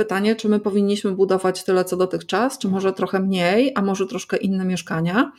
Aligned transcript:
Pytanie, 0.00 0.36
czy 0.36 0.48
my 0.48 0.60
powinniśmy 0.60 1.12
budować 1.12 1.64
tyle 1.64 1.84
co 1.84 1.96
dotychczas, 1.96 2.58
czy 2.58 2.68
może 2.68 2.92
trochę 2.92 3.20
mniej, 3.20 3.72
a 3.74 3.82
może 3.82 4.06
troszkę 4.06 4.36
inne 4.36 4.64
mieszkania, 4.64 5.32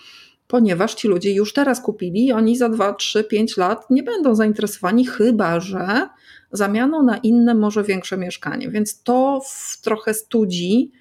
ponieważ 0.48 0.94
ci 0.94 1.08
ludzie 1.08 1.34
już 1.34 1.54
teraz 1.54 1.82
kupili 1.82 2.26
i 2.26 2.32
oni 2.32 2.58
za 2.58 2.70
2, 2.70 2.94
3, 2.94 3.24
5 3.24 3.58
lat 3.58 3.90
nie 3.90 4.04
będą 4.04 4.36
zainteresowani, 4.36 5.06
chyba 5.06 5.60
że 5.60 6.10
zamianą 6.52 7.04
na 7.04 7.18
inne, 7.18 7.56
może 7.56 7.84
większe 7.84 8.18
mieszkanie. 8.18 8.70
Więc 8.70 9.04
to 9.04 9.42
w 9.46 9.82
trochę 9.82 10.14
studzi. 10.14 10.92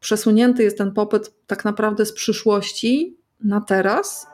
Przesunięty 0.00 0.62
jest 0.62 0.78
ten 0.78 0.92
popyt 0.92 1.32
tak 1.46 1.64
naprawdę 1.64 2.06
z 2.06 2.12
przyszłości 2.12 3.16
na 3.40 3.60
teraz. 3.60 4.26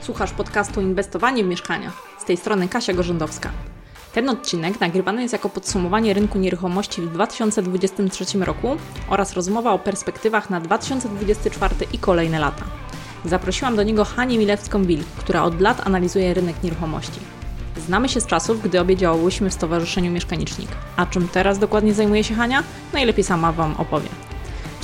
Słuchasz 0.00 0.32
podcastu 0.32 0.80
Inwestowanie 0.80 1.44
w 1.44 1.46
mieszkania. 1.46 1.92
Z 2.18 2.24
tej 2.24 2.36
strony 2.36 2.68
Kasia 2.68 2.92
Gorzędowska. 2.92 3.75
Ten 4.16 4.28
odcinek 4.28 4.80
nagrywany 4.80 5.22
jest 5.22 5.32
jako 5.32 5.48
podsumowanie 5.48 6.14
rynku 6.14 6.38
nieruchomości 6.38 7.02
w 7.02 7.12
2023 7.12 8.38
roku 8.38 8.76
oraz 9.08 9.32
rozmowa 9.32 9.72
o 9.72 9.78
perspektywach 9.78 10.50
na 10.50 10.60
2024 10.60 11.74
i 11.92 11.98
kolejne 11.98 12.38
lata. 12.38 12.64
Zaprosiłam 13.24 13.76
do 13.76 13.82
niego 13.82 14.04
Hanię 14.04 14.38
Milewską-Wilk, 14.38 15.04
która 15.16 15.42
od 15.42 15.60
lat 15.60 15.86
analizuje 15.86 16.34
rynek 16.34 16.62
nieruchomości. 16.62 17.20
Znamy 17.86 18.08
się 18.08 18.20
z 18.20 18.26
czasów, 18.26 18.62
gdy 18.62 18.80
obie 18.80 18.96
działałyśmy 18.96 19.50
w 19.50 19.54
Stowarzyszeniu 19.54 20.12
Mieszkanicznik. 20.12 20.68
A 20.96 21.06
czym 21.06 21.28
teraz 21.28 21.58
dokładnie 21.58 21.94
zajmuje 21.94 22.24
się 22.24 22.34
Hania? 22.34 22.62
Najlepiej 22.92 23.24
sama 23.24 23.52
Wam 23.52 23.74
opowie. 23.78 24.08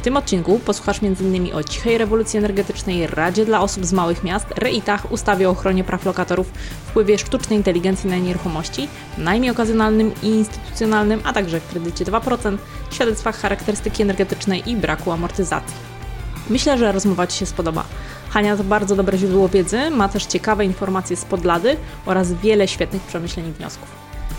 W 0.02 0.04
tym 0.04 0.16
odcinku 0.16 0.58
posłuchasz 0.58 1.00
m.in. 1.02 1.54
o 1.54 1.64
cichej 1.64 1.98
rewolucji 1.98 2.38
energetycznej, 2.38 3.06
radzie 3.06 3.44
dla 3.44 3.60
osób 3.60 3.84
z 3.86 3.92
małych 3.92 4.24
miast, 4.24 4.46
reitach, 4.56 5.12
ustawie 5.12 5.48
o 5.48 5.52
ochronie 5.52 5.84
praw 5.84 6.04
lokatorów, 6.04 6.46
wpływie 6.86 7.18
sztucznej 7.18 7.58
inteligencji 7.58 8.10
na 8.10 8.16
nieruchomości, 8.16 8.88
najmie 9.18 9.50
okazjonalnym 9.50 10.12
i 10.22 10.26
instytucjonalnym, 10.26 11.20
a 11.24 11.32
także 11.32 11.60
kredycie 11.60 12.04
2%, 12.04 12.58
świadectwach 12.90 13.40
charakterystyki 13.40 14.02
energetycznej 14.02 14.70
i 14.70 14.76
braku 14.76 15.12
amortyzacji. 15.12 15.76
Myślę, 16.50 16.78
że 16.78 16.92
rozmowa 16.92 17.26
Ci 17.26 17.38
się 17.38 17.46
spodoba. 17.46 17.84
Hania 18.30 18.56
to 18.56 18.64
bardzo 18.64 18.96
dobre 18.96 19.18
źródło 19.18 19.48
wiedzy, 19.48 19.90
ma 19.90 20.08
też 20.08 20.26
ciekawe 20.26 20.64
informacje 20.64 21.16
z 21.16 21.24
podlady 21.24 21.76
oraz 22.06 22.32
wiele 22.32 22.68
świetnych 22.68 23.02
przemyśleń 23.02 23.48
i 23.48 23.52
wniosków. 23.52 23.88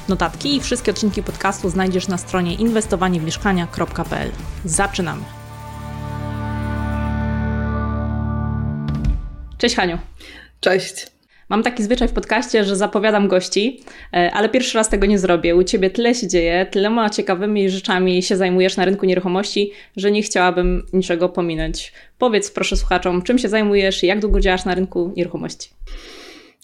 Notatki 0.09 0.55
i 0.55 0.61
wszystkie 0.61 0.91
odcinki 0.91 1.23
podcastu 1.23 1.69
znajdziesz 1.69 2.07
na 2.07 2.17
stronie 2.17 2.53
inwestowaniewmieszkania.pl. 2.53 4.31
Zaczynamy! 4.65 5.42
Cześć 9.63 9.75
Haniu. 9.75 9.97
Cześć. 10.59 11.07
Mam 11.49 11.63
taki 11.63 11.83
zwyczaj 11.83 12.07
w 12.07 12.13
podcaście, 12.13 12.63
że 12.63 12.75
zapowiadam 12.75 13.27
gości, 13.27 13.83
e, 14.13 14.31
ale 14.33 14.49
pierwszy 14.49 14.77
raz 14.77 14.89
tego 14.89 15.05
nie 15.05 15.19
zrobię. 15.19 15.55
U 15.55 15.63
Ciebie 15.63 15.89
tyle 15.89 16.15
się 16.15 16.27
dzieje, 16.27 16.65
tylema 16.71 17.09
ciekawymi 17.09 17.69
rzeczami 17.69 18.23
się 18.23 18.37
zajmujesz 18.37 18.77
na 18.77 18.85
rynku 18.85 19.05
nieruchomości, 19.05 19.71
że 19.97 20.11
nie 20.11 20.21
chciałabym 20.21 20.85
niczego 20.93 21.29
pominąć. 21.29 21.93
Powiedz 22.17 22.51
proszę 22.51 22.77
słuchaczom, 22.77 23.21
czym 23.21 23.39
się 23.39 23.49
zajmujesz 23.49 24.03
i 24.03 24.07
jak 24.07 24.19
długo 24.19 24.39
działasz 24.39 24.65
na 24.65 24.75
rynku 24.75 25.13
nieruchomości? 25.17 25.69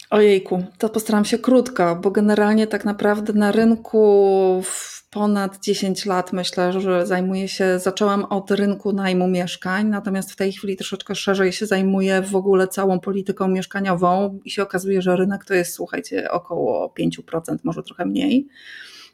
Ojejku, 0.10 0.64
to 0.78 0.90
postaram 0.90 1.26
się 1.26 1.38
krótko, 1.38 1.96
bo 1.96 2.12
generalnie 2.12 2.68
tak 2.68 2.86
naprawdę 2.86 3.34
na 3.34 3.52
rynku 3.52 4.64
ponad 5.10 5.60
10 5.64 6.06
lat 6.06 6.34
myślę, 6.34 6.82
że 6.82 7.06
zajmuję 7.06 7.48
się, 7.48 7.80
zaczęłam 7.80 8.26
od 8.26 8.52
rynku 8.52 8.94
najmu 8.94 9.28
mieszkań, 9.28 9.88
natomiast 9.88 10.32
w 10.32 10.36
tej 10.36 10.52
chwili 10.52 10.78
troszeczkę 10.78 11.16
szerzej 11.16 11.54
się 11.54 11.66
zajmuję 11.66 12.22
w 12.22 12.36
ogóle 12.36 12.68
całą 12.68 13.00
polityką 13.00 13.48
mieszkaniową 13.48 14.40
i 14.46 14.52
się 14.52 14.64
okazuje, 14.64 15.02
że 15.02 15.16
rynek 15.16 15.46
to 15.46 15.54
jest, 15.54 15.74
słuchajcie, 15.74 16.32
około 16.32 16.94
5%, 17.00 17.58
może 17.64 17.84
trochę 17.84 18.06
mniej. 18.06 18.48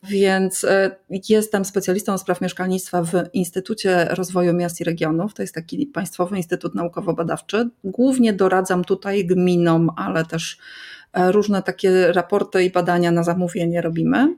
Więc 0.03 0.63
e, 0.63 0.95
jestem 1.29 1.65
specjalistą 1.65 2.17
spraw 2.17 2.41
mieszkalnictwa 2.41 3.03
w 3.03 3.11
Instytucie 3.33 4.07
Rozwoju 4.09 4.53
Miast 4.53 4.81
i 4.81 4.83
Regionów. 4.83 5.33
To 5.33 5.43
jest 5.43 5.55
taki 5.55 5.87
Państwowy 5.87 6.37
Instytut 6.37 6.75
Naukowo-Badawczy. 6.75 7.69
Głównie 7.83 8.33
doradzam 8.33 8.83
tutaj 8.83 9.25
gminom, 9.25 9.89
ale 9.97 10.25
też 10.25 10.57
różne 11.15 11.63
takie 11.63 12.13
raporty 12.13 12.63
i 12.63 12.69
badania 12.69 13.11
na 13.11 13.23
zamówienie 13.23 13.81
robimy. 13.81 14.35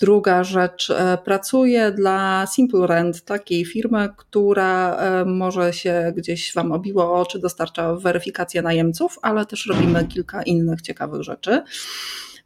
Druga 0.00 0.44
rzecz, 0.44 0.90
e, 0.90 1.18
pracuję 1.24 1.92
dla 1.92 2.46
Simple 2.54 2.86
Rent, 2.86 3.24
takiej 3.24 3.64
firmy, 3.64 4.08
która 4.16 4.96
e, 4.96 5.24
może 5.24 5.72
się 5.72 6.12
gdzieś 6.16 6.54
Wam 6.54 6.72
obiło 6.72 7.20
oczy, 7.20 7.38
dostarcza 7.38 7.94
weryfikację 7.94 8.62
najemców, 8.62 9.18
ale 9.22 9.46
też 9.46 9.66
robimy 9.66 10.04
kilka 10.04 10.42
innych 10.42 10.82
ciekawych 10.82 11.22
rzeczy 11.22 11.62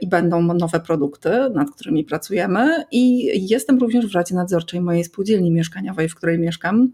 i 0.02 0.06
będą 0.06 0.42
nowe 0.42 0.80
produkty, 0.80 1.30
nad 1.54 1.70
którymi 1.70 2.04
pracujemy. 2.04 2.84
I 2.90 3.30
jestem 3.48 3.78
również 3.78 4.06
w 4.06 4.14
Radzie 4.14 4.34
Nadzorczej 4.34 4.80
mojej 4.80 5.04
spółdzielni 5.04 5.50
mieszkaniowej, 5.50 6.08
w 6.08 6.14
której 6.14 6.38
mieszkam. 6.38 6.92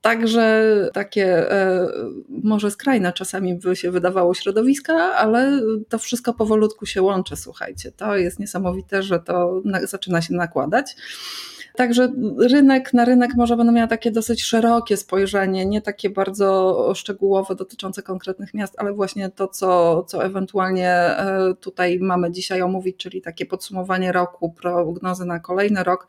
Także 0.00 0.88
takie 0.92 1.52
e, 1.52 1.88
może 2.28 2.70
skrajne 2.70 3.12
czasami 3.12 3.54
by 3.54 3.76
się 3.76 3.90
wydawało 3.90 4.34
środowiska, 4.34 4.94
ale 4.94 5.60
to 5.88 5.98
wszystko 5.98 6.34
powolutku 6.34 6.86
się 6.86 7.02
łączy, 7.02 7.36
słuchajcie. 7.36 7.92
To 7.92 8.16
jest 8.16 8.38
niesamowite, 8.38 9.02
że 9.02 9.20
to 9.20 9.62
zaczyna 9.82 10.22
się 10.22 10.34
nakładać. 10.34 10.96
Także 11.76 12.12
rynek 12.50 12.92
na 12.92 13.04
rynek 13.04 13.30
może 13.36 13.56
będę 13.56 13.72
miała 13.72 13.88
takie 13.88 14.10
dosyć 14.10 14.44
szerokie 14.44 14.96
spojrzenie, 14.96 15.66
nie 15.66 15.82
takie 15.82 16.10
bardzo 16.10 16.92
szczegółowe 16.94 17.54
dotyczące 17.54 18.02
konkretnych 18.02 18.54
miast, 18.54 18.74
ale 18.78 18.92
właśnie 18.92 19.30
to, 19.30 19.48
co, 19.48 20.02
co 20.02 20.24
ewentualnie 20.24 20.90
e, 20.90 21.54
tutaj 21.60 21.98
mamy 22.00 22.30
dzisiaj 22.30 22.62
omówić, 22.62 22.96
czyli 22.96 23.22
takie 23.22 23.46
podsumowanie 23.46 24.12
roku, 24.12 24.52
prognozy 24.52 25.24
na 25.24 25.40
kolejny 25.40 25.84
rok, 25.84 26.08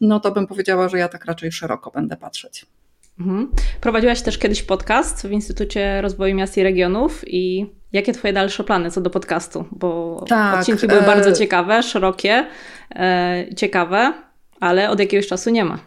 no 0.00 0.20
to 0.20 0.32
bym 0.32 0.46
powiedziała, 0.46 0.88
że 0.88 0.98
ja 0.98 1.08
tak 1.08 1.24
raczej 1.24 1.52
szeroko 1.52 1.90
będę 1.90 2.16
patrzeć. 2.16 2.66
Mhm. 3.20 3.52
Prowadziłaś 3.80 4.22
też 4.22 4.38
kiedyś 4.38 4.62
podcast 4.62 5.26
w 5.26 5.30
Instytucie 5.30 6.02
Rozwoju 6.02 6.34
Miast 6.34 6.56
i 6.56 6.62
Regionów 6.62 7.22
i 7.26 7.66
jakie 7.92 8.12
Twoje 8.12 8.32
dalsze 8.32 8.64
plany 8.64 8.90
co 8.90 9.00
do 9.00 9.10
podcastu? 9.10 9.64
Bo 9.70 10.24
tak, 10.28 10.60
odcinki 10.60 10.86
były 10.86 11.00
e... 11.00 11.06
bardzo 11.06 11.32
ciekawe, 11.32 11.82
szerokie, 11.82 12.46
e, 12.94 13.44
ciekawe 13.56 14.12
ale 14.64 14.90
od 14.90 15.00
jakiegoś 15.00 15.26
czasu 15.26 15.50
nie 15.50 15.64
ma. 15.64 15.78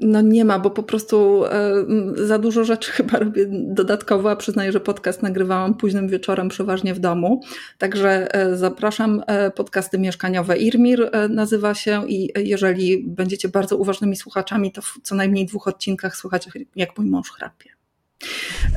No 0.00 0.20
nie 0.20 0.44
ma, 0.44 0.58
bo 0.58 0.70
po 0.70 0.82
prostu 0.82 1.44
e, 1.44 1.84
za 2.14 2.38
dużo 2.38 2.64
rzeczy 2.64 2.92
chyba 2.98 3.18
robię 3.18 3.46
dodatkowo, 3.50 4.30
a 4.30 4.36
przyznaję, 4.36 4.72
że 4.72 4.80
podcast 4.80 5.22
nagrywałam 5.22 5.74
późnym 5.74 6.08
wieczorem 6.08 6.48
przeważnie 6.48 6.94
w 6.94 6.98
domu. 6.98 7.40
Także 7.78 8.34
e, 8.34 8.56
zapraszam 8.56 9.22
e, 9.26 9.50
podcasty 9.50 9.98
mieszkaniowe 9.98 10.58
Irmir 10.58 11.10
nazywa 11.28 11.74
się 11.74 12.08
i 12.08 12.32
jeżeli 12.36 13.04
będziecie 13.06 13.48
bardzo 13.48 13.76
uważnymi 13.76 14.16
słuchaczami, 14.16 14.72
to 14.72 14.82
w 14.82 14.98
co 15.02 15.14
najmniej 15.14 15.46
dwóch 15.46 15.68
odcinkach 15.68 16.16
słuchacie 16.16 16.50
jak 16.76 16.98
mój 16.98 17.06
mąż 17.06 17.30
chrapie. 17.30 17.77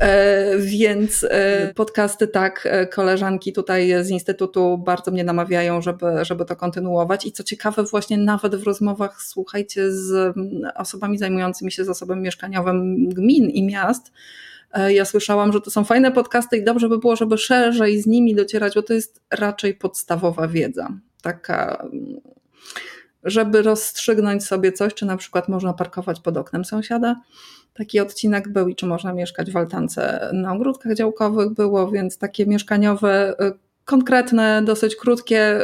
E, 0.00 0.58
więc 0.58 1.26
e, 1.30 1.74
podcasty 1.74 2.28
tak, 2.28 2.68
e, 2.70 2.86
koleżanki 2.86 3.52
tutaj 3.52 4.04
z 4.04 4.10
Instytutu 4.10 4.78
bardzo 4.78 5.10
mnie 5.10 5.24
namawiają, 5.24 5.82
żeby, 5.82 6.06
żeby 6.22 6.44
to 6.44 6.56
kontynuować. 6.56 7.26
I 7.26 7.32
co 7.32 7.42
ciekawe, 7.42 7.82
właśnie 7.82 8.18
nawet 8.18 8.56
w 8.56 8.62
rozmowach, 8.62 9.22
słuchajcie, 9.22 9.92
z 9.92 10.36
osobami 10.76 11.18
zajmującymi 11.18 11.72
się 11.72 11.84
zasobem 11.84 12.22
mieszkaniowym 12.22 13.08
gmin 13.08 13.50
i 13.50 13.62
miast, 13.62 14.12
ja 14.88 15.04
słyszałam, 15.04 15.52
że 15.52 15.60
to 15.60 15.70
są 15.70 15.84
fajne 15.84 16.12
podcasty 16.12 16.56
i 16.56 16.64
dobrze 16.64 16.88
by 16.88 16.98
było, 16.98 17.16
żeby 17.16 17.38
szerzej 17.38 18.02
z 18.02 18.06
nimi 18.06 18.34
docierać, 18.34 18.74
bo 18.74 18.82
to 18.82 18.94
jest 18.94 19.20
raczej 19.30 19.74
podstawowa 19.74 20.48
wiedza. 20.48 20.88
Taka 21.22 21.86
żeby 23.24 23.62
rozstrzygnąć 23.62 24.44
sobie 24.44 24.72
coś, 24.72 24.94
czy 24.94 25.06
na 25.06 25.16
przykład 25.16 25.48
można 25.48 25.72
parkować 25.72 26.20
pod 26.20 26.36
oknem 26.36 26.64
sąsiada. 26.64 27.20
Taki 27.74 28.00
odcinek 28.00 28.48
był 28.48 28.68
i 28.68 28.76
czy 28.76 28.86
można 28.86 29.12
mieszkać 29.12 29.50
w 29.50 29.56
altance 29.56 30.30
na 30.32 30.52
ogródkach 30.52 30.94
działkowych 30.94 31.50
było, 31.50 31.90
więc 31.90 32.18
takie 32.18 32.46
mieszkaniowe, 32.46 33.34
y, 33.40 33.52
konkretne, 33.84 34.62
dosyć 34.64 34.96
krótkie, 34.96 35.60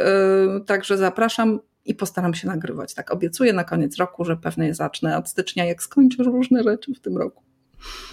y, 0.57 0.65
także 0.65 0.97
zapraszam 0.97 1.59
i 1.85 1.95
postaram 1.95 2.33
się 2.33 2.47
nagrywać. 2.47 2.93
Tak 2.93 3.11
obiecuję 3.11 3.53
na 3.53 3.63
koniec 3.63 3.97
roku, 3.97 4.25
że 4.25 4.37
pewnie 4.37 4.73
zacznę 4.73 5.17
od 5.17 5.29
stycznia, 5.29 5.65
jak 5.65 5.83
skończę 5.83 6.23
różne 6.23 6.63
rzeczy 6.63 6.93
w 6.93 6.99
tym 6.99 7.17
roku. 7.17 7.48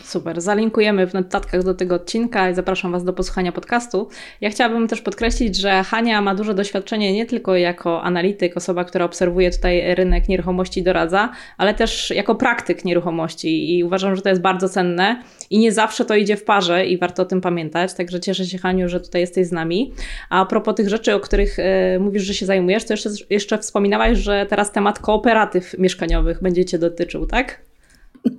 Super. 0.05 0.41
Zalinkujemy 0.41 1.07
w 1.07 1.15
notatkach 1.15 1.63
do 1.63 1.75
tego 1.75 1.95
odcinka 1.95 2.51
i 2.51 2.55
zapraszam 2.55 2.93
Was 2.93 3.05
do 3.05 3.13
posłuchania 3.13 3.53
podcastu. 3.53 4.09
Ja 4.41 4.51
chciałabym 4.51 4.89
też 4.89 5.01
podkreślić, 5.01 5.57
że 5.57 5.85
Hania 5.85 6.23
ma 6.23 6.35
duże 6.35 6.55
doświadczenie 6.55 7.13
nie 7.13 7.27
tylko 7.27 7.57
jako 7.57 8.03
analityk, 8.03 8.57
osoba, 8.57 8.85
która 8.85 9.05
obserwuje 9.05 9.51
tutaj 9.51 9.95
rynek 9.95 10.29
nieruchomości 10.29 10.81
i 10.81 10.83
doradza, 10.83 11.33
ale 11.59 11.75
też 11.75 12.11
jako 12.11 12.35
praktyk 12.35 12.85
nieruchomości 12.85 13.77
i 13.77 13.85
uważam, 13.85 14.17
że 14.17 14.23
to 14.23 14.29
jest 14.29 14.41
bardzo 14.41 14.69
cenne 14.69 15.23
i 15.51 15.59
nie 15.59 15.73
zawsze 15.73 16.05
to 16.05 16.17
idzie 16.17 16.37
w 16.37 16.45
parze 16.45 16.87
i 16.87 16.99
warto 16.99 17.23
o 17.23 17.27
tym 17.27 17.41
pamiętać. 17.41 17.95
Także 17.95 18.21
cieszę 18.21 18.47
się, 18.47 18.59
Haniu, 18.59 18.89
że 18.89 19.01
tutaj 19.01 19.21
jesteś 19.21 19.47
z 19.47 19.53
nami. 19.53 19.93
A 20.31 20.47
propos 20.47 20.75
tych 20.75 20.89
rzeczy, 20.89 21.15
o 21.15 21.21
których 21.21 21.59
e, 21.59 21.99
mówisz, 21.99 22.23
że 22.23 22.35
się 22.35 22.47
zajmujesz, 22.47 22.85
to 22.85 22.93
jeszcze, 22.93 23.11
jeszcze 23.31 23.59
wspominałaś, 23.59 24.19
że 24.19 24.47
teraz 24.49 24.73
temat 24.73 24.99
kooperatyw 24.99 25.79
mieszkaniowych 25.79 26.43
będzie 26.43 26.65
Cię 26.65 26.79
dotyczył, 26.79 27.27
tak? 27.27 27.61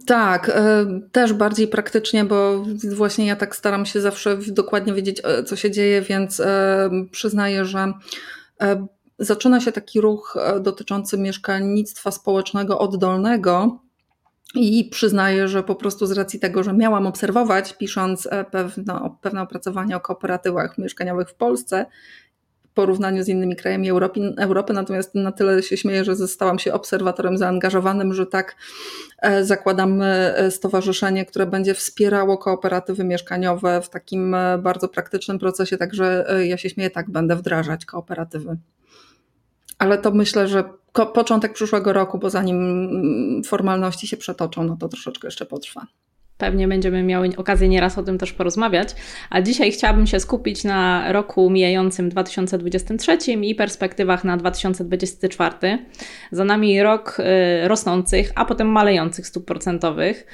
Tak, 0.06 0.50
e, 0.50 0.86
też 1.12 1.34
bardziej 1.34 1.68
praktycznie, 1.68 2.25
bo 2.25 2.66
właśnie 2.95 3.25
ja 3.25 3.36
tak 3.36 3.56
staram 3.56 3.86
się 3.86 4.01
zawsze 4.01 4.38
dokładnie 4.48 4.94
wiedzieć, 4.94 5.22
e, 5.24 5.44
co 5.44 5.56
się 5.56 5.72
dzieje, 5.72 6.01
więc 6.01 6.39
e, 6.39 6.89
przyznaję, 7.12 7.66
że 7.66 7.94
zaczyna 9.19 9.62
się 9.62 9.72
taki 9.72 10.01
ruch 10.01 10.38
dotyczący 10.60 11.18
mieszkalnictwa 11.18 12.12
społecznego 12.12 12.80
oddolnego. 12.80 13.80
I 14.56 14.89
przyznaję, 14.92 15.48
że 15.48 15.63
po 15.63 15.75
prostu 15.75 16.06
z 16.06 16.12
racji 16.12 16.39
tego, 16.39 16.63
że 16.63 16.74
miałam 16.74 17.07
obserwować, 17.07 17.74
pisząc 17.74 18.30
pewne, 18.51 19.16
pewne 19.22 19.42
opracowanie 19.42 19.95
o 19.95 20.00
kooperatywach 20.00 20.78
mieszkaniowych 20.78 21.30
w 21.30 21.36
Polsce, 21.36 21.86
porównaniu 22.77 23.24
z 23.24 23.27
innymi 23.27 23.56
krajami 23.56 23.89
Europy, 23.89 24.33
Europy, 24.38 24.74
natomiast 24.74 25.15
na 25.15 25.31
tyle 25.31 25.63
się 25.63 25.77
śmieję, 25.77 26.03
że 26.03 26.15
zostałam 26.15 26.59
się 26.59 26.74
obserwatorem 26.74 27.38
zaangażowanym, 27.38 28.13
że 28.13 28.25
tak 28.25 28.56
e, 29.21 29.44
zakładamy 29.44 30.06
e, 30.06 30.51
stowarzyszenie, 30.51 31.25
które 31.25 31.45
będzie 31.45 31.74
wspierało 31.74 32.38
kooperatywy 32.38 33.03
mieszkaniowe 33.03 33.81
w 33.81 33.89
takim 33.89 34.35
e, 34.35 34.57
bardzo 34.57 34.88
praktycznym 34.88 35.39
procesie, 35.39 35.77
także 35.77 36.25
ja 36.45 36.57
się 36.57 36.69
śmieję, 36.69 36.89
tak 36.89 37.09
będę 37.09 37.35
wdrażać 37.35 37.85
kooperatywy. 37.85 38.57
Ale 39.79 39.97
to 39.97 40.12
myślę, 40.12 40.47
że 40.47 40.63
początek 41.13 41.53
przyszłego 41.53 41.94
roku, 41.94 42.18
bo 42.18 42.29
zanim 42.29 42.57
mm, 42.57 43.44
formalności 43.44 44.07
się 44.07 44.18
przetoczą, 44.18 44.63
no 44.63 44.77
to 44.79 44.89
troszeczkę 44.89 45.27
jeszcze 45.27 45.45
potrwa. 45.45 45.88
Pewnie 46.38 46.68
będziemy 46.68 47.04
miały 47.04 47.30
okazję 47.38 47.69
nieraz 47.69 47.98
o 47.98 48.04
tym 48.04 48.18
też 48.18 48.34
porozmawiać. 48.34 48.95
A 49.30 49.42
dzisiaj 49.42 49.72
chciałabym 49.72 50.07
się 50.07 50.19
skupić 50.19 50.63
na 50.63 51.12
roku 51.12 51.50
mijającym 51.50 52.10
2023 52.10 53.18
i 53.42 53.56
perspektywach 53.56 54.24
na 54.24 54.38
2024. 54.38 55.56
Za 56.31 56.45
nami 56.45 56.84
rok 56.84 57.18
y, 57.19 57.68
rosnących, 57.68 58.31
a 58.36 58.45
potem 58.45 58.68
malejących 58.68 59.28
stóp 59.28 59.45
procentowych. 59.45 60.25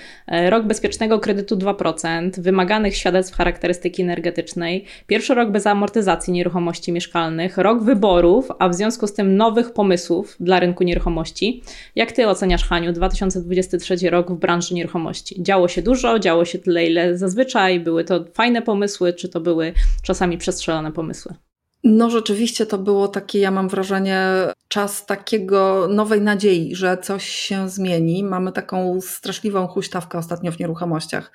Y, 0.46 0.50
rok 0.50 0.66
bezpiecznego 0.66 1.20
kredytu 1.20 1.56
2%, 1.56 2.40
wymaganych 2.40 2.98
świadectw 2.98 3.36
charakterystyki 3.36 4.02
energetycznej, 4.02 4.86
pierwszy 5.08 5.34
rok 5.34 5.52
bez 5.52 5.68
amortyzacji 5.68 6.34
nieruchomości 6.34 6.92
mieszkalnych, 6.92 7.58
rok 7.58 7.84
wyborów, 7.84 8.52
a 8.60 8.70
w 8.70 8.76
związku 8.76 9.08
z 9.08 9.14
tym 9.14 9.38
nowych 9.38 9.74
pomysłów 9.74 10.36
dla 10.40 10.60
rynku 10.60 10.84
nieruchomości. 10.84 11.64
Jak 11.96 12.12
Ty 12.12 12.28
oceniasz, 12.28 12.68
Haniu, 12.68 12.94
2023 12.94 14.10
rok 14.10 14.32
w 14.32 14.36
branży 14.36 14.74
nieruchomości? 14.76 15.44
Działo 15.44 15.68
się 15.68 15.82
dużo 15.82 15.93
dużo, 15.94 16.20
działo 16.20 16.46
się 16.46 16.60
tyle, 16.60 16.86
ile 16.86 17.18
zazwyczaj, 17.18 17.80
były 17.80 18.04
to 18.04 18.26
fajne 18.34 18.62
pomysły, 18.62 19.14
czy 19.14 19.30
to 19.30 19.40
były 19.40 19.74
czasami 20.04 20.38
przestrzelone 20.38 20.92
pomysły? 20.92 21.36
No, 21.84 22.10
rzeczywiście 22.10 22.66
to 22.66 22.78
było 22.78 23.08
takie, 23.08 23.40
ja 23.40 23.52
mam 23.52 23.70
wrażenie, 23.70 24.28
czas 24.68 25.06
takiego 25.06 25.88
nowej 25.90 26.22
nadziei, 26.22 26.76
że 26.76 26.98
coś 26.98 27.30
się 27.30 27.70
zmieni. 27.70 28.24
Mamy 28.24 28.52
taką 28.52 29.02
straszliwą 29.02 29.68
huśtawkę 29.68 30.18
ostatnio 30.18 30.52
w 30.52 30.60
nieruchomościach 30.60 31.32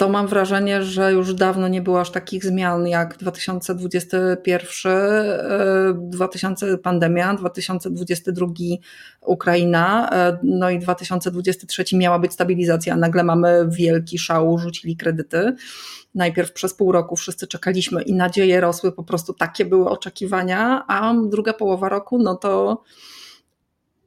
to 0.00 0.08
mam 0.08 0.26
wrażenie, 0.26 0.82
że 0.82 1.12
już 1.12 1.34
dawno 1.34 1.68
nie 1.68 1.82
było 1.82 2.00
aż 2.00 2.10
takich 2.10 2.44
zmian 2.44 2.86
jak 2.86 3.16
2021, 3.16 4.92
2000 5.94 6.66
e, 6.66 6.78
pandemia, 6.78 7.34
2022 7.34 8.46
Ukraina, 9.20 10.10
e, 10.12 10.38
no 10.42 10.70
i 10.70 10.78
2023 10.78 11.84
miała 11.92 12.18
być 12.18 12.32
stabilizacja. 12.32 12.96
Nagle 12.96 13.24
mamy 13.24 13.68
wielki 13.68 14.18
szał, 14.18 14.58
rzucili 14.58 14.96
kredyty. 14.96 15.54
Najpierw 16.14 16.52
przez 16.52 16.74
pół 16.74 16.92
roku 16.92 17.16
wszyscy 17.16 17.46
czekaliśmy 17.46 18.02
i 18.02 18.14
nadzieje 18.14 18.60
rosły, 18.60 18.92
po 18.92 19.04
prostu 19.04 19.32
takie 19.32 19.64
były 19.64 19.88
oczekiwania, 19.88 20.84
a 20.88 21.14
druga 21.28 21.52
połowa 21.52 21.88
roku, 21.88 22.18
no 22.18 22.34
to 22.34 22.82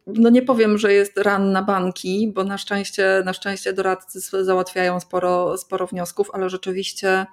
no 0.07 0.29
nie 0.29 0.41
powiem, 0.41 0.77
że 0.77 0.93
jest 0.93 1.17
ran 1.17 1.51
na 1.51 1.61
banki, 1.61 2.31
bo 2.35 2.43
na 2.43 2.57
szczęście, 2.57 3.21
na 3.25 3.33
szczęście 3.33 3.73
doradcy 3.73 4.43
załatwiają 4.43 4.99
sporo, 4.99 5.57
sporo 5.57 5.87
wniosków, 5.87 6.29
ale 6.33 6.49
rzeczywiście 6.49 7.25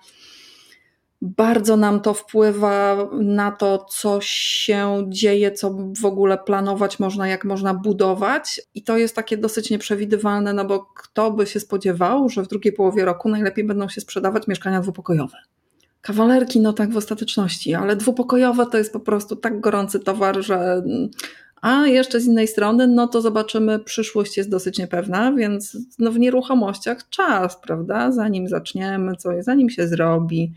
bardzo 1.22 1.76
nam 1.76 2.00
to 2.00 2.14
wpływa 2.14 3.08
na 3.20 3.50
to, 3.50 3.87
co 3.90 4.19
się 4.20 5.06
dzieje, 5.08 5.52
co 5.52 5.76
w 6.00 6.05
ogóle 6.05 6.38
planować 6.38 6.99
można, 6.99 7.28
jak 7.28 7.44
można 7.44 7.75
budować. 7.75 8.61
I 8.75 8.82
to 8.82 8.99
jest 8.99 9.17
takie 9.17 9.37
dosyć 9.37 9.70
nieprzewidywalne, 9.70 10.52
no 10.52 10.64
bo 10.64 10.81
kto 10.81 11.31
by 11.31 11.46
się 11.46 11.61
spodziewał, 11.61 12.28
że 12.28 12.43
w 12.43 12.49
drugiej 12.49 12.72
połowie 12.72 13.05
roku 13.05 13.28
najlepiej 13.28 13.64
będą 13.64 13.88
się 13.88 14.00
sprzedawać 14.00 14.49
mieszkania 14.49 14.81
dwupokojowe. 14.81 15.37
Kawalerki, 16.02 16.61
no 16.61 16.72
tak 16.72 16.90
w 16.90 16.96
ostateczności, 16.96 17.75
ale 17.75 17.96
dwupokojowe 17.96 18.67
to 18.67 18.78
jest 18.78 18.93
po 18.93 19.00
prostu 19.00 19.37
tak 19.37 19.61
gorący 19.61 20.00
towar, 20.00 20.44
że 20.44 20.82
a 21.60 21.86
jeszcze 21.86 22.20
z 22.20 22.26
innej 22.26 22.48
strony, 22.48 22.86
no 22.86 23.08
to 23.08 23.20
zobaczymy, 23.20 23.78
przyszłość 23.78 24.36
jest 24.36 24.50
dosyć 24.50 24.78
niepewna, 24.78 25.32
więc 25.32 25.78
no 25.98 26.12
w 26.12 26.18
nieruchomościach 26.18 27.08
czas, 27.08 27.60
prawda? 27.60 28.12
Zanim 28.12 28.48
zaczniemy 28.48 29.16
coś, 29.16 29.44
zanim 29.44 29.70
się 29.70 29.88
zrobi, 29.88 30.52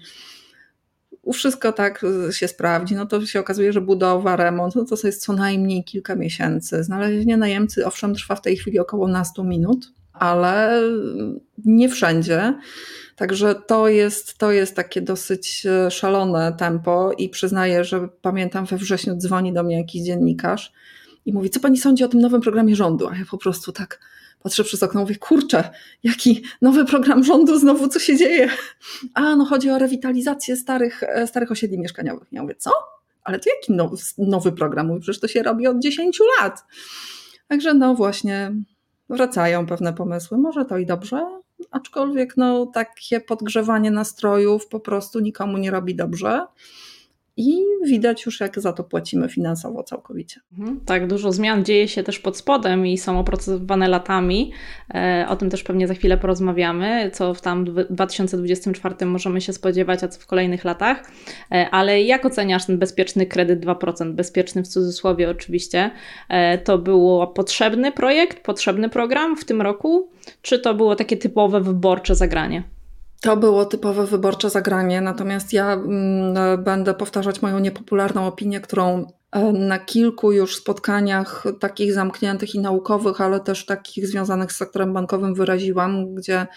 wszystko 1.34 1.72
tak 1.72 2.06
się 2.32 2.48
sprawdzi, 2.48 2.96
no 2.96 3.06
to 3.06 3.26
się 3.26 3.40
okazuje, 3.40 3.74
że 3.74 3.82
budowa, 3.82 4.36
remont, 4.36 4.76
no 4.76 4.86
to 4.86 5.08
jest 5.08 5.22
co 5.22 5.34
najmniej 5.34 5.84
kilka 5.84 6.16
miesięcy. 6.16 6.84
Znalezienie 6.84 7.38
najemcy, 7.38 7.86
owszem, 7.86 8.16
trwa 8.16 8.36
w 8.36 8.42
tej 8.42 8.58
chwili 8.58 8.80
około 8.80 9.08
nastu 9.08 9.44
minut, 9.44 9.94
ale 10.14 10.82
nie 11.66 11.90
wszędzie. 11.90 12.54
Także 13.16 13.56
to 13.56 13.88
jest, 13.88 14.38
to 14.38 14.52
jest 14.52 14.76
takie 14.76 15.02
dosyć 15.02 15.66
e, 15.66 15.92
szalone 15.92 16.54
tempo 16.58 17.12
i 17.18 17.30
przyznaję, 17.30 17.84
że 17.84 18.08
pamiętam 18.22 18.66
we 18.66 18.78
wrześniu 18.78 19.16
dzwoni 19.16 19.54
do 19.54 19.64
mnie 19.64 19.78
jakiś 19.78 20.02
dziennikarz 20.02 20.74
i 21.26 21.34
mówi, 21.34 21.50
co 21.50 21.60
pani 21.60 21.78
sądzi 21.78 22.04
o 22.04 22.08
tym 22.08 22.20
nowym 22.20 22.42
programie 22.42 22.76
rządu? 22.76 23.08
A 23.08 23.16
ja 23.16 23.24
po 23.32 23.38
prostu 23.38 23.72
tak 23.72 24.00
patrzę 24.44 24.64
przez 24.64 24.84
okno, 24.84 25.02
mówię, 25.02 25.16
kurczę, 25.16 25.70
jaki 26.04 26.44
nowy 26.62 26.86
program 26.86 27.24
rządu, 27.24 27.60
znowu 27.60 27.88
co 27.88 28.00
się 28.00 28.18
dzieje? 28.18 28.50
A, 29.14 29.36
no 29.36 29.46
chodzi 29.46 29.70
o 29.70 29.80
rewitalizację 29.80 30.56
starych, 30.56 31.04
e, 31.04 31.28
starych 31.28 31.52
osiedli 31.52 31.80
mieszkaniowych. 31.80 32.28
Ja 32.32 32.42
mówię, 32.42 32.56
co? 32.56 32.72
Ale 33.24 33.40
to 33.40 33.50
jaki 33.50 33.74
nowy, 34.18 34.52
program? 34.52 34.88
Mówi, 34.88 35.02
przecież 35.02 35.20
to 35.20 35.28
się 35.28 35.44
robi 35.44 35.68
od 35.68 35.80
10 35.80 36.20
lat. 36.40 36.64
Także 37.48 37.74
no 37.74 37.96
właśnie 37.96 38.52
wracają 39.10 39.66
pewne 39.66 39.94
pomysły. 39.94 40.38
Może 40.38 40.66
to 40.66 40.78
i 40.78 40.86
dobrze, 40.86 41.42
aczkolwiek 41.72 42.38
no 42.38 42.66
takie 42.66 43.20
podgrzewanie 43.20 43.92
nastrojów 43.92 44.68
po 44.68 44.80
prostu 44.80 45.20
nikomu 45.20 45.58
nie 45.58 45.72
robi 45.72 45.96
dobrze 45.96 46.46
i 47.38 47.64
widać 47.86 48.26
już, 48.26 48.40
jak 48.40 48.60
za 48.60 48.74
to 48.74 48.84
płacimy 48.84 49.30
finansowo 49.30 49.84
całkowicie. 49.84 50.40
Mhm, 50.58 50.82
tak, 50.86 51.08
dużo 51.08 51.32
zmian 51.32 51.66
dzieje 51.66 51.88
się 51.88 52.04
też 52.04 52.20
pod 52.20 52.38
spodem 52.38 52.88
i 52.88 52.98
są 52.98 53.20
opracowywane 53.20 53.88
latami. 53.88 54.52
E, 54.94 55.26
o 55.30 55.36
tym 55.36 55.50
też 55.50 55.64
pewnie 55.64 55.88
za 55.88 55.94
chwilę 55.94 56.18
porozmawiamy, 56.18 57.12
co 57.14 57.34
w 57.34 57.42
tam 57.42 57.66
2024 57.90 59.06
możemy 59.06 59.42
się 59.42 59.54
spodziewać, 59.54 60.04
a 60.04 60.08
co 60.08 60.20
w 60.20 60.26
kolejnych 60.26 60.64
latach. 60.64 61.12
E, 61.52 61.70
ale 61.70 62.04
jak 62.04 62.26
oceniasz 62.26 62.66
ten 62.66 62.78
bezpieczny 62.78 63.26
kredyt 63.26 63.66
2%? 63.66 64.14
Bezpieczny 64.14 64.64
w 64.64 64.68
cudzysłowie 64.68 65.30
oczywiście. 65.30 65.92
E, 66.30 66.58
to 66.58 66.78
był 66.78 67.28
potrzebny 67.36 67.92
projekt, 67.92 68.44
potrzebny 68.44 68.90
program 68.90 69.38
w 69.38 69.46
tym 69.46 69.62
roku, 69.62 70.10
czy 70.42 70.60
to 70.60 70.74
było 70.74 70.96
takie 70.96 71.18
typowe 71.18 71.62
wyborcze 71.62 72.16
zagranie? 72.16 72.64
To 73.24 73.38
było 73.38 73.66
typowe 73.66 74.06
wyborcze 74.06 74.50
zagranie, 74.50 75.02
natomiast 75.02 75.54
ja 75.54 75.74
mm, 75.74 76.64
będę 76.64 76.94
powtarzać 76.94 77.42
moją 77.42 77.60
niepopularną 77.60 78.28
opinię, 78.28 78.62
którą 78.62 79.08
e, 79.32 79.52
na 79.52 79.80
kilku 79.80 80.32
już 80.32 80.56
spotkaniach 80.56 81.44
takich 81.60 81.94
zamkniętych 81.94 82.56
i 82.56 82.60
naukowych, 82.60 83.22
ale 83.22 83.40
też 83.40 83.66
takich 83.66 84.08
związanych 84.08 84.52
z 84.52 84.56
sektorem 84.56 84.94
bankowym 84.94 85.36
wyraziłam, 85.36 86.16
gdzie 86.16 86.48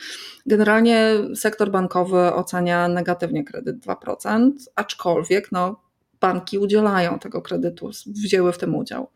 generalnie 0.46 1.12
sektor 1.34 1.70
bankowy 1.70 2.34
ocenia 2.34 2.88
negatywnie 2.88 3.44
kredyt 3.44 3.76
2%, 3.86 4.50
aczkolwiek 4.76 5.52
no, 5.52 5.80
banki 6.20 6.58
udzielają 6.58 7.18
tego 7.18 7.42
kredytu, 7.42 7.90
wzięły 8.06 8.52
w 8.52 8.58
tym 8.58 8.74
udział. 8.74 9.10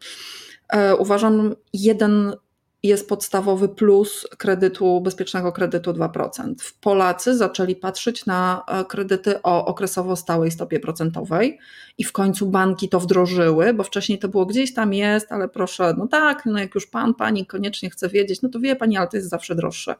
E, 0.68 0.96
uważam 0.96 1.54
jeden 1.72 2.32
jest 2.82 3.08
podstawowy 3.08 3.68
plus 3.68 4.26
kredytu, 4.38 5.00
bezpiecznego 5.00 5.52
kredytu 5.52 5.92
2%. 5.92 6.54
Polacy 6.80 7.36
zaczęli 7.36 7.76
patrzeć 7.76 8.26
na 8.26 8.64
e, 8.68 8.84
kredyty 8.84 9.42
o 9.42 9.66
okresowo 9.66 10.16
stałej 10.16 10.50
stopie 10.50 10.80
procentowej 10.80 11.58
i 11.98 12.04
w 12.04 12.12
końcu 12.12 12.46
banki 12.46 12.88
to 12.88 13.00
wdrożyły, 13.00 13.74
bo 13.74 13.84
wcześniej 13.84 14.18
to 14.18 14.28
było 14.28 14.46
gdzieś 14.46 14.74
tam 14.74 14.94
jest, 14.94 15.32
ale 15.32 15.48
proszę, 15.48 15.94
no 15.98 16.06
tak, 16.06 16.46
no 16.46 16.58
jak 16.58 16.74
już 16.74 16.86
pan, 16.86 17.14
pani 17.14 17.46
koniecznie 17.46 17.90
chce 17.90 18.08
wiedzieć, 18.08 18.42
no 18.42 18.48
to 18.48 18.60
wie 18.60 18.76
pani, 18.76 18.96
ale 18.96 19.08
to 19.08 19.16
jest 19.16 19.28
zawsze 19.28 19.54
droższe. 19.54 19.94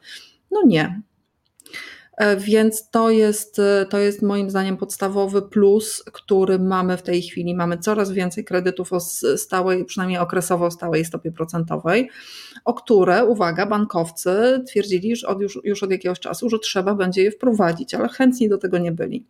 No 0.50 0.62
nie, 0.66 1.00
więc 2.38 2.90
to 2.90 3.10
jest, 3.10 3.58
e, 3.58 3.86
to 3.90 3.98
jest 3.98 4.22
moim 4.22 4.50
zdaniem 4.50 4.76
podstawowy 4.76 5.42
plus, 5.42 6.02
który 6.12 6.58
mamy 6.58 6.96
w 6.96 7.02
tej 7.02 7.22
chwili. 7.22 7.54
Mamy 7.54 7.78
coraz 7.78 8.12
więcej 8.12 8.44
kredytów 8.44 8.92
o 8.92 9.00
stałej, 9.36 9.84
przynajmniej 9.84 10.18
okresowo 10.18 10.70
stałej 10.70 11.04
stopie 11.04 11.32
procentowej, 11.32 12.10
o 12.64 12.74
które, 12.74 13.24
uwaga, 13.24 13.66
bankowcy 13.66 14.64
twierdzili 14.66 15.08
już 15.08 15.24
od, 15.24 15.40
już, 15.40 15.58
już 15.64 15.82
od 15.82 15.90
jakiegoś 15.90 16.20
czasu, 16.20 16.50
że 16.50 16.58
trzeba 16.58 16.94
będzie 16.94 17.22
je 17.22 17.30
wprowadzić, 17.30 17.94
ale 17.94 18.08
chętni 18.08 18.48
do 18.48 18.58
tego 18.58 18.78
nie 18.78 18.92
byli. 18.92 19.26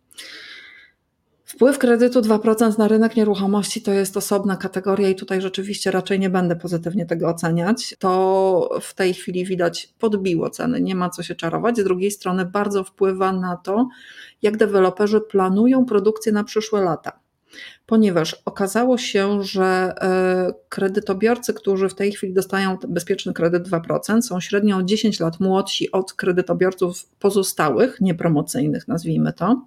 Wpływ 1.55 1.77
kredytu 1.77 2.21
2% 2.21 2.77
na 2.77 2.87
rynek 2.87 3.15
nieruchomości 3.15 3.81
to 3.81 3.91
jest 3.91 4.17
osobna 4.17 4.57
kategoria 4.57 5.09
i 5.09 5.15
tutaj 5.15 5.41
rzeczywiście 5.41 5.91
raczej 5.91 6.19
nie 6.19 6.29
będę 6.29 6.55
pozytywnie 6.55 7.05
tego 7.05 7.27
oceniać. 7.29 7.95
To 7.99 8.69
w 8.81 8.93
tej 8.93 9.13
chwili 9.13 9.45
widać 9.45 9.93
podbiło 9.99 10.49
ceny, 10.49 10.81
nie 10.81 10.95
ma 10.95 11.09
co 11.09 11.23
się 11.23 11.35
czarować. 11.35 11.77
Z 11.77 11.83
drugiej 11.83 12.11
strony 12.11 12.45
bardzo 12.45 12.83
wpływa 12.83 13.33
na 13.33 13.57
to, 13.57 13.87
jak 14.41 14.57
deweloperzy 14.57 15.21
planują 15.21 15.85
produkcję 15.85 16.31
na 16.31 16.43
przyszłe 16.43 16.81
lata. 16.81 17.19
ponieważ 17.85 18.41
okazało 18.45 18.97
się, 18.97 19.43
że 19.43 19.93
e, 20.01 20.53
kredytobiorcy, 20.69 21.53
którzy 21.53 21.89
w 21.89 21.95
tej 21.95 22.11
chwili 22.11 22.33
dostają 22.33 22.77
bezpieczny 22.87 23.33
kredyt 23.33 23.67
2%, 23.69 24.21
są 24.21 24.39
średnio 24.39 24.77
o 24.77 24.83
10 24.83 25.19
lat 25.19 25.39
młodsi 25.39 25.91
od 25.91 26.13
kredytobiorców 26.13 27.09
pozostałych, 27.19 28.01
niepromocyjnych, 28.01 28.87
nazwijmy 28.87 29.33
to. 29.33 29.61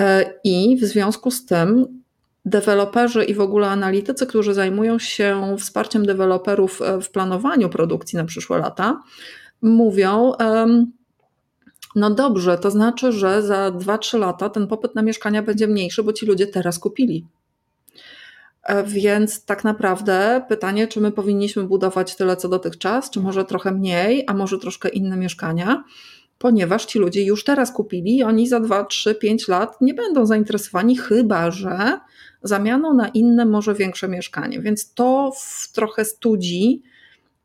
E, 0.00 0.34
I 0.44 0.76
w 0.76 0.84
związku 0.84 1.30
z 1.30 1.46
tym 1.46 2.02
deweloperzy 2.44 3.24
i 3.24 3.34
w 3.34 3.40
ogóle 3.40 3.70
analitycy, 3.70 4.26
którzy 4.26 4.54
zajmują 4.54 4.98
się 4.98 5.56
wsparciem 5.58 6.06
deweloperów 6.06 6.82
e, 6.82 7.00
w 7.00 7.10
planowaniu 7.10 7.68
produkcji 7.68 8.16
na 8.16 8.24
przyszłe 8.24 8.58
lata, 8.58 9.02
mówią, 9.62 10.32
no 11.96 12.10
dobrze, 12.10 12.58
to 12.58 12.70
znaczy, 12.70 13.12
że 13.12 13.42
za 13.42 13.70
2-3 13.70 14.18
lata 14.18 14.48
ten 14.48 14.66
popyt 14.66 14.94
na 14.94 15.02
mieszkania 15.02 15.42
będzie 15.42 15.66
mniejszy, 15.66 16.02
bo 16.02 16.12
ci 16.12 16.26
ludzie 16.26 16.46
teraz 16.46 16.78
kupili. 16.78 17.26
E, 18.62 18.84
więc 18.84 19.44
tak 19.44 19.64
naprawdę 19.64 20.44
pytanie, 20.48 20.88
czy 20.88 21.00
my 21.00 21.12
powinniśmy 21.12 21.64
budować 21.64 22.16
tyle 22.16 22.36
co 22.36 22.48
dotychczas, 22.48 23.10
czy 23.10 23.20
może 23.20 23.44
trochę 23.44 23.72
mniej, 23.72 24.24
a 24.26 24.34
może 24.34 24.58
troszkę 24.58 24.88
inne 24.88 25.16
mieszkania, 25.16 25.84
ponieważ 26.42 26.84
ci 26.84 26.98
ludzie 26.98 27.24
już 27.24 27.44
teraz 27.44 27.72
kupili 27.72 28.16
i 28.16 28.22
oni 28.22 28.48
za 28.48 28.60
2, 28.60 28.84
3, 28.84 29.14
5 29.14 29.48
lat 29.48 29.80
nie 29.80 29.94
będą 29.94 30.26
zainteresowani, 30.26 30.96
chyba 30.96 31.50
że 31.50 32.00
zamianą 32.42 32.94
na 32.94 33.08
inne, 33.08 33.44
może 33.44 33.74
większe 33.74 34.08
mieszkanie. 34.08 34.60
Więc 34.60 34.94
to 34.94 35.32
w 35.36 35.72
trochę 35.72 36.04
studzi 36.04 36.82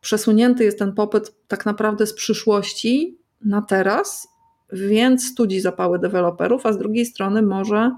przesunięty 0.01 0.63
jest 0.63 0.79
ten 0.79 0.93
popyt 0.93 1.33
tak 1.47 1.65
naprawdę 1.65 2.07
z 2.07 2.13
przyszłości 2.13 3.17
na 3.41 3.61
teraz 3.61 4.27
więc 4.73 5.25
studzi 5.25 5.61
zapały 5.61 5.99
deweloperów, 5.99 6.65
a 6.65 6.73
z 6.73 6.77
drugiej 6.77 7.05
strony 7.05 7.41
może 7.41 7.91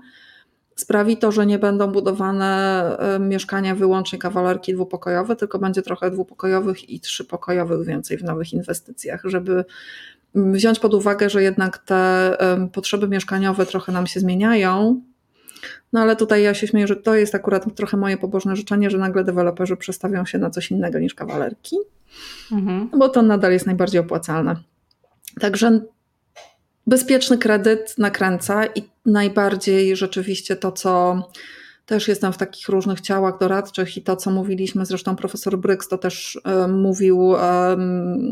sprawi 0.76 1.18
to, 1.18 1.32
że 1.32 1.46
nie 1.46 1.60
będą 1.60 1.92
budowane 1.92 2.98
mieszkania 3.20 3.76
wyłącznie 3.76 4.20
kawalerki 4.20 4.74
dwupokojowe, 4.74 5.36
tylko 5.36 5.60
będzie 5.60 5.82
trochę 5.82 6.12
dwupokojowych 6.12 6.90
i 6.90 7.00
trzypokojowych 7.00 7.88
więcej 7.88 8.18
w 8.18 8.24
nowych 8.24 8.54
inwestycjach, 8.54 9.22
żeby 9.26 9.66
wziąć 10.36 10.80
pod 10.80 10.94
uwagę, 10.94 11.30
że 11.30 11.44
jednak 11.44 11.78
te 11.78 12.38
potrzeby 12.74 13.08
mieszkaniowe 13.08 13.66
trochę 13.66 13.92
nam 13.92 14.08
się 14.08 14.20
zmieniają. 14.20 15.02
No 15.94 16.00
ale 16.00 16.16
tutaj 16.16 16.44
ja 16.44 16.54
się 16.54 16.68
śmieję, 16.68 16.88
że 16.88 16.96
to 16.96 17.16
jest 17.16 17.36
akurat 17.36 17.76
trochę 17.76 17.98
moje 17.98 18.18
pobożne 18.18 18.56
życzenie, 18.56 18.90
że 18.90 18.98
nagle 18.98 19.24
deweloperzy 19.24 19.78
przestawią 19.78 20.26
się 20.26 20.38
na 20.38 20.50
coś 20.50 20.72
innego 20.72 21.00
niż 21.00 21.16
kawalerki, 21.16 21.76
mhm. 22.52 22.90
bo 22.98 23.10
to 23.10 23.22
nadal 23.22 23.52
jest 23.52 23.66
najbardziej 23.66 24.02
opłacalne. 24.02 24.56
Także 25.40 25.82
bezpieczny 26.88 27.38
kredyt 27.38 27.98
nakręca 27.98 28.66
i 28.66 28.84
najbardziej 29.06 29.96
rzeczywiście 29.96 30.56
to, 30.56 30.72
co 30.72 31.22
też 31.90 32.08
jestem 32.08 32.34
w 32.34 32.38
takich 32.38 32.70
różnych 32.70 33.02
ciałach 33.02 33.40
doradczych 33.40 33.98
i 33.98 34.02
to, 34.02 34.16
co 34.16 34.32
mówiliśmy, 34.32 34.86
zresztą 34.86 35.16
profesor 35.16 35.58
Bryggs 35.58 35.88
to 35.88 35.98
też 35.98 36.42
mówił, 36.68 37.34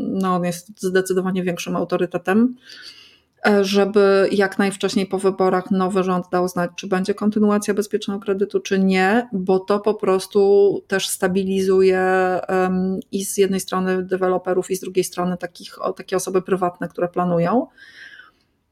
no 0.08 0.34
on 0.34 0.44
jest 0.44 0.80
zdecydowanie 0.80 1.42
większym 1.42 1.76
autorytetem, 1.76 2.56
e, 3.46 3.64
żeby 3.64 4.28
jak 4.32 4.58
najwcześniej 4.58 5.06
po 5.06 5.18
wyborach 5.18 5.70
nowy 5.70 6.04
rząd 6.04 6.26
dał 6.32 6.48
znać, 6.48 6.70
czy 6.76 6.86
będzie 6.86 7.14
kontynuacja 7.14 7.74
bezpiecznego 7.74 8.20
kredytu, 8.20 8.60
czy 8.60 8.78
nie, 8.78 9.28
bo 9.32 9.58
to 9.58 9.80
po 9.80 9.94
prostu 9.94 10.82
też 10.86 11.08
stabilizuje 11.08 12.02
i 13.12 13.24
z 13.24 13.36
jednej 13.36 13.60
strony 13.60 14.02
deweloperów, 14.02 14.70
i 14.70 14.76
z 14.76 14.80
drugiej 14.80 15.04
strony 15.04 15.36
takich, 15.36 15.78
takie 15.96 16.16
osoby 16.16 16.42
prywatne, 16.42 16.88
które 16.88 17.08
planują. 17.08 17.66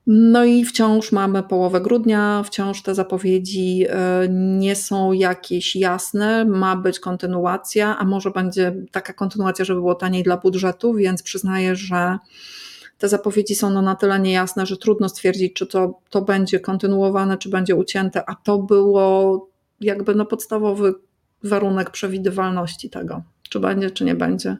No 0.06 0.44
i 0.44 0.64
wciąż 0.64 1.12
mamy 1.12 1.42
połowę 1.42 1.80
grudnia, 1.80 2.42
wciąż 2.42 2.82
te 2.82 2.94
zapowiedzi 2.94 3.84
e, 3.88 4.28
nie 4.30 4.76
są 4.76 5.12
jakieś 5.12 5.76
jasne, 5.76 6.44
ma 6.44 6.76
być 6.76 7.00
kontynuacja, 7.00 7.98
a 7.98 8.04
może 8.04 8.30
będzie 8.30 8.74
taka 8.90 9.12
kontynuacja, 9.12 9.64
żeby 9.64 9.80
było 9.80 9.94
taniej 9.94 10.22
dla 10.22 10.36
budżetu, 10.36 10.94
więc 10.94 11.22
przyznaję, 11.22 11.76
że 11.76 12.18
te 12.98 13.08
zapowiedzi 13.08 13.54
są 13.54 13.70
no 13.70 13.82
na 13.82 13.94
tyle 13.94 14.20
niejasne, 14.20 14.66
że 14.66 14.76
trudno 14.76 15.08
stwierdzić, 15.08 15.52
czy 15.52 15.66
to, 15.66 16.00
to 16.10 16.22
będzie 16.22 16.60
kontynuowane, 16.60 17.38
czy 17.38 17.48
będzie 17.48 17.74
ucięte, 17.74 18.30
a 18.30 18.34
to 18.34 18.58
było 18.58 19.48
jakby 19.80 20.14
no 20.14 20.26
podstawowy 20.26 20.94
warunek 21.42 21.90
przewidywalności 21.90 22.90
tego, 22.90 23.22
czy 23.48 23.60
będzie, 23.60 23.90
czy 23.90 24.04
nie 24.04 24.14
będzie. 24.14 24.56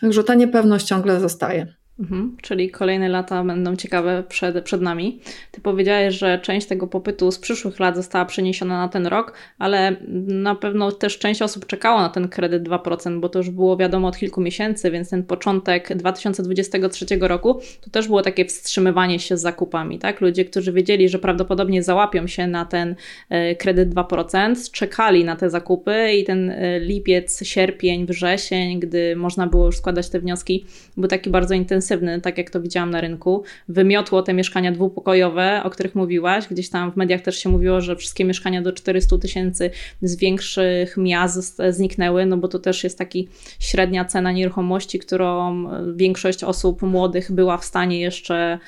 Także 0.00 0.24
ta 0.24 0.34
niepewność 0.34 0.86
ciągle 0.86 1.20
zostaje. 1.20 1.77
Mhm, 2.00 2.36
czyli 2.42 2.70
kolejne 2.70 3.08
lata 3.08 3.44
będą 3.44 3.76
ciekawe 3.76 4.24
przed, 4.28 4.64
przed 4.64 4.80
nami. 4.80 5.20
Ty 5.50 5.60
powiedziałeś, 5.60 6.14
że 6.14 6.38
część 6.38 6.66
tego 6.66 6.86
popytu 6.86 7.32
z 7.32 7.38
przyszłych 7.38 7.80
lat 7.80 7.96
została 7.96 8.24
przeniesiona 8.24 8.78
na 8.78 8.88
ten 8.88 9.06
rok, 9.06 9.32
ale 9.58 9.96
na 10.26 10.54
pewno 10.54 10.92
też 10.92 11.18
część 11.18 11.42
osób 11.42 11.66
czekała 11.66 12.02
na 12.02 12.08
ten 12.08 12.28
kredyt 12.28 12.68
2%, 12.68 13.20
bo 13.20 13.28
to 13.28 13.38
już 13.38 13.50
było 13.50 13.76
wiadomo 13.76 14.08
od 14.08 14.18
kilku 14.18 14.40
miesięcy, 14.40 14.90
więc 14.90 15.10
ten 15.10 15.22
początek 15.22 15.96
2023 15.96 17.06
roku 17.20 17.60
to 17.80 17.90
też 17.90 18.06
było 18.06 18.22
takie 18.22 18.44
wstrzymywanie 18.44 19.18
się 19.18 19.36
z 19.36 19.40
zakupami. 19.40 19.98
Tak? 19.98 20.20
Ludzie, 20.20 20.44
którzy 20.44 20.72
wiedzieli, 20.72 21.08
że 21.08 21.18
prawdopodobnie 21.18 21.82
załapią 21.82 22.26
się 22.26 22.46
na 22.46 22.64
ten 22.64 22.94
e, 23.28 23.54
kredyt 23.54 23.94
2%, 23.94 24.70
czekali 24.72 25.24
na 25.24 25.36
te 25.36 25.50
zakupy 25.50 26.12
i 26.12 26.24
ten 26.24 26.50
e, 26.50 26.80
lipiec, 26.80 27.44
sierpień, 27.44 28.06
wrzesień, 28.06 28.80
gdy 28.80 29.16
można 29.16 29.46
było 29.46 29.66
już 29.66 29.76
składać 29.76 30.08
te 30.08 30.20
wnioski, 30.20 30.64
był 30.96 31.08
taki 31.08 31.30
bardzo 31.30 31.54
intensywny 31.54 31.87
intensywny, 31.90 32.20
tak 32.20 32.38
jak 32.38 32.50
to 32.50 32.60
widziałam 32.60 32.90
na 32.90 33.00
rynku. 33.00 33.42
Wymiotło 33.68 34.22
te 34.22 34.34
mieszkania 34.34 34.72
dwupokojowe, 34.72 35.62
o 35.64 35.70
których 35.70 35.94
mówiłaś. 35.94 36.48
Gdzieś 36.48 36.70
tam 36.70 36.92
w 36.92 36.96
mediach 36.96 37.20
też 37.20 37.38
się 37.38 37.48
mówiło, 37.48 37.80
że 37.80 37.96
wszystkie 37.96 38.24
mieszkania 38.24 38.62
do 38.62 38.72
400 38.72 39.18
tysięcy 39.18 39.70
z 40.02 40.16
większych 40.16 40.96
miast 40.96 41.58
zniknęły, 41.70 42.26
no 42.26 42.36
bo 42.36 42.48
to 42.48 42.58
też 42.58 42.84
jest 42.84 42.98
taki 42.98 43.28
średnia 43.60 44.04
cena 44.04 44.32
nieruchomości, 44.32 44.98
którą 44.98 45.64
większość 45.96 46.44
osób 46.44 46.82
młodych 46.82 47.32
była 47.32 47.58
w 47.58 47.64
stanie 47.64 48.00
jeszcze 48.00 48.58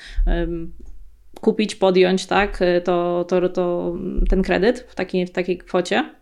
kupić, 1.41 1.75
podjąć, 1.75 2.25
tak, 2.25 2.59
to, 2.83 3.25
to, 3.27 3.49
to 3.49 3.95
ten 4.29 4.41
kredyt 4.41 4.79
w 4.89 4.95
takiej, 4.95 5.25
w 5.27 5.31
takiej 5.31 5.57
kwocie. 5.57 6.20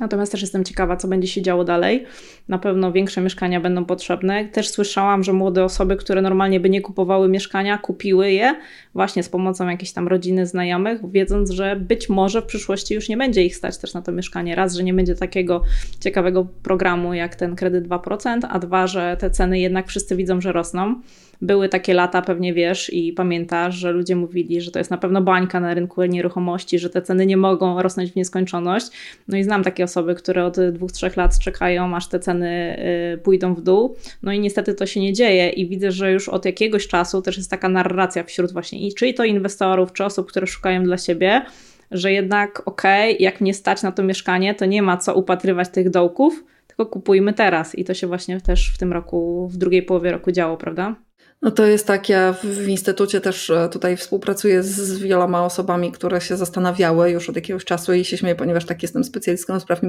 Natomiast 0.00 0.32
też 0.32 0.40
jestem 0.40 0.64
ciekawa, 0.64 0.96
co 0.96 1.08
będzie 1.08 1.28
się 1.28 1.42
działo 1.42 1.64
dalej. 1.64 2.04
Na 2.48 2.58
pewno 2.58 2.92
większe 2.92 3.20
mieszkania 3.20 3.60
będą 3.60 3.84
potrzebne. 3.84 4.44
Też 4.44 4.68
słyszałam, 4.68 5.24
że 5.24 5.32
młode 5.32 5.64
osoby, 5.64 5.96
które 5.96 6.22
normalnie 6.22 6.60
by 6.60 6.70
nie 6.70 6.80
kupowały 6.80 7.28
mieszkania, 7.28 7.78
kupiły 7.78 8.30
je 8.30 8.54
właśnie 8.94 9.22
z 9.22 9.28
pomocą 9.28 9.68
jakiejś 9.68 9.92
tam 9.92 10.08
rodziny, 10.08 10.46
znajomych, 10.46 11.10
wiedząc, 11.10 11.50
że 11.50 11.76
być 11.76 12.08
może 12.08 12.42
w 12.42 12.46
przyszłości 12.46 12.94
już 12.94 13.08
nie 13.08 13.16
będzie 13.16 13.44
ich 13.44 13.56
stać 13.56 13.78
też 13.78 13.94
na 13.94 14.02
to 14.02 14.12
mieszkanie. 14.12 14.54
Raz, 14.54 14.74
że 14.74 14.84
nie 14.84 14.94
będzie 14.94 15.14
takiego 15.14 15.62
ciekawego 16.00 16.46
programu 16.62 17.14
jak 17.14 17.36
ten 17.36 17.56
kredyt 17.56 17.88
2%, 17.88 18.38
a 18.50 18.58
dwa, 18.58 18.86
że 18.86 19.16
te 19.20 19.30
ceny 19.30 19.60
jednak 19.60 19.88
wszyscy 19.88 20.16
widzą, 20.16 20.40
że 20.40 20.52
rosną 20.52 21.00
były 21.42 21.68
takie 21.68 21.94
lata, 21.94 22.22
pewnie 22.22 22.54
wiesz 22.54 22.92
i 22.92 23.12
pamiętasz, 23.12 23.74
że 23.74 23.92
ludzie 23.92 24.16
mówili, 24.16 24.60
że 24.60 24.70
to 24.70 24.78
jest 24.78 24.90
na 24.90 24.98
pewno 24.98 25.22
bańka 25.22 25.60
na 25.60 25.74
rynku 25.74 26.04
nieruchomości, 26.04 26.78
że 26.78 26.90
te 26.90 27.02
ceny 27.02 27.26
nie 27.26 27.36
mogą 27.36 27.82
rosnąć 27.82 28.12
w 28.12 28.16
nieskończoność. 28.16 28.86
No 29.28 29.38
i 29.38 29.44
znam 29.44 29.62
takie 29.62 29.84
osoby, 29.84 30.14
które 30.14 30.44
od 30.44 30.56
dwóch, 30.60 30.92
trzech 30.92 31.16
lat 31.16 31.38
czekają, 31.38 31.96
aż 31.96 32.08
te 32.08 32.18
ceny 32.18 32.78
y, 33.14 33.18
pójdą 33.18 33.54
w 33.54 33.62
dół. 33.62 33.96
No 34.22 34.32
i 34.32 34.40
niestety 34.40 34.74
to 34.74 34.86
się 34.86 35.00
nie 35.00 35.12
dzieje 35.12 35.48
i 35.48 35.68
widzę, 35.68 35.92
że 35.92 36.12
już 36.12 36.28
od 36.28 36.44
jakiegoś 36.44 36.88
czasu 36.88 37.22
też 37.22 37.36
jest 37.36 37.50
taka 37.50 37.68
narracja 37.68 38.24
wśród 38.24 38.52
właśnie, 38.52 38.86
i 38.86 38.94
czy 38.94 39.12
to 39.12 39.24
inwestorów, 39.24 39.92
czy 39.92 40.04
osób, 40.04 40.28
które 40.28 40.46
szukają 40.46 40.82
dla 40.82 40.98
siebie, 40.98 41.42
że 41.90 42.12
jednak 42.12 42.62
okej, 42.68 43.14
okay, 43.14 43.24
jak 43.24 43.40
mnie 43.40 43.54
stać 43.54 43.82
na 43.82 43.92
to 43.92 44.02
mieszkanie, 44.02 44.54
to 44.54 44.66
nie 44.66 44.82
ma 44.82 44.96
co 44.96 45.14
upatrywać 45.14 45.68
tych 45.68 45.90
dołków, 45.90 46.44
tylko 46.66 46.86
kupujmy 46.86 47.32
teraz. 47.32 47.74
I 47.74 47.84
to 47.84 47.94
się 47.94 48.06
właśnie 48.06 48.40
też 48.40 48.72
w 48.74 48.78
tym 48.78 48.92
roku, 48.92 49.48
w 49.48 49.56
drugiej 49.56 49.82
połowie 49.82 50.10
roku 50.10 50.32
działo, 50.32 50.56
prawda? 50.56 50.96
No 51.42 51.50
to 51.50 51.66
jest 51.66 51.86
tak, 51.86 52.08
ja 52.08 52.32
w 52.32 52.68
instytucie 52.68 53.20
też 53.20 53.50
e, 53.50 53.68
tutaj 53.68 53.96
współpracuję 53.96 54.62
z 54.62 54.98
wieloma 54.98 55.44
osobami, 55.44 55.92
które 55.92 56.20
się 56.20 56.36
zastanawiały 56.36 57.10
już 57.10 57.30
od 57.30 57.36
jakiegoś 57.36 57.64
czasu 57.64 57.92
i 57.92 58.04
się 58.04 58.16
śmieję, 58.16 58.34
ponieważ 58.34 58.64
tak 58.64 58.82
jestem 58.82 59.04
specjalistką 59.04 59.54
do 59.54 59.60
spraw 59.60 59.80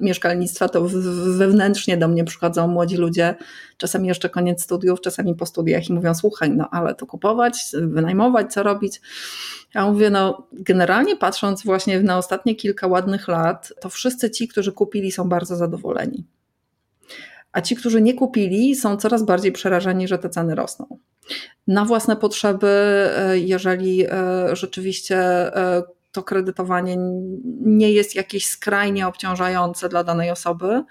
mieszkalnictwa, 0.00 0.68
to 0.68 0.88
wewnętrznie 1.38 1.96
do 1.96 2.08
mnie 2.08 2.24
przychodzą 2.24 2.68
młodzi 2.68 2.96
ludzie, 2.96 3.34
czasami 3.76 4.08
jeszcze 4.08 4.28
koniec 4.28 4.62
studiów, 4.62 5.00
czasami 5.00 5.34
po 5.34 5.46
studiach 5.46 5.88
i 5.88 5.92
mówią, 5.92 6.14
słuchaj, 6.14 6.50
no 6.50 6.68
ale 6.70 6.94
to 6.94 7.06
kupować, 7.06 7.54
wynajmować, 7.72 8.52
co 8.52 8.62
robić? 8.62 9.00
Ja 9.74 9.86
mówię, 9.86 10.10
no 10.10 10.48
generalnie 10.52 11.16
patrząc 11.16 11.64
właśnie 11.64 12.00
na 12.00 12.18
ostatnie 12.18 12.54
kilka 12.54 12.86
ładnych 12.86 13.28
lat, 13.28 13.72
to 13.80 13.88
wszyscy 13.88 14.30
ci, 14.30 14.48
którzy 14.48 14.72
kupili 14.72 15.12
są 15.12 15.28
bardzo 15.28 15.56
zadowoleni 15.56 16.24
a 17.52 17.60
ci, 17.60 17.76
którzy 17.76 18.02
nie 18.02 18.14
kupili, 18.14 18.76
są 18.76 18.96
coraz 18.96 19.22
bardziej 19.22 19.52
przerażeni, 19.52 20.08
że 20.08 20.18
te 20.18 20.30
ceny 20.30 20.54
rosną. 20.54 20.98
Na 21.66 21.84
własne 21.84 22.16
potrzeby, 22.16 22.68
e, 23.16 23.38
jeżeli 23.38 24.04
e, 24.04 24.10
rzeczywiście 24.56 25.16
e, 25.18 25.82
to 26.12 26.22
kredytowanie 26.22 26.96
nie 27.60 27.92
jest 27.92 28.14
jakieś 28.14 28.46
skrajnie 28.46 29.06
obciążające 29.06 29.88
dla 29.88 30.04
danej 30.04 30.30
osoby, 30.30 30.82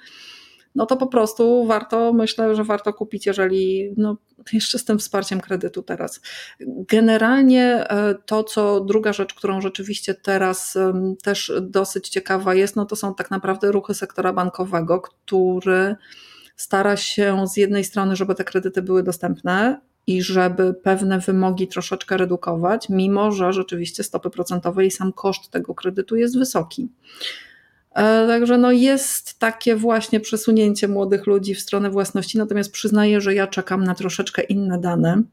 no 0.76 0.86
to 0.86 0.98
po 0.98 1.08
prostu 1.08 1.66
warto, 1.66 2.14
myślę, 2.14 2.56
że 2.56 2.64
warto 2.64 2.94
kupić, 2.94 3.26
jeżeli 3.26 3.94
no, 3.98 4.18
jeszcze 4.54 4.80
z 4.80 4.86
tym 4.86 5.00
wsparciem 5.00 5.42
kredytu 5.42 5.84
teraz. 5.84 6.22
Generalnie 6.68 7.88
to, 8.26 8.44
co 8.44 8.80
druga 8.80 9.14
rzecz, 9.14 9.34
którą 9.34 9.62
rzeczywiście 9.62 10.14
teraz 10.14 10.78
też 11.24 11.54
dosyć 11.62 12.10
ciekawa 12.10 12.54
jest, 12.54 12.76
no 12.76 12.86
to 12.86 12.96
są 12.96 13.16
tak 13.16 13.32
naprawdę 13.32 13.72
ruchy 13.72 13.94
sektora 13.94 14.34
bankowego, 14.34 15.02
który 15.02 15.96
stara 16.62 16.98
się 16.98 17.48
z 17.48 17.58
jednej 17.58 17.84
strony, 17.84 18.16
żeby 18.16 18.36
te 18.36 18.44
kredyty 18.44 18.82
były 18.82 19.04
dostępne, 19.04 19.82
i 20.08 20.22
żeby 20.22 20.74
pewne 20.74 21.20
wymogi 21.20 21.68
troszeczkę 21.68 22.18
redukować, 22.18 22.90
mimo 22.90 23.32
że 23.32 23.54
rzeczywiście 23.54 24.04
stopy 24.04 24.30
procentowe 24.30 24.86
i 24.86 24.92
sam 24.92 25.14
koszt 25.14 25.52
tego 25.52 25.76
kredytu 25.76 26.16
jest 26.16 26.40
wysoki. 26.40 26.90
E, 27.92 28.28
także 28.28 28.58
no 28.58 28.72
jest 28.72 29.40
takie 29.40 29.76
właśnie 29.76 30.20
przesunięcie 30.20 30.88
młodych 30.88 31.28
ludzi 31.28 31.56
w 31.56 31.60
stronę 31.60 31.90
własności, 31.90 32.38
natomiast 32.38 32.72
przyznaję, 32.72 33.22
że 33.22 33.34
ja 33.34 33.48
czekam 33.48 33.84
na 33.84 33.96
troszeczkę 33.96 34.42
inne 34.42 34.80
dane. 34.80 35.24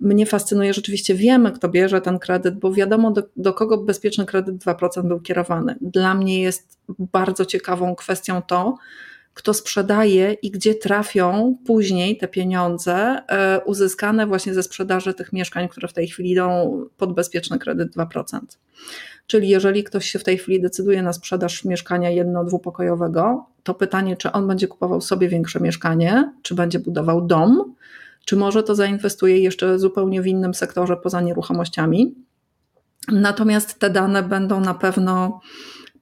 Mnie 0.00 0.26
fascynuje, 0.26 0.74
rzeczywiście 0.74 1.14
wiemy, 1.14 1.52
kto 1.52 1.68
bierze 1.68 2.00
ten 2.00 2.18
kredyt, 2.18 2.58
bo 2.58 2.72
wiadomo, 2.72 3.10
do, 3.10 3.22
do 3.36 3.52
kogo 3.52 3.78
bezpieczny 3.78 4.26
kredyt 4.26 4.56
2% 4.56 5.08
był 5.08 5.20
kierowany. 5.20 5.76
Dla 5.80 6.14
mnie 6.14 6.42
jest 6.42 6.78
bardzo 6.98 7.44
ciekawą 7.44 7.94
kwestią 7.94 8.42
to, 8.42 8.76
kto 9.34 9.54
sprzedaje 9.54 10.32
i 10.32 10.50
gdzie 10.50 10.74
trafią 10.74 11.56
później 11.66 12.16
te 12.16 12.28
pieniądze 12.28 13.22
e, 13.28 13.60
uzyskane 13.64 14.26
właśnie 14.26 14.54
ze 14.54 14.62
sprzedaży 14.62 15.14
tych 15.14 15.32
mieszkań, 15.32 15.68
które 15.68 15.88
w 15.88 15.92
tej 15.92 16.08
chwili 16.08 16.30
idą 16.30 16.78
pod 16.96 17.14
bezpieczny 17.14 17.58
kredyt 17.58 17.96
2%. 17.96 18.38
Czyli 19.26 19.48
jeżeli 19.48 19.84
ktoś 19.84 20.10
się 20.10 20.18
w 20.18 20.24
tej 20.24 20.38
chwili 20.38 20.60
decyduje 20.60 21.02
na 21.02 21.12
sprzedaż 21.12 21.64
mieszkania 21.64 22.10
jedno-dwupokojowego, 22.10 23.46
to 23.62 23.74
pytanie, 23.74 24.16
czy 24.16 24.32
on 24.32 24.48
będzie 24.48 24.68
kupował 24.68 25.00
sobie 25.00 25.28
większe 25.28 25.60
mieszkanie, 25.60 26.32
czy 26.42 26.54
będzie 26.54 26.78
budował 26.78 27.26
dom, 27.26 27.74
czy 28.24 28.36
może 28.36 28.62
to 28.62 28.74
zainwestuje 28.74 29.38
jeszcze 29.38 29.78
zupełnie 29.78 30.22
w 30.22 30.26
innym 30.26 30.54
sektorze 30.54 30.96
poza 30.96 31.20
nieruchomościami. 31.20 32.14
Natomiast 33.12 33.78
te 33.78 33.90
dane 33.90 34.22
będą 34.22 34.60
na 34.60 34.74
pewno 34.74 35.40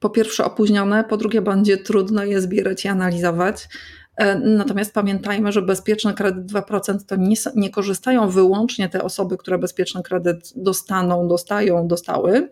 po 0.03 0.09
pierwsze 0.09 0.45
opóźnione, 0.45 1.03
po 1.03 1.17
drugie 1.17 1.41
będzie 1.41 1.77
trudno 1.77 2.23
je 2.23 2.41
zbierać 2.41 2.85
i 2.85 2.87
analizować. 2.87 3.67
E, 4.15 4.39
natomiast 4.39 4.93
pamiętajmy, 4.93 5.51
że 5.51 5.61
bezpieczny 5.61 6.13
kredyt 6.13 6.51
2% 6.51 6.97
to 7.07 7.15
nie, 7.15 7.35
nie 7.55 7.69
korzystają 7.69 8.29
wyłącznie 8.29 8.89
te 8.89 9.03
osoby, 9.03 9.37
które 9.37 9.57
bezpieczny 9.57 10.03
kredyt 10.03 10.53
dostaną, 10.55 11.27
dostają, 11.27 11.87
dostały, 11.87 12.49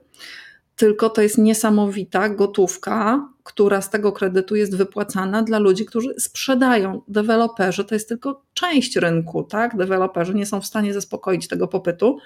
tylko 0.75 1.09
to 1.09 1.21
jest 1.21 1.37
niesamowita 1.37 2.29
gotówka, 2.29 3.29
która 3.43 3.81
z 3.81 3.89
tego 3.89 4.11
kredytu 4.11 4.55
jest 4.55 4.77
wypłacana 4.77 5.43
dla 5.43 5.59
ludzi, 5.59 5.85
którzy 5.85 6.13
sprzedają. 6.19 7.01
Deweloperzy 7.07 7.85
to 7.85 7.95
jest 7.95 8.09
tylko 8.09 8.43
część 8.53 8.95
rynku, 8.95 9.43
tak? 9.43 9.77
Deweloperzy 9.77 10.33
nie 10.33 10.45
są 10.45 10.61
w 10.61 10.65
stanie 10.65 10.93
zaspokoić 10.93 11.47
tego 11.47 11.67
popytu, 11.67 12.17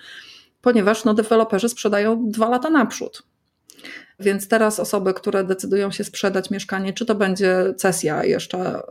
ponieważ 0.61 1.05
no, 1.05 1.13
deweloperzy 1.13 1.69
sprzedają 1.69 2.29
dwa 2.29 2.49
lata 2.49 2.69
naprzód. 2.69 3.34
Więc 4.19 4.47
teraz 4.47 4.79
osoby, 4.79 5.13
które 5.13 5.43
decydują 5.43 5.91
się 5.91 6.03
sprzedać 6.03 6.51
mieszkanie, 6.51 6.93
czy 6.93 7.05
to 7.05 7.15
będzie 7.15 7.73
cesja 7.77 8.23
jeszcze 8.23 8.81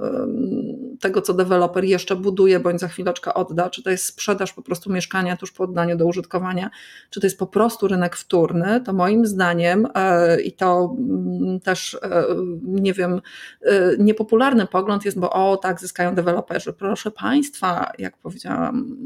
tego, 1.01 1.23
co 1.23 1.35
deweloper 1.35 1.85
jeszcze 1.85 2.17
buduje, 2.17 2.61
bądź 2.61 2.81
za 2.81 2.89
chwileczkę 2.89 3.35
odda, 3.35 3.71
czy 3.71 3.83
to 3.83 3.91
jest 3.91 4.05
sprzedaż 4.05 4.53
po 4.53 4.63
prostu 4.63 4.93
mieszkania 4.93 5.37
tuż 5.37 5.53
po 5.53 5.65
oddaniu 5.65 5.97
do 5.97 6.07
użytkowania, 6.07 6.71
czy 7.11 7.21
to 7.21 7.27
jest 7.27 7.39
po 7.39 7.47
prostu 7.47 7.89
rynek 7.89 8.17
wtórny, 8.17 8.81
to 8.81 8.93
moim 8.93 9.27
zdaniem 9.27 9.89
e, 9.95 10.41
i 10.41 10.53
to 10.53 10.97
mm, 10.99 11.61
też 11.61 11.95
e, 11.95 12.25
nie 12.63 12.93
wiem, 12.93 13.21
e, 13.63 13.97
niepopularny 13.99 14.67
pogląd 14.67 15.05
jest, 15.05 15.19
bo 15.19 15.31
o 15.31 15.57
tak, 15.57 15.81
zyskają 15.81 16.15
deweloperzy. 16.15 16.73
Proszę 16.73 17.11
Państwa, 17.11 17.93
jak 17.99 18.17
powiedziałam 18.19 18.97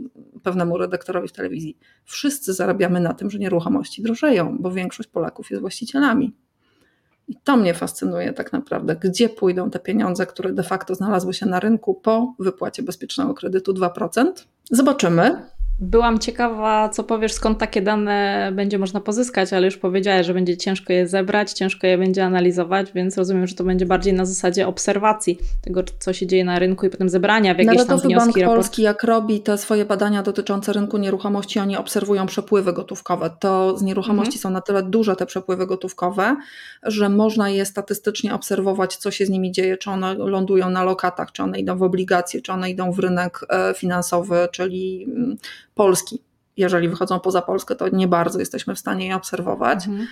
pewnemu 0.42 0.78
redaktorowi 0.78 1.28
w 1.28 1.32
telewizji, 1.32 1.78
wszyscy 2.04 2.52
zarabiamy 2.52 3.00
na 3.00 3.14
tym, 3.14 3.30
że 3.30 3.38
nieruchomości 3.38 4.02
drożeją, 4.02 4.56
bo 4.60 4.70
większość 4.70 5.08
Polaków 5.08 5.50
jest 5.50 5.60
właścicielami. 5.60 6.07
I 7.28 7.36
to 7.44 7.56
mnie 7.56 7.74
fascynuje 7.74 8.32
tak 8.32 8.52
naprawdę, 8.52 8.96
gdzie 8.96 9.28
pójdą 9.28 9.70
te 9.70 9.78
pieniądze, 9.78 10.26
które 10.26 10.52
de 10.52 10.62
facto 10.62 10.94
znalazły 10.94 11.34
się 11.34 11.46
na 11.46 11.60
rynku 11.60 11.94
po 11.94 12.34
wypłacie 12.38 12.82
bezpiecznego 12.82 13.34
kredytu 13.34 13.72
2%. 13.72 14.32
Zobaczymy. 14.70 15.42
Byłam 15.80 16.18
ciekawa, 16.18 16.88
co 16.88 17.04
powiesz, 17.04 17.32
skąd 17.32 17.58
takie 17.58 17.82
dane 17.82 18.50
będzie 18.54 18.78
można 18.78 19.00
pozyskać, 19.00 19.52
ale 19.52 19.66
już 19.66 19.76
powiedziałeś, 19.76 20.26
że 20.26 20.34
będzie 20.34 20.56
ciężko 20.56 20.92
je 20.92 21.08
zebrać, 21.08 21.52
ciężko 21.52 21.86
je 21.86 21.98
będzie 21.98 22.24
analizować, 22.24 22.92
więc 22.92 23.18
rozumiem, 23.18 23.46
że 23.46 23.54
to 23.54 23.64
będzie 23.64 23.86
bardziej 23.86 24.12
na 24.12 24.24
zasadzie 24.24 24.68
obserwacji 24.68 25.38
tego, 25.62 25.82
co 25.98 26.12
się 26.12 26.26
dzieje 26.26 26.44
na 26.44 26.58
rynku 26.58 26.86
i 26.86 26.90
potem 26.90 27.08
zebrania 27.08 27.54
w 27.54 27.58
jakieś 27.58 27.76
Narodowy 27.76 28.02
tam 28.02 28.10
wnioski. 28.10 28.40
Bank 28.40 28.54
Polski, 28.54 28.82
jak 28.82 29.02
robi 29.02 29.40
te 29.40 29.58
swoje 29.58 29.84
badania 29.84 30.22
dotyczące 30.22 30.72
rynku 30.72 30.98
nieruchomości, 30.98 31.58
oni 31.58 31.76
obserwują 31.76 32.26
przepływy 32.26 32.72
gotówkowe. 32.72 33.30
To 33.40 33.78
z 33.78 33.82
nieruchomości 33.82 34.38
mhm. 34.38 34.40
są 34.40 34.50
na 34.50 34.60
tyle 34.60 34.82
duże 34.82 35.16
te 35.16 35.26
przepływy 35.26 35.66
gotówkowe, 35.66 36.36
że 36.82 37.08
można 37.08 37.48
je 37.48 37.64
statystycznie 37.64 38.34
obserwować, 38.34 38.96
co 38.96 39.10
się 39.10 39.26
z 39.26 39.30
nimi 39.30 39.52
dzieje, 39.52 39.76
czy 39.76 39.90
one 39.90 40.14
lądują 40.14 40.70
na 40.70 40.84
lokatach, 40.84 41.32
czy 41.32 41.42
one 41.42 41.58
idą 41.58 41.78
w 41.78 41.82
obligacje, 41.82 42.42
czy 42.42 42.52
one 42.52 42.70
idą 42.70 42.92
w 42.92 42.98
rynek 42.98 43.40
e, 43.50 43.74
finansowy, 43.74 44.48
czyli 44.52 45.04
mm, 45.04 45.36
Polski. 45.78 46.22
Jeżeli 46.56 46.88
wychodzą 46.88 47.20
poza 47.20 47.42
Polskę, 47.42 47.76
to 47.76 47.88
nie 47.88 48.08
bardzo 48.08 48.38
jesteśmy 48.38 48.74
w 48.74 48.78
stanie 48.78 49.06
je 49.06 49.16
obserwować. 49.16 49.86
Mhm. 49.86 50.08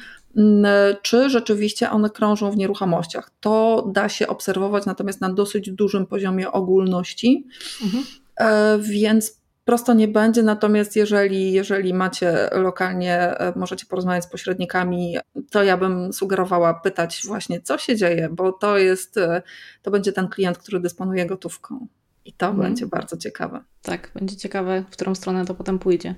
Czy 1.03 1.31
rzeczywiście 1.31 1.91
one 1.91 2.11
krążą 2.11 2.51
w 2.51 2.57
nieruchomościach? 2.57 3.31
To 3.41 3.87
da 3.93 4.09
się 4.09 4.27
obserwować, 4.29 4.87
natomiast 4.87 5.21
na 5.21 5.33
dosyć 5.33 5.71
dużym 5.71 6.07
poziomie 6.07 6.53
ogólności. 6.53 7.47
Mhm. 7.85 8.05
E, 8.37 8.79
więc 8.79 9.41
prosto 9.65 9.95
nie 9.95 10.09
będzie, 10.09 10.43
natomiast 10.43 10.97
jeżeli, 10.97 11.53
jeżeli 11.53 11.95
macie 11.95 12.51
lokalnie, 12.53 13.39
e, 13.39 13.53
możecie 13.57 13.87
porozmawiać 13.87 14.25
z 14.25 14.29
pośrednikami, 14.29 15.17
to 15.51 15.63
ja 15.63 15.77
bym 15.77 16.13
sugerowała 16.13 16.75
pytać 16.75 17.23
właśnie, 17.25 17.61
co 17.61 17.79
się 17.79 17.97
dzieje, 17.97 18.29
bo 18.33 18.53
to 18.53 18.79
jest, 18.79 19.19
e, 19.19 19.43
to 19.83 19.91
będzie 19.91 20.13
ten 20.13 20.29
klient, 20.29 20.59
który 20.59 20.81
dysponuje 20.81 21.27
gotówką. 21.27 21.87
I 22.27 22.33
to 22.33 22.47
mhm. 22.47 22.69
będzie 22.69 22.87
bardzo 22.87 23.17
ciekawe. 23.17 23.61
Tak, 23.83 24.11
będzie 24.15 24.37
ciekawe, 24.37 24.85
w 24.91 24.93
którą 24.93 25.15
stronę 25.15 25.45
to 25.45 25.55
potem 25.55 25.79
pójdzie. 25.79 26.15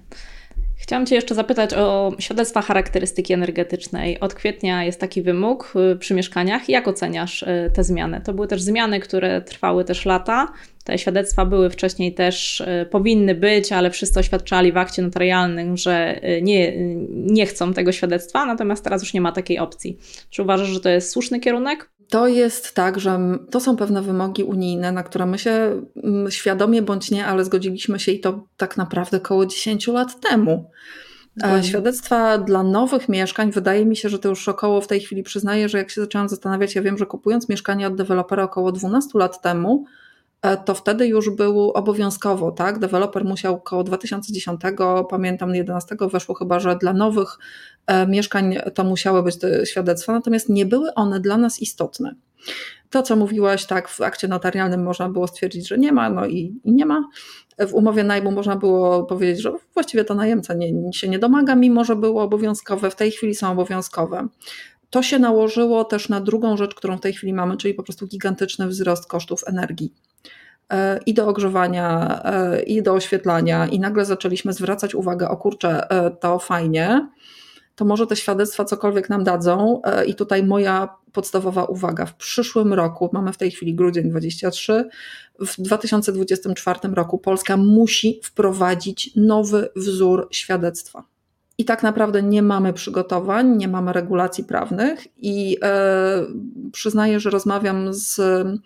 Chciałam 0.76 1.06
Cię 1.06 1.14
jeszcze 1.14 1.34
zapytać 1.34 1.74
o 1.74 2.12
świadectwa 2.18 2.62
charakterystyki 2.62 3.32
energetycznej. 3.32 4.20
Od 4.20 4.34
kwietnia 4.34 4.84
jest 4.84 5.00
taki 5.00 5.22
wymóg 5.22 5.74
y, 5.92 5.96
przy 5.96 6.14
mieszkaniach. 6.14 6.68
Jak 6.68 6.88
oceniasz 6.88 7.42
y, 7.42 7.70
te 7.74 7.84
zmiany? 7.84 8.20
To 8.20 8.34
były 8.34 8.46
też 8.46 8.62
zmiany, 8.62 9.00
które 9.00 9.42
trwały 9.42 9.84
też 9.84 10.06
lata. 10.06 10.52
Te 10.84 10.98
świadectwa 10.98 11.44
były 11.44 11.70
wcześniej 11.70 12.14
też, 12.14 12.60
y, 12.60 12.86
powinny 12.90 13.34
być, 13.34 13.72
ale 13.72 13.90
wszyscy 13.90 14.20
oświadczali 14.20 14.72
w 14.72 14.76
akcie 14.76 15.02
notarialnym, 15.02 15.76
że 15.76 16.20
nie, 16.42 16.72
nie 17.10 17.46
chcą 17.46 17.74
tego 17.74 17.92
świadectwa, 17.92 18.46
natomiast 18.46 18.84
teraz 18.84 19.02
już 19.02 19.14
nie 19.14 19.20
ma 19.20 19.32
takiej 19.32 19.58
opcji. 19.58 19.98
Czy 20.30 20.42
uważasz, 20.42 20.68
że 20.68 20.80
to 20.80 20.88
jest 20.88 21.10
słuszny 21.10 21.40
kierunek? 21.40 21.90
To 22.08 22.28
jest 22.28 22.74
tak, 22.74 23.00
że 23.00 23.20
to 23.50 23.60
są 23.60 23.76
pewne 23.76 24.02
wymogi 24.02 24.44
unijne, 24.44 24.92
na 24.92 25.02
które 25.02 25.26
my 25.26 25.38
się 25.38 25.82
świadomie 26.28 26.82
bądź 26.82 27.10
nie, 27.10 27.26
ale 27.26 27.44
zgodziliśmy 27.44 27.98
się 27.98 28.12
i 28.12 28.20
to 28.20 28.46
tak 28.56 28.76
naprawdę 28.76 29.16
około 29.16 29.46
10 29.46 29.86
lat 29.86 30.20
temu. 30.20 30.70
Mhm. 31.42 31.62
Świadectwa 31.62 32.38
dla 32.38 32.62
nowych 32.62 33.08
mieszkań, 33.08 33.52
wydaje 33.52 33.86
mi 33.86 33.96
się, 33.96 34.08
że 34.08 34.18
to 34.18 34.28
już 34.28 34.48
około 34.48 34.80
w 34.80 34.86
tej 34.86 35.00
chwili 35.00 35.22
przyznaję, 35.22 35.68
że 35.68 35.78
jak 35.78 35.90
się 35.90 36.00
zaczęłam 36.00 36.28
zastanawiać, 36.28 36.74
ja 36.74 36.82
wiem, 36.82 36.98
że 36.98 37.06
kupując 37.06 37.48
mieszkanie 37.48 37.86
od 37.86 37.94
dewelopera 37.94 38.42
około 38.42 38.72
12 38.72 39.18
lat 39.18 39.40
temu, 39.40 39.84
E, 39.84 40.07
to 40.64 40.74
wtedy 40.74 41.06
już 41.06 41.30
był 41.30 41.70
obowiązkowo, 41.70 42.52
tak? 42.52 42.78
Deweloper 42.78 43.24
musiał 43.24 43.54
około 43.54 43.84
2010, 43.84 44.60
pamiętam 45.10 45.54
11 45.54 45.96
weszło 46.12 46.34
chyba, 46.34 46.60
że 46.60 46.76
dla 46.76 46.92
nowych 46.92 47.38
e, 47.86 48.06
mieszkań 48.06 48.56
to 48.74 48.84
musiały 48.84 49.22
być 49.22 49.36
świadectwa, 49.64 50.12
natomiast 50.12 50.48
nie 50.48 50.66
były 50.66 50.94
one 50.94 51.20
dla 51.20 51.36
nas 51.36 51.60
istotne. 51.60 52.14
To, 52.90 53.02
co 53.02 53.16
mówiłaś, 53.16 53.66
tak, 53.66 53.88
w 53.88 54.00
akcie 54.00 54.28
notarialnym 54.28 54.82
można 54.82 55.08
było 55.08 55.26
stwierdzić, 55.26 55.68
że 55.68 55.78
nie 55.78 55.92
ma, 55.92 56.10
no 56.10 56.26
i, 56.26 56.60
i 56.64 56.72
nie 56.72 56.86
ma. 56.86 57.08
W 57.58 57.74
umowie 57.74 58.04
najmu 58.04 58.30
można 58.30 58.56
było 58.56 59.04
powiedzieć, 59.04 59.42
że 59.42 59.52
właściwie 59.74 60.04
to 60.04 60.14
najemca 60.14 60.54
nie, 60.54 60.92
się 60.92 61.08
nie 61.08 61.18
domaga, 61.18 61.54
mimo 61.54 61.84
że 61.84 61.96
było 61.96 62.22
obowiązkowe. 62.22 62.90
W 62.90 62.96
tej 62.96 63.10
chwili 63.10 63.34
są 63.34 63.50
obowiązkowe. 63.50 64.28
To 64.90 65.02
się 65.02 65.18
nałożyło 65.18 65.84
też 65.84 66.08
na 66.08 66.20
drugą 66.20 66.56
rzecz, 66.56 66.74
którą 66.74 66.96
w 66.96 67.00
tej 67.00 67.12
chwili 67.12 67.32
mamy, 67.32 67.56
czyli 67.56 67.74
po 67.74 67.82
prostu 67.82 68.06
gigantyczny 68.06 68.66
wzrost 68.66 69.06
kosztów 69.06 69.40
energii 69.46 69.92
e, 69.94 70.07
i 71.06 71.14
do 71.14 71.28
ogrzewania, 71.28 72.20
e, 72.24 72.62
i 72.62 72.82
do 72.82 72.94
oświetlania, 72.94 73.66
i 73.66 73.80
nagle 73.80 74.04
zaczęliśmy 74.04 74.52
zwracać 74.52 74.94
uwagę, 74.94 75.28
o 75.28 75.36
kurczę, 75.36 75.90
e, 75.90 76.10
to 76.10 76.38
fajnie, 76.38 77.08
to 77.74 77.84
może 77.84 78.06
te 78.06 78.16
świadectwa 78.16 78.64
cokolwiek 78.64 79.08
nam 79.08 79.24
dadzą. 79.24 79.82
I 80.06 80.14
tutaj 80.14 80.42
moja 80.42 80.88
podstawowa 81.12 81.64
uwaga. 81.64 82.06
W 82.06 82.14
przyszłym 82.14 82.74
roku, 82.74 83.10
mamy 83.12 83.32
w 83.32 83.36
tej 83.36 83.50
chwili 83.50 83.74
grudzień 83.74 84.10
23, 84.10 84.88
w 85.38 85.60
2024 85.62 86.94
roku 86.94 87.18
Polska 87.18 87.56
musi 87.56 88.20
wprowadzić 88.24 89.10
nowy 89.16 89.68
wzór 89.76 90.28
świadectwa 90.30 91.04
i 91.58 91.64
tak 91.64 91.82
naprawdę 91.82 92.22
nie 92.22 92.42
mamy 92.42 92.72
przygotowań, 92.72 93.56
nie 93.56 93.68
mamy 93.68 93.92
regulacji 93.92 94.44
prawnych 94.44 95.06
i 95.16 95.56
e, 95.62 96.26
przyznaję, 96.72 97.20
że 97.20 97.30
rozmawiam 97.30 97.94
z 97.94 98.18
e, 98.18 98.56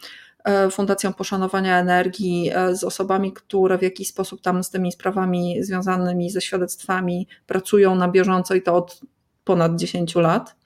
Fundacją 0.70 1.12
Poszanowania 1.12 1.78
Energii, 1.78 2.50
e, 2.54 2.76
z 2.76 2.84
osobami, 2.84 3.32
które 3.32 3.78
w 3.78 3.82
jakiś 3.82 4.08
sposób 4.08 4.40
tam 4.40 4.64
z 4.64 4.70
tymi 4.70 4.92
sprawami 4.92 5.62
związanymi 5.62 6.30
ze 6.30 6.40
świadectwami 6.40 7.28
pracują 7.46 7.94
na 7.94 8.08
bieżąco 8.08 8.54
i 8.54 8.62
to 8.62 8.74
od 8.74 9.00
ponad 9.44 9.76
10 9.76 10.14
lat. 10.14 10.56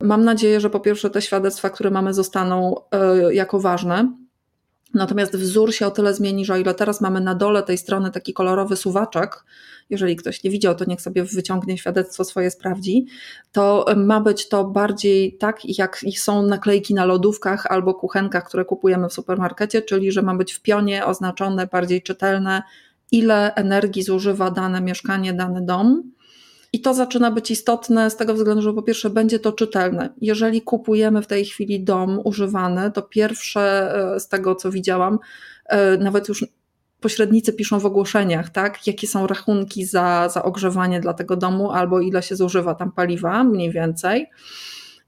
Mam 0.00 0.24
nadzieję, 0.24 0.60
że 0.60 0.70
po 0.70 0.80
pierwsze 0.80 1.10
te 1.10 1.22
świadectwa, 1.22 1.70
które 1.70 1.90
mamy, 1.90 2.14
zostaną 2.14 2.74
jako 3.30 3.60
ważne. 3.60 4.12
Natomiast 4.94 5.36
wzór 5.36 5.74
się 5.74 5.86
o 5.86 5.90
tyle 5.90 6.14
zmieni, 6.14 6.44
że 6.44 6.54
o 6.54 6.56
ile 6.56 6.74
teraz 6.74 7.00
mamy 7.00 7.20
na 7.20 7.34
dole 7.34 7.62
tej 7.62 7.78
strony 7.78 8.10
taki 8.10 8.32
kolorowy 8.32 8.76
suwaczek, 8.76 9.44
jeżeli 9.90 10.16
ktoś 10.16 10.44
nie 10.44 10.50
widział, 10.50 10.74
to 10.74 10.84
niech 10.84 11.00
sobie 11.00 11.24
wyciągnie 11.24 11.78
świadectwo 11.78 12.24
swoje 12.24 12.50
sprawdzi, 12.50 13.06
to 13.52 13.86
ma 13.96 14.20
być 14.20 14.48
to 14.48 14.64
bardziej 14.64 15.36
tak, 15.36 15.78
jak 15.78 16.00
są 16.16 16.42
naklejki 16.42 16.94
na 16.94 17.04
lodówkach 17.04 17.66
albo 17.66 17.94
kuchenkach, 17.94 18.44
które 18.44 18.64
kupujemy 18.64 19.08
w 19.08 19.12
supermarkecie, 19.12 19.82
czyli 19.82 20.12
że 20.12 20.22
ma 20.22 20.34
być 20.34 20.52
w 20.52 20.62
pionie 20.62 21.06
oznaczone, 21.06 21.66
bardziej 21.66 22.02
czytelne, 22.02 22.62
ile 23.12 23.54
energii 23.54 24.02
zużywa 24.02 24.50
dane 24.50 24.80
mieszkanie, 24.80 25.32
dany 25.32 25.62
dom. 25.62 26.12
I 26.72 26.80
to 26.80 26.94
zaczyna 26.94 27.30
być 27.30 27.50
istotne 27.50 28.10
z 28.10 28.16
tego 28.16 28.34
względu, 28.34 28.62
że 28.62 28.72
po 28.72 28.82
pierwsze 28.82 29.10
będzie 29.10 29.38
to 29.38 29.52
czytelne. 29.52 30.08
Jeżeli 30.20 30.62
kupujemy 30.62 31.22
w 31.22 31.26
tej 31.26 31.44
chwili 31.44 31.84
dom 31.84 32.20
używany, 32.24 32.90
to 32.90 33.02
pierwsze 33.02 33.94
e, 34.14 34.20
z 34.20 34.28
tego, 34.28 34.54
co 34.54 34.70
widziałam, 34.70 35.18
e, 35.66 35.96
nawet 35.96 36.28
już 36.28 36.44
pośrednicy 37.00 37.52
piszą 37.52 37.78
w 37.78 37.86
ogłoszeniach, 37.86 38.50
tak, 38.50 38.86
jakie 38.86 39.06
są 39.06 39.26
rachunki 39.26 39.84
za, 39.84 40.28
za 40.28 40.42
ogrzewanie 40.42 41.00
dla 41.00 41.14
tego 41.14 41.36
domu 41.36 41.70
albo 41.70 42.00
ile 42.00 42.22
się 42.22 42.36
zużywa 42.36 42.74
tam 42.74 42.92
paliwa, 42.92 43.44
mniej 43.44 43.70
więcej. 43.70 44.26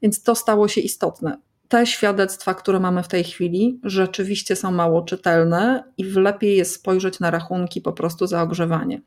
Więc 0.03 0.23
to 0.23 0.35
stało 0.35 0.69
się 0.69 0.81
istotne. 0.81 1.39
Te 1.69 1.87
świadectwa, 1.87 2.55
które 2.55 2.81
mamy 2.81 3.03
w 3.03 3.09
tej 3.09 3.25
chwili, 3.25 3.81
rzeczywiście 3.85 4.57
są 4.57 4.71
mało 4.71 5.03
czytelne 5.03 5.85
i 5.99 6.05
lepiej 6.05 6.57
jest 6.57 6.75
spojrzeć 6.75 7.21
na 7.21 7.31
rachunki 7.31 7.81
po 7.81 7.93
prostu 7.93 8.27
za 8.27 8.43
ogrzewanie. 8.43 9.01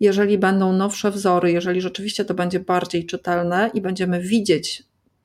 Jeżeli 0.00 0.38
będą 0.38 0.72
nowsze 0.72 1.10
wzory, 1.10 1.52
jeżeli 1.52 1.80
rzeczywiście 1.80 2.24
to 2.24 2.34
będzie 2.34 2.60
bardziej 2.60 3.06
czytelne 3.06 3.70
i 3.74 3.80
będziemy 3.80 4.20
widzieć 4.20 4.82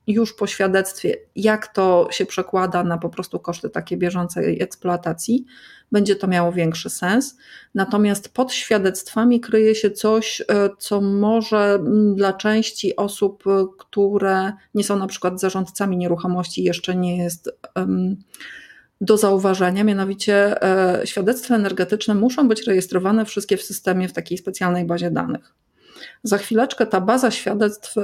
już 0.08 0.34
po 0.34 0.48
świadectwie, 0.48 1.18
jak 1.36 1.68
to 1.68 2.08
się 2.12 2.26
przekłada 2.26 2.84
na 2.84 2.98
po 2.98 3.10
prostu 3.10 3.40
koszty 3.40 3.70
takiej 3.70 3.98
bieżącej 3.98 4.62
eksploatacji, 4.62 5.46
będzie 5.92 6.16
to 6.16 6.28
miało 6.28 6.52
większy 6.52 6.90
sens. 6.90 7.38
Natomiast 7.76 8.34
pod 8.34 8.54
świadectwami 8.54 9.40
kryje 9.40 9.76
się 9.76 9.92
coś, 9.92 10.42
e, 10.42 10.46
co 10.80 11.02
może 11.02 11.80
dla 12.16 12.34
części 12.34 12.96
osób, 12.96 13.44
e, 13.48 13.66
które 13.78 14.54
nie 14.76 14.84
są 14.84 15.00
na 15.00 15.08
przykład 15.08 15.40
zarządcami 15.40 15.98
nieruchomości, 15.98 16.64
jeszcze 16.64 16.96
nie 16.96 17.18
jest 17.18 17.50
do 19.02 19.18
zauważenia, 19.18 19.84
mianowicie 19.84 20.64
e, 20.64 21.08
świadectwa 21.08 21.56
energetyczne 21.56 22.16
muszą 22.16 22.48
być 22.48 22.64
rejestrowane 22.68 23.26
wszystkie 23.26 23.58
w 23.58 23.64
systemie 23.64 24.08
w 24.08 24.14
takiej 24.14 24.38
specjalnej 24.38 24.86
bazie 24.86 25.12
danych. 25.12 25.54
Za 26.24 26.38
chwileczkę 26.38 26.86
ta 26.86 27.02
baza 27.02 27.32
świadectw 27.32 27.96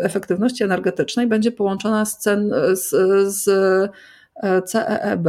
efektywności 0.00 0.64
energetycznej 0.64 1.26
będzie 1.26 1.52
połączona 1.52 2.04
z, 2.04 2.18
cen, 2.18 2.54
z, 2.72 2.88
z 3.34 3.50
CEEB, 4.66 5.28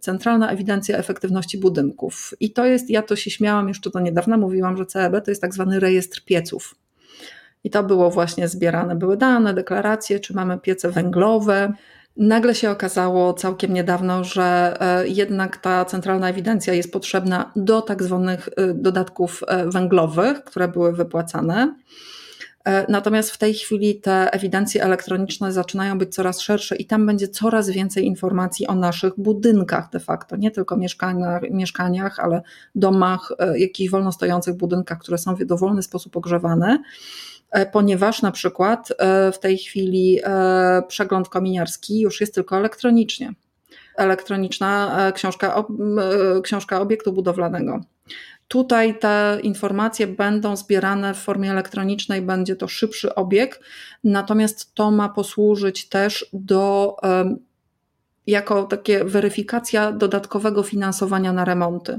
Centralna 0.00 0.50
Ewidencja 0.50 0.98
Efektywności 0.98 1.58
Budynków. 1.58 2.34
I 2.40 2.52
to 2.52 2.66
jest, 2.66 2.90
ja 2.90 3.02
to 3.02 3.16
się 3.16 3.30
śmiałam 3.30 3.68
jeszcze 3.68 3.90
do 3.90 4.00
niedawna, 4.00 4.36
mówiłam, 4.36 4.76
że 4.76 4.86
CEEB 4.86 5.24
to 5.24 5.30
jest 5.30 5.40
tak 5.40 5.54
zwany 5.54 5.80
rejestr 5.80 6.24
pieców. 6.24 6.74
I 7.64 7.70
to 7.70 7.82
było 7.82 8.10
właśnie 8.10 8.48
zbierane, 8.48 8.96
były 8.96 9.16
dane, 9.16 9.54
deklaracje, 9.54 10.20
czy 10.20 10.34
mamy 10.34 10.58
piece 10.58 10.90
węglowe, 10.90 11.72
Nagle 12.20 12.54
się 12.54 12.70
okazało 12.70 13.34
całkiem 13.34 13.74
niedawno, 13.74 14.24
że 14.24 14.76
e, 14.80 15.08
jednak 15.08 15.56
ta 15.56 15.84
centralna 15.84 16.28
ewidencja 16.28 16.74
jest 16.74 16.92
potrzebna 16.92 17.52
do 17.56 17.82
tak 17.82 18.02
zwanych 18.02 18.48
e, 18.56 18.74
dodatków 18.74 19.42
e, 19.46 19.70
węglowych, 19.70 20.44
które 20.44 20.68
były 20.68 20.92
wypłacane. 20.92 21.74
Natomiast 22.88 23.30
w 23.30 23.38
tej 23.38 23.54
chwili 23.54 24.00
te 24.00 24.32
ewidencje 24.32 24.82
elektroniczne 24.82 25.52
zaczynają 25.52 25.98
być 25.98 26.14
coraz 26.14 26.40
szersze 26.40 26.76
i 26.76 26.86
tam 26.86 27.06
będzie 27.06 27.28
coraz 27.28 27.70
więcej 27.70 28.04
informacji 28.04 28.66
o 28.66 28.74
naszych 28.74 29.12
budynkach 29.18 29.90
de 29.90 30.00
facto, 30.00 30.36
nie 30.36 30.50
tylko 30.50 30.76
mieszkaniach, 30.76 31.42
mieszkaniach 31.50 32.18
ale 32.18 32.42
domach, 32.74 33.32
jakichś 33.54 33.90
wolno 33.90 34.12
stojących 34.12 34.54
budynkach, 34.54 34.98
które 34.98 35.18
są 35.18 35.34
w 35.34 35.44
dowolny 35.44 35.82
sposób 35.82 36.16
ogrzewane. 36.16 36.82
E, 37.50 37.66
ponieważ 37.66 38.22
na 38.22 38.30
przykład 38.30 38.92
e, 38.98 39.32
w 39.32 39.38
tej 39.38 39.58
chwili 39.58 40.18
e, 40.24 40.82
przegląd 40.88 41.28
kominiarski 41.28 42.00
już 42.00 42.20
jest 42.20 42.34
tylko 42.34 42.56
elektronicznie. 42.56 43.32
Elektroniczna 43.96 44.96
książka, 45.14 45.64
książka 46.42 46.80
obiektu 46.80 47.12
budowlanego. 47.12 47.80
Tutaj 48.48 48.98
te 48.98 49.38
informacje 49.42 50.06
będą 50.06 50.56
zbierane 50.56 51.14
w 51.14 51.18
formie 51.18 51.50
elektronicznej, 51.50 52.22
będzie 52.22 52.56
to 52.56 52.68
szybszy 52.68 53.14
obieg, 53.14 53.60
natomiast 54.04 54.74
to 54.74 54.90
ma 54.90 55.08
posłużyć 55.08 55.88
też 55.88 56.26
do 56.32 56.96
jako 58.26 58.62
takie 58.62 59.04
weryfikacja 59.04 59.92
dodatkowego 59.92 60.62
finansowania 60.62 61.32
na 61.32 61.44
remonty. 61.44 61.98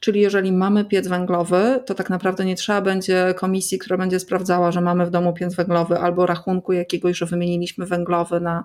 Czyli 0.00 0.20
jeżeli 0.20 0.52
mamy 0.52 0.84
piec 0.84 1.08
węglowy, 1.08 1.80
to 1.86 1.94
tak 1.94 2.10
naprawdę 2.10 2.44
nie 2.44 2.56
trzeba 2.56 2.80
będzie 2.80 3.34
komisji, 3.36 3.78
która 3.78 3.96
będzie 3.96 4.20
sprawdzała, 4.20 4.72
że 4.72 4.80
mamy 4.80 5.06
w 5.06 5.10
domu 5.10 5.32
piec 5.32 5.54
węglowy 5.54 5.98
albo 5.98 6.26
rachunku 6.26 6.72
jakiegoś, 6.72 7.18
że 7.18 7.26
wymieniliśmy 7.26 7.86
węglowy 7.86 8.40
na 8.40 8.64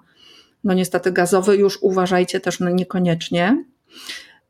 no 0.64 0.74
niestety 0.74 1.12
gazowy, 1.12 1.58
już 1.58 1.78
uważajcie 1.82 2.40
też 2.40 2.60
niekoniecznie, 2.60 3.66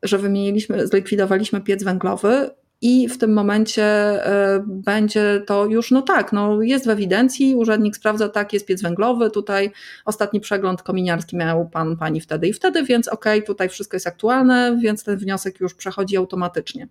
że 0.02 0.18
wymieniliśmy, 0.18 0.86
zlikwidowaliśmy 0.86 1.60
piec 1.60 1.84
węglowy, 1.84 2.50
i 2.80 3.08
w 3.08 3.18
tym 3.18 3.32
momencie 3.32 3.84
e, 3.84 4.64
będzie 4.66 5.42
to 5.46 5.66
już, 5.66 5.90
no 5.90 6.02
tak, 6.02 6.32
no 6.32 6.62
jest 6.62 6.86
w 6.86 6.88
ewidencji, 6.88 7.54
urzędnik 7.54 7.96
sprawdza, 7.96 8.28
tak, 8.28 8.52
jest 8.52 8.66
piec 8.66 8.82
węglowy, 8.82 9.30
tutaj 9.30 9.70
ostatni 10.04 10.40
przegląd 10.40 10.82
kominiarski 10.82 11.36
miał 11.36 11.68
pan, 11.68 11.96
pani 11.96 12.20
wtedy 12.20 12.48
i 12.48 12.52
wtedy, 12.52 12.82
więc 12.82 13.08
okej, 13.08 13.38
okay, 13.38 13.46
tutaj 13.46 13.68
wszystko 13.68 13.96
jest 13.96 14.06
aktualne, 14.06 14.78
więc 14.82 15.04
ten 15.04 15.16
wniosek 15.16 15.60
już 15.60 15.74
przechodzi 15.74 16.16
automatycznie. 16.16 16.88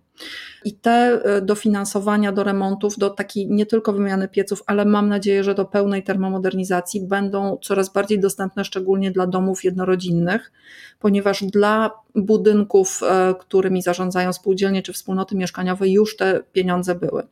I 0.64 0.72
te 0.72 1.20
e, 1.24 1.40
dofinansowania 1.42 2.32
do 2.32 2.44
remontów, 2.44 2.98
do 2.98 3.10
takiej 3.10 3.46
nie 3.46 3.66
tylko 3.66 3.92
wymiany 3.92 4.28
pieców, 4.28 4.62
ale 4.66 4.84
mam 4.84 5.08
nadzieję, 5.08 5.44
że 5.44 5.54
do 5.54 5.64
pełnej 5.64 6.02
termomodernizacji 6.02 7.00
będą 7.00 7.58
coraz 7.62 7.92
bardziej 7.92 8.20
dostępne, 8.20 8.64
szczególnie 8.64 9.10
dla 9.10 9.26
domów 9.26 9.64
jednorodzinnych, 9.64 10.52
ponieważ 10.98 11.44
dla 11.44 11.90
budynków, 12.14 13.00
e, 13.02 13.34
którymi 13.40 13.82
zarządzają 13.82 14.32
spółdzielnie 14.32 14.82
czy 14.82 14.92
wspólnoty 14.92 15.36
mieszkaniowe, 15.36 15.77
już 15.86 16.16
te 16.16 16.40
pieniądze 16.52 16.94
były. 16.94 17.22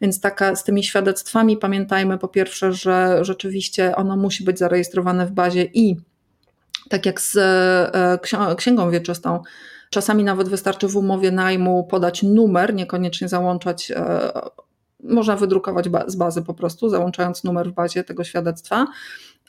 Więc 0.00 0.20
taka, 0.20 0.56
z 0.56 0.64
tymi 0.64 0.84
świadectwami 0.84 1.56
pamiętajmy 1.56 2.18
po 2.18 2.28
pierwsze, 2.28 2.72
że 2.72 3.18
rzeczywiście 3.24 3.96
ono 3.96 4.16
musi 4.16 4.44
być 4.44 4.58
zarejestrowane 4.58 5.26
w 5.26 5.30
bazie 5.30 5.64
i 5.64 5.96
tak 6.88 7.06
jak 7.06 7.20
z 7.20 7.36
e, 7.36 8.54
księgą 8.56 8.90
wieczystą, 8.90 9.42
czasami 9.90 10.24
nawet 10.24 10.48
wystarczy 10.48 10.88
w 10.88 10.96
umowie 10.96 11.30
najmu 11.30 11.84
podać 11.84 12.22
numer, 12.22 12.74
niekoniecznie 12.74 13.28
załączać 13.28 13.90
e, 13.90 14.32
można 15.02 15.36
wydrukować 15.36 15.88
z 16.06 16.16
bazy 16.16 16.42
po 16.42 16.54
prostu, 16.54 16.88
załączając 16.88 17.44
numer 17.44 17.70
w 17.70 17.74
bazie 17.74 18.04
tego 18.04 18.24
świadectwa. 18.24 18.86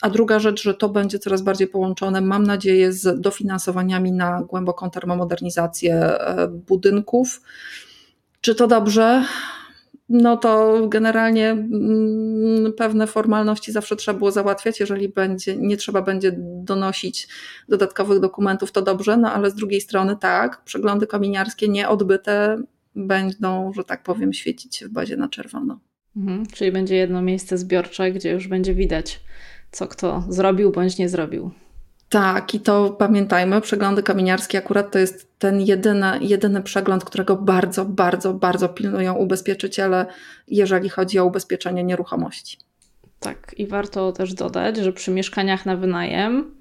A 0.02 0.10
druga 0.10 0.38
rzecz, 0.38 0.62
że 0.62 0.74
to 0.74 0.88
będzie 0.88 1.18
coraz 1.18 1.42
bardziej 1.42 1.68
połączone, 1.68 2.20
mam 2.20 2.42
nadzieję, 2.42 2.92
z 2.92 3.20
dofinansowaniami 3.20 4.12
na 4.12 4.42
głęboką 4.42 4.90
termomodernizację 4.90 5.94
e, 5.94 6.48
budynków. 6.48 7.40
Czy 8.44 8.54
to 8.54 8.66
dobrze? 8.66 9.24
No 10.08 10.36
to 10.36 10.82
generalnie 10.88 11.50
mm, 11.50 12.72
pewne 12.72 13.06
formalności 13.06 13.72
zawsze 13.72 13.96
trzeba 13.96 14.18
było 14.18 14.30
załatwiać. 14.30 14.80
Jeżeli 14.80 15.08
będzie, 15.08 15.56
nie 15.56 15.76
trzeba 15.76 16.02
będzie 16.02 16.32
donosić 16.38 17.28
dodatkowych 17.68 18.20
dokumentów, 18.20 18.72
to 18.72 18.82
dobrze, 18.82 19.16
no 19.16 19.32
ale 19.32 19.50
z 19.50 19.54
drugiej 19.54 19.80
strony 19.80 20.16
tak, 20.20 20.64
przeglądy 20.64 21.06
kominiarskie 21.06 21.68
nieodbyte 21.68 22.62
będą, 22.94 23.72
że 23.72 23.84
tak 23.84 24.02
powiem, 24.02 24.32
świecić 24.32 24.76
się 24.76 24.86
w 24.86 24.90
bazie 24.90 25.16
na 25.16 25.28
czerwono. 25.28 25.80
Mhm, 26.16 26.46
czyli 26.46 26.72
będzie 26.72 26.96
jedno 26.96 27.22
miejsce 27.22 27.58
zbiorcze, 27.58 28.12
gdzie 28.12 28.30
już 28.30 28.48
będzie 28.48 28.74
widać, 28.74 29.20
co 29.70 29.86
kto 29.86 30.24
zrobił 30.28 30.72
bądź 30.72 30.98
nie 30.98 31.08
zrobił. 31.08 31.50
Tak, 32.14 32.54
i 32.54 32.60
to 32.60 32.90
pamiętajmy, 32.90 33.60
przeglądy 33.60 34.02
kamieniarskie 34.02 34.58
akurat 34.58 34.90
to 34.90 34.98
jest 34.98 35.38
ten 35.38 35.60
jedyny, 35.60 36.18
jedyny 36.20 36.62
przegląd, 36.62 37.04
którego 37.04 37.36
bardzo, 37.36 37.84
bardzo, 37.84 38.34
bardzo 38.34 38.68
pilnują 38.68 39.14
ubezpieczyciele, 39.14 40.06
jeżeli 40.48 40.88
chodzi 40.88 41.18
o 41.18 41.24
ubezpieczenie 41.24 41.84
nieruchomości. 41.84 42.58
Tak, 43.20 43.54
i 43.58 43.66
warto 43.66 44.12
też 44.12 44.34
dodać, 44.34 44.76
że 44.76 44.92
przy 44.92 45.10
mieszkaniach 45.10 45.66
na 45.66 45.76
wynajem 45.76 46.54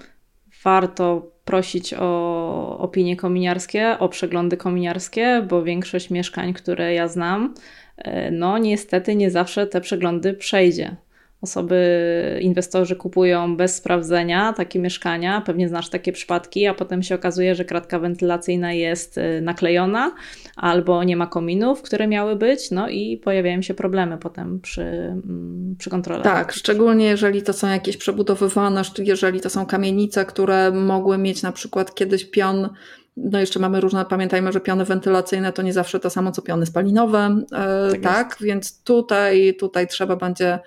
warto 0.63 1.31
prosić 1.45 1.93
o 1.99 2.77
opinie 2.79 3.17
kominiarskie, 3.17 3.99
o 3.99 4.09
przeglądy 4.09 4.57
kominiarskie, 4.57 5.45
bo 5.49 5.63
większość 5.63 6.09
mieszkań, 6.09 6.53
które 6.53 6.93
ja 6.93 7.07
znam, 7.07 7.53
e, 7.97 8.31
no 8.31 8.57
niestety 8.57 9.15
nie 9.15 9.31
zawsze 9.31 9.67
te 9.67 9.81
przeglądy 9.81 10.33
przejdzie. 10.33 10.95
Osoby, 11.43 12.39
inwestorzy 12.41 12.95
kupują 12.95 13.57
bez 13.57 13.75
sprawdzenia 13.75 14.53
takie 14.53 14.79
mieszkania, 14.79 15.41
pewnie 15.41 15.69
znasz 15.69 15.89
takie 15.89 16.11
przypadki, 16.11 16.67
a 16.67 16.73
potem 16.73 17.03
się 17.03 17.15
okazuje, 17.15 17.55
że 17.55 17.65
kratka 17.65 17.99
wentylacyjna 17.99 18.73
jest 18.73 19.17
y, 19.17 19.41
naklejona 19.41 20.15
albo 20.55 21.03
nie 21.03 21.17
ma 21.17 21.27
kominów, 21.27 21.81
które 21.81 22.07
miały 22.07 22.35
być, 22.35 22.71
no 22.71 22.89
i 22.89 23.17
pojawiają 23.17 23.61
się 23.61 23.73
problemy 23.73 24.17
potem 24.17 24.61
przy, 24.61 24.81
mm, 24.81 25.75
przy 25.79 25.89
kontrolach. 25.89 26.23
Tak, 26.23 26.51
szczególnie 26.51 27.05
jeżeli 27.05 27.41
to 27.41 27.53
są 27.53 27.67
jakieś 27.67 27.97
przebudowywane, 27.97 28.81
jeżeli 28.97 29.41
to 29.41 29.49
są 29.49 29.65
kamienice, 29.65 30.25
które 30.25 30.71
mogły 30.71 31.17
mieć 31.17 31.41
na 31.41 31.51
przykład 31.51 31.95
kiedyś 31.95 32.25
pion 32.25 32.69
no 33.17 33.39
jeszcze 33.39 33.59
mamy 33.59 33.81
różne, 33.81 34.05
pamiętajmy, 34.05 34.51
że 34.51 34.59
piony 34.59 34.85
wentylacyjne 34.85 35.53
to 35.53 35.61
nie 35.61 35.73
zawsze 35.73 35.99
to 35.99 36.09
samo 36.09 36.31
co 36.31 36.41
piony 36.41 36.65
spalinowe, 36.65 37.37
e, 37.51 37.91
tak, 37.91 38.01
tak? 38.01 38.37
więc 38.41 38.83
tutaj, 38.83 39.55
tutaj 39.59 39.87
trzeba 39.87 40.15
będzie 40.15 40.59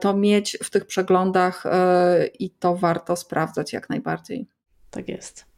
to 0.00 0.16
mieć 0.16 0.58
w 0.62 0.70
tych 0.70 0.86
przeglądach 0.86 1.66
e, 1.66 2.26
i 2.38 2.50
to 2.50 2.76
warto 2.76 3.16
sprawdzać 3.16 3.72
jak 3.72 3.90
najbardziej. 3.90 4.48
Tak 4.90 5.08
jest. 5.08 5.52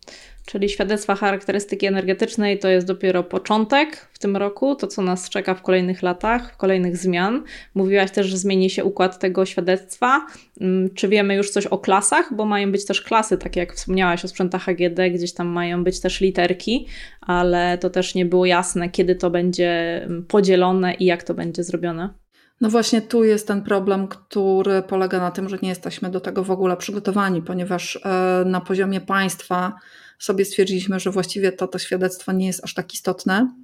Czyli 0.47 0.69
świadectwa 0.69 1.15
charakterystyki 1.15 1.87
energetycznej 1.87 2.59
to 2.59 2.69
jest 2.69 2.87
dopiero 2.87 3.23
początek 3.23 4.09
w 4.13 4.19
tym 4.19 4.37
roku, 4.37 4.77
to 4.77 4.87
co 4.87 5.03
nas 5.03 5.31
czeka 5.31 5.55
w 5.55 5.63
kolejnych 5.63 6.03
latach, 6.03 6.53
w 6.53 6.57
kolejnych 6.57 6.97
zmian. 6.97 7.43
Mówiłaś 7.75 8.11
też, 8.11 8.27
że 8.27 8.39
zmieni 8.39 8.71
się 8.71 8.85
układ 8.85 9.19
tego 9.19 9.47
świadectwa. 9.47 10.27
Mm, 10.61 10.95
czy 10.95 11.09
wiemy 11.09 11.35
już 11.35 11.51
coś 11.51 11.67
o 11.67 11.79
klasach? 11.79 12.35
Bo 12.35 12.45
mają 12.45 12.73
być 12.73 12.85
też 12.85 13.03
klasy, 13.03 13.39
takie 13.39 13.61
jak 13.61 13.75
wspomniałaś 13.75 14.25
o 14.25 14.29
sprzętach 14.29 14.69
AGD, 14.69 15.01
gdzieś 15.15 15.35
tam 15.35 15.47
mają 15.47 15.85
być 15.85 16.01
też 16.01 16.21
literki, 16.21 16.87
ale 17.21 17.79
to 17.79 17.91
też 17.91 18.15
nie 18.15 18.27
było 18.27 18.47
jasne, 18.47 18.91
kiedy 18.91 19.15
to 19.15 19.31
będzie 19.31 20.03
mm, 20.03 20.27
podzielone 20.27 20.95
i 20.95 21.05
jak 21.05 21.23
to 21.23 21.35
będzie 21.35 21.65
zrobione. 21.65 22.24
No 22.61 22.71
właśnie 22.71 23.03
tu 23.03 23.25
jest 23.25 23.49
ten 23.49 23.63
problem, 23.63 24.09
który 24.09 24.83
polega 24.83 25.19
na 25.19 25.31
tym, 25.31 25.49
że 25.49 25.59
nie 25.63 25.69
jesteśmy 25.69 26.11
do 26.11 26.21
tego 26.21 26.45
w 26.45 26.51
ogóle 26.51 26.77
przygotowani, 26.77 27.43
ponieważ 27.43 27.97
e, 28.05 28.45
na 28.47 28.61
poziomie 28.61 29.01
państwa 29.01 29.73
sobie 30.19 30.45
stwierdziliśmy, 30.45 31.01
że 31.01 31.11
właściwie 31.11 31.53
to, 31.53 31.69
to 31.69 31.79
świadectwo 31.79 32.33
nie 32.33 32.47
jest 32.47 32.65
aż 32.65 32.75
tak 32.75 32.95
istotne 32.95 33.55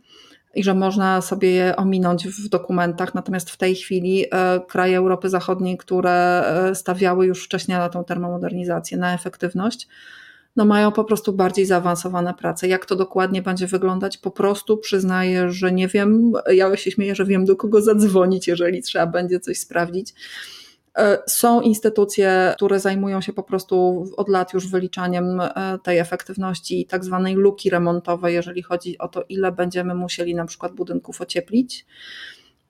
i 0.55 0.64
że 0.64 0.74
można 0.74 1.20
sobie 1.20 1.50
je 1.50 1.76
ominąć 1.76 2.29
w 2.29 2.48
dokumentach. 2.48 3.14
Natomiast 3.14 3.50
w 3.50 3.57
tej 3.57 3.74
chwili 3.74 4.24
e, 4.31 4.61
kraje 4.68 4.96
Europy 4.98 5.29
Zachodniej, 5.29 5.76
które 5.76 6.44
e, 6.70 6.74
stawiały 6.74 7.26
już 7.26 7.44
wcześniej 7.44 7.79
na 7.79 7.88
tą 7.88 8.05
termomodernizację, 8.05 8.98
na 8.98 9.14
efektywność, 9.14 9.88
no 10.57 10.65
mają 10.65 10.93
po 10.93 11.05
prostu 11.05 11.33
bardziej 11.33 11.67
zaawansowane 11.67 12.35
prace. 12.35 12.69
Jak 12.69 12.87
to 12.87 12.97
dokładnie 12.97 13.43
będzie 13.43 13.67
wyglądać? 13.67 14.19
Po 14.19 14.31
prostu 14.31 14.77
przyznaję, 14.77 15.53
że 15.53 15.73
nie 15.73 15.89
wiem. 15.89 16.33
Ja 16.53 16.77
się 16.77 16.91
śmieję, 16.91 17.15
że 17.15 17.25
wiem 17.25 17.45
do 17.45 17.57
kogo 17.57 17.83
zadzwonić, 17.83 18.49
jeżeli 18.49 18.83
trzeba 18.83 19.07
będzie 19.07 19.41
coś 19.41 19.59
sprawdzić. 19.59 20.15
E, 20.99 21.19
są 21.27 21.61
instytucje, 21.61 22.53
które 22.57 22.81
zajmują 22.81 23.21
się 23.21 23.33
po 23.33 23.43
prostu 23.43 24.05
od 24.17 24.29
lat 24.29 24.53
już 24.53 24.69
wyliczaniem 24.69 25.41
e, 25.41 25.79
tej 25.83 25.99
efektywności 25.99 26.81
i 26.81 26.87
tak 26.87 27.05
zwanej 27.05 27.35
luki 27.35 27.71
remontowej, 27.71 28.35
jeżeli 28.35 28.63
chodzi 28.63 28.99
o 28.99 29.09
to, 29.09 29.25
ile 29.29 29.53
będziemy 29.53 29.95
musieli 29.95 30.35
na 30.35 30.47
przykład 30.47 30.73
budynków 30.73 31.21
ocieplić. 31.21 31.87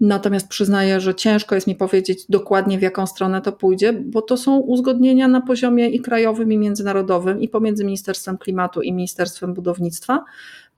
Natomiast 0.00 0.48
przyznaję, 0.48 1.00
że 1.00 1.14
ciężko 1.14 1.54
jest 1.54 1.66
mi 1.66 1.74
powiedzieć 1.74 2.26
dokładnie, 2.28 2.78
w 2.78 2.82
jaką 2.82 3.06
stronę 3.06 3.42
to 3.42 3.52
pójdzie, 3.52 3.92
bo 3.92 4.22
to 4.22 4.36
są 4.36 4.58
uzgodnienia 4.58 5.28
na 5.28 5.40
poziomie 5.40 5.88
i 5.88 6.00
krajowym, 6.00 6.52
i 6.52 6.58
międzynarodowym, 6.58 7.40
i 7.40 7.48
pomiędzy 7.48 7.84
Ministerstwem 7.84 8.38
Klimatu 8.38 8.82
i 8.82 8.92
Ministerstwem 8.92 9.54
Budownictwa 9.54 10.24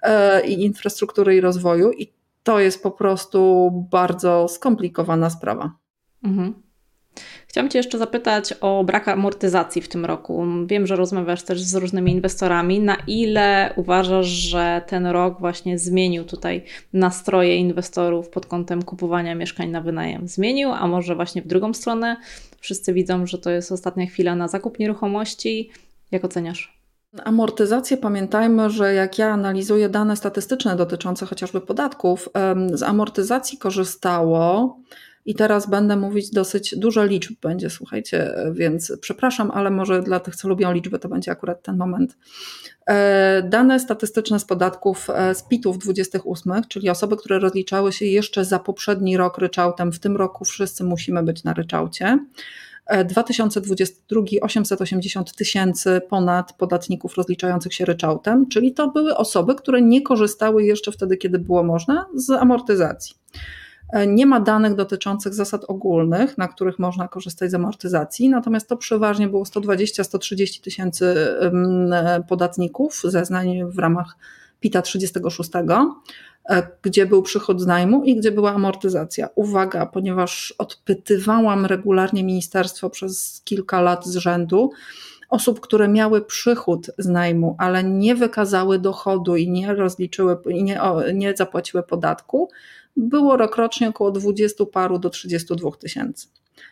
e, 0.02 0.46
i 0.46 0.64
Infrastruktury 0.64 1.36
i 1.36 1.40
Rozwoju. 1.40 1.92
I 1.92 2.12
to 2.42 2.60
jest 2.60 2.82
po 2.82 2.90
prostu 2.90 3.70
bardzo 3.90 4.48
skomplikowana 4.48 5.30
sprawa. 5.30 5.72
Mhm. 6.24 6.54
Chciałam 7.52 7.70
Cię 7.70 7.78
jeszcze 7.78 7.98
zapytać 7.98 8.54
o 8.60 8.84
brak 8.84 9.08
amortyzacji 9.08 9.82
w 9.82 9.88
tym 9.88 10.04
roku. 10.04 10.44
Wiem, 10.66 10.86
że 10.86 10.96
rozmawiasz 10.96 11.42
też 11.42 11.62
z 11.62 11.74
różnymi 11.74 12.12
inwestorami. 12.12 12.80
Na 12.80 12.96
ile 13.06 13.72
uważasz, 13.76 14.26
że 14.26 14.82
ten 14.86 15.06
rok 15.06 15.40
właśnie 15.40 15.78
zmienił 15.78 16.24
tutaj 16.24 16.64
nastroje 16.92 17.56
inwestorów 17.56 18.28
pod 18.28 18.46
kątem 18.46 18.82
kupowania 18.82 19.34
mieszkań 19.34 19.70
na 19.70 19.80
wynajem? 19.80 20.28
Zmienił, 20.28 20.70
a 20.72 20.88
może 20.88 21.14
właśnie 21.14 21.42
w 21.42 21.46
drugą 21.46 21.74
stronę? 21.74 22.16
Wszyscy 22.60 22.92
widzą, 22.92 23.26
że 23.26 23.38
to 23.38 23.50
jest 23.50 23.72
ostatnia 23.72 24.06
chwila 24.06 24.34
na 24.34 24.48
zakup 24.48 24.78
nieruchomości. 24.78 25.70
Jak 26.10 26.24
oceniasz? 26.24 26.78
Amortyzację 27.24 27.96
pamiętajmy, 27.96 28.70
że 28.70 28.94
jak 28.94 29.18
ja 29.18 29.30
analizuję 29.30 29.88
dane 29.88 30.16
statystyczne 30.16 30.76
dotyczące 30.76 31.26
chociażby 31.26 31.60
podatków, 31.60 32.28
z 32.72 32.82
amortyzacji 32.82 33.58
korzystało 33.58 34.76
i 35.26 35.34
teraz 35.34 35.70
będę 35.70 35.96
mówić 35.96 36.30
dosyć 36.30 36.74
dużo 36.78 37.04
liczb 37.04 37.32
będzie, 37.42 37.70
słuchajcie, 37.70 38.34
więc 38.52 38.92
przepraszam, 39.00 39.50
ale 39.50 39.70
może 39.70 40.02
dla 40.02 40.20
tych, 40.20 40.36
co 40.36 40.48
lubią 40.48 40.72
liczby, 40.72 40.98
to 40.98 41.08
będzie 41.08 41.30
akurat 41.30 41.62
ten 41.62 41.76
moment. 41.76 42.16
E, 42.86 43.42
dane 43.42 43.80
statystyczne 43.80 44.38
z 44.40 44.44
podatków 44.44 45.10
e, 45.10 45.34
z 45.34 45.42
PIT-ów 45.42 45.78
28, 45.78 46.52
czyli 46.68 46.90
osoby, 46.90 47.16
które 47.16 47.38
rozliczały 47.38 47.92
się 47.92 48.06
jeszcze 48.06 48.44
za 48.44 48.58
poprzedni 48.58 49.16
rok 49.16 49.38
ryczałtem, 49.38 49.92
w 49.92 49.98
tym 49.98 50.16
roku 50.16 50.44
wszyscy 50.44 50.84
musimy 50.84 51.22
być 51.22 51.44
na 51.44 51.54
ryczałcie. 51.54 52.18
2022 53.04 54.22
880 54.42 55.34
tysięcy 55.36 56.00
ponad 56.08 56.52
podatników 56.52 57.16
rozliczających 57.16 57.74
się 57.74 57.84
ryczałtem, 57.84 58.48
czyli 58.48 58.74
to 58.74 58.90
były 58.90 59.16
osoby, 59.16 59.54
które 59.54 59.82
nie 59.82 60.02
korzystały 60.02 60.64
jeszcze 60.64 60.92
wtedy, 60.92 61.16
kiedy 61.16 61.38
było 61.38 61.62
można, 61.62 62.06
z 62.14 62.30
amortyzacji. 62.30 63.16
Nie 64.06 64.26
ma 64.26 64.40
danych 64.40 64.74
dotyczących 64.74 65.34
zasad 65.34 65.64
ogólnych, 65.68 66.38
na 66.38 66.48
których 66.48 66.78
można 66.78 67.08
korzystać 67.08 67.50
z 67.50 67.54
amortyzacji, 67.54 68.28
natomiast 68.28 68.68
to 68.68 68.76
przeważnie 68.76 69.28
było 69.28 69.44
120-130 69.44 70.60
tysięcy 70.60 71.14
podatników 72.28 73.02
zeznań 73.04 73.70
w 73.70 73.78
ramach 73.78 74.16
PITA 74.62 74.82
36, 74.82 75.50
e, 76.48 76.62
gdzie 76.82 77.06
był 77.06 77.22
przychód 77.22 77.60
z 77.60 77.66
najmu 77.66 78.04
i 78.04 78.16
gdzie 78.16 78.32
była 78.32 78.52
amortyzacja. 78.52 79.28
Uwaga, 79.34 79.86
ponieważ 79.86 80.54
odpytywałam 80.58 81.66
regularnie 81.66 82.24
ministerstwo 82.24 82.90
przez 82.90 83.42
kilka 83.44 83.80
lat 83.80 84.06
z 84.06 84.16
rzędu, 84.16 84.70
osób, 85.28 85.60
które 85.60 85.88
miały 85.88 86.24
przychód 86.24 86.90
z 86.98 87.08
najmu, 87.08 87.56
ale 87.58 87.84
nie 87.84 88.14
wykazały 88.14 88.78
dochodu 88.78 89.36
i 89.36 89.50
nie 89.50 89.74
rozliczyły, 89.74 90.36
i 90.50 90.64
nie, 90.64 90.80
nie 91.14 91.36
zapłaciły 91.36 91.82
podatku, 91.82 92.48
było 92.96 93.36
rokrocznie 93.36 93.88
około 93.88 94.10
20 94.10 94.66
paru 94.66 94.98
do 94.98 95.10
32 95.10 95.70
tysięcy. 95.70 96.28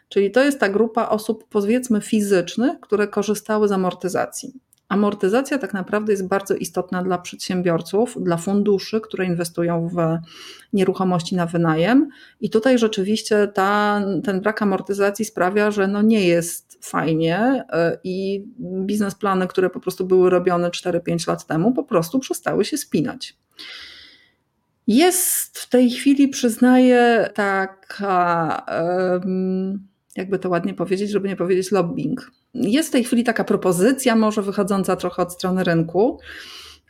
Czyli 0.08 0.30
to 0.30 0.44
jest 0.44 0.60
ta 0.60 0.68
grupa 0.68 1.08
osób, 1.08 1.44
powiedzmy, 1.50 2.00
fizycznych, 2.00 2.80
które 2.80 3.08
korzystały 3.08 3.68
z 3.68 3.72
amortyzacji. 3.72 4.52
Amortyzacja 4.88 5.58
tak 5.58 5.74
naprawdę 5.74 6.12
jest 6.12 6.28
bardzo 6.28 6.54
istotna 6.54 7.02
dla 7.02 7.18
przedsiębiorców, 7.18 8.16
dla 8.20 8.36
funduszy, 8.36 9.00
które 9.00 9.26
inwestują 9.26 9.88
w 9.88 10.18
nieruchomości 10.72 11.36
na 11.36 11.46
wynajem. 11.46 12.08
I 12.40 12.50
tutaj 12.50 12.78
rzeczywiście 12.78 13.48
ta, 13.48 14.02
ten 14.24 14.40
brak 14.40 14.62
amortyzacji 14.62 15.24
sprawia, 15.24 15.70
że 15.70 15.88
no 15.88 16.02
nie 16.02 16.26
jest 16.26 16.78
fajnie 16.82 17.64
e, 17.72 17.98
i 18.04 18.44
biznesplany, 18.60 19.46
które 19.46 19.70
po 19.70 19.80
prostu 19.80 20.06
były 20.06 20.30
robione 20.30 20.70
4-5 20.70 21.28
lat 21.28 21.46
temu, 21.46 21.72
po 21.72 21.84
prostu 21.84 22.18
przestały 22.18 22.64
się 22.64 22.76
spinać. 22.76 23.36
Jest 24.90 25.58
w 25.58 25.68
tej 25.68 25.90
chwili, 25.90 26.28
przyznaję, 26.28 27.30
taka, 27.34 28.66
jakby 30.16 30.38
to 30.38 30.48
ładnie 30.48 30.74
powiedzieć, 30.74 31.10
żeby 31.10 31.28
nie 31.28 31.36
powiedzieć 31.36 31.72
lobbying. 31.72 32.30
Jest 32.54 32.88
w 32.88 32.92
tej 32.92 33.04
chwili 33.04 33.24
taka 33.24 33.44
propozycja, 33.44 34.16
może 34.16 34.42
wychodząca 34.42 34.96
trochę 34.96 35.22
od 35.22 35.32
strony 35.32 35.64
rynku. 35.64 36.18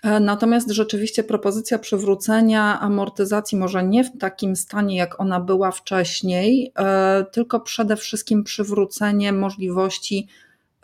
E, 0.02 0.20
natomiast 0.20 0.70
rzeczywiście 0.70 1.24
propozycja 1.24 1.78
przywrócenia 1.78 2.80
amortyzacji, 2.80 3.58
może 3.58 3.84
nie 3.84 4.04
w 4.04 4.18
takim 4.18 4.56
stanie, 4.56 4.96
jak 4.96 5.20
ona 5.20 5.40
była 5.40 5.70
wcześniej, 5.70 6.72
e, 6.78 7.24
tylko 7.32 7.60
przede 7.60 7.96
wszystkim 7.96 8.44
przywrócenie 8.44 9.32
możliwości 9.32 10.28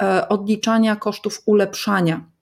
e, 0.02 0.28
odliczania 0.28 0.96
kosztów 0.96 1.42
ulepszania 1.46 2.35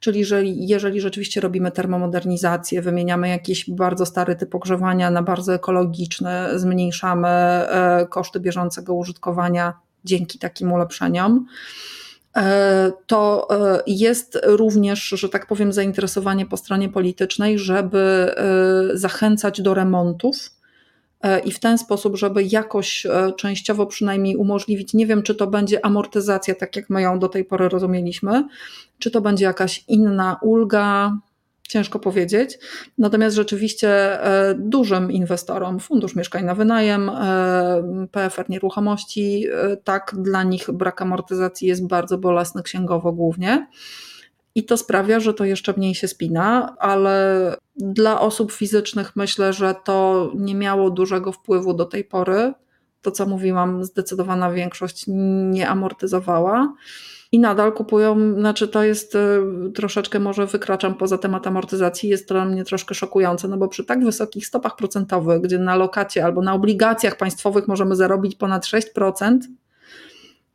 Czyli 0.00 0.20
jeżeli, 0.20 0.68
jeżeli 0.68 1.00
rzeczywiście 1.00 1.40
robimy 1.40 1.70
termomodernizację, 1.70 2.82
wymieniamy 2.82 3.28
jakiś 3.28 3.70
bardzo 3.70 4.06
stary 4.06 4.36
typ 4.36 4.54
ogrzewania 4.54 5.10
na 5.10 5.22
bardzo 5.22 5.54
ekologiczny, 5.54 6.58
zmniejszamy 6.58 7.28
e, 7.28 8.06
koszty 8.10 8.40
bieżącego 8.40 8.94
użytkowania 8.94 9.74
dzięki 10.04 10.38
takim 10.38 10.72
ulepszeniom, 10.72 11.46
e, 12.36 12.92
to 13.06 13.48
e, 13.50 13.82
jest 13.86 14.38
również, 14.42 15.08
że 15.08 15.28
tak 15.28 15.46
powiem, 15.46 15.72
zainteresowanie 15.72 16.46
po 16.46 16.56
stronie 16.56 16.88
politycznej, 16.88 17.58
żeby 17.58 18.34
zachęcać 18.94 19.62
do 19.62 19.74
remontów 19.74 20.36
i 21.44 21.52
w 21.52 21.60
ten 21.60 21.78
sposób, 21.78 22.16
żeby 22.16 22.42
jakoś 22.42 23.06
częściowo 23.36 23.86
przynajmniej 23.86 24.36
umożliwić, 24.36 24.94
nie 24.94 25.06
wiem, 25.06 25.22
czy 25.22 25.34
to 25.34 25.46
będzie 25.46 25.84
amortyzacja, 25.84 26.54
tak 26.54 26.76
jak 26.76 26.90
my 26.90 27.02
ją 27.02 27.18
do 27.18 27.28
tej 27.28 27.44
pory 27.44 27.68
rozumieliśmy, 27.68 28.44
czy 28.98 29.10
to 29.10 29.20
będzie 29.20 29.44
jakaś 29.44 29.84
inna 29.88 30.38
ulga, 30.42 31.12
ciężko 31.68 31.98
powiedzieć. 31.98 32.58
Natomiast 32.98 33.36
rzeczywiście 33.36 33.88
e, 34.24 34.54
dużym 34.54 35.12
inwestorom, 35.12 35.80
Fundusz 35.80 36.16
Mieszkań 36.16 36.44
na 36.44 36.54
Wynajem, 36.54 37.08
e, 37.08 38.06
PFR 38.12 38.50
Nieruchomości, 38.50 39.46
e, 39.52 39.76
tak 39.76 40.14
dla 40.18 40.42
nich 40.42 40.70
brak 40.70 41.02
amortyzacji 41.02 41.68
jest 41.68 41.86
bardzo 41.86 42.18
bolesny 42.18 42.62
księgowo 42.62 43.12
głównie. 43.12 43.66
I 44.54 44.64
to 44.64 44.76
sprawia, 44.76 45.20
że 45.20 45.34
to 45.34 45.44
jeszcze 45.44 45.74
mniej 45.76 45.94
się 45.94 46.08
spina, 46.08 46.76
ale 46.78 47.56
dla 47.76 48.20
osób 48.20 48.52
fizycznych 48.52 49.16
myślę, 49.16 49.52
że 49.52 49.74
to 49.84 50.30
nie 50.34 50.54
miało 50.54 50.90
dużego 50.90 51.32
wpływu 51.32 51.74
do 51.74 51.84
tej 51.84 52.04
pory. 52.04 52.52
To, 53.02 53.10
co 53.10 53.26
mówiłam, 53.26 53.84
zdecydowana 53.84 54.52
większość 54.52 55.04
nie 55.50 55.68
amortyzowała 55.68 56.74
i 57.32 57.38
nadal 57.38 57.72
kupują, 57.72 58.34
znaczy 58.34 58.68
to 58.68 58.84
jest 58.84 59.14
y, 59.14 59.40
troszeczkę, 59.74 60.20
może 60.20 60.46
wykraczam 60.46 60.94
poza 60.94 61.18
temat 61.18 61.46
amortyzacji, 61.46 62.08
jest 62.08 62.28
to 62.28 62.34
dla 62.34 62.44
mnie 62.44 62.64
troszkę 62.64 62.94
szokujące, 62.94 63.48
no 63.48 63.56
bo 63.56 63.68
przy 63.68 63.84
tak 63.84 64.04
wysokich 64.04 64.46
stopach 64.46 64.76
procentowych, 64.76 65.40
gdzie 65.40 65.58
na 65.58 65.76
lokacie 65.76 66.24
albo 66.24 66.42
na 66.42 66.54
obligacjach 66.54 67.16
państwowych 67.16 67.68
możemy 67.68 67.96
zarobić 67.96 68.34
ponad 68.34 68.64
6%, 68.64 69.38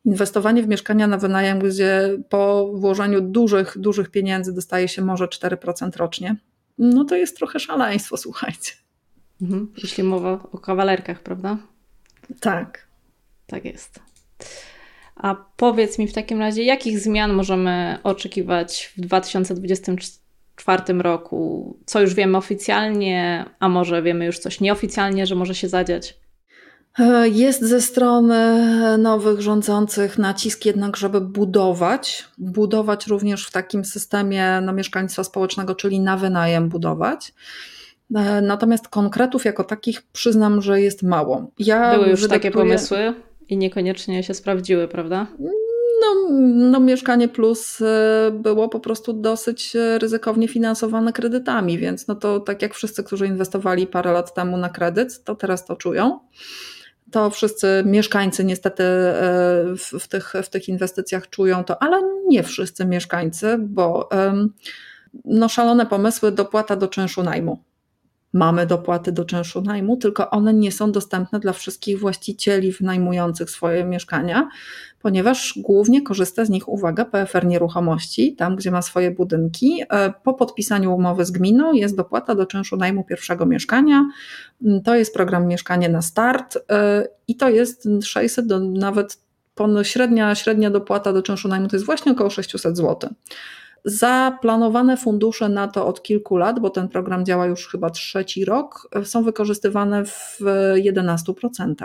inwestowanie 0.06 0.64
w 0.64 0.68
mieszkania 0.68 1.08
na 1.08 1.18
wynajem, 1.18 1.60
gdzie 1.60 2.18
po 2.30 2.72
włożeniu 2.74 3.22
dużych, 3.22 3.78
dużych 3.78 4.12
pieniędzy 4.12 4.54
dostaje 4.54 4.88
się 4.88 5.02
może 5.02 5.26
4% 5.26 5.98
rocznie, 5.98 6.36
no 6.78 7.06
to 7.06 7.16
jest 7.16 7.38
trochę 7.38 7.60
szaleństwo, 7.60 8.18
słuchajcie. 8.18 8.72
Mhm. 9.42 9.74
Jeśli 9.84 10.04
mowa 10.04 10.40
o 10.52 10.58
kawalerkach, 10.58 11.24
prawda? 11.24 11.58
Tak. 12.40 12.88
Tak 13.48 13.66
jest. 13.66 14.00
A 15.16 15.36
powiedz 15.58 16.00
mi 16.00 16.08
w 16.08 16.14
takim 16.14 16.40
razie, 16.40 16.64
jakich 16.64 17.00
zmian 17.00 17.34
możemy 17.34 17.98
oczekiwać 18.04 18.94
w 18.98 19.02
2024 19.02 20.94
roku? 20.94 21.78
Co 21.86 22.02
już 22.02 22.14
wiemy 22.14 22.38
oficjalnie, 22.38 23.46
a 23.60 23.70
może 23.70 24.02
wiemy 24.02 24.26
już 24.26 24.40
coś 24.40 24.62
nieoficjalnie, 24.62 25.26
że 25.26 25.36
może 25.36 25.56
się 25.56 25.70
zadziać? 25.70 26.24
E, 27.00 27.30
jest 27.30 27.62
ze 27.62 27.82
strony 27.82 28.62
nowych 28.98 29.42
rządzących 29.42 30.18
nacisk 30.18 30.66
jednak, 30.66 30.98
żeby 30.98 31.22
budować, 31.22 32.26
budować 32.38 33.08
również 33.08 33.48
w 33.48 33.52
takim 33.52 33.86
systemie 33.86 34.62
no, 34.62 34.74
mieszkaństwa 34.74 35.24
społecznego, 35.24 35.76
czyli 35.76 36.00
na 36.00 36.18
wynajem 36.18 36.70
budować. 36.70 37.34
E, 38.16 38.42
natomiast 38.42 38.88
konkretów 38.88 39.46
jako 39.46 39.64
takich 39.64 40.02
przyznam, 40.02 40.62
że 40.62 40.82
jest 40.82 41.04
mało. 41.04 41.52
Ja 41.60 41.94
Były 41.96 42.10
już 42.10 42.28
takie 42.28 42.52
pomysły? 42.52 43.14
I 43.50 43.58
niekoniecznie 43.58 44.24
się 44.24 44.34
sprawdziły, 44.34 44.88
prawda? 44.88 45.28
No, 46.02 46.30
no, 46.54 46.80
Mieszkanie 46.80 47.28
Plus 47.28 47.82
e, 47.82 48.32
było 48.34 48.70
po 48.70 48.80
prostu 48.80 49.14
dosyć 49.14 49.76
e, 49.76 50.00
ryzykownie 50.00 50.48
finansowane 50.48 51.14
kredytami, 51.14 51.78
więc 51.78 52.08
no 52.08 52.16
to 52.16 52.40
tak 52.40 52.62
jak 52.62 52.74
wszyscy, 52.74 53.04
którzy 53.04 53.28
inwestowali 53.28 53.88
parę 53.88 54.12
lat 54.12 54.34
temu 54.34 54.58
na 54.58 54.70
kredyt, 54.70 55.24
to 55.24 55.36
teraz 55.36 55.66
to 55.66 55.76
czują. 55.76 56.20
To 57.12 57.30
wszyscy 57.30 57.84
mieszkańcy 57.86 58.44
niestety 58.44 58.84
e, 58.84 59.16
w, 59.78 60.00
w 60.00 60.08
tych, 60.08 60.34
w 60.44 60.50
tych 60.50 60.70
inwestycjach 60.70 61.30
czują 61.30 61.64
to, 61.64 61.84
ale 61.84 62.02
nie 62.28 62.44
wszyscy 62.44 62.86
mieszkańcy, 62.86 63.58
bo 63.60 64.10
no, 65.26 65.50
szalone 65.50 65.86
pomysły 65.86 66.32
dopłata 66.32 66.76
do 66.76 66.88
czynszu 66.88 67.24
najmu 67.24 67.64
mamy 68.34 68.68
dopłaty 68.68 69.12
do 69.12 69.26
czynszu 69.26 69.62
najmu, 69.62 69.98
tylko 69.98 70.30
one 70.30 70.54
nie 70.54 70.72
są 70.72 70.92
dostępne 70.92 71.40
dla 71.40 71.54
wszystkich 71.54 72.00
właścicieli 72.00 72.72
wynajmujących 72.72 73.50
swoje 73.50 73.84
mieszkania, 73.84 74.50
ponieważ 75.02 75.54
głównie 75.58 76.02
korzysta 76.02 76.46
z 76.46 76.50
nich, 76.50 76.70
uwaga, 76.70 77.06
PFR 77.06 77.46
Nieruchomości, 77.46 78.36
tam 78.36 78.56
gdzie 78.56 78.72
ma 78.72 78.82
swoje 78.82 79.12
budynki. 79.12 79.84
E, 79.90 80.14
po 80.24 80.34
podpisaniu 80.34 80.96
umowy 80.96 81.26
z 81.26 81.32
gminą 81.32 81.74
jest 81.74 81.96
dopłata 81.96 82.36
do 82.36 82.46
czynszu 82.46 82.78
najmu 82.78 83.04
pierwszego 83.04 83.46
mieszkania. 83.46 84.10
Mm, 84.66 84.82
to 84.82 84.96
jest 84.96 85.14
program 85.14 85.48
Mieszkanie 85.48 85.90
na 85.90 86.02
Start 86.02 86.58
e, 86.72 87.08
i 87.28 87.36
to 87.36 87.50
jest 87.50 87.88
600 88.04 88.48
do 88.48 88.60
nawet 88.60 89.24
średnia, 89.84 90.36
średnia 90.36 90.70
dopłata 90.70 91.14
do 91.14 91.22
czynszu 91.22 91.48
najmu 91.48 91.68
to 91.68 91.76
jest 91.76 91.86
właśnie 91.86 92.12
około 92.12 92.30
600 92.30 92.78
zł. 92.78 93.10
Zaplanowane 93.86 94.98
fundusze 94.98 95.50
na 95.50 95.68
to 95.68 95.88
od 95.88 96.04
kilku 96.04 96.38
lat, 96.38 96.60
bo 96.60 96.70
ten 96.70 96.90
program 96.90 97.26
działa 97.26 97.46
już 97.46 97.68
chyba 97.68 97.90
trzeci 97.90 98.46
rok, 98.46 98.90
są 99.04 99.24
wykorzystywane 99.24 100.06
w 100.06 100.40
11%. 100.76 101.76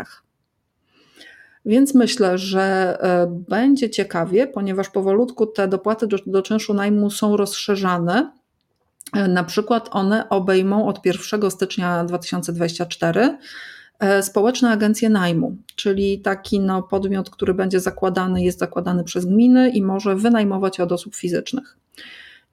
Więc 1.67 1.95
myślę, 1.95 2.39
że 2.39 2.99
e, 3.01 3.27
będzie 3.49 3.91
ciekawie, 3.91 4.47
ponieważ 4.47 4.91
powolutku 4.91 5.47
te 5.47 5.69
dopłaty 5.69 6.07
do, 6.07 6.17
do 6.27 6.43
czynszu 6.43 6.75
najmu 6.75 7.11
są 7.11 7.37
rozszerzane. 7.37 8.33
E, 9.15 9.29
na 9.29 9.45
przykład 9.45 9.89
one 9.93 10.29
obejmą 10.29 10.87
od 10.87 11.07
1 11.07 11.51
stycznia 11.51 12.05
2024 12.05 13.39
E, 13.99 14.23
społeczne 14.23 14.71
agencje 14.71 15.09
najmu, 15.09 15.57
czyli 15.77 16.21
taki 16.21 16.61
no, 16.61 16.83
podmiot, 16.83 17.31
który 17.31 17.55
będzie 17.55 17.81
zakładany, 17.81 18.43
jest 18.43 18.59
zakładany 18.59 19.05
przez 19.05 19.25
gminy 19.25 19.71
i 19.71 19.83
może 19.83 20.17
wynajmować 20.17 20.81
od 20.81 20.93
osób 20.93 21.15
fizycznych. 21.15 21.79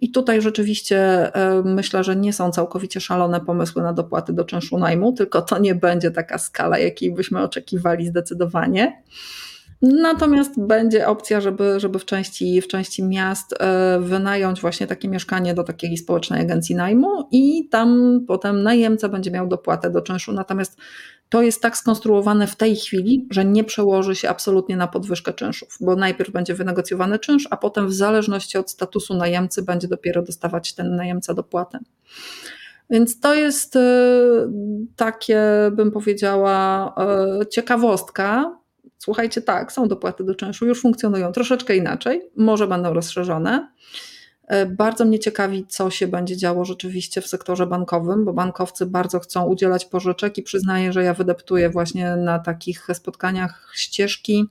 I 0.02 0.12
tutaj 0.12 0.42
rzeczywiście 0.42 0.98
e, 1.36 1.62
myślę, 1.66 2.04
że 2.04 2.16
nie 2.16 2.34
są 2.34 2.52
całkowicie 2.52 3.02
szalone 3.02 3.42
pomysły 3.42 3.84
na 3.84 3.94
dopłaty 3.94 4.34
do 4.34 4.46
czynszu 4.46 4.78
najmu, 4.78 5.14
tylko 5.14 5.42
to 5.42 5.60
nie 5.60 5.76
będzie 5.76 6.12
taka 6.12 6.38
skala, 6.38 6.78
jakiej 6.78 7.14
byśmy 7.14 7.42
oczekiwali 7.42 8.08
zdecydowanie. 8.08 9.04
Natomiast 9.82 10.60
będzie 10.60 11.08
opcja, 11.08 11.42
żeby, 11.42 11.80
żeby 11.80 12.00
w, 12.00 12.06
części, 12.06 12.62
w 12.62 12.68
części 12.68 13.04
miast 13.04 13.56
e, 13.60 14.00
wynająć 14.00 14.62
właśnie 14.62 14.88
takie 14.88 15.08
mieszkanie 15.08 15.54
do 15.54 15.64
takiej 15.64 15.98
społecznej 15.98 16.42
agencji 16.42 16.76
najmu 16.76 17.28
i 17.32 17.70
tam 17.70 18.20
potem 18.28 18.64
najemca 18.64 19.10
będzie 19.10 19.32
miał 19.32 19.48
dopłatę 19.48 19.90
do 19.90 20.02
czynszu. 20.02 20.34
Natomiast 20.34 20.78
to 21.30 21.42
jest 21.42 21.62
tak 21.62 21.78
skonstruowane 21.78 22.48
w 22.48 22.56
tej 22.56 22.76
chwili, 22.76 23.28
że 23.32 23.46
nie 23.46 23.64
przełoży 23.64 24.16
się 24.16 24.30
absolutnie 24.30 24.78
na 24.78 24.88
podwyżkę 24.88 25.34
czynszów, 25.34 25.78
bo 25.82 25.96
najpierw 25.96 26.32
będzie 26.32 26.54
wynegocjowany 26.54 27.20
czynsz, 27.20 27.48
a 27.50 27.58
potem 27.58 27.88
w 27.88 27.94
zależności 27.94 28.58
od 28.58 28.72
statusu 28.72 29.14
najemcy 29.14 29.64
będzie 29.64 29.88
dopiero 29.88 30.22
dostawać 30.22 30.74
ten 30.74 30.96
najemca 30.96 31.34
dopłatę. 31.34 31.80
Więc 32.90 33.20
to 33.20 33.36
jest 33.36 33.76
e, 33.76 33.82
takie, 34.96 35.42
bym 35.72 35.92
powiedziała, 35.92 36.94
e, 37.42 37.46
ciekawostka, 37.48 38.58
Słuchajcie, 38.98 39.42
tak, 39.42 39.72
są 39.72 39.88
dopłaty 39.88 40.24
do 40.24 40.36
czynszu, 40.36 40.66
już 40.66 40.82
funkcjonują 40.82 41.32
troszeczkę 41.32 41.76
inaczej, 41.76 42.22
może 42.36 42.68
będą 42.68 42.94
rozszerzone. 42.94 43.68
E, 44.48 44.66
bardzo 44.66 45.06
mnie 45.06 45.20
ciekawi, 45.20 45.66
co 45.68 45.90
się 45.90 46.08
będzie 46.08 46.38
działo 46.38 46.66
rzeczywiście 46.66 47.22
w 47.22 47.28
sektorze 47.28 47.68
bankowym, 47.68 48.26
bo 48.26 48.34
bankowcy 48.34 48.86
bardzo 48.86 49.20
chcą 49.20 49.46
udzielać 49.46 49.86
pożyczek 49.86 50.38
i 50.38 50.44
przyznaję, 50.44 50.94
że 50.94 51.04
ja 51.04 51.14
wydeptuję 51.14 51.70
właśnie 51.70 52.16
na 52.16 52.40
takich 52.40 52.88
spotkaniach 52.94 53.72
ścieżki, 53.74 54.46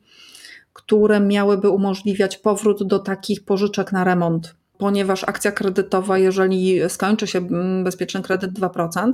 które 0.73 1.21
miałyby 1.21 1.69
umożliwiać 1.69 2.37
powrót 2.37 2.87
do 2.87 2.99
takich 2.99 3.45
pożyczek 3.45 3.93
na 3.93 4.05
remont, 4.05 4.55
ponieważ 4.79 5.25
akcja 5.25 5.53
kredytowa, 5.53 6.19
jeżeli 6.19 6.81
skończy 6.89 7.27
się 7.27 7.49
bezpieczny 7.85 8.23
kredyt 8.23 8.53
2%, 8.53 9.13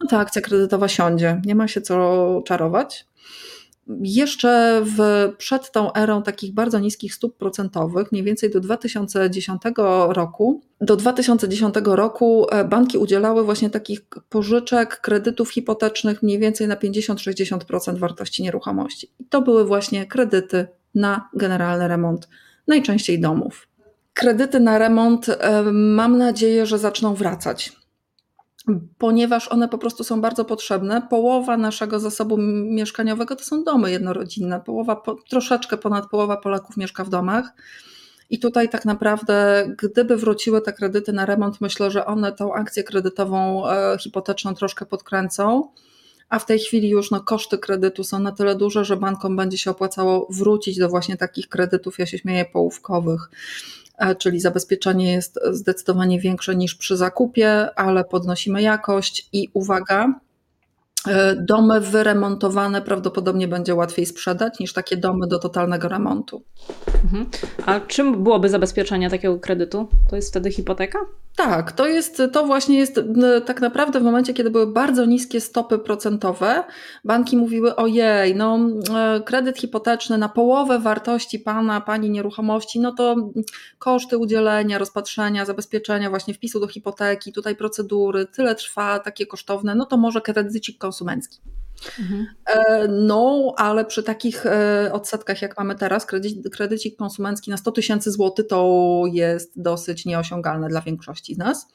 no 0.00 0.06
to 0.10 0.18
akcja 0.18 0.42
kredytowa 0.42 0.88
siądzie. 0.88 1.40
Nie 1.44 1.54
ma 1.54 1.68
się 1.68 1.80
co 1.80 2.42
czarować 2.46 3.06
jeszcze 4.02 4.82
w, 4.84 5.28
przed 5.38 5.72
tą 5.72 5.92
erą 5.92 6.22
takich 6.22 6.54
bardzo 6.54 6.78
niskich 6.78 7.14
stóp 7.14 7.36
procentowych, 7.36 8.12
mniej 8.12 8.24
więcej 8.24 8.50
do 8.50 8.60
2010 8.60 9.62
roku, 10.08 10.62
do 10.80 10.96
2010 10.96 11.74
roku 11.84 12.46
e, 12.50 12.64
banki 12.64 12.98
udzielały 12.98 13.44
właśnie 13.44 13.70
takich 13.70 14.00
pożyczek, 14.28 15.00
kredytów 15.00 15.50
hipotecznych 15.50 16.22
mniej 16.22 16.38
więcej 16.38 16.68
na 16.68 16.76
50-60% 16.76 17.98
wartości 17.98 18.42
nieruchomości. 18.42 19.12
I 19.18 19.24
to 19.24 19.42
były 19.42 19.64
właśnie 19.64 20.06
kredyty 20.06 20.66
na 20.94 21.28
generalny 21.34 21.88
remont, 21.88 22.28
najczęściej 22.66 23.20
domów. 23.20 23.68
Kredyty 24.14 24.60
na 24.60 24.78
remont 24.78 25.28
e, 25.28 25.62
mam 25.72 26.18
nadzieję, 26.18 26.66
że 26.66 26.78
zaczną 26.78 27.14
wracać 27.14 27.79
ponieważ 28.98 29.48
one 29.48 29.68
po 29.68 29.78
prostu 29.78 30.04
są 30.04 30.20
bardzo 30.20 30.44
potrzebne. 30.44 31.02
Połowa 31.10 31.56
naszego 31.56 32.00
zasobu 32.00 32.36
mieszkaniowego 32.64 33.36
to 33.36 33.44
są 33.44 33.64
domy 33.64 33.90
jednorodzinne. 33.90 34.60
Połowa, 34.60 35.02
troszeczkę 35.28 35.76
ponad 35.76 36.10
połowa 36.10 36.36
Polaków 36.36 36.76
mieszka 36.76 37.04
w 37.04 37.08
domach. 37.08 37.52
I 38.30 38.38
tutaj 38.38 38.68
tak 38.68 38.84
naprawdę, 38.84 39.66
gdyby 39.78 40.16
wróciły 40.16 40.60
te 40.60 40.72
kredyty 40.72 41.12
na 41.12 41.26
remont, 41.26 41.60
myślę, 41.60 41.90
że 41.90 42.06
one 42.06 42.32
tą 42.32 42.54
akcję 42.54 42.84
kredytową 42.84 43.68
e, 43.68 43.98
hipoteczną 43.98 44.54
troszkę 44.54 44.86
podkręcą. 44.86 45.68
A 46.28 46.38
w 46.38 46.46
tej 46.46 46.58
chwili 46.58 46.88
już 46.88 47.10
no, 47.10 47.20
koszty 47.20 47.58
kredytu 47.58 48.04
są 48.04 48.18
na 48.18 48.32
tyle 48.32 48.54
duże, 48.54 48.84
że 48.84 48.96
bankom 48.96 49.36
będzie 49.36 49.58
się 49.58 49.70
opłacało 49.70 50.26
wrócić 50.30 50.78
do 50.78 50.88
właśnie 50.88 51.16
takich 51.16 51.48
kredytów, 51.48 51.98
ja 51.98 52.06
się 52.06 52.18
śmieję, 52.18 52.44
połówkowych 52.44 53.30
czyli 54.18 54.40
zabezpieczenie 54.40 55.12
jest 55.12 55.40
zdecydowanie 55.52 56.20
większe 56.20 56.56
niż 56.56 56.74
przy 56.74 56.96
zakupie, 56.96 57.78
ale 57.78 58.04
podnosimy 58.04 58.62
jakość 58.62 59.28
i 59.32 59.48
uwaga, 59.52 60.20
e, 61.08 61.36
domy 61.36 61.80
wyremontowane 61.80 62.82
prawdopodobnie 62.82 63.48
będzie 63.48 63.74
łatwiej 63.74 64.06
sprzedać 64.06 64.58
niż 64.58 64.72
takie 64.72 64.96
domy 64.96 65.26
do 65.26 65.38
totalnego 65.38 65.88
remontu. 65.88 66.42
Mhm. 67.04 67.26
A 67.66 67.80
czym 67.80 68.22
byłoby 68.22 68.48
zabezpieczenie 68.48 69.10
takiego 69.10 69.38
kredytu? 69.38 69.88
To 70.10 70.16
jest 70.16 70.28
wtedy 70.28 70.52
hipoteka? 70.52 70.98
Tak, 71.36 71.72
to 71.72 71.86
jest, 71.86 72.22
to 72.32 72.46
właśnie 72.46 72.78
jest 72.78 73.00
tak 73.46 73.60
naprawdę 73.60 74.00
w 74.00 74.02
momencie, 74.02 74.34
kiedy 74.34 74.50
były 74.50 74.66
bardzo 74.66 75.04
niskie 75.04 75.40
stopy 75.40 75.78
procentowe, 75.78 76.64
banki 77.04 77.36
mówiły, 77.36 77.76
ojej, 77.76 78.34
no 78.34 78.58
e, 78.96 79.20
kredyt 79.20 79.58
hipoteczny 79.58 80.18
na 80.18 80.28
połowę 80.28 80.78
wartości 80.78 81.38
pana, 81.38 81.80
pani 81.80 82.10
nieruchomości, 82.10 82.80
no 82.80 82.92
to 82.92 83.16
koszty 83.78 84.18
udzielenia, 84.18 84.78
rozpatrzenia, 84.78 85.44
zabezpieczenia, 85.44 86.10
właśnie 86.10 86.34
wpisu 86.34 86.60
do 86.60 86.68
hipoteki, 86.68 87.32
tutaj 87.32 87.56
procedury, 87.56 88.26
tyle 88.26 88.54
trwa, 88.54 88.98
takie 88.98 89.26
kosztowne, 89.26 89.74
no 89.74 89.86
to 89.86 89.96
może 89.96 90.20
kredycik 90.20 90.78
konsumencki. 90.78 91.40
Mhm. 91.98 92.26
E, 92.46 92.88
no, 92.88 93.54
ale 93.56 93.84
przy 93.84 94.02
takich 94.02 94.46
e, 94.46 94.90
odsetkach, 94.92 95.42
jak 95.42 95.58
mamy 95.58 95.74
teraz, 95.74 96.06
kredyt, 96.06 96.50
kredycik 96.52 96.96
konsumencki 96.96 97.50
na 97.50 97.56
100 97.56 97.72
tysięcy 97.72 98.10
złotych 98.10 98.46
to 98.46 99.02
jest 99.12 99.62
dosyć 99.62 100.06
nieosiągalne 100.06 100.68
dla 100.68 100.80
większości 100.80 101.34
z 101.34 101.38
nas. 101.38 101.66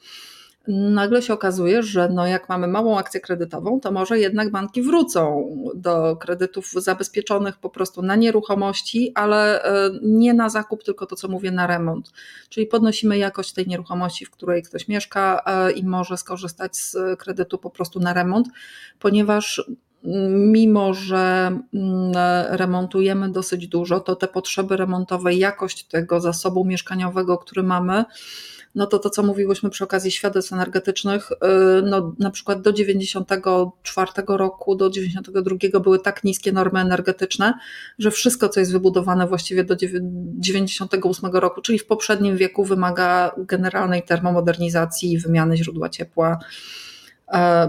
Nagle 0.68 1.22
się 1.22 1.34
okazuje, 1.34 1.82
że 1.82 2.08
no 2.08 2.26
jak 2.26 2.48
mamy 2.48 2.68
małą 2.68 2.98
akcję 2.98 3.20
kredytową, 3.20 3.80
to 3.80 3.92
może 3.92 4.18
jednak 4.18 4.50
banki 4.50 4.82
wrócą 4.82 5.48
do 5.74 6.16
kredytów 6.16 6.72
zabezpieczonych 6.72 7.58
po 7.58 7.70
prostu 7.70 8.02
na 8.02 8.16
nieruchomości, 8.16 9.12
ale 9.14 9.64
e, 9.64 9.90
nie 10.02 10.34
na 10.34 10.48
zakup, 10.48 10.84
tylko 10.84 11.06
to, 11.06 11.16
co 11.16 11.28
mówię, 11.28 11.50
na 11.50 11.66
remont. 11.66 12.12
Czyli 12.48 12.66
podnosimy 12.66 13.18
jakość 13.18 13.52
tej 13.52 13.66
nieruchomości, 13.66 14.26
w 14.26 14.30
której 14.30 14.62
ktoś 14.62 14.88
mieszka 14.88 15.44
i 15.74 15.84
może 15.84 16.16
skorzystać 16.16 16.76
z 16.76 16.96
kredytu 17.18 17.58
po 17.58 17.70
prostu 17.70 18.00
na 18.00 18.12
remont, 18.12 18.48
ponieważ 18.98 19.62
mimo 20.30 20.94
że 20.94 21.58
mm, 21.74 22.12
remontujemy 22.50 23.30
dosyć 23.30 23.68
dużo, 23.68 24.00
to 24.00 24.16
te 24.16 24.28
potrzeby 24.28 24.76
remontowe, 24.76 25.34
jakość 25.34 25.84
tego 25.84 26.20
zasobu 26.20 26.64
mieszkaniowego, 26.64 27.38
który 27.38 27.62
mamy, 27.62 28.04
no 28.76 28.86
to 28.86 28.98
to, 28.98 29.10
co 29.10 29.22
mówiłyśmy 29.22 29.70
przy 29.70 29.84
okazji 29.84 30.10
świadectw 30.10 30.52
energetycznych, 30.52 31.32
y, 31.32 31.36
no 31.82 32.14
na 32.18 32.30
przykład 32.30 32.62
do 32.62 32.72
94 32.72 34.12
roku, 34.28 34.74
do 34.74 34.90
92 34.90 35.80
były 35.80 35.98
tak 35.98 36.24
niskie 36.24 36.52
normy 36.52 36.80
energetyczne, 36.80 37.54
że 37.98 38.10
wszystko, 38.10 38.48
co 38.48 38.60
jest 38.60 38.72
wybudowane 38.72 39.26
właściwie 39.26 39.64
do 39.64 39.76
98 39.76 41.30
roku, 41.32 41.60
czyli 41.60 41.78
w 41.78 41.86
poprzednim 41.86 42.36
wieku, 42.36 42.64
wymaga 42.64 43.34
generalnej 43.38 44.02
termomodernizacji 44.02 45.12
i 45.12 45.18
wymiany 45.18 45.56
źródła 45.56 45.88
ciepła 45.88 46.38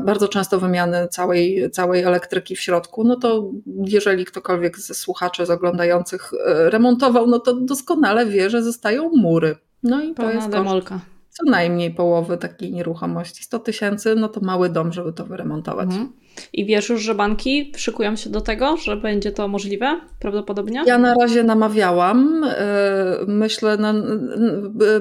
bardzo 0.05 0.27
często 0.27 0.59
wymiany 0.59 1.07
całej, 1.07 1.71
całej 1.71 2.03
elektryki 2.03 2.55
w 2.55 2.61
środku, 2.61 3.03
no 3.03 3.15
to 3.15 3.51
jeżeli 3.85 4.25
ktokolwiek 4.25 4.77
ze 4.77 4.93
słuchaczy, 4.93 5.45
z 5.45 5.49
oglądających 5.49 6.31
e, 6.33 6.69
remontował, 6.69 7.27
no 7.27 7.39
to 7.39 7.53
doskonale 7.53 8.25
wie, 8.25 8.49
że 8.49 8.63
zostają 8.63 9.09
mury. 9.15 9.55
No 9.83 10.01
i 10.01 10.13
Pełna 10.13 10.31
to 10.31 10.37
jest 10.37 10.49
demolka. 10.49 10.99
Co 11.37 11.51
najmniej 11.51 11.91
połowy 11.91 12.37
takiej 12.37 12.73
nieruchomości. 12.73 13.43
100 13.43 13.59
tysięcy, 13.59 14.15
no 14.15 14.27
to 14.27 14.41
mały 14.41 14.69
dom, 14.69 14.93
żeby 14.93 15.13
to 15.13 15.25
wyremontować. 15.25 15.85
Mhm. 15.85 16.11
I 16.53 16.65
wiesz 16.65 16.89
już, 16.89 17.01
że 17.01 17.15
banki 17.15 17.71
szykują 17.77 18.15
się 18.15 18.29
do 18.29 18.41
tego, 18.41 18.77
że 18.77 18.97
będzie 18.97 19.31
to 19.31 19.47
możliwe 19.47 20.01
prawdopodobnie? 20.19 20.83
Ja 20.87 20.97
na 20.97 21.13
razie 21.13 21.43
namawiałam. 21.43 22.43
E, 22.43 22.55
myślę, 23.27 23.77
no, 23.77 23.93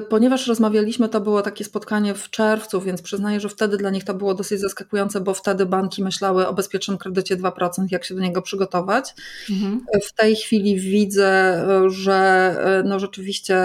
ponieważ 0.09 0.47
rozmawialiśmy, 0.47 1.09
to 1.09 1.21
było 1.21 1.41
takie 1.41 1.63
spotkanie 1.63 2.13
w 2.13 2.29
czerwcu, 2.29 2.81
więc 2.81 3.01
przyznaję, 3.01 3.39
że 3.39 3.49
wtedy 3.49 3.77
dla 3.77 3.89
nich 3.89 4.03
to 4.03 4.13
było 4.13 4.33
dosyć 4.33 4.59
zaskakujące, 4.59 5.21
bo 5.21 5.33
wtedy 5.33 5.65
banki 5.65 6.03
myślały 6.03 6.47
o 6.47 6.53
bezpiecznym 6.53 6.97
kredycie 6.97 7.37
2%, 7.37 7.69
jak 7.91 8.03
się 8.03 8.15
do 8.15 8.21
niego 8.21 8.41
przygotować. 8.41 9.15
Mhm. 9.49 9.85
W 10.03 10.13
tej 10.13 10.35
chwili 10.35 10.79
widzę, 10.79 11.63
że 11.87 12.55
no 12.85 12.99
rzeczywiście, 12.99 13.57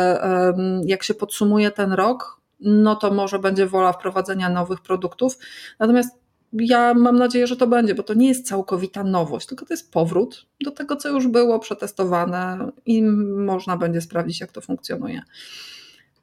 jak 0.87 1.03
się 1.03 1.15
podsumuje 1.15 1.71
ten 1.71 1.93
rok, 1.93 2.42
no 2.63 2.97
to 2.97 3.11
może 3.11 3.39
będzie 3.39 3.67
wola 3.67 3.93
wprowadzenia 3.93 4.51
nowych 4.51 4.81
produktów. 4.81 5.39
Natomiast 5.79 6.23
ja 6.53 6.95
mam 6.95 7.19
nadzieję, 7.19 7.47
że 7.47 7.57
to 7.57 7.67
będzie, 7.67 7.95
bo 7.95 8.03
to 8.03 8.15
nie 8.15 8.29
jest 8.29 8.49
całkowita 8.49 9.05
nowość, 9.05 9.47
tylko 9.47 9.67
to 9.67 9.75
jest 9.75 9.93
powrót 9.93 10.47
do 10.65 10.71
tego, 10.71 10.97
co 10.97 11.09
już 11.09 11.29
było 11.29 11.59
przetestowane 11.59 12.73
i 12.87 13.03
można 13.37 13.77
będzie 13.77 14.01
sprawdzić, 14.01 14.41
jak 14.41 14.53
to 14.53 14.61
funkcjonuje. 14.61 15.23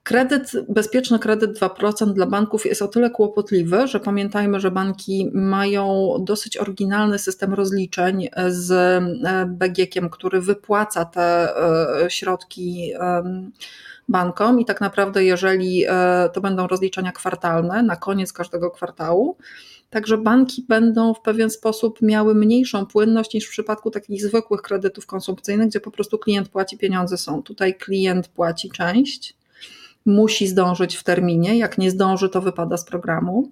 Kredyt, 0.04 0.52
bezpieczny 0.70 1.20
kredyt 1.20 1.60
2% 1.60 2.14
dla 2.14 2.26
banków 2.26 2.66
jest 2.66 2.82
o 2.82 2.88
tyle 2.88 3.10
kłopotliwy, 3.10 3.88
że 3.88 4.00
pamiętajmy, 4.00 4.60
że 4.60 4.72
banki 4.72 5.32
mają 5.34 6.16
dosyć 6.20 6.58
oryginalny 6.58 7.20
system 7.20 7.54
rozliczeń 7.54 8.30
z 8.48 8.72
e, 8.72 9.46
BGK-iem, 9.46 10.10
który 10.10 10.42
wypłaca 10.42 11.06
te 11.06 11.56
e, 12.06 12.10
środki 12.10 12.92
bankom 14.10 14.60
i 14.60 14.66
tak 14.66 14.82
naprawdę 14.82 15.24
jeżeli 15.24 15.86
e, 15.88 16.30
to 16.34 16.42
będą 16.42 16.68
rozliczenia 16.68 17.12
kwartalne 17.12 17.84
na 17.84 17.96
koniec 17.96 18.34
każdego 18.34 18.72
kwartału, 18.72 19.38
Także 19.90 20.18
banki 20.18 20.66
będą 20.68 21.14
w 21.14 21.22
pewien 21.22 21.50
sposób 21.50 22.02
miały 22.02 22.36
mniejszą 22.36 22.86
płynność 22.86 23.34
niż 23.34 23.48
w 23.48 23.50
przypadku 23.50 23.92
takich 23.92 24.24
zwykłych 24.24 24.62
kredytów 24.62 25.06
konsumpcyjnych, 25.06 25.68
gdzie 25.68 25.80
po 25.80 25.92
prostu 25.92 26.18
klient 26.18 26.50
płaci 26.50 26.78
pieniądze 26.78 27.18
są. 27.18 27.44
Tutaj 27.44 27.76
klient 27.76 28.28
płaci 28.28 28.70
część, 28.70 29.38
musi 30.06 30.48
zdążyć 30.48 30.96
w 30.96 31.04
terminie, 31.04 31.58
jak 31.58 31.78
nie 31.78 31.92
zdąży, 31.92 32.30
to 32.30 32.42
wypada 32.42 32.78
z 32.78 32.86
programu. 32.86 33.52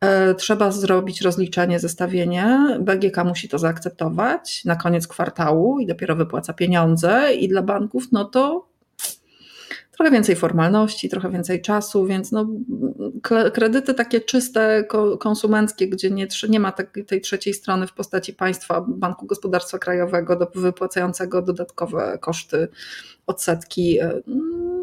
E, 0.00 0.34
trzeba 0.34 0.70
zrobić 0.70 1.20
rozliczenie, 1.20 1.78
zestawienie. 1.78 2.78
BGK 2.80 3.24
musi 3.24 3.48
to 3.48 3.58
zaakceptować 3.58 4.64
na 4.64 4.76
koniec 4.76 5.08
kwartału 5.08 5.78
i 5.78 5.86
dopiero 5.86 6.16
wypłaca 6.16 6.52
pieniądze. 6.52 7.34
I 7.34 7.48
dla 7.48 7.62
banków, 7.62 8.12
no 8.12 8.24
to 8.24 8.69
trochę 10.00 10.10
więcej 10.10 10.36
formalności, 10.36 11.08
trochę 11.08 11.30
więcej 11.30 11.62
czasu, 11.62 12.06
więc 12.06 12.32
no, 12.32 12.46
kredyty 13.52 13.94
takie 13.94 14.20
czyste, 14.20 14.84
konsumenckie, 15.20 15.88
gdzie 15.88 16.10
nie, 16.10 16.28
nie 16.48 16.60
ma 16.60 16.72
tej 17.06 17.20
trzeciej 17.20 17.54
strony 17.54 17.86
w 17.86 17.92
postaci 17.92 18.32
państwa, 18.32 18.84
Banku 18.88 19.26
Gospodarstwa 19.26 19.78
Krajowego 19.78 20.50
wypłacającego 20.54 21.42
dodatkowe 21.42 22.18
koszty, 22.20 22.68
odsetki, 23.26 23.98
e, 24.00 24.20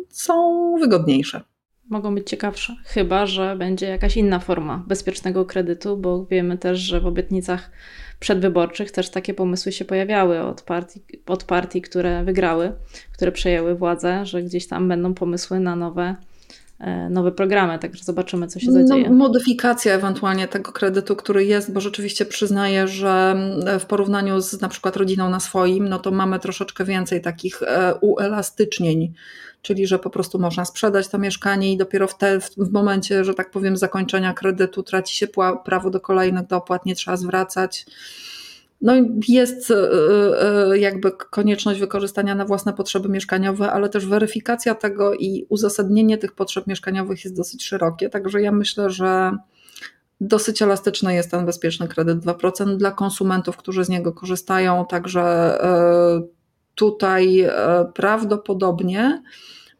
są 0.09 0.75
wygodniejsze 0.79 1.41
mogą 1.89 2.15
być 2.15 2.29
ciekawsze. 2.29 2.75
Chyba, 2.83 3.25
że 3.25 3.55
będzie 3.55 3.87
jakaś 3.87 4.17
inna 4.17 4.39
forma 4.39 4.83
bezpiecznego 4.87 5.45
kredytu, 5.45 5.97
bo 5.97 6.25
wiemy 6.25 6.57
też, 6.57 6.79
że 6.79 7.01
w 7.01 7.07
obietnicach 7.07 7.71
przedwyborczych 8.19 8.91
też 8.91 9.09
takie 9.09 9.33
pomysły 9.33 9.71
się 9.71 9.85
pojawiały 9.85 10.39
od 10.39 10.61
partii, 10.61 11.01
od 11.25 11.43
partii, 11.43 11.81
które 11.81 12.23
wygrały, 12.23 12.73
które 13.13 13.31
przejęły 13.31 13.75
władzę, 13.75 14.25
że 14.25 14.43
gdzieś 14.43 14.67
tam 14.67 14.87
będą 14.87 15.13
pomysły 15.13 15.59
na 15.59 15.75
nowe 15.75 16.15
e, 16.79 17.09
nowe 17.09 17.31
programy, 17.31 17.79
także 17.79 18.03
zobaczymy, 18.03 18.47
co 18.47 18.59
się 18.59 18.71
no, 18.71 18.73
zadzieje. 18.73 19.09
No, 19.09 19.15
modyfikacja 19.15 19.93
ewentualnie 19.93 20.47
tego 20.47 20.71
kredytu, 20.71 21.15
który 21.15 21.45
jest, 21.45 21.73
bo 21.73 21.81
rzeczywiście 21.81 22.25
przyznaję, 22.25 22.87
że 22.87 23.35
w 23.79 23.85
porównaniu 23.85 24.41
z 24.41 24.61
na 24.61 24.69
przykład 24.69 24.97
rodziną 24.97 25.29
na 25.29 25.39
swoim, 25.39 25.89
no 25.89 25.99
to 25.99 26.11
mamy 26.11 26.39
troszeczkę 26.39 26.85
więcej 26.85 27.21
takich 27.21 27.63
e, 27.63 27.95
uelastycznień 28.01 29.13
czyli 29.61 29.87
że 29.87 29.99
po 29.99 30.09
prostu 30.09 30.39
można 30.39 30.65
sprzedać 30.65 31.07
to 31.07 31.17
mieszkanie 31.17 31.73
i 31.73 31.77
dopiero 31.77 32.07
w, 32.07 32.17
te, 32.17 32.39
w 32.39 32.71
momencie, 32.71 33.23
że 33.23 33.33
tak 33.33 33.51
powiem, 33.51 33.77
zakończenia 33.77 34.33
kredytu 34.33 34.83
traci 34.83 35.15
się 35.15 35.27
prawo 35.65 35.89
do 35.89 35.99
kolejnych 35.99 36.47
dopłat, 36.47 36.85
nie 36.85 36.95
trzeba 36.95 37.17
zwracać. 37.17 37.85
No 38.81 38.93
jest 39.27 39.71
e, 39.71 39.75
e, 40.71 40.77
jakby 40.77 41.11
konieczność 41.11 41.79
wykorzystania 41.79 42.35
na 42.35 42.45
własne 42.45 42.73
potrzeby 42.73 43.09
mieszkaniowe, 43.09 43.71
ale 43.71 43.89
też 43.89 44.05
weryfikacja 44.05 44.75
tego 44.75 45.13
i 45.13 45.45
uzasadnienie 45.49 46.17
tych 46.17 46.35
potrzeb 46.35 46.67
mieszkaniowych 46.67 47.23
jest 47.23 47.37
dosyć 47.37 47.65
szerokie, 47.65 48.09
także 48.09 48.41
ja 48.41 48.51
myślę, 48.51 48.89
że 48.89 49.31
dosyć 50.21 50.61
elastyczny 50.61 51.13
jest 51.13 51.31
ten 51.31 51.45
bezpieczny 51.45 51.87
kredyt. 51.87 52.19
2% 52.19 52.77
dla 52.77 52.91
konsumentów, 52.91 53.57
którzy 53.57 53.85
z 53.85 53.89
niego 53.89 54.13
korzystają, 54.13 54.85
także 54.85 55.21
e, 55.63 56.21
tutaj 56.77 57.49
prawdopodobnie 57.93 59.21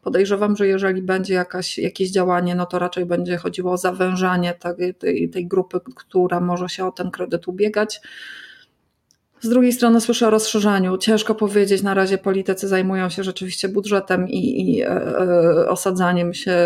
Podejrzewam, 0.02 0.56
że 0.56 0.66
jeżeli 0.66 1.02
będzie 1.02 1.34
jakaś, 1.34 1.78
jakieś 1.78 2.10
działanie, 2.10 2.54
no 2.54 2.66
to 2.66 2.78
raczej 2.78 3.06
będzie 3.06 3.36
chodziło 3.36 3.72
o 3.72 3.76
zawężanie 3.76 4.54
tej, 4.54 4.94
tej, 4.94 5.30
tej 5.30 5.46
grupy, 5.46 5.80
która 5.96 6.40
może 6.40 6.68
się 6.68 6.86
o 6.86 6.92
ten 6.92 7.10
kredyt 7.10 7.48
ubiegać. 7.48 8.00
Z 9.40 9.48
drugiej 9.48 9.72
strony 9.72 10.00
słyszę 10.00 10.26
o 10.26 10.30
rozszerzaniu. 10.30 10.98
Ciężko 10.98 11.34
powiedzieć, 11.34 11.82
na 11.82 11.94
razie 11.94 12.18
politycy 12.18 12.68
zajmują 12.68 13.08
się 13.08 13.24
rzeczywiście 13.24 13.68
budżetem 13.68 14.28
i, 14.28 14.70
i 14.70 14.82
e, 14.82 14.86
e, 14.86 15.68
osadzaniem 15.68 16.34
się 16.34 16.56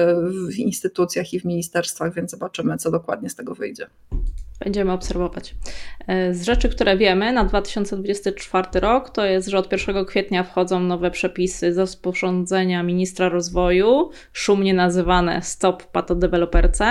w 0.48 0.58
instytucjach 0.58 1.32
i 1.32 1.40
w 1.40 1.44
ministerstwach, 1.44 2.14
więc 2.14 2.30
zobaczymy, 2.30 2.76
co 2.76 2.90
dokładnie 2.90 3.30
z 3.30 3.34
tego 3.34 3.54
wyjdzie. 3.54 3.86
Będziemy 4.64 4.92
obserwować. 4.92 5.54
E, 6.06 6.34
z 6.34 6.42
rzeczy, 6.42 6.68
które 6.68 6.96
wiemy 6.96 7.32
na 7.32 7.44
2024 7.44 8.80
rok, 8.80 9.10
to 9.10 9.24
jest, 9.24 9.48
że 9.48 9.58
od 9.58 9.72
1 9.72 10.04
kwietnia 10.04 10.42
wchodzą 10.42 10.80
nowe 10.80 11.10
przepisy 11.10 11.72
z 11.72 11.78
rozporządzenia 11.78 12.82
ministra 12.82 13.28
rozwoju, 13.28 14.10
szumnie 14.32 14.74
nazywane 14.74 15.42
Stop 15.42 15.82
Patodeweloperce. 15.82 16.84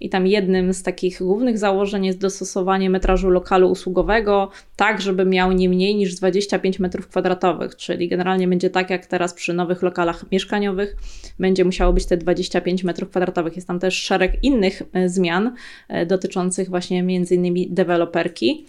I 0.00 0.08
tam 0.08 0.26
jednym 0.26 0.72
z 0.72 0.82
takich 0.82 1.18
głównych 1.18 1.58
założeń 1.58 2.06
jest 2.06 2.18
dostosowanie 2.18 2.90
metrażu 2.90 3.30
lokalu 3.30 3.70
usługowego, 3.70 4.50
tak 4.76 5.00
żeby 5.00 5.24
miał 5.24 5.52
nie 5.52 5.68
mniej 5.68 5.96
niż 5.96 6.14
25 6.14 6.80
m2, 6.80 7.76
czyli 7.76 8.08
generalnie 8.08 8.48
będzie 8.48 8.70
tak 8.70 8.90
jak 8.90 9.06
teraz 9.06 9.34
przy 9.34 9.54
nowych 9.54 9.82
lokalach 9.82 10.32
mieszkaniowych, 10.32 10.96
będzie 11.38 11.64
musiało 11.64 11.92
być 11.92 12.06
te 12.06 12.16
25 12.16 12.84
m2. 12.84 13.50
Jest 13.56 13.68
tam 13.68 13.78
też 13.78 13.94
szereg 13.94 14.32
innych 14.42 14.82
e, 14.92 15.08
zmian 15.08 15.54
e, 15.88 16.06
dotyczących 16.06 16.68
właśnie 16.68 17.02
między 17.08 17.34
innymi 17.34 17.70
deweloperki. 17.70 18.66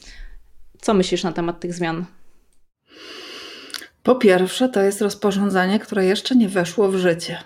Co 0.82 0.94
myślisz 0.94 1.24
na 1.24 1.32
temat 1.32 1.60
tych 1.60 1.74
zmian? 1.74 2.06
Po 4.04 4.16
pierwsze, 4.16 4.70
to 4.70 4.82
jest 4.82 5.02
rozporządzenie, 5.02 5.80
które 5.80 6.06
jeszcze 6.06 6.36
nie 6.36 6.50
weszło 6.50 6.92
w 6.92 6.96
życie. 6.96 7.38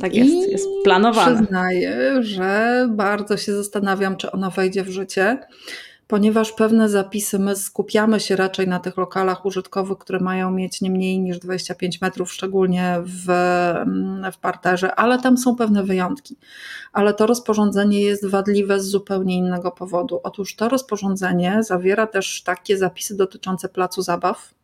Tak 0.00 0.14
jest, 0.14 0.30
I 0.30 0.50
jest 0.50 0.66
planowane. 0.84 1.36
Przyznaję, 1.36 2.22
że 2.22 2.86
bardzo 2.90 3.36
się 3.36 3.54
zastanawiam, 3.54 4.16
czy 4.16 4.30
ono 4.30 4.50
wejdzie 4.50 4.84
w 4.84 4.88
życie 4.88 5.38
ponieważ 6.08 6.52
pewne 6.52 6.88
zapisy 6.88 7.38
my 7.38 7.56
skupiamy 7.56 8.20
się 8.20 8.36
raczej 8.36 8.68
na 8.68 8.80
tych 8.80 8.96
lokalach 8.96 9.46
użytkowych, 9.46 9.98
które 9.98 10.20
mają 10.20 10.50
mieć 10.50 10.80
nie 10.80 10.90
mniej 10.90 11.18
niż 11.18 11.38
25 11.38 12.00
metrów, 12.00 12.32
szczególnie 12.32 12.98
w, 13.04 13.26
w 14.32 14.38
parterze, 14.38 14.94
ale 14.94 15.18
tam 15.18 15.38
są 15.38 15.56
pewne 15.56 15.82
wyjątki. 15.82 16.36
Ale 16.92 17.14
to 17.14 17.26
rozporządzenie 17.26 18.00
jest 18.00 18.26
wadliwe 18.26 18.80
z 18.80 18.86
zupełnie 18.86 19.36
innego 19.36 19.70
powodu. 19.70 20.20
Otóż 20.22 20.56
to 20.56 20.68
rozporządzenie 20.68 21.62
zawiera 21.62 22.06
też 22.06 22.42
takie 22.42 22.78
zapisy 22.78 23.16
dotyczące 23.16 23.68
placu 23.68 24.02
zabaw, 24.02 24.54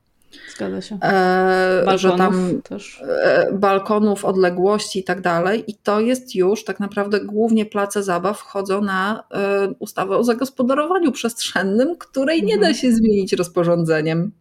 Zgadza 0.56 0.80
się. 0.80 0.98
E, 1.02 1.82
balkonów 1.84 2.00
że 2.00 2.10
tam 2.18 2.62
też. 2.62 3.02
E, 3.02 3.52
balkonów, 3.52 4.24
odległości 4.24 4.98
i 4.98 5.04
tak 5.04 5.20
dalej. 5.20 5.64
I 5.66 5.74
to 5.74 6.00
jest 6.00 6.34
już 6.34 6.64
tak 6.64 6.80
naprawdę 6.80 7.20
głównie 7.20 7.66
place 7.66 8.02
zabaw 8.02 8.38
wchodzą 8.38 8.80
na 8.80 9.24
e, 9.30 9.68
ustawę 9.78 10.16
o 10.16 10.24
zagospodarowaniu 10.24 11.12
przestrzennym, 11.12 11.96
której 11.98 12.42
nie 12.42 12.54
da 12.54 12.68
mhm. 12.68 12.74
się 12.74 12.92
zmienić 12.92 13.32
rozporządzeniem. 13.32 14.32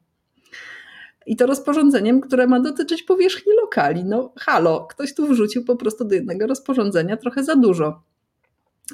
I 1.26 1.36
to 1.36 1.46
rozporządzeniem, 1.46 2.22
które 2.22 2.48
ma 2.48 2.60
dotyczyć 2.60 3.04
powierzchni 3.04 3.54
lokali. 3.62 4.06
No 4.06 4.34
halo, 4.40 4.88
ktoś 4.90 5.14
tu 5.16 5.28
wrzucił 5.28 5.66
po 5.66 5.76
prostu 5.76 6.06
do 6.06 6.16
jednego 6.16 6.48
rozporządzenia 6.48 7.18
trochę 7.18 7.44
za 7.44 7.56
dużo. 7.56 8.04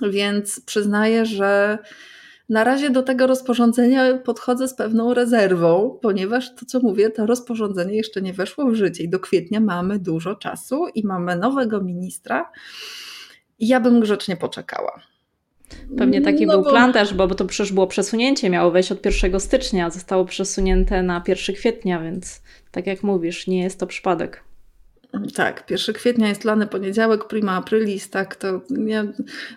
Więc 0.10 0.62
przyznaję, 0.66 1.26
że 1.26 1.78
na 2.50 2.64
razie 2.64 2.90
do 2.90 3.04
tego 3.04 3.28
rozporządzenia 3.28 4.18
podchodzę 4.18 4.68
z 4.68 4.74
pewną 4.74 5.14
rezerwą, 5.14 6.00
ponieważ 6.02 6.56
to, 6.56 6.66
co 6.66 6.80
mówię, 6.80 7.10
to 7.10 7.26
rozporządzenie 7.26 7.96
jeszcze 7.96 8.22
nie 8.22 8.34
weszło 8.34 8.66
w 8.66 8.76
życie 8.76 9.04
i 9.04 9.10
do 9.10 9.20
kwietnia 9.20 9.60
mamy 9.60 10.00
dużo 10.00 10.36
czasu 10.36 10.88
i 10.96 11.08
mamy 11.08 11.36
nowego 11.36 11.82
ministra. 11.82 12.52
I 13.60 13.68
ja 13.68 13.80
bym 13.80 14.00
grzecznie 14.00 14.38
poczekała. 14.38 15.02
Pewnie 15.98 16.22
taki 16.22 16.46
no 16.46 16.54
był 16.54 16.64
bo... 16.64 16.70
plan 16.70 16.94
też, 16.94 17.14
bo, 17.14 17.28
bo 17.28 17.36
to 17.36 17.46
przecież 17.46 17.74
było 17.74 17.88
przesunięcie, 17.88 18.50
miało 18.50 18.72
wejść 18.72 18.92
od 18.92 19.06
1 19.06 19.40
stycznia, 19.40 19.90
zostało 19.90 20.26
przesunięte 20.26 21.04
na 21.04 21.24
1 21.28 21.56
kwietnia, 21.56 22.02
więc 22.02 22.42
tak 22.72 22.88
jak 22.88 23.04
mówisz, 23.04 23.48
nie 23.48 23.64
jest 23.64 23.80
to 23.80 23.88
przypadek. 23.88 24.49
Tak, 25.36 25.72
1 25.72 25.96
kwietnia 25.96 26.28
jest 26.28 26.44
lany 26.44 26.68
poniedziałek, 26.68 27.28
prima 27.28 27.52
aprilis, 27.52 28.10
tak, 28.10 28.36
to 28.36 28.62
nie, 28.70 29.06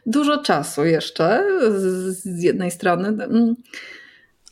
dużo 0.06 0.42
czasu 0.42 0.84
jeszcze 0.84 1.44
z, 1.70 2.16
z 2.22 2.42
jednej 2.42 2.70
strony. 2.70 3.16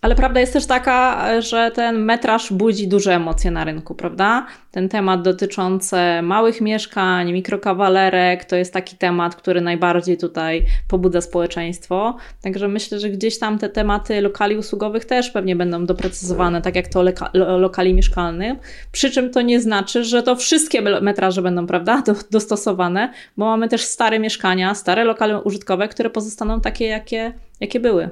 Ale 0.02 0.14
prawda 0.14 0.40
jest 0.40 0.52
też 0.52 0.66
taka, 0.66 1.26
że 1.42 1.70
ten 1.74 1.98
metraż 1.98 2.52
budzi 2.52 2.88
duże 2.88 3.14
emocje 3.14 3.50
na 3.50 3.64
rynku, 3.64 3.94
prawda? 3.94 4.46
Ten 4.70 4.88
temat 4.88 5.22
dotyczący 5.22 5.96
małych 6.22 6.60
mieszkań, 6.60 7.32
mikrokawalerek, 7.32 8.44
to 8.44 8.56
jest 8.56 8.72
taki 8.72 8.96
temat, 8.96 9.36
który 9.36 9.60
najbardziej 9.60 10.18
tutaj 10.18 10.66
pobudza 10.88 11.20
społeczeństwo. 11.20 12.16
Także 12.42 12.68
myślę, 12.68 13.00
że 13.00 13.10
gdzieś 13.10 13.38
tam 13.38 13.58
te 13.58 13.68
tematy 13.68 14.20
lokali 14.20 14.56
usługowych 14.56 15.04
też 15.04 15.30
pewnie 15.30 15.56
będą 15.56 15.86
doprecyzowane, 15.86 16.62
tak 16.62 16.76
jak 16.76 16.88
to 16.88 17.02
loka 17.02 17.30
lokali 17.34 17.94
mieszkalnych. 17.94 18.58
Przy 18.92 19.10
czym 19.10 19.30
to 19.30 19.42
nie 19.42 19.60
znaczy, 19.60 20.04
że 20.04 20.22
to 20.22 20.36
wszystkie 20.36 20.82
metraże 20.82 21.42
będą, 21.42 21.66
prawda, 21.66 22.02
dostosowane, 22.30 23.12
bo 23.36 23.44
mamy 23.44 23.68
też 23.68 23.82
stare 23.84 24.18
mieszkania, 24.18 24.74
stare 24.74 25.04
lokale 25.04 25.42
użytkowe, 25.42 25.88
które 25.88 26.10
pozostaną 26.10 26.60
takie, 26.60 26.86
jakie, 26.86 27.32
jakie 27.60 27.80
były. 27.80 28.10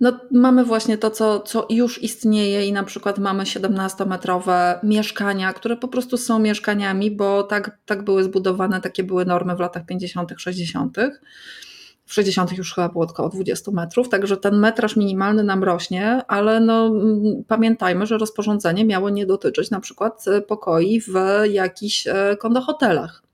No, 0.00 0.20
mamy 0.30 0.64
właśnie 0.64 0.98
to, 0.98 1.10
co, 1.10 1.40
co 1.40 1.66
już 1.70 2.02
istnieje 2.02 2.66
i 2.66 2.72
na 2.72 2.82
przykład 2.82 3.18
mamy 3.18 3.44
17-metrowe 3.44 4.78
mieszkania, 4.82 5.52
które 5.52 5.76
po 5.76 5.88
prostu 5.88 6.16
są 6.16 6.38
mieszkaniami, 6.38 7.10
bo 7.10 7.42
tak, 7.42 7.78
tak 7.86 8.04
były 8.04 8.24
zbudowane, 8.24 8.80
takie 8.80 9.04
były 9.04 9.24
normy 9.24 9.56
w 9.56 9.60
latach 9.60 9.86
50., 9.86 10.32
60. 10.38 10.96
W 12.04 12.14
60. 12.14 12.58
już 12.58 12.74
chyba 12.74 12.88
było 12.88 13.04
około 13.04 13.28
20 13.28 13.70
metrów, 13.70 14.08
także 14.08 14.36
ten 14.36 14.58
metraż 14.58 14.96
minimalny 14.96 15.44
nam 15.44 15.64
rośnie, 15.64 16.22
ale 16.28 16.60
no, 16.60 16.92
pamiętajmy, 17.48 18.06
że 18.06 18.18
rozporządzenie 18.18 18.84
miało 18.84 19.10
nie 19.10 19.26
dotyczyć 19.26 19.70
na 19.70 19.80
przykład 19.80 20.24
pokoi 20.48 21.00
w 21.00 21.12
jakichś 21.50 22.06
e, 22.06 22.36
kondohotelach. 22.36 23.27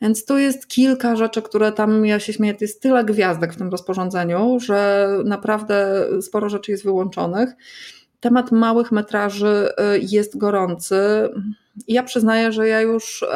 Więc 0.00 0.24
tu 0.24 0.38
jest 0.38 0.68
kilka 0.68 1.16
rzeczy, 1.16 1.42
które 1.42 1.72
tam, 1.72 2.06
ja 2.06 2.20
się 2.20 2.32
śmieję, 2.32 2.54
jest 2.60 2.82
tyle 2.82 3.04
gwiazdek 3.04 3.52
w 3.52 3.56
tym 3.56 3.70
rozporządzeniu, 3.70 4.60
że 4.60 5.08
naprawdę 5.24 6.06
sporo 6.22 6.48
rzeczy 6.48 6.70
jest 6.70 6.84
wyłączonych. 6.84 7.50
Temat 8.20 8.52
małych 8.52 8.92
metraży 8.92 9.68
y, 9.94 9.98
jest 10.02 10.38
gorący. 10.38 10.96
Ja 11.88 12.02
przyznaję, 12.02 12.52
że 12.52 12.68
ja 12.68 12.80
już 12.80 13.22
y, 13.22 13.26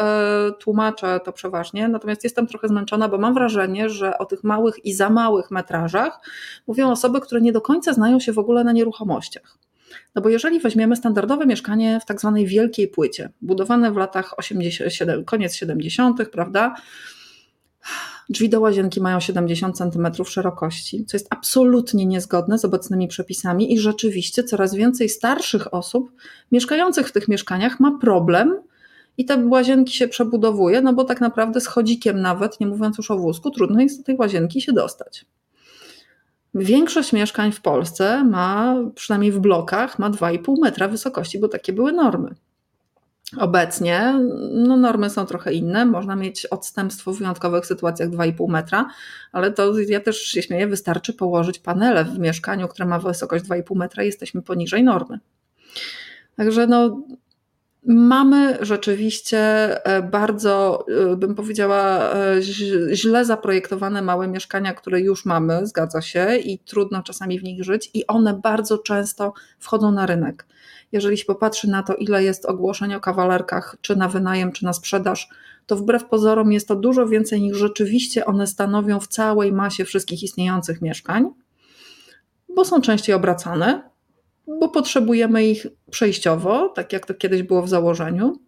tłumaczę 0.58 1.20
to 1.24 1.32
przeważnie, 1.32 1.88
natomiast 1.88 2.24
jestem 2.24 2.46
trochę 2.46 2.68
zmęczona, 2.68 3.08
bo 3.08 3.18
mam 3.18 3.34
wrażenie, 3.34 3.88
że 3.88 4.18
o 4.18 4.26
tych 4.26 4.44
małych 4.44 4.84
i 4.84 4.94
za 4.94 5.10
małych 5.10 5.50
metrażach 5.50 6.20
mówią 6.66 6.90
osoby, 6.90 7.20
które 7.20 7.40
nie 7.40 7.52
do 7.52 7.60
końca 7.60 7.92
znają 7.92 8.20
się 8.20 8.32
w 8.32 8.38
ogóle 8.38 8.64
na 8.64 8.72
nieruchomościach. 8.72 9.58
No 10.14 10.22
bo 10.22 10.28
jeżeli 10.28 10.60
weźmiemy 10.60 10.96
standardowe 10.96 11.46
mieszkanie 11.46 12.00
w 12.00 12.04
tak 12.04 12.20
zwanej 12.20 12.46
wielkiej 12.46 12.88
płycie, 12.88 13.30
budowane 13.42 13.92
w 13.92 13.96
latach 13.96 14.38
80, 14.38 15.10
koniec 15.26 15.54
70., 15.54 16.28
prawda? 16.32 16.74
Drzwi 18.28 18.48
do 18.48 18.60
łazienki 18.60 19.00
mają 19.00 19.20
70 19.20 19.76
cm 19.76 20.24
szerokości, 20.24 21.04
co 21.04 21.16
jest 21.16 21.26
absolutnie 21.30 22.06
niezgodne 22.06 22.58
z 22.58 22.64
obecnymi 22.64 23.08
przepisami 23.08 23.72
i 23.72 23.78
rzeczywiście 23.78 24.44
coraz 24.44 24.74
więcej 24.74 25.08
starszych 25.08 25.74
osób 25.74 26.12
mieszkających 26.52 27.08
w 27.08 27.12
tych 27.12 27.28
mieszkaniach 27.28 27.80
ma 27.80 27.98
problem 28.00 28.56
i 29.18 29.24
te 29.24 29.46
łazienki 29.46 29.96
się 29.96 30.08
przebudowuje, 30.08 30.80
no 30.80 30.92
bo 30.92 31.04
tak 31.04 31.20
naprawdę 31.20 31.60
z 31.60 31.66
chodzikiem 31.66 32.20
nawet, 32.20 32.60
nie 32.60 32.66
mówiąc 32.66 32.98
już 32.98 33.10
o 33.10 33.18
wózku, 33.18 33.50
trudno 33.50 33.80
jest 33.80 33.98
do 33.98 34.04
tej 34.04 34.16
łazienki 34.16 34.60
się 34.60 34.72
dostać. 34.72 35.26
Większość 36.54 37.12
mieszkań 37.12 37.52
w 37.52 37.60
Polsce 37.60 38.24
ma, 38.24 38.76
przynajmniej 38.94 39.32
w 39.32 39.38
blokach, 39.38 39.98
ma 39.98 40.10
2,5 40.10 40.54
metra 40.60 40.88
wysokości, 40.88 41.38
bo 41.38 41.48
takie 41.48 41.72
były 41.72 41.92
normy. 41.92 42.34
Obecnie 43.38 44.14
no 44.52 44.76
normy 44.76 45.10
są 45.10 45.26
trochę 45.26 45.52
inne, 45.52 45.84
można 45.86 46.16
mieć 46.16 46.46
odstępstwo 46.46 47.12
w 47.12 47.18
wyjątkowych 47.18 47.66
sytuacjach 47.66 48.08
2,5 48.08 48.48
metra, 48.48 48.86
ale 49.32 49.52
to 49.52 49.78
ja 49.78 50.00
też 50.00 50.18
się 50.22 50.42
śmieję, 50.42 50.66
wystarczy 50.66 51.12
położyć 51.12 51.58
panele 51.58 52.04
w 52.04 52.18
mieszkaniu, 52.18 52.68
które 52.68 52.86
ma 52.86 52.98
wysokość 52.98 53.44
2,5 53.44 53.76
metra, 53.76 54.02
jesteśmy 54.02 54.42
poniżej 54.42 54.84
normy. 54.84 55.18
Także 56.36 56.66
no, 56.66 57.02
Mamy 57.86 58.58
rzeczywiście 58.60 59.38
e, 59.86 60.02
bardzo, 60.02 60.84
e, 61.12 61.16
bym 61.16 61.34
powiedziała, 61.34 62.12
e, 62.14 62.42
źle 62.92 63.24
zaprojektowane 63.24 64.02
małe 64.02 64.28
mieszkania, 64.28 64.74
które 64.74 65.00
już 65.00 65.24
mamy, 65.24 65.66
zgadza 65.66 66.02
się, 66.02 66.36
i 66.36 66.58
trudno 66.58 67.02
czasami 67.02 67.38
w 67.38 67.42
nich 67.42 67.64
żyć, 67.64 67.90
i 67.94 68.06
one 68.06 68.34
bardzo 68.34 68.78
często 68.78 69.32
wchodzą 69.58 69.92
na 69.92 70.06
rynek. 70.06 70.46
Jeżeli 70.92 71.18
się 71.18 71.24
popatrzy 71.24 71.70
na 71.70 71.82
to, 71.82 71.94
ile 71.94 72.24
jest 72.24 72.46
ogłoszeń 72.46 72.94
o 72.94 73.00
kawalerkach, 73.00 73.76
czy 73.80 73.96
na 73.96 74.08
wynajem, 74.08 74.52
czy 74.52 74.64
na 74.64 74.72
sprzedaż, 74.72 75.28
to 75.66 75.76
wbrew 75.76 76.04
pozorom 76.04 76.52
jest 76.52 76.68
to 76.68 76.76
dużo 76.76 77.06
więcej 77.06 77.40
niż 77.40 77.56
rzeczywiście 77.56 78.26
one 78.26 78.46
stanowią 78.46 79.00
w 79.00 79.08
całej 79.08 79.52
masie 79.52 79.84
wszystkich 79.84 80.22
istniejących 80.22 80.82
mieszkań, 80.82 81.30
bo 82.56 82.64
są 82.64 82.80
częściej 82.80 83.14
obracane, 83.14 83.90
bo 84.60 84.68
potrzebujemy 84.68 85.46
ich 85.46 85.66
przejściowo, 85.90 86.68
tak 86.68 86.92
jak 86.92 87.06
to 87.06 87.14
kiedyś 87.14 87.42
było 87.42 87.62
w 87.62 87.68
założeniu. 87.68 88.38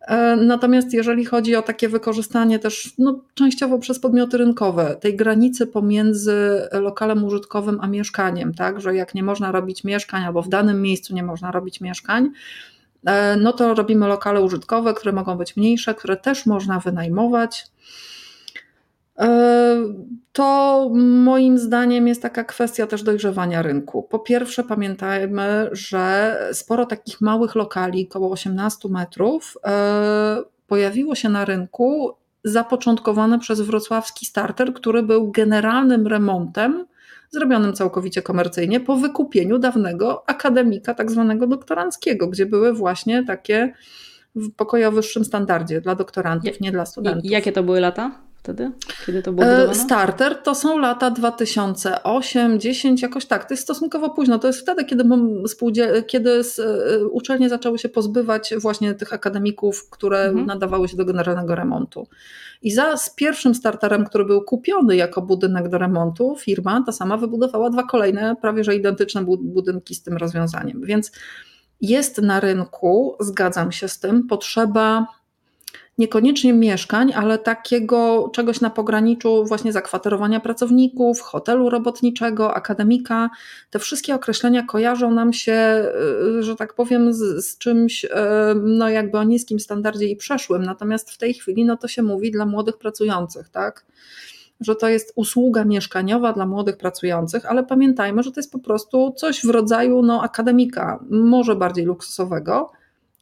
E, 0.00 0.36
natomiast 0.36 0.92
jeżeli 0.92 1.24
chodzi 1.24 1.56
o 1.56 1.62
takie 1.62 1.88
wykorzystanie 1.88 2.58
też 2.58 2.94
no, 2.98 3.20
częściowo 3.34 3.78
przez 3.78 4.00
podmioty 4.00 4.38
rynkowe, 4.38 4.96
tej 5.00 5.16
granicy 5.16 5.66
pomiędzy 5.66 6.68
lokalem 6.72 7.24
użytkowym 7.24 7.78
a 7.80 7.86
mieszkaniem, 7.86 8.54
tak, 8.54 8.80
że 8.80 8.94
jak 8.94 9.14
nie 9.14 9.22
można 9.22 9.52
robić 9.52 9.84
mieszkań 9.84 10.24
albo 10.24 10.42
w 10.42 10.48
danym 10.48 10.82
miejscu 10.82 11.14
nie 11.14 11.22
można 11.22 11.50
robić 11.50 11.80
mieszkań, 11.80 12.30
e, 13.06 13.36
no 13.36 13.52
to 13.52 13.74
robimy 13.74 14.06
lokale 14.06 14.40
użytkowe, 14.42 14.94
które 14.94 15.12
mogą 15.12 15.36
być 15.36 15.56
mniejsze, 15.56 15.94
które 15.94 16.16
też 16.16 16.46
można 16.46 16.80
wynajmować. 16.80 17.66
To 20.32 20.90
moim 20.94 21.58
zdaniem 21.58 22.08
jest 22.08 22.22
taka 22.22 22.44
kwestia 22.44 22.86
też 22.86 23.02
dojrzewania 23.02 23.62
rynku. 23.62 24.02
Po 24.02 24.18
pierwsze, 24.18 24.64
pamiętajmy, 24.64 25.68
że 25.72 26.36
sporo 26.52 26.86
takich 26.86 27.20
małych 27.20 27.54
lokali, 27.54 28.08
około 28.10 28.30
18 28.30 28.88
metrów, 28.88 29.56
pojawiło 30.66 31.14
się 31.14 31.28
na 31.28 31.44
rynku 31.44 32.12
zapoczątkowane 32.44 33.38
przez 33.38 33.60
wrocławski 33.60 34.26
starter, 34.26 34.74
który 34.74 35.02
był 35.02 35.30
generalnym 35.30 36.06
remontem 36.06 36.86
zrobionym 37.30 37.72
całkowicie 37.72 38.22
komercyjnie 38.22 38.80
po 38.80 38.96
wykupieniu 38.96 39.58
dawnego 39.58 40.28
akademika 40.28 40.94
tak 40.94 41.10
zwanego 41.10 41.46
doktoranckiego, 41.46 42.28
gdzie 42.28 42.46
były 42.46 42.72
właśnie 42.72 43.24
takie 43.24 43.72
pokoje 44.56 44.88
o 44.88 44.92
wyższym 44.92 45.24
standardzie 45.24 45.80
dla 45.80 45.94
doktorantów, 45.94 46.60
nie 46.60 46.72
dla 46.72 46.86
studentów. 46.86 47.24
I 47.24 47.28
jakie 47.28 47.52
to 47.52 47.62
były 47.62 47.80
lata? 47.80 48.27
Wtedy? 48.42 48.70
Kiedy 49.06 49.22
to 49.22 49.32
było 49.32 49.46
e? 49.46 49.74
Starter 49.74 50.42
to 50.42 50.54
są 50.54 50.78
lata 50.78 51.10
2008, 51.10 52.60
10, 52.60 53.02
jakoś 53.02 53.26
tak. 53.26 53.44
To 53.44 53.54
jest 53.54 53.62
stosunkowo 53.62 54.10
późno. 54.10 54.38
To 54.38 54.46
jest 54.46 54.60
wtedy, 54.60 54.84
kiedy, 54.84 55.04
kiedy 56.06 56.30
e, 56.58 57.06
uczelnie 57.06 57.48
zaczęły 57.48 57.78
się 57.78 57.88
pozbywać 57.88 58.54
właśnie 58.58 58.94
tych 58.94 59.12
akademików, 59.12 59.90
które 59.90 60.20
mhm. 60.20 60.46
nadawały 60.46 60.88
się 60.88 60.96
do 60.96 61.04
generalnego 61.04 61.54
remontu. 61.54 62.06
I 62.62 62.70
za 62.70 62.96
z 62.96 63.14
pierwszym 63.14 63.54
starterem, 63.54 64.04
który 64.04 64.24
był 64.24 64.42
kupiony 64.42 64.96
jako 64.96 65.22
budynek 65.22 65.68
do 65.68 65.78
remontu, 65.78 66.36
firma 66.38 66.82
ta 66.86 66.92
sama 66.92 67.16
wybudowała 67.16 67.70
dwa 67.70 67.82
kolejne, 67.82 68.36
prawie 68.40 68.64
że 68.64 68.74
identyczne 68.74 69.24
budynki 69.40 69.94
z 69.94 70.02
tym 70.02 70.16
rozwiązaniem. 70.16 70.80
Więc 70.84 71.12
jest 71.80 72.22
na 72.22 72.40
rynku, 72.40 73.16
zgadzam 73.20 73.72
się 73.72 73.88
z 73.88 73.98
tym, 73.98 74.26
potrzeba 74.26 75.06
niekoniecznie 75.98 76.52
mieszkań, 76.52 77.12
ale 77.12 77.38
takiego 77.38 78.30
czegoś 78.32 78.60
na 78.60 78.70
pograniczu 78.70 79.44
właśnie 79.44 79.72
zakwaterowania 79.72 80.40
pracowników, 80.40 81.20
hotelu 81.20 81.70
robotniczego, 81.70 82.54
akademika. 82.54 83.30
Te 83.70 83.78
wszystkie 83.78 84.14
określenia 84.14 84.62
kojarzą 84.62 85.10
nam 85.10 85.32
się, 85.32 85.84
y, 86.38 86.42
że 86.42 86.56
tak 86.56 86.74
powiem, 86.74 87.12
z, 87.12 87.46
z 87.46 87.58
czymś 87.58 88.04
y, 88.04 88.08
no 88.64 88.88
jakby 88.88 89.18
o 89.18 89.24
niskim 89.24 89.60
standardzie 89.60 90.06
i 90.06 90.16
przeszłym. 90.16 90.62
Natomiast 90.62 91.10
w 91.10 91.18
tej 91.18 91.34
chwili 91.34 91.64
no 91.64 91.76
to 91.76 91.88
się 91.88 92.02
mówi 92.02 92.30
dla 92.30 92.46
młodych 92.46 92.78
pracujących, 92.78 93.48
tak? 93.48 93.84
że 94.60 94.76
to 94.76 94.88
jest 94.88 95.12
usługa 95.16 95.64
mieszkaniowa 95.64 96.32
dla 96.32 96.46
młodych 96.46 96.76
pracujących, 96.76 97.46
ale 97.46 97.64
pamiętajmy, 97.64 98.22
że 98.22 98.32
to 98.32 98.40
jest 98.40 98.52
po 98.52 98.58
prostu 98.58 99.14
coś 99.16 99.46
w 99.46 99.50
rodzaju 99.50 100.02
no, 100.02 100.22
akademika, 100.22 101.04
może 101.10 101.56
bardziej 101.56 101.84
luksusowego, 101.84 102.70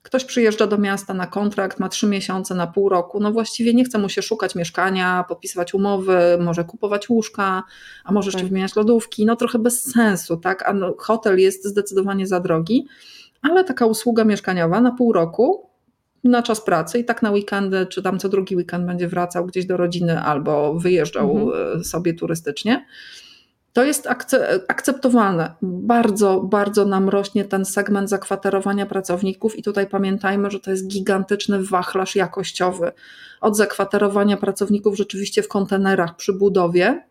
Ktoś 0.06 0.24
przyjeżdża 0.24 0.66
do 0.66 0.78
miasta 0.78 1.14
na 1.14 1.26
kontrakt, 1.26 1.80
ma 1.80 1.88
trzy 1.88 2.06
miesiące, 2.06 2.54
na 2.54 2.66
pół 2.66 2.88
roku, 2.88 3.20
no 3.20 3.32
właściwie 3.32 3.74
nie 3.74 3.84
chce 3.84 3.98
mu 3.98 4.08
się 4.08 4.22
szukać 4.22 4.54
mieszkania, 4.54 5.24
podpisywać 5.28 5.74
umowy, 5.74 6.38
może 6.40 6.64
kupować 6.64 7.08
łóżka, 7.08 7.62
a 8.04 8.12
może 8.12 8.28
jeszcze 8.28 8.40
tak. 8.40 8.48
wymieniać 8.48 8.76
lodówki, 8.76 9.26
no 9.26 9.36
trochę 9.36 9.58
bez 9.58 9.92
sensu, 9.92 10.36
tak? 10.36 10.68
A 10.68 10.72
no, 10.72 10.94
hotel 10.98 11.38
jest 11.38 11.64
zdecydowanie 11.64 12.26
za 12.26 12.40
drogi, 12.40 12.86
ale 13.42 13.64
taka 13.64 13.86
usługa 13.86 14.24
mieszkaniowa 14.24 14.80
na 14.80 14.90
pół 14.90 15.12
roku 15.12 15.70
na 16.24 16.42
czas 16.42 16.60
pracy 16.60 16.98
i 16.98 17.04
tak 17.04 17.22
na 17.22 17.30
weekendy, 17.30 17.86
czy 17.86 18.02
tam 18.02 18.18
co 18.18 18.28
drugi 18.28 18.56
weekend 18.56 18.86
będzie 18.86 19.08
wracał 19.08 19.46
gdzieś 19.46 19.66
do 19.66 19.76
rodziny 19.76 20.20
albo 20.20 20.74
wyjeżdżał 20.74 21.38
mhm. 21.38 21.84
sobie 21.84 22.14
turystycznie 22.14 22.86
to 23.76 23.84
jest 23.84 24.08
akceptowalne. 24.68 25.54
Bardzo, 25.62 26.40
bardzo 26.40 26.84
nam 26.84 27.08
rośnie 27.08 27.44
ten 27.44 27.64
segment 27.64 28.08
zakwaterowania 28.08 28.86
pracowników, 28.86 29.58
i 29.58 29.62
tutaj 29.62 29.86
pamiętajmy, 29.86 30.50
że 30.50 30.60
to 30.60 30.70
jest 30.70 30.86
gigantyczny 30.86 31.62
wachlarz 31.62 32.16
jakościowy. 32.16 32.92
Od 33.40 33.56
zakwaterowania 33.56 34.36
pracowników 34.36 34.96
rzeczywiście 34.96 35.42
w 35.42 35.48
kontenerach 35.48 36.16
przy 36.16 36.32
budowie, 36.32 37.02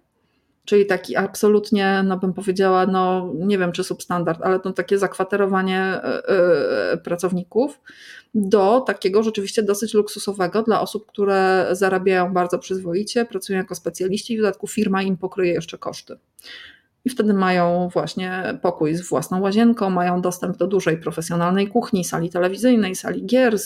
czyli 0.65 0.85
taki 0.85 1.15
absolutnie, 1.15 2.03
no 2.05 2.17
bym 2.17 2.33
powiedziała, 2.33 2.85
no 2.85 3.31
nie 3.35 3.57
wiem 3.57 3.71
czy 3.71 3.83
substandard, 3.83 4.41
ale 4.41 4.59
to 4.59 4.73
takie 4.73 4.97
zakwaterowanie 4.97 5.99
yy, 6.91 6.97
pracowników 6.97 7.79
do 8.35 8.81
takiego 8.81 9.23
rzeczywiście 9.23 9.63
dosyć 9.63 9.93
luksusowego 9.93 10.63
dla 10.63 10.81
osób, 10.81 11.05
które 11.07 11.67
zarabiają 11.71 12.33
bardzo 12.33 12.59
przyzwoicie, 12.59 13.25
pracują 13.25 13.59
jako 13.59 13.75
specjaliści 13.75 14.33
i 14.33 14.37
w 14.37 14.41
dodatku 14.41 14.67
firma 14.67 15.03
im 15.03 15.17
pokryje 15.17 15.53
jeszcze 15.53 15.77
koszty. 15.77 16.17
I 17.05 17.09
wtedy 17.09 17.33
mają 17.33 17.89
właśnie 17.93 18.59
pokój 18.61 18.95
z 18.95 19.09
własną 19.09 19.41
łazienką, 19.41 19.89
mają 19.89 20.21
dostęp 20.21 20.57
do 20.57 20.67
dużej 20.67 20.97
profesjonalnej 20.97 21.67
kuchni, 21.67 22.03
sali 22.03 22.29
telewizyjnej, 22.29 22.95
sali 22.95 23.25
gier, 23.25 23.59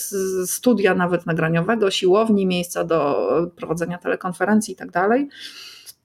studia 0.46 0.94
nawet 0.94 1.26
nagraniowego, 1.26 1.90
siłowni, 1.90 2.46
miejsca 2.46 2.84
do 2.84 3.50
prowadzenia 3.56 3.98
telekonferencji 3.98 4.72
itd. 4.72 5.08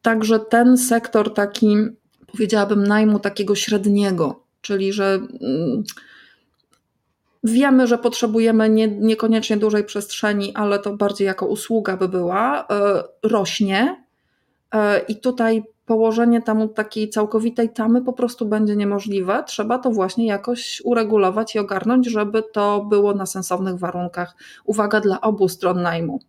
Tak 0.06 0.14
Także 0.14 0.40
ten 0.40 0.78
sektor 0.78 1.34
taki, 1.34 1.78
powiedziałabym, 2.32 2.84
najmu 2.84 3.20
takiego 3.20 3.56
średniego, 3.56 4.44
czyli 4.62 4.94
że 4.94 5.20
mm, 5.42 5.84
wiemy, 7.44 7.88
że 7.88 7.98
potrzebujemy 7.98 8.70
nie, 8.70 8.88
niekoniecznie 8.88 9.58
dużej 9.58 9.84
przestrzeni, 9.84 10.54
ale 10.56 10.80
to 10.80 10.98
bardziej 10.98 11.26
jako 11.26 11.46
usługa 11.46 11.98
by 11.98 12.10
była, 12.10 12.68
e, 12.72 13.04
rośnie. 13.24 14.04
E, 14.72 15.00
I 15.00 15.16
tutaj 15.16 15.64
położenie 15.86 16.42
tam 16.42 16.70
takiej 16.70 17.10
całkowitej 17.10 17.70
tamy 17.70 18.02
po 18.02 18.14
prostu 18.14 18.46
będzie 18.46 18.76
niemożliwe. 18.76 19.44
Trzeba 19.48 19.80
to 19.80 19.92
właśnie 19.92 20.28
jakoś 20.28 20.82
uregulować 20.84 21.56
i 21.56 21.60
ogarnąć, 21.60 22.08
żeby 22.08 22.44
to 22.54 22.86
było 22.90 23.14
na 23.14 23.26
sensownych 23.26 23.76
warunkach. 23.76 24.36
Uwaga 24.66 25.02
dla 25.02 25.22
obu 25.22 25.50
stron 25.50 25.82
najmu 25.82 26.20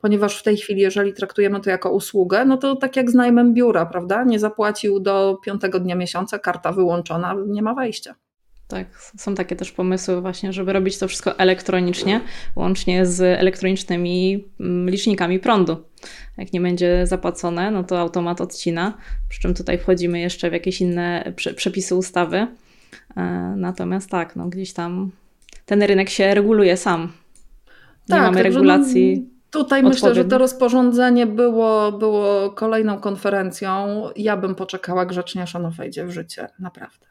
ponieważ 0.00 0.40
w 0.40 0.42
tej 0.42 0.56
chwili, 0.56 0.80
jeżeli 0.80 1.12
traktujemy 1.12 1.60
to 1.60 1.70
jako 1.70 1.90
usługę, 1.90 2.44
no 2.44 2.56
to 2.56 2.76
tak 2.76 2.96
jak 2.96 3.10
z 3.10 3.14
najmem 3.14 3.54
biura, 3.54 3.86
prawda? 3.86 4.24
Nie 4.24 4.38
zapłacił 4.38 5.00
do 5.00 5.38
piątego 5.44 5.80
dnia 5.80 5.94
miesiąca, 5.94 6.38
karta 6.38 6.72
wyłączona, 6.72 7.34
nie 7.46 7.62
ma 7.62 7.74
wejścia. 7.74 8.14
Tak, 8.68 9.12
są 9.16 9.34
takie 9.34 9.56
też 9.56 9.72
pomysły 9.72 10.20
właśnie, 10.20 10.52
żeby 10.52 10.72
robić 10.72 10.98
to 10.98 11.08
wszystko 11.08 11.38
elektronicznie, 11.38 12.20
łącznie 12.56 13.06
z 13.06 13.20
elektronicznymi 13.20 14.44
mm, 14.60 14.90
licznikami 14.90 15.38
prądu. 15.38 15.76
Jak 16.36 16.52
nie 16.52 16.60
będzie 16.60 17.06
zapłacone, 17.06 17.70
no 17.70 17.84
to 17.84 18.00
automat 18.00 18.40
odcina, 18.40 18.98
przy 19.28 19.40
czym 19.40 19.54
tutaj 19.54 19.78
wchodzimy 19.78 20.20
jeszcze 20.20 20.50
w 20.50 20.52
jakieś 20.52 20.80
inne 20.80 21.32
przepisy 21.56 21.94
ustawy. 21.94 22.46
E, 23.16 23.22
natomiast 23.56 24.10
tak, 24.10 24.36
no 24.36 24.48
gdzieś 24.48 24.72
tam 24.72 25.10
ten 25.66 25.82
rynek 25.82 26.10
się 26.10 26.34
reguluje 26.34 26.76
sam. 26.76 27.02
Nie 27.02 28.16
tak, 28.16 28.22
mamy 28.22 28.42
regulacji. 28.42 29.35
Tutaj 29.56 29.82
myślę, 29.82 30.14
że 30.14 30.24
to 30.24 30.38
rozporządzenie 30.38 31.26
było, 31.26 31.92
było 31.92 32.50
kolejną 32.50 33.00
konferencją. 33.00 34.02
Ja 34.16 34.36
bym 34.36 34.54
poczekała 34.54 35.06
grzecznie, 35.06 35.42
aż 35.42 35.56
ono 35.56 35.70
wejdzie 35.70 36.06
w 36.06 36.10
życie, 36.10 36.48
naprawdę 36.58 37.06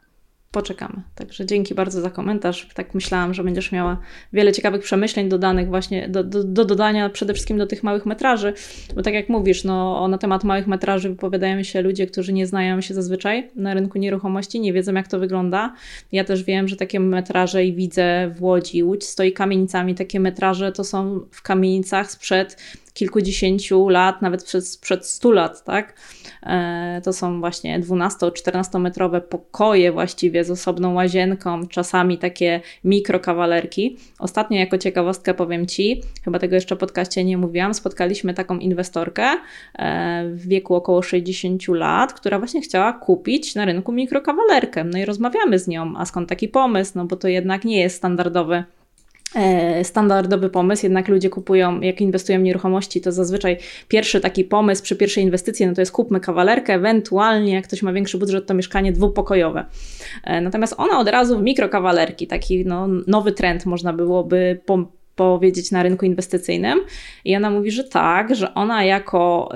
poczekamy. 0.56 1.02
Także 1.14 1.46
dzięki 1.46 1.74
bardzo 1.74 2.00
za 2.00 2.10
komentarz. 2.10 2.68
Tak 2.74 2.94
myślałam, 2.94 3.34
że 3.34 3.44
będziesz 3.44 3.72
miała 3.72 3.96
wiele 4.32 4.52
ciekawych 4.52 4.82
przemyśleń 4.82 5.28
dodanych 5.28 5.68
właśnie 5.68 6.08
do, 6.08 6.24
do, 6.24 6.44
do, 6.44 6.64
dodania 6.64 7.10
przede 7.10 7.34
wszystkim 7.34 7.58
do 7.58 7.66
tych 7.66 7.82
małych 7.82 8.06
metraży, 8.06 8.54
bo 8.94 9.02
tak 9.02 9.14
jak 9.14 9.28
mówisz, 9.28 9.64
no, 9.64 10.08
na 10.08 10.18
temat 10.18 10.44
małych 10.44 10.66
metraży 10.66 11.08
wypowiadają 11.08 11.62
się 11.62 11.82
ludzie, 11.82 12.06
którzy 12.06 12.32
nie 12.32 12.46
znają 12.46 12.80
się 12.80 12.94
zazwyczaj 12.94 13.50
na 13.56 13.74
rynku 13.74 13.98
nieruchomości, 13.98 14.60
nie 14.60 14.72
wiedzą 14.72 14.94
jak 14.94 15.08
to 15.08 15.18
wygląda. 15.18 15.74
Ja 16.12 16.24
też 16.24 16.44
wiem, 16.44 16.68
że 16.68 16.76
takie 16.76 17.00
metraże 17.00 17.64
i 17.64 17.72
widzę 17.72 18.34
w 18.36 18.42
Łodzi, 18.42 18.82
Łódź 18.82 19.04
stoi 19.04 19.32
kamienicami, 19.32 19.94
takie 19.94 20.20
metraże 20.20 20.72
to 20.72 20.84
są 20.84 21.20
w 21.30 21.42
kamienicach 21.42 22.10
sprzed 22.10 22.56
kilkudziesięciu 22.96 23.88
lat, 23.88 24.22
nawet 24.22 24.44
przed, 24.44 24.78
przed 24.80 25.06
100 25.06 25.30
lat, 25.30 25.64
tak? 25.64 25.94
E, 26.42 27.00
to 27.04 27.12
są 27.12 27.40
właśnie 27.40 27.80
12-14 27.80 28.80
metrowe 28.80 29.20
pokoje 29.20 29.92
właściwie 29.92 30.44
z 30.44 30.50
osobną 30.50 30.94
łazienką, 30.94 31.66
czasami 31.66 32.18
takie 32.18 32.60
mikrokawalerki. 32.84 33.96
Ostatnio 34.18 34.58
jako 34.58 34.78
ciekawostkę 34.78 35.34
powiem 35.34 35.66
Ci, 35.66 36.02
chyba 36.24 36.38
tego 36.38 36.54
jeszcze 36.54 36.76
podcaście 36.76 37.24
nie 37.24 37.38
mówiłam, 37.38 37.74
spotkaliśmy 37.74 38.34
taką 38.34 38.58
inwestorkę 38.58 39.24
e, 39.78 40.28
w 40.28 40.48
wieku 40.48 40.74
około 40.74 41.02
60 41.02 41.68
lat, 41.68 42.12
która 42.12 42.38
właśnie 42.38 42.60
chciała 42.60 42.92
kupić 42.92 43.54
na 43.54 43.64
rynku 43.64 43.92
mikrokawalerkę. 43.92 44.84
No 44.84 44.98
i 44.98 45.04
rozmawiamy 45.04 45.58
z 45.58 45.68
nią, 45.68 45.92
a 45.96 46.04
skąd 46.04 46.28
taki 46.28 46.48
pomysł, 46.48 46.92
no 46.94 47.04
bo 47.04 47.16
to 47.16 47.28
jednak 47.28 47.64
nie 47.64 47.80
jest 47.80 47.96
standardowy 47.96 48.64
standardowy 49.82 50.50
pomysł, 50.50 50.86
jednak 50.86 51.08
ludzie 51.08 51.30
kupują, 51.30 51.80
jak 51.80 52.00
inwestują 52.00 52.38
w 52.38 52.42
nieruchomości, 52.42 53.00
to 53.00 53.12
zazwyczaj 53.12 53.58
pierwszy 53.88 54.20
taki 54.20 54.44
pomysł 54.44 54.82
przy 54.82 54.96
pierwszej 54.96 55.24
inwestycji, 55.24 55.66
no 55.66 55.74
to 55.74 55.80
jest 55.80 55.92
kupmy 55.92 56.20
kawalerkę, 56.20 56.74
ewentualnie 56.74 57.54
jak 57.54 57.64
ktoś 57.64 57.82
ma 57.82 57.92
większy 57.92 58.18
budżet, 58.18 58.46
to 58.46 58.54
mieszkanie 58.54 58.92
dwupokojowe. 58.92 59.64
E, 60.24 60.40
natomiast 60.40 60.74
ona 60.78 60.98
od 60.98 61.08
razu 61.08 61.38
w 61.38 61.42
mikrokawalerki, 61.42 62.26
taki 62.26 62.64
no, 62.66 62.88
nowy 63.06 63.32
trend 63.32 63.66
można 63.66 63.92
byłoby 63.92 64.60
powiedzieć 65.16 65.70
na 65.70 65.82
rynku 65.82 66.06
inwestycyjnym. 66.06 66.80
I 67.24 67.36
ona 67.36 67.50
mówi, 67.50 67.70
że 67.70 67.84
tak, 67.84 68.34
że 68.34 68.54
ona 68.54 68.84
jako 68.84 69.48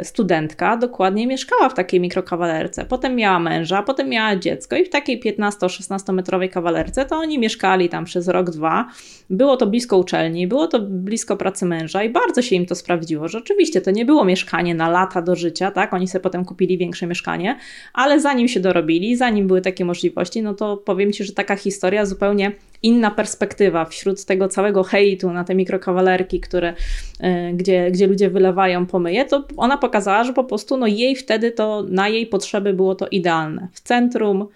y, 0.00 0.04
studentka 0.04 0.76
dokładnie 0.76 1.26
mieszkała 1.26 1.68
w 1.68 1.74
takiej 1.74 2.00
mikrokawalerce. 2.00 2.84
Potem 2.84 3.16
miała 3.16 3.38
męża, 3.38 3.82
potem 3.82 4.08
miała 4.08 4.36
dziecko 4.36 4.76
i 4.76 4.84
w 4.84 4.90
takiej 4.90 5.20
15-16 5.20 6.12
metrowej 6.12 6.48
kawalerce 6.48 7.04
to 7.04 7.16
oni 7.16 7.38
mieszkali 7.38 7.88
tam 7.88 8.04
przez 8.04 8.28
rok, 8.28 8.50
dwa. 8.50 8.88
Było 9.30 9.56
to 9.56 9.66
blisko 9.66 9.98
uczelni, 9.98 10.46
było 10.46 10.66
to 10.66 10.80
blisko 10.80 11.36
pracy 11.36 11.66
męża 11.66 12.02
i 12.02 12.10
bardzo 12.10 12.42
się 12.42 12.56
im 12.56 12.66
to 12.66 12.74
sprawdziło. 12.74 13.28
Że 13.28 13.38
oczywiście 13.38 13.80
to 13.80 13.90
nie 13.90 14.04
było 14.04 14.24
mieszkanie 14.24 14.74
na 14.74 14.88
lata 14.88 15.22
do 15.22 15.36
życia, 15.36 15.70
tak? 15.70 15.94
Oni 15.94 16.08
sobie 16.08 16.22
potem 16.22 16.44
kupili 16.44 16.78
większe 16.78 17.06
mieszkanie, 17.06 17.58
ale 17.92 18.20
zanim 18.20 18.48
się 18.48 18.60
dorobili, 18.60 19.16
zanim 19.16 19.46
były 19.46 19.60
takie 19.60 19.84
możliwości, 19.84 20.42
no 20.42 20.54
to 20.54 20.76
powiem 20.76 21.12
Ci, 21.12 21.24
że 21.24 21.32
taka 21.32 21.56
historia 21.56 22.06
zupełnie 22.06 22.52
inna 22.82 23.10
perspektywa 23.10 23.84
wśród 23.84 24.24
tego 24.24 24.48
całego 24.48 24.82
hejtu 24.82 25.32
na 25.32 25.44
te 25.44 25.54
mikrokawalerki, 25.54 26.40
które, 26.40 26.74
e, 27.20 27.52
gdzie, 27.52 27.90
gdzie 27.90 28.06
ludzie 28.06 28.30
wylewają 28.30 28.86
pomyje, 28.86 29.24
to 29.24 29.44
ona 29.56 29.76
pokazała, 29.78 30.24
że 30.24 30.32
po 30.32 30.44
prostu 30.44 30.76
no 30.76 30.86
jej 30.86 31.16
wtedy 31.16 31.50
to 31.50 31.84
na 31.88 32.08
jej 32.08 32.26
potrzeby 32.26 32.72
było 32.72 32.94
to 32.94 33.08
idealne. 33.08 33.68
W 33.72 33.80
centrum, 33.80 34.48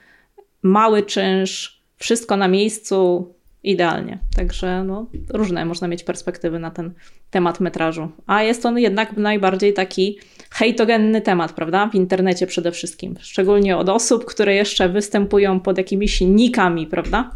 mały 0.62 1.02
czynsz, 1.02 1.82
wszystko 1.96 2.36
na 2.36 2.48
miejscu, 2.48 3.28
idealnie. 3.66 4.18
Także 4.36 4.84
no, 4.84 5.06
różne 5.28 5.64
można 5.64 5.88
mieć 5.88 6.04
perspektywy 6.04 6.58
na 6.58 6.70
ten 6.70 6.92
temat 7.30 7.60
metrażu. 7.60 8.08
A 8.26 8.42
jest 8.42 8.66
on 8.66 8.78
jednak 8.78 9.16
najbardziej 9.16 9.74
taki 9.74 10.18
hejtogenny 10.50 11.20
temat, 11.20 11.52
prawda? 11.52 11.88
W 11.92 11.94
internecie 11.94 12.46
przede 12.46 12.72
wszystkim. 12.72 13.14
Szczególnie 13.20 13.76
od 13.76 13.88
osób, 13.88 14.24
które 14.24 14.54
jeszcze 14.54 14.88
występują 14.88 15.60
pod 15.60 15.78
jakimiś 15.78 16.20
nikami, 16.20 16.86
prawda? 16.86 17.30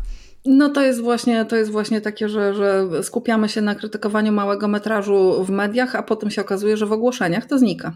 No 0.44 0.68
to 0.68 0.82
jest 0.82 1.00
właśnie, 1.00 1.44
to 1.44 1.56
jest 1.56 1.70
właśnie 1.70 2.00
takie, 2.00 2.28
że, 2.28 2.54
że 2.54 2.88
skupiamy 3.02 3.48
się 3.48 3.60
na 3.60 3.74
krytykowaniu 3.74 4.32
małego 4.32 4.68
metrażu 4.68 5.44
w 5.44 5.50
mediach, 5.50 5.94
a 5.94 6.02
potem 6.02 6.30
się 6.30 6.40
okazuje, 6.40 6.76
że 6.76 6.86
w 6.86 6.92
ogłoszeniach 6.92 7.46
to 7.46 7.58
znika. 7.58 7.92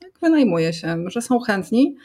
Tak 0.00 0.10
wynajmuje 0.22 0.72
się, 0.72 1.04
że 1.06 1.22
są 1.22 1.40
chętni. 1.40 1.96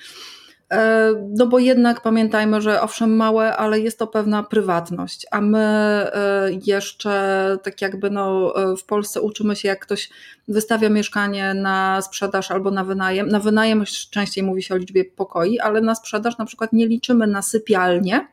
E, 0.72 1.14
no 1.30 1.48
bo 1.48 1.60
jednak 1.60 2.02
pamiętajmy, 2.02 2.62
że 2.62 2.82
owszem 2.82 3.16
małe, 3.16 3.58
ale 3.58 3.80
jest 3.80 4.00
to 4.00 4.08
pewna 4.08 4.44
prywatność, 4.44 5.26
a 5.32 5.42
my 5.42 5.60
e, 5.60 6.50
jeszcze 6.66 7.58
tak 7.64 7.82
jakby 7.82 8.10
no, 8.10 8.54
e, 8.56 8.78
w 8.78 8.86
Polsce 8.86 9.22
uczymy 9.22 9.56
się, 9.56 9.68
jak 9.68 9.80
ktoś 9.80 10.10
wystawia 10.48 10.90
mieszkanie 10.90 11.54
na 11.54 12.02
sprzedaż 12.02 12.52
albo 12.52 12.72
na 12.72 12.84
wynajem. 12.84 13.28
Na 13.28 13.40
wynajem 13.40 13.84
częściej 14.10 14.44
mówi 14.44 14.64
się 14.64 14.74
o 14.74 14.78
liczbie 14.78 15.06
pokoi, 15.06 15.60
ale 15.60 15.82
na 15.82 15.96
sprzedaż 15.96 16.38
na 16.38 16.46
przykład 16.46 16.74
nie 16.74 16.88
liczymy 16.88 17.28
na 17.28 17.42
sypialnię, 17.42 18.28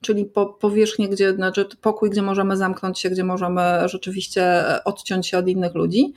czyli 0.00 0.24
po, 0.24 0.46
powierzchnię, 0.46 1.08
gdzie, 1.08 1.32
znaczy 1.34 1.66
pokój, 1.80 2.10
gdzie 2.10 2.22
możemy 2.22 2.56
zamknąć 2.56 2.98
się, 2.98 3.10
gdzie 3.10 3.24
możemy 3.24 3.62
rzeczywiście 3.88 4.64
odciąć 4.84 5.26
się 5.26 5.38
od 5.38 5.48
innych 5.48 5.74
ludzi, 5.74 6.12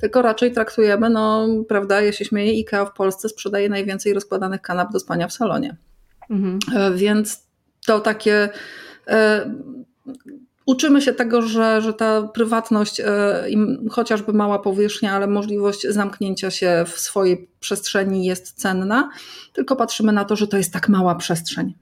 tylko 0.00 0.22
raczej 0.22 0.52
traktujemy, 0.52 1.10
no 1.10 1.48
prawda, 1.68 2.00
ja 2.00 2.12
się 2.12 2.24
śmieję, 2.24 2.52
IKEA 2.52 2.86
w 2.86 2.92
Polsce 2.92 3.28
sprzedaje 3.28 3.68
najwięcej 3.68 4.14
rozkładanych 4.14 4.62
kanap 4.62 4.92
do 4.92 5.00
spania 5.00 5.28
w 5.28 5.32
salonie. 5.32 5.76
Mhm. 6.30 6.58
E, 6.76 6.94
więc 6.94 7.46
to 7.86 8.00
takie... 8.00 8.48
E, 9.08 9.50
uczymy 10.66 11.02
się 11.02 11.12
tego, 11.12 11.42
że, 11.42 11.82
że 11.82 11.94
ta 11.94 12.22
prywatność, 12.22 13.00
e, 13.00 13.44
chociażby 13.90 14.32
mała 14.32 14.58
powierzchnia, 14.58 15.12
ale 15.12 15.26
możliwość 15.26 15.86
zamknięcia 15.88 16.50
się 16.50 16.84
w 16.86 16.98
swojej 16.98 17.48
przestrzeni 17.60 18.24
jest 18.24 18.52
cenna, 18.52 19.10
tylko 19.52 19.76
patrzymy 19.76 20.12
na 20.12 20.24
to, 20.24 20.36
że 20.36 20.48
to 20.48 20.56
jest 20.56 20.72
tak 20.72 20.88
mała 20.88 21.14
przestrzeń. 21.14 21.74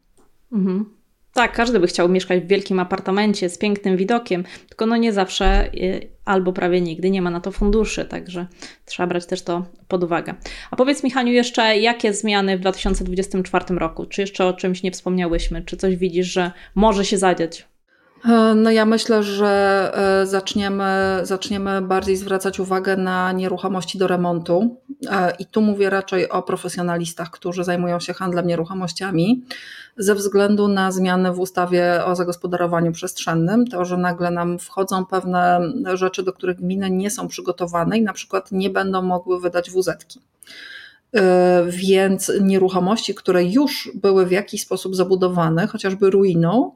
Mhm. 0.52 0.99
Tak, 1.34 1.52
każdy 1.52 1.80
by 1.80 1.86
chciał 1.86 2.08
mieszkać 2.08 2.42
w 2.42 2.46
wielkim 2.46 2.80
apartamencie 2.80 3.48
z 3.48 3.58
pięknym 3.58 3.96
widokiem, 3.96 4.44
tylko 4.68 4.86
no 4.86 4.96
nie 4.96 5.12
zawsze 5.12 5.74
y, 5.74 6.08
albo 6.24 6.52
prawie 6.52 6.80
nigdy 6.80 7.10
nie 7.10 7.22
ma 7.22 7.30
na 7.30 7.40
to 7.40 7.52
funduszy, 7.52 8.04
także 8.04 8.46
trzeba 8.84 9.06
brać 9.06 9.26
też 9.26 9.42
to 9.42 9.66
pod 9.88 10.04
uwagę. 10.04 10.34
A 10.70 10.76
powiedz 10.76 11.04
Michaniu 11.04 11.32
jeszcze, 11.32 11.78
jakie 11.78 12.14
zmiany 12.14 12.56
w 12.58 12.60
2024 12.60 13.64
roku? 13.78 14.06
Czy 14.06 14.20
jeszcze 14.20 14.46
o 14.46 14.52
czymś 14.52 14.82
nie 14.82 14.90
wspomniałyśmy? 14.90 15.62
Czy 15.62 15.76
coś 15.76 15.96
widzisz, 15.96 16.26
że 16.26 16.52
może 16.74 17.04
się 17.04 17.18
zadziać? 17.18 17.70
E, 18.24 18.54
no 18.54 18.70
ja 18.70 18.86
myślę, 18.86 19.22
że 19.22 19.92
e, 20.22 20.26
zaczniemy, 20.26 21.20
zaczniemy 21.22 21.82
bardziej 21.82 22.16
zwracać 22.16 22.60
uwagę 22.60 22.96
na 22.96 23.32
nieruchomości 23.32 23.98
do 23.98 24.06
remontu. 24.06 24.76
E, 25.10 25.32
I 25.38 25.46
tu 25.46 25.60
mówię 25.60 25.90
raczej 25.90 26.28
o 26.28 26.42
profesjonalistach, 26.42 27.30
którzy 27.30 27.64
zajmują 27.64 28.00
się 28.00 28.14
handlem 28.14 28.46
nieruchomościami, 28.46 29.44
ze 30.00 30.14
względu 30.14 30.68
na 30.68 30.92
zmiany 30.92 31.32
w 31.32 31.40
ustawie 31.40 32.04
o 32.04 32.16
zagospodarowaniu 32.16 32.92
przestrzennym. 32.92 33.66
To, 33.66 33.84
że 33.84 33.96
nagle 33.96 34.30
nam 34.30 34.58
wchodzą 34.58 35.06
pewne 35.06 35.60
rzeczy, 35.94 36.22
do 36.22 36.32
których 36.32 36.56
gminy 36.56 36.90
nie 36.90 37.10
są 37.10 37.28
przygotowane 37.28 37.98
i 37.98 38.02
na 38.02 38.12
przykład 38.12 38.52
nie 38.52 38.70
będą 38.70 39.02
mogły 39.02 39.40
wydać 39.40 39.70
WZ-ki 39.70 40.20
więc 41.68 42.32
nieruchomości, 42.40 43.14
które 43.14 43.44
już 43.44 43.90
były 43.94 44.26
w 44.26 44.30
jakiś 44.30 44.62
sposób 44.62 44.96
zabudowane, 44.96 45.66
chociażby 45.66 46.10
ruiną, 46.10 46.72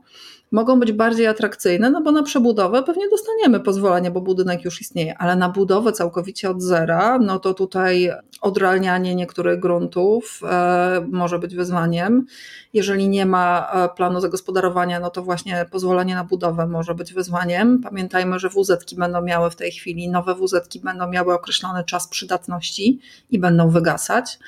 mogą 0.54 0.80
być 0.80 0.92
bardziej 0.92 1.26
atrakcyjne, 1.26 1.90
no 1.90 2.00
bo 2.00 2.12
na 2.12 2.22
przebudowę 2.22 2.82
pewnie 2.82 3.08
dostaniemy 3.08 3.60
pozwolenie, 3.60 4.10
bo 4.10 4.20
budynek 4.20 4.64
już 4.64 4.80
istnieje, 4.80 5.18
ale 5.18 5.36
na 5.36 5.48
budowę 5.48 5.92
całkowicie 5.92 6.50
od 6.50 6.62
zera, 6.62 7.18
no 7.18 7.38
to 7.38 7.54
tutaj 7.54 8.10
odrealnianie 8.40 9.14
niektórych 9.14 9.60
gruntów 9.60 10.40
e, 10.50 11.06
może 11.10 11.38
być 11.38 11.54
wyzwaniem. 11.54 12.26
Jeżeli 12.72 13.08
nie 13.08 13.26
ma 13.26 13.70
e, 13.72 13.88
planu 13.96 14.20
zagospodarowania, 14.20 15.00
no 15.00 15.10
to 15.10 15.22
właśnie 15.22 15.66
pozwolenie 15.70 16.14
na 16.14 16.24
budowę 16.24 16.66
może 16.66 16.94
być 16.94 17.12
wyzwaniem. 17.12 17.80
Pamiętajmy, 17.80 18.38
że 18.38 18.48
wz 18.48 18.94
będą 18.94 19.22
miały 19.22 19.50
w 19.50 19.56
tej 19.56 19.72
chwili, 19.72 20.08
nowe 20.08 20.34
wz 20.34 20.78
będą 20.84 21.08
miały 21.08 21.34
określony 21.34 21.84
czas 21.84 22.08
przydatności 22.08 23.00
i 23.30 23.38
będą 23.38 23.68
wygasać. 23.68 24.38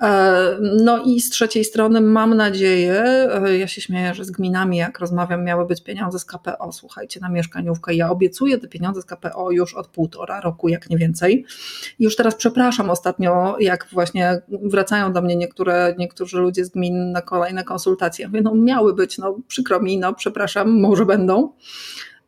E, 0.00 0.58
no 0.60 1.02
i 1.04 1.20
z 1.20 1.30
trzeciej 1.30 1.64
strony 1.64 2.00
mam 2.00 2.34
nadzieję, 2.34 3.02
e, 3.44 3.58
ja 3.58 3.66
się 3.66 3.80
śmieję, 3.80 4.14
że 4.14 4.24
z 4.24 4.30
gminami 4.30 4.76
jak 4.76 4.98
rozmawiam 4.98 5.44
miały 5.44 5.66
być 5.66 5.82
pieniądze 5.82 6.18
z 6.18 6.24
KPO, 6.24 6.72
słuchajcie, 6.72 7.20
na 7.20 7.28
mieszkaniówkę. 7.28 7.94
Ja 7.94 8.10
obiecuję 8.10 8.58
te 8.58 8.68
pieniądze 8.68 9.02
z 9.02 9.04
KPO 9.04 9.50
już 9.50 9.74
od 9.74 9.88
półtora 9.88 10.40
roku, 10.40 10.68
jak 10.68 10.90
nie 10.90 10.96
więcej. 10.96 11.44
Już 11.98 12.16
teraz 12.16 12.34
przepraszam 12.34 12.90
ostatnio, 12.90 13.56
jak 13.60 13.86
właśnie 13.92 14.42
wracają 14.48 15.12
do 15.12 15.22
mnie 15.22 15.36
niektóre, 15.36 15.94
niektórzy 15.98 16.38
ludzie 16.38 16.64
z 16.64 16.68
gmin 16.68 17.12
na 17.12 17.22
kolejne 17.22 17.64
konsultacje. 17.64 18.22
Ja 18.22 18.28
mówię, 18.28 18.42
no 18.42 18.54
miały 18.54 18.94
być, 18.94 19.18
no 19.18 19.36
przykro 19.48 19.80
mi, 19.80 19.98
no 19.98 20.14
przepraszam, 20.14 20.80
może 20.80 21.06
będą. 21.06 21.52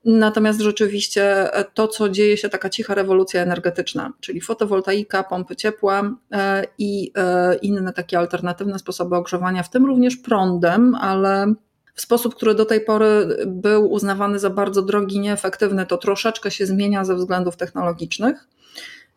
Natomiast 0.05 0.61
rzeczywiście 0.61 1.55
e, 1.55 1.65
to, 1.75 1.89
co 1.89 2.09
dzieje 2.09 2.37
się, 2.37 2.49
taka 2.49 2.71
cicha 2.71 2.95
rewolucja 2.95 3.43
energetyczna, 3.43 4.13
czyli 4.21 4.41
fotowoltaika, 4.41 5.23
pompy 5.23 5.57
ciepła 5.57 6.17
e, 6.33 6.65
i 6.79 7.13
e, 7.17 7.55
inne 7.55 7.93
takie 7.93 8.19
alternatywne 8.19 8.79
sposoby 8.79 9.17
ogrzewania, 9.17 9.63
w 9.63 9.71
tym 9.71 9.87
również 9.87 10.17
prądem, 10.17 10.95
ale 10.95 11.55
w 11.95 12.01
sposób, 12.01 12.35
który 12.35 12.55
do 12.55 12.65
tej 12.65 12.81
pory 12.81 13.37
był 13.47 13.93
uznawany 13.93 14.39
za 14.39 14.51
bardzo 14.51 14.83
drogi, 14.83 15.21
nieefektywny, 15.21 15.87
to 15.87 15.99
troszeczkę 15.99 16.51
się 16.51 16.67
zmienia 16.67 17.05
ze 17.05 17.15
względów 17.15 17.57
technologicznych. 17.57 18.49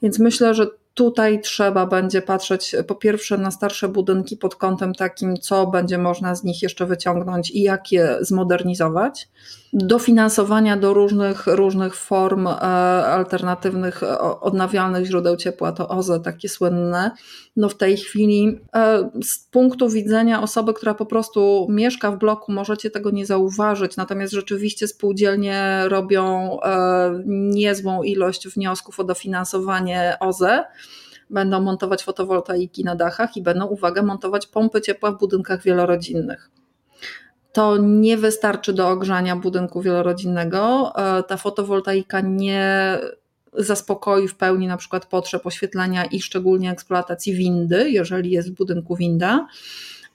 Więc 0.01 0.19
myślę, 0.19 0.53
że 0.53 0.67
tutaj 0.93 1.41
trzeba 1.41 1.85
będzie 1.85 2.21
patrzeć 2.21 2.75
po 2.87 2.95
pierwsze 2.95 3.37
na 3.37 3.51
starsze 3.51 3.87
budynki 3.87 4.37
pod 4.37 4.55
kątem 4.55 4.93
takim, 4.93 5.37
co 5.37 5.67
będzie 5.67 5.97
można 5.97 6.35
z 6.35 6.43
nich 6.43 6.61
jeszcze 6.61 6.85
wyciągnąć 6.85 7.51
i 7.51 7.61
jak 7.61 7.91
je 7.91 8.17
zmodernizować. 8.21 9.27
Dofinansowania 9.75 10.77
do 10.77 10.93
różnych, 10.93 11.47
różnych 11.47 11.95
form 11.95 12.47
e, 12.47 12.51
alternatywnych, 13.05 14.03
e, 14.03 14.19
odnawialnych 14.19 15.05
źródeł 15.05 15.37
ciepła, 15.37 15.71
to 15.71 15.87
OZE 15.87 16.19
takie 16.19 16.49
słynne, 16.49 17.11
no 17.55 17.69
w 17.69 17.77
tej 17.77 17.97
chwili 17.97 18.59
e, 18.75 19.09
z 19.23 19.47
punktu 19.51 19.89
widzenia 19.89 20.41
osoby, 20.41 20.73
która 20.73 20.93
po 20.93 21.05
prostu 21.05 21.67
mieszka 21.69 22.11
w 22.11 22.17
bloku, 22.17 22.51
możecie 22.51 22.89
tego 22.89 23.11
nie 23.11 23.25
zauważyć, 23.25 23.97
natomiast 23.97 24.33
rzeczywiście 24.33 24.87
spółdzielnie 24.87 25.81
robią 25.87 26.57
niezłą 27.25 28.03
ilość 28.03 28.47
wniosków 28.47 28.99
o 28.99 29.03
dofinansowanie 29.03 30.17
OZE, 30.19 30.63
będą 31.29 31.61
montować 31.61 32.03
fotowoltaiki 32.03 32.83
na 32.83 32.95
dachach 32.95 33.37
i 33.37 33.41
będą, 33.41 33.65
uwaga, 33.65 34.03
montować 34.03 34.47
pompy 34.47 34.81
ciepła 34.81 35.11
w 35.11 35.17
budynkach 35.17 35.63
wielorodzinnych 35.63 36.49
to 37.53 37.77
nie 37.77 38.17
wystarczy 38.17 38.73
do 38.73 38.89
ogrzania 38.89 39.35
budynku 39.35 39.81
wielorodzinnego. 39.81 40.93
E, 40.95 41.23
ta 41.23 41.37
fotowoltaika 41.37 42.21
nie 42.21 42.97
zaspokoi 43.53 44.27
w 44.27 44.35
pełni 44.35 44.67
na 44.67 44.77
przykład 44.77 45.05
potrzeb 45.05 45.45
oświetlenia 45.45 46.05
i 46.05 46.21
szczególnie 46.21 46.71
eksploatacji 46.71 47.33
windy, 47.33 47.89
jeżeli 47.89 48.31
jest 48.31 48.51
w 48.51 48.55
budynku 48.55 48.95
winda, 48.95 49.47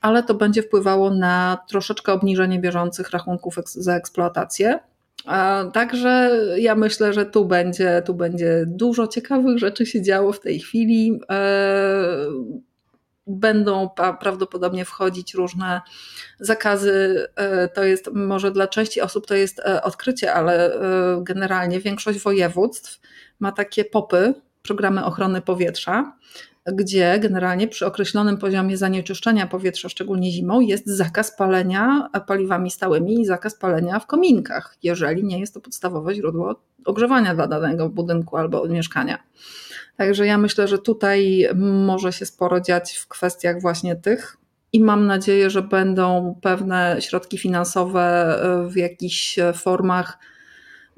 ale 0.00 0.22
to 0.22 0.34
będzie 0.34 0.62
wpływało 0.62 1.10
na 1.10 1.58
troszeczkę 1.68 2.12
obniżenie 2.12 2.58
bieżących 2.58 3.10
rachunków 3.10 3.56
za 3.66 3.96
eksploatację. 3.96 4.78
E, 5.26 5.70
także 5.72 6.30
ja 6.58 6.74
myślę, 6.74 7.12
że 7.12 7.26
tu 7.26 7.44
będzie, 7.44 8.02
tu 8.06 8.14
będzie 8.14 8.64
dużo 8.66 9.06
ciekawych 9.06 9.58
rzeczy 9.58 9.86
się 9.86 10.02
działo 10.02 10.32
w 10.32 10.40
tej 10.40 10.60
chwili. 10.60 11.20
E, 11.30 12.16
będą 13.30 13.90
prawdopodobnie 14.20 14.84
wchodzić 14.84 15.34
różne 15.34 15.80
zakazy. 16.40 17.26
To 17.74 17.84
jest 17.84 18.10
może 18.12 18.50
dla 18.50 18.68
części 18.68 19.00
osób 19.00 19.26
to 19.26 19.34
jest 19.34 19.60
odkrycie, 19.82 20.34
ale 20.34 20.78
generalnie 21.22 21.80
większość 21.80 22.18
województw 22.18 23.00
ma 23.40 23.52
takie 23.52 23.84
popy, 23.84 24.34
programy 24.62 25.04
ochrony 25.04 25.40
powietrza, 25.40 26.12
gdzie 26.72 27.18
generalnie 27.18 27.68
przy 27.68 27.86
określonym 27.86 28.36
poziomie 28.36 28.76
zanieczyszczenia 28.76 29.46
powietrza, 29.46 29.88
szczególnie 29.88 30.30
zimą, 30.30 30.60
jest 30.60 30.86
zakaz 30.86 31.36
palenia 31.36 32.08
paliwami 32.26 32.70
stałymi 32.70 33.20
i 33.20 33.26
zakaz 33.26 33.54
palenia 33.54 34.00
w 34.00 34.06
kominkach, 34.06 34.76
jeżeli 34.82 35.24
nie 35.24 35.40
jest 35.40 35.54
to 35.54 35.60
podstawowe 35.60 36.14
źródło 36.14 36.54
ogrzewania 36.84 37.34
dla 37.34 37.46
danego 37.46 37.88
budynku 37.88 38.36
albo 38.36 38.68
mieszkania. 38.68 39.18
Także 39.96 40.26
ja 40.26 40.38
myślę, 40.38 40.68
że 40.68 40.78
tutaj 40.78 41.48
może 41.56 42.12
się 42.12 42.26
sporo 42.26 42.60
dziać 42.60 42.96
w 42.96 43.08
kwestiach 43.08 43.60
właśnie 43.60 43.96
tych. 43.96 44.36
I 44.72 44.80
mam 44.80 45.06
nadzieję, 45.06 45.50
że 45.50 45.62
będą 45.62 46.38
pewne 46.42 46.96
środki 47.00 47.38
finansowe 47.38 48.36
w 48.68 48.76
jakichś 48.76 49.38
formach 49.54 50.18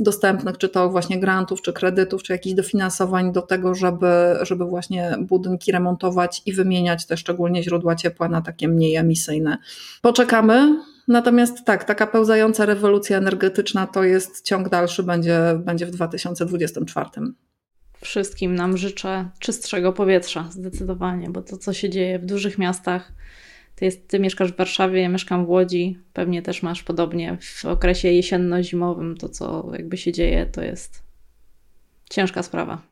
dostępnych, 0.02 0.58
czy 0.58 0.68
to 0.68 0.90
właśnie 0.90 1.20
grantów, 1.20 1.62
czy 1.62 1.72
kredytów, 1.72 2.22
czy 2.22 2.32
jakichś 2.32 2.54
dofinansowań 2.54 3.32
do 3.32 3.42
tego, 3.42 3.74
żeby, 3.74 4.06
żeby 4.42 4.64
właśnie 4.64 5.16
budynki 5.20 5.72
remontować 5.72 6.42
i 6.46 6.52
wymieniać 6.52 7.06
te 7.06 7.16
szczególnie 7.16 7.62
źródła 7.62 7.96
ciepła 7.96 8.28
na 8.28 8.42
takie 8.42 8.68
mniej 8.68 8.96
emisyjne. 8.96 9.58
Poczekamy. 10.02 10.76
Natomiast 11.08 11.64
tak, 11.64 11.84
taka 11.84 12.06
pełzająca 12.06 12.66
rewolucja 12.66 13.18
energetyczna 13.18 13.86
to 13.86 14.04
jest 14.04 14.44
ciąg 14.44 14.68
dalszy, 14.68 15.02
będzie, 15.02 15.60
będzie 15.64 15.86
w 15.86 15.90
2024. 15.90 17.10
Wszystkim 18.00 18.54
nam 18.54 18.76
życzę 18.76 19.30
czystszego 19.38 19.92
powietrza, 19.92 20.48
zdecydowanie, 20.50 21.30
bo 21.30 21.42
to, 21.42 21.56
co 21.56 21.72
się 21.72 21.90
dzieje 21.90 22.18
w 22.18 22.26
dużych 22.26 22.58
miastach, 22.58 23.12
ty, 23.80 23.84
jest, 23.84 24.08
ty 24.08 24.20
mieszkasz 24.20 24.52
w 24.52 24.56
Warszawie, 24.56 25.00
ja 25.00 25.08
mieszkam 25.08 25.46
w 25.46 25.48
Łodzi, 25.48 25.98
pewnie 26.12 26.42
też 26.42 26.62
masz 26.62 26.82
podobnie. 26.82 27.38
W 27.40 27.64
okresie 27.64 28.08
jesienno-zimowym 28.08 29.16
to, 29.16 29.28
co 29.28 29.70
jakby 29.72 29.96
się 29.96 30.12
dzieje, 30.12 30.46
to 30.46 30.62
jest 30.62 31.02
ciężka 32.10 32.42
sprawa. 32.42 32.82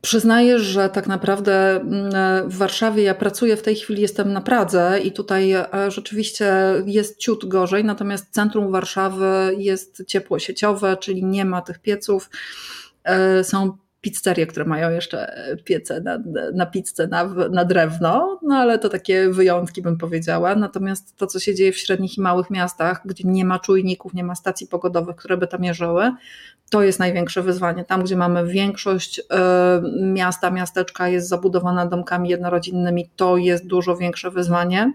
Przyznaję, 0.00 0.58
że 0.58 0.88
tak 0.88 1.06
naprawdę 1.06 1.76
mm, 1.76 2.50
w 2.50 2.56
Warszawie 2.56 3.02
ja 3.02 3.14
pracuję 3.14 3.56
w 3.56 3.62
tej 3.62 3.76
chwili, 3.76 4.02
jestem 4.02 4.32
na 4.32 4.40
Pradze 4.40 5.00
i 5.04 5.12
tutaj 5.12 5.52
e, 5.52 5.66
rzeczywiście 5.88 6.54
jest 6.86 7.18
ciut 7.18 7.48
gorzej, 7.48 7.84
natomiast 7.84 8.30
centrum 8.30 8.72
Warszawy 8.72 9.54
jest 9.58 10.04
ciepło 10.06 10.38
sieciowe, 10.38 10.96
czyli 10.96 11.24
nie 11.24 11.44
ma 11.44 11.62
tych 11.62 11.78
pieców. 11.78 12.30
E, 13.04 13.44
są 13.44 13.76
pizzerie, 14.04 14.46
które 14.46 14.64
mają 14.64 14.90
jeszcze 14.90 15.34
piece 15.64 16.00
na, 16.00 16.18
na 16.54 16.66
pizzę, 16.66 17.06
na, 17.06 17.24
na 17.50 17.64
drewno, 17.64 18.40
no 18.42 18.54
ale 18.56 18.78
to 18.78 18.88
takie 18.88 19.28
wyjątki 19.28 19.82
bym 19.82 19.98
powiedziała. 19.98 20.54
Natomiast 20.54 21.16
to, 21.16 21.26
co 21.26 21.40
się 21.40 21.54
dzieje 21.54 21.72
w 21.72 21.78
średnich 21.78 22.18
i 22.18 22.20
małych 22.20 22.50
miastach, 22.50 23.02
gdzie 23.04 23.24
nie 23.28 23.44
ma 23.44 23.58
czujników, 23.58 24.14
nie 24.14 24.24
ma 24.24 24.34
stacji 24.34 24.66
pogodowych, 24.66 25.16
które 25.16 25.36
by 25.36 25.46
tam 25.46 25.60
mierzyły, 25.60 26.12
to 26.70 26.82
jest 26.82 26.98
największe 26.98 27.42
wyzwanie. 27.42 27.84
Tam, 27.84 28.04
gdzie 28.04 28.16
mamy 28.16 28.46
większość 28.46 29.18
y, 29.18 29.22
miasta, 30.02 30.50
miasteczka 30.50 31.08
jest 31.08 31.28
zabudowana 31.28 31.86
domkami 31.86 32.28
jednorodzinnymi, 32.28 33.10
to 33.16 33.36
jest 33.36 33.66
dużo 33.66 33.96
większe 33.96 34.30
wyzwanie 34.30 34.92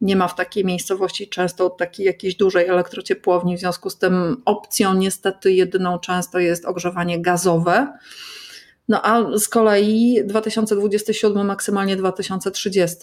nie 0.00 0.16
ma 0.16 0.28
w 0.28 0.34
takiej 0.34 0.64
miejscowości 0.64 1.28
często 1.28 1.70
takiej 1.70 2.06
jakiejś 2.06 2.34
dużej 2.34 2.66
elektrociepłowni, 2.66 3.56
w 3.56 3.60
związku 3.60 3.90
z 3.90 3.98
tym 3.98 4.42
opcją 4.44 4.94
niestety 4.94 5.52
jedyną 5.52 5.98
często 5.98 6.38
jest 6.38 6.64
ogrzewanie 6.64 7.22
gazowe. 7.22 7.98
No 8.88 9.02
a 9.02 9.38
z 9.38 9.48
kolei 9.48 10.20
2027, 10.24 11.46
maksymalnie 11.46 11.96
2030 11.96 12.96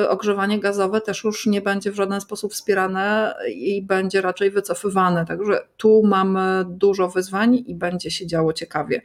yy, 0.00 0.08
ogrzewanie 0.08 0.60
gazowe 0.60 1.00
też 1.00 1.24
już 1.24 1.46
nie 1.46 1.60
będzie 1.60 1.92
w 1.92 1.94
żaden 1.94 2.20
sposób 2.20 2.52
wspierane 2.52 3.34
i 3.54 3.82
będzie 3.82 4.20
raczej 4.20 4.50
wycofywane. 4.50 5.26
Także 5.26 5.60
tu 5.76 6.02
mamy 6.04 6.64
dużo 6.68 7.08
wyzwań 7.08 7.64
i 7.66 7.74
będzie 7.74 8.10
się 8.10 8.26
działo 8.26 8.52
ciekawie. 8.52 9.02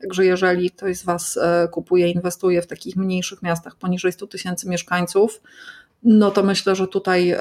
Także 0.00 0.24
jeżeli 0.24 0.70
ktoś 0.70 0.96
z 0.96 1.04
Was 1.04 1.36
yy, 1.36 1.68
kupuje, 1.68 2.08
inwestuje 2.08 2.62
w 2.62 2.66
takich 2.66 2.96
mniejszych 2.96 3.42
miastach 3.42 3.76
poniżej 3.76 4.12
100 4.12 4.26
tysięcy 4.26 4.68
mieszkańców, 4.68 5.40
no 6.02 6.30
to 6.30 6.42
myślę, 6.42 6.76
że 6.76 6.88
tutaj, 6.88 7.26
yy, 7.26 7.36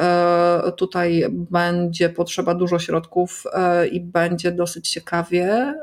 tutaj 0.78 1.26
będzie 1.32 2.10
potrzeba 2.10 2.56
dużo 2.56 2.80
środków 2.80 3.44
i 3.92 4.02
będzie 4.02 4.52
dosyć 4.52 4.90
ciekawie 4.90 5.74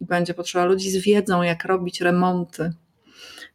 i 0.00 0.04
będzie 0.04 0.34
potrzeba 0.34 0.64
ludzi 0.64 0.90
z 0.90 0.96
wiedzą, 0.96 1.42
jak 1.42 1.64
robić 1.64 2.00
remonty 2.00 2.72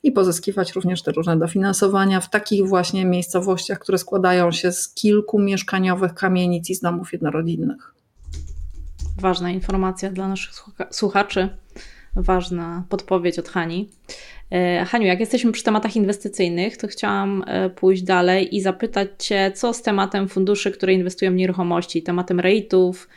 i 0.04 0.12
pozyskiwać 0.12 0.74
również 0.74 1.04
te 1.04 1.12
różne 1.12 1.38
dofinansowania 1.38 2.20
w 2.20 2.30
takich 2.30 2.68
właśnie 2.68 3.06
miejscowościach, 3.06 3.80
które 3.80 3.98
składają 3.98 4.52
się 4.52 4.72
z 4.72 4.94
kilku 4.94 5.40
mieszkaniowych 5.40 6.14
kamienic 6.14 6.70
i 6.70 6.76
z 6.76 6.80
domów 6.80 7.14
jednorodzinnych. 7.14 7.96
Ważna 9.20 9.52
informacja 9.52 10.12
dla 10.12 10.28
naszych 10.28 10.54
słuchaczy, 10.92 11.50
ważna 12.16 12.84
podpowiedź 12.90 13.40
od 13.40 13.50
Hani. 13.50 13.90
E, 14.52 14.86
Haniu, 14.86 15.06
jak 15.06 15.20
jesteśmy 15.20 15.52
przy 15.52 15.64
tematach 15.64 15.96
inwestycyjnych, 15.96 16.78
to 16.78 16.88
chciałam 16.88 17.44
e, 17.48 17.70
pójść 17.70 18.04
dalej 18.04 18.56
i 18.56 18.62
zapytać 18.62 19.10
Cię, 19.18 19.52
co 19.56 19.74
z 19.74 19.82
tematem 19.82 20.28
funduszy, 20.28 20.72
które 20.72 20.94
inwestują 20.94 21.32
w 21.32 21.36
nieruchomości, 21.36 22.04
tematem 22.04 22.40
rejtów, 22.40 23.10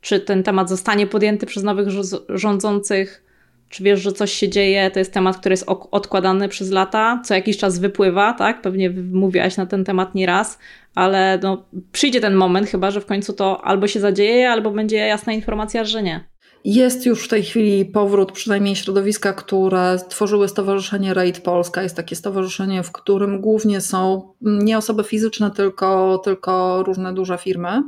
czy 0.00 0.20
ten 0.20 0.42
temat 0.42 0.68
zostanie 0.68 1.06
podjęty 1.06 1.46
przez 1.46 1.62
nowych 1.62 1.88
rządzących? 2.28 3.22
Czy 3.68 3.84
wiesz, 3.84 4.00
że 4.00 4.12
coś 4.12 4.32
się 4.32 4.48
dzieje? 4.48 4.90
To 4.90 4.98
jest 4.98 5.12
temat, 5.12 5.36
który 5.36 5.52
jest 5.52 5.64
odkładany 5.90 6.48
przez 6.48 6.70
lata, 6.70 7.22
co 7.24 7.34
jakiś 7.34 7.58
czas 7.58 7.78
wypływa, 7.78 8.32
tak? 8.32 8.62
Pewnie 8.62 8.90
mówiłaś 8.90 9.56
na 9.56 9.66
ten 9.66 9.84
temat 9.84 10.14
nieraz, 10.14 10.58
ale 10.94 11.38
no, 11.42 11.66
przyjdzie 11.92 12.20
ten 12.20 12.34
moment, 12.34 12.68
chyba 12.68 12.90
że 12.90 13.00
w 13.00 13.06
końcu 13.06 13.32
to 13.32 13.64
albo 13.64 13.86
się 13.86 14.00
zadzieje, 14.00 14.50
albo 14.50 14.70
będzie 14.70 14.96
jasna 14.96 15.32
informacja, 15.32 15.84
że 15.84 16.02
nie. 16.02 16.35
Jest 16.66 17.06
już 17.06 17.24
w 17.24 17.28
tej 17.28 17.42
chwili 17.42 17.84
powrót, 17.84 18.32
przynajmniej 18.32 18.76
środowiska, 18.76 19.32
które 19.32 19.98
tworzyły 20.08 20.48
Stowarzyszenie 20.48 21.14
Raid 21.14 21.40
Polska. 21.40 21.82
Jest 21.82 21.96
takie 21.96 22.16
stowarzyszenie, 22.16 22.82
w 22.82 22.92
którym 22.92 23.40
głównie 23.40 23.80
są 23.80 24.32
nie 24.40 24.78
osoby 24.78 25.04
fizyczne, 25.04 25.50
tylko, 25.50 26.18
tylko 26.24 26.82
różne 26.82 27.14
duże 27.14 27.38
firmy. 27.38 27.82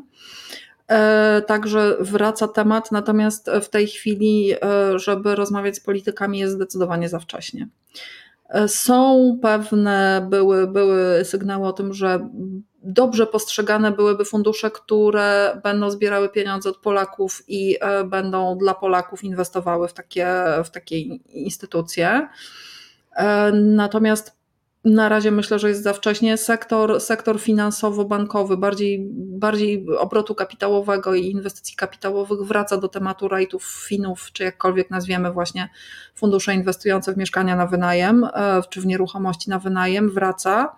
E, 0.88 1.42
także 1.46 1.96
wraca 2.00 2.48
temat, 2.48 2.92
natomiast 2.92 3.50
w 3.62 3.68
tej 3.68 3.86
chwili, 3.86 4.52
e, 4.52 4.98
żeby 4.98 5.34
rozmawiać 5.34 5.76
z 5.76 5.80
politykami, 5.80 6.38
jest 6.38 6.54
zdecydowanie 6.54 7.08
za 7.08 7.18
wcześnie. 7.18 7.68
E, 8.48 8.68
są 8.68 9.38
pewne, 9.42 10.26
były, 10.30 10.66
były 10.66 11.24
sygnały 11.24 11.66
o 11.66 11.72
tym, 11.72 11.94
że 11.94 12.28
dobrze 12.82 13.26
postrzegane 13.26 13.92
byłyby 13.92 14.24
fundusze, 14.24 14.70
które 14.70 15.60
będą 15.62 15.90
zbierały 15.90 16.28
pieniądze 16.28 16.70
od 16.70 16.76
Polaków 16.76 17.42
i 17.48 17.76
będą 18.04 18.58
dla 18.58 18.74
Polaków 18.74 19.24
inwestowały 19.24 19.88
w 19.88 19.92
takie, 19.92 20.26
w 20.64 20.70
takie 20.70 20.98
instytucje. 20.98 22.28
Natomiast 23.52 24.38
na 24.84 25.08
razie 25.08 25.30
myślę, 25.30 25.58
że 25.58 25.68
jest 25.68 25.82
za 25.82 25.92
wcześnie. 25.92 26.36
Sektor, 26.36 27.00
sektor 27.00 27.40
finansowo-bankowy, 27.40 28.56
bardziej, 28.56 29.08
bardziej 29.12 29.86
obrotu 29.98 30.34
kapitałowego 30.34 31.14
i 31.14 31.30
inwestycji 31.30 31.76
kapitałowych 31.76 32.40
wraca 32.40 32.76
do 32.76 32.88
tematu 32.88 33.28
rajtów, 33.28 33.64
finów, 33.88 34.32
czy 34.32 34.44
jakkolwiek 34.44 34.90
nazwiemy 34.90 35.32
właśnie 35.32 35.68
fundusze 36.18 36.54
inwestujące 36.54 37.14
w 37.14 37.16
mieszkania 37.16 37.56
na 37.56 37.66
wynajem, 37.66 38.24
e, 38.24 38.62
czy 38.70 38.80
w 38.80 38.86
nieruchomości 38.86 39.50
na 39.50 39.58
wynajem, 39.58 40.10
wraca. 40.10 40.76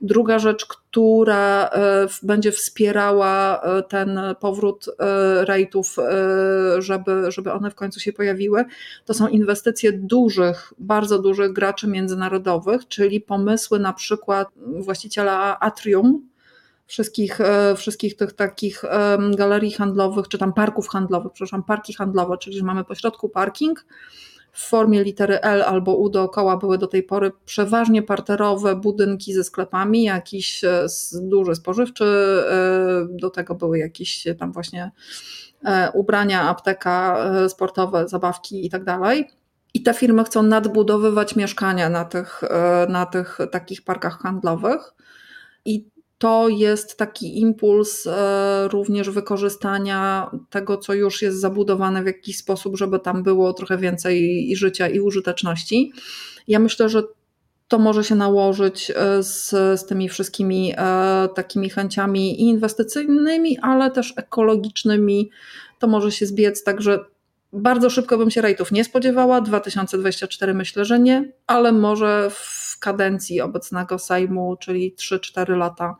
Druga 0.00 0.38
rzecz, 0.38 0.66
która 0.66 1.68
e, 1.68 2.06
będzie 2.22 2.52
wspierała 2.52 3.62
e, 3.62 3.82
ten 3.82 4.20
powrót 4.40 4.86
rejtów, 5.40 5.96
żeby, 6.78 7.30
żeby 7.32 7.52
one 7.52 7.70
w 7.70 7.74
końcu 7.74 8.00
się 8.00 8.12
pojawiły, 8.12 8.64
to 9.04 9.14
są 9.14 9.28
inwestycje 9.28 9.92
dużych, 9.92 10.72
bardzo 10.78 11.18
dużych 11.18 11.52
graczy 11.52 11.88
międzynarodowych, 11.88 12.88
czyli 12.88 13.20
pomysły 13.20 13.78
na 13.78 13.92
przykład 13.92 14.48
właściciela 14.78 15.60
Atrium, 15.60 16.28
wszystkich, 16.86 17.38
wszystkich 17.76 18.16
tych 18.16 18.32
takich 18.32 18.82
galerii 19.36 19.72
handlowych, 19.72 20.28
czy 20.28 20.38
tam 20.38 20.52
parków 20.52 20.88
handlowych, 20.88 21.32
przepraszam, 21.32 21.62
parki 21.62 21.94
handlowe, 21.94 22.38
czyli 22.38 22.58
że 22.58 22.64
mamy 22.64 22.84
pośrodku 22.84 23.28
parking, 23.28 23.84
w 24.52 24.68
formie 24.68 25.04
litery 25.04 25.40
L 25.40 25.62
albo 25.62 25.96
U 25.96 26.08
dookoła 26.08 26.56
były 26.56 26.78
do 26.78 26.86
tej 26.86 27.02
pory 27.02 27.32
przeważnie 27.44 28.02
parterowe 28.02 28.76
budynki 28.76 29.34
ze 29.34 29.44
sklepami, 29.44 30.02
jakiś 30.02 30.64
e, 30.64 30.86
duży 31.22 31.54
spożywczy, 31.54 32.04
e, 32.04 33.06
do 33.10 33.30
tego 33.30 33.54
były 33.54 33.78
jakieś 33.78 34.26
tam 34.38 34.52
właśnie 34.52 34.90
e, 35.64 35.90
ubrania, 35.94 36.42
apteka, 36.48 37.26
sportowe, 37.48 38.08
zabawki 38.08 38.66
i 38.66 38.70
tak 38.70 38.84
dalej. 38.84 39.30
I 39.74 39.82
te 39.82 39.94
firmy 39.94 40.24
chcą 40.24 40.42
nadbudowywać 40.42 41.36
mieszkania 41.36 41.88
na 41.88 42.04
tych, 42.04 42.42
na 42.88 43.06
tych 43.06 43.38
takich 43.52 43.84
parkach 43.84 44.18
handlowych. 44.18 44.94
I 45.64 45.91
to 46.22 46.48
jest 46.48 46.96
taki 46.96 47.40
impuls 47.40 48.06
e, 48.06 48.68
również 48.68 49.10
wykorzystania 49.10 50.30
tego, 50.50 50.76
co 50.76 50.94
już 50.94 51.22
jest 51.22 51.40
zabudowane 51.40 52.02
w 52.02 52.06
jakiś 52.06 52.36
sposób, 52.36 52.76
żeby 52.76 52.98
tam 52.98 53.22
było 53.22 53.52
trochę 53.52 53.78
więcej 53.78 54.50
i 54.50 54.56
życia 54.56 54.88
i 54.88 55.00
użyteczności. 55.00 55.92
Ja 56.48 56.58
myślę, 56.58 56.88
że 56.88 57.02
to 57.68 57.78
może 57.78 58.04
się 58.04 58.14
nałożyć 58.14 58.90
e, 58.90 59.22
z, 59.22 59.50
z 59.80 59.86
tymi 59.86 60.08
wszystkimi 60.08 60.74
e, 60.76 61.28
takimi 61.34 61.70
chęciami 61.70 62.40
inwestycyjnymi, 62.40 63.58
ale 63.58 63.90
też 63.90 64.14
ekologicznymi. 64.16 65.30
To 65.78 65.86
może 65.86 66.12
się 66.12 66.26
zbiec, 66.26 66.64
także 66.64 67.04
bardzo 67.52 67.90
szybko 67.90 68.18
bym 68.18 68.30
się 68.30 68.40
rejtów 68.40 68.72
nie 68.72 68.84
spodziewała. 68.84 69.40
2024 69.40 70.54
myślę, 70.54 70.84
że 70.84 70.98
nie, 70.98 71.32
ale 71.46 71.72
może 71.72 72.30
w 72.30 72.61
kadencji 72.82 73.40
obecnego 73.40 73.98
Sejmu, 73.98 74.56
czyli 74.56 74.94
3-4 74.98 75.56
lata, 75.56 75.96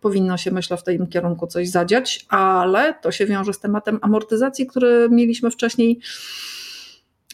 powinno 0.00 0.36
się, 0.36 0.50
myślę, 0.50 0.76
w 0.76 0.82
tym 0.82 1.06
kierunku 1.06 1.46
coś 1.46 1.68
zadziać, 1.68 2.26
ale 2.28 2.94
to 2.94 3.12
się 3.12 3.26
wiąże 3.26 3.52
z 3.52 3.60
tematem 3.60 3.98
amortyzacji, 4.02 4.66
który 4.66 5.08
mieliśmy 5.10 5.50
wcześniej. 5.50 6.00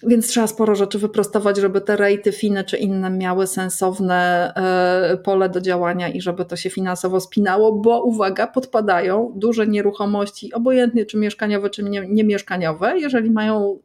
Więc 0.03 0.29
trzeba 0.29 0.47
sporo 0.47 0.75
rzeczy 0.75 0.99
wyprostować, 0.99 1.57
żeby 1.57 1.81
te 1.81 1.97
rejty 1.97 2.33
fine 2.33 2.65
czy 2.65 2.77
inne 2.77 3.11
miały 3.11 3.47
sensowne 3.47 4.53
e, 4.57 5.17
pole 5.17 5.49
do 5.49 5.61
działania 5.61 6.09
i 6.09 6.21
żeby 6.21 6.45
to 6.45 6.57
się 6.57 6.71
finansowo 6.71 7.21
spinało, 7.21 7.73
bo 7.73 8.03
uwaga, 8.03 8.47
podpadają 8.47 9.33
duże 9.35 9.67
nieruchomości, 9.67 10.53
obojętnie 10.53 11.07
czy 11.07 11.17
mieszkaniowe, 11.17 11.71
czy 11.71 11.83
niemieszkaniowe, 12.09 12.99
jeżeli 12.99 13.31
mają 13.31 13.79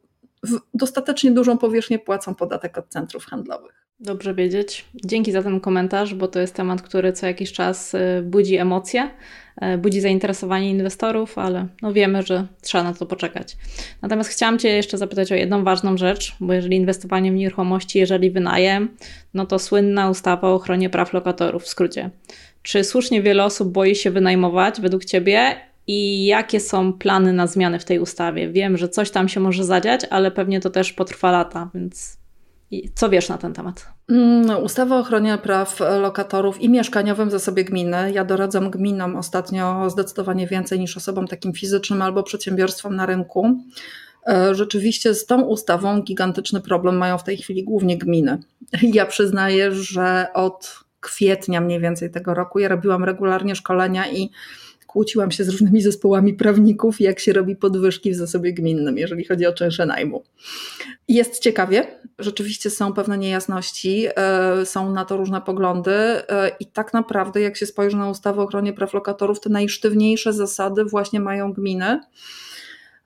dostatecznie 0.74 1.32
dużą 1.32 1.58
powierzchnię, 1.58 2.00
płacą 2.00 2.36
podatek 2.36 2.78
od 2.78 2.88
centrów 2.90 3.26
handlowych. 3.26 3.82
Dobrze 4.04 4.34
wiedzieć. 4.34 4.86
Dzięki 5.06 5.32
za 5.32 5.44
ten 5.44 5.60
komentarz, 5.60 6.14
bo 6.14 6.28
to 6.28 6.40
jest 6.40 6.56
temat, 6.56 6.82
który 6.82 7.14
co 7.14 7.26
jakiś 7.28 7.52
czas 7.52 7.94
y, 7.94 8.22
budzi 8.26 8.58
emocje, 8.58 9.10
y, 9.64 9.78
budzi 9.78 10.02
zainteresowanie 10.02 10.70
inwestorów, 10.70 11.38
ale 11.38 11.68
no 11.82 11.94
wiemy, 11.94 12.24
że 12.24 12.48
trzeba 12.62 12.84
na 12.84 12.94
to 12.94 13.06
poczekać. 13.06 13.58
Natomiast 14.02 14.30
chciałam 14.30 14.60
Cię 14.60 14.70
jeszcze 14.70 14.98
zapytać 14.98 15.32
o 15.32 15.36
jedną 15.36 15.64
ważną 15.64 15.98
rzecz, 15.98 16.36
bo 16.40 16.54
jeżeli 16.54 16.78
inwestowanie 16.78 17.32
w 17.32 17.36
nieruchomości, 17.36 18.00
jeżeli 18.00 18.32
wynajem, 18.32 18.98
no 19.34 19.46
to 19.46 19.60
słynna 19.60 20.10
ustawa 20.10 20.48
o 20.48 20.54
ochronie 20.54 20.90
praw 20.90 21.14
lokatorów 21.14 21.64
w 21.64 21.68
skrócie. 21.68 22.10
Czy 22.62 22.84
słusznie 22.84 23.22
wiele 23.22 23.44
osób 23.44 23.72
boi 23.72 23.96
się 23.96 24.12
wynajmować 24.12 24.82
według 24.82 25.06
Ciebie 25.06 25.56
i 25.88 26.26
jakie 26.26 26.60
są 26.60 26.94
plany 26.94 27.34
na 27.34 27.48
zmiany 27.48 27.80
w 27.80 27.86
tej 27.86 28.00
ustawie? 28.00 28.50
Wiem, 28.50 28.78
że 28.78 28.90
coś 28.90 29.12
tam 29.12 29.30
się 29.30 29.40
może 29.40 29.64
zadziać, 29.64 30.06
ale 30.10 30.32
pewnie 30.32 30.60
to 30.60 30.70
też 30.70 30.94
potrwa 30.94 31.32
lata, 31.32 31.70
więc 31.74 32.22
co 32.96 33.10
wiesz 33.10 33.30
na 33.30 33.38
ten 33.38 33.54
temat? 33.54 33.86
Mm, 34.10 34.64
ustawa 34.64 34.96
o 34.96 35.00
ochronie 35.00 35.38
praw 35.38 35.80
lokatorów 36.02 36.62
i 36.62 36.70
mieszkaniowym 36.70 37.32
zasobie 37.32 37.64
gminy. 37.64 38.12
Ja 38.12 38.26
doradzam 38.26 38.72
gminom 38.72 39.16
ostatnio 39.16 39.90
zdecydowanie 39.90 40.48
więcej 40.48 40.80
niż 40.80 40.98
osobom 40.98 41.28
takim 41.28 41.54
fizycznym 41.54 42.02
albo 42.02 42.24
przedsiębiorstwom 42.24 42.96
na 42.96 43.06
rynku. 43.06 43.58
E, 44.28 44.56
rzeczywiście 44.56 45.14
z 45.14 45.26
tą 45.26 45.42
ustawą 45.42 46.02
gigantyczny 46.02 46.62
problem 46.62 46.98
mają 46.98 47.18
w 47.18 47.24
tej 47.24 47.38
chwili 47.38 47.64
głównie 47.64 47.98
gminy. 47.98 48.38
Ja 48.94 49.06
przyznaję, 49.06 49.72
że 49.72 50.28
od 50.34 50.80
kwietnia 51.00 51.62
mniej 51.62 51.80
więcej 51.80 52.12
tego 52.12 52.34
roku 52.34 52.60
ja 52.60 52.68
robiłam 52.68 53.04
regularnie 53.04 53.56
szkolenia 53.56 54.12
i 54.12 54.30
kłóciłam 54.92 55.32
się 55.32 55.44
z 55.44 55.50
różnymi 55.50 55.82
zespołami 55.82 56.34
prawników, 56.34 57.02
jak 57.02 57.20
się 57.20 57.34
robi 57.34 57.56
podwyżki 57.56 58.12
w 58.12 58.16
zasobie 58.16 58.54
gminnym, 58.54 58.98
jeżeli 58.98 59.26
chodzi 59.26 59.46
o 59.46 59.54
czynsze 59.54 59.86
najmu. 59.86 60.24
Jest 61.08 61.40
ciekawie, 61.40 61.88
rzeczywiście 62.20 62.70
są 62.70 62.94
pewne 62.94 63.18
niejasności, 63.18 64.08
e, 64.16 64.66
są 64.66 64.94
na 64.94 65.06
to 65.06 65.18
różne 65.18 65.42
poglądy 65.42 65.92
e, 65.92 66.52
i 66.60 66.66
tak 66.66 66.94
naprawdę 66.94 67.42
jak 67.42 67.58
się 67.58 67.66
spojrzy 67.66 67.98
na 67.98 68.10
ustawę 68.10 68.42
o 68.42 68.44
ochronie 68.44 68.74
praw 68.74 68.94
lokatorów, 68.94 69.40
te 69.40 69.50
najsztywniejsze 69.50 70.34
zasady 70.34 70.86
właśnie 70.86 71.20
mają 71.20 71.54
gminy. 71.54 72.00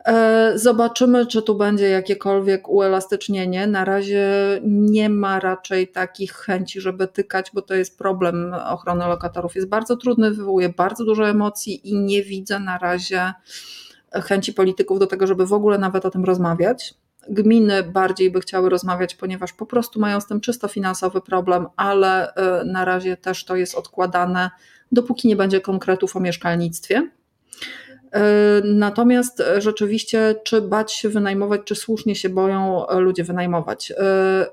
E, 0.06 0.52
zobaczymy, 0.56 1.26
czy 1.26 1.42
tu 1.42 1.56
będzie 1.56 1.90
jakiekolwiek 1.90 2.70
uelastycznienie. 2.70 3.68
Na 3.68 3.86
razie 3.86 4.26
nie 4.64 5.10
ma 5.10 5.40
raczej 5.40 5.88
takich 5.88 6.34
chęci, 6.34 6.82
żeby 6.82 7.08
tykać, 7.08 7.52
bo 7.54 7.62
to 7.62 7.74
jest 7.74 7.98
problem 7.98 8.54
ochrony 8.54 9.08
lokatorów. 9.08 9.56
Jest 9.56 9.68
bardzo 9.68 9.98
trudny, 9.98 10.32
wywołuje 10.32 10.70
bardzo 10.70 11.06
dużo 11.06 11.30
emocji 11.30 11.90
i 11.90 11.96
nie 11.96 12.24
widzę 12.24 12.60
na 12.60 12.78
razie 12.78 13.34
chęci 14.12 14.54
polityków 14.54 15.00
do 15.00 15.08
tego, 15.08 15.28
żeby 15.28 15.46
w 15.46 15.54
ogóle 15.54 15.78
nawet 15.78 16.06
o 16.06 16.12
tym 16.12 16.26
rozmawiać. 16.26 16.94
Gminy 17.30 17.84
bardziej 17.84 18.32
by 18.32 18.42
chciały 18.42 18.70
rozmawiać, 18.70 19.16
ponieważ 19.16 19.54
po 19.54 19.66
prostu 19.66 20.00
mają 20.00 20.22
z 20.22 20.28
tym 20.28 20.42
czysto 20.42 20.68
finansowy 20.68 21.22
problem, 21.22 21.68
ale 21.76 22.34
e, 22.34 22.66
na 22.66 22.86
razie 22.86 23.18
też 23.18 23.46
to 23.46 23.56
jest 23.56 23.76
odkładane, 23.76 24.50
dopóki 24.92 25.28
nie 25.28 25.36
będzie 25.36 25.62
konkretów 25.62 26.16
o 26.16 26.20
mieszkalnictwie. 26.20 27.10
E, 28.16 28.62
natomiast 28.64 29.44
rzeczywiście, 29.58 30.36
czy 30.44 30.62
bać 30.62 30.94
się 30.94 31.10
wynajmować, 31.10 31.62
czy 31.66 31.76
słusznie 31.76 32.16
się 32.16 32.30
boją 32.30 32.86
ludzie 33.00 33.24
wynajmować? 33.24 33.94
E, 33.98 34.46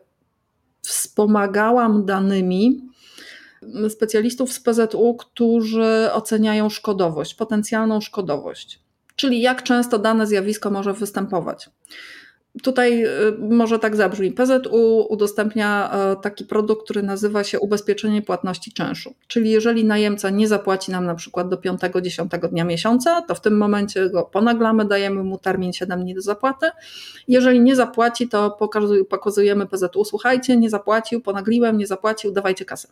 wspomagałam 0.82 2.04
danymi 2.04 2.80
specjalistów 3.88 4.52
z 4.52 4.60
PZU, 4.60 5.14
którzy 5.14 6.08
oceniają 6.12 6.68
szkodowość, 6.68 7.34
potencjalną 7.34 8.00
szkodowość, 8.00 8.80
czyli 9.16 9.40
jak 9.40 9.62
często 9.62 9.98
dane 9.98 10.26
zjawisko 10.26 10.70
może 10.70 10.92
występować. 10.92 11.70
Tutaj 12.62 13.04
y, 13.04 13.08
może 13.38 13.78
tak 13.78 13.96
zabrzmi. 13.96 14.32
PZU 14.32 15.06
udostępnia 15.08 15.90
e, 15.92 16.16
taki 16.16 16.44
produkt, 16.44 16.84
który 16.84 17.02
nazywa 17.02 17.44
się 17.44 17.60
ubezpieczenie 17.60 18.22
płatności 18.22 18.72
czynszu. 18.72 19.14
Czyli 19.26 19.50
jeżeli 19.50 19.84
najemca 19.84 20.30
nie 20.30 20.48
zapłaci 20.48 20.90
nam 20.90 21.06
na 21.06 21.14
przykład 21.14 21.48
do 21.48 21.56
5-10 21.56 22.48
dnia 22.48 22.64
miesiąca, 22.64 23.22
to 23.22 23.34
w 23.34 23.40
tym 23.40 23.56
momencie 23.56 24.10
go 24.10 24.22
ponaglamy, 24.22 24.84
dajemy 24.84 25.24
mu 25.24 25.38
termin 25.38 25.72
7 25.72 26.00
dni 26.00 26.14
do 26.14 26.20
zapłaty. 26.20 26.66
Jeżeli 27.28 27.60
nie 27.60 27.76
zapłaci, 27.76 28.28
to 28.28 28.58
pokazujemy 29.08 29.66
PZU, 29.66 30.04
słuchajcie, 30.04 30.56
nie 30.56 30.70
zapłacił, 30.70 31.20
ponagliłem, 31.20 31.78
nie 31.78 31.86
zapłacił, 31.86 32.32
dawajcie 32.32 32.64
kasę. 32.64 32.88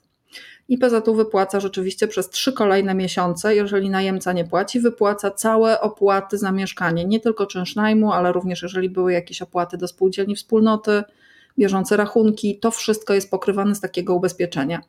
I 0.68 0.78
PZU 0.78 1.14
wypłaca 1.14 1.61
rzeczywiście 1.61 2.09
przez 2.09 2.31
trzy 2.31 2.53
kolejne 2.53 2.95
miesiące, 2.95 3.55
jeżeli 3.55 3.91
najemca 3.91 4.33
nie 4.33 4.45
płaci, 4.45 4.81
wypłaca 4.81 5.31
całe 5.31 5.81
opłaty 5.81 6.39
za 6.39 6.53
mieszkanie, 6.53 7.05
nie 7.05 7.20
tylko 7.20 7.47
czynsz 7.47 7.76
najmu, 7.76 8.12
ale 8.12 8.33
również 8.33 8.62
jeżeli 8.62 8.91
były 8.91 9.12
jakieś 9.12 9.43
opłaty 9.43 9.76
do 9.76 9.89
spółdzielni 9.89 10.37
wspólnoty, 10.37 11.03
bieżące 11.59 11.97
rachunki, 11.97 12.59
to 12.59 12.70
wszystko 12.70 13.14
jest 13.14 13.31
pokrywane 13.31 13.74
z 13.74 13.81
takiego 13.81 14.14
ubezpieczenia. 14.14 14.81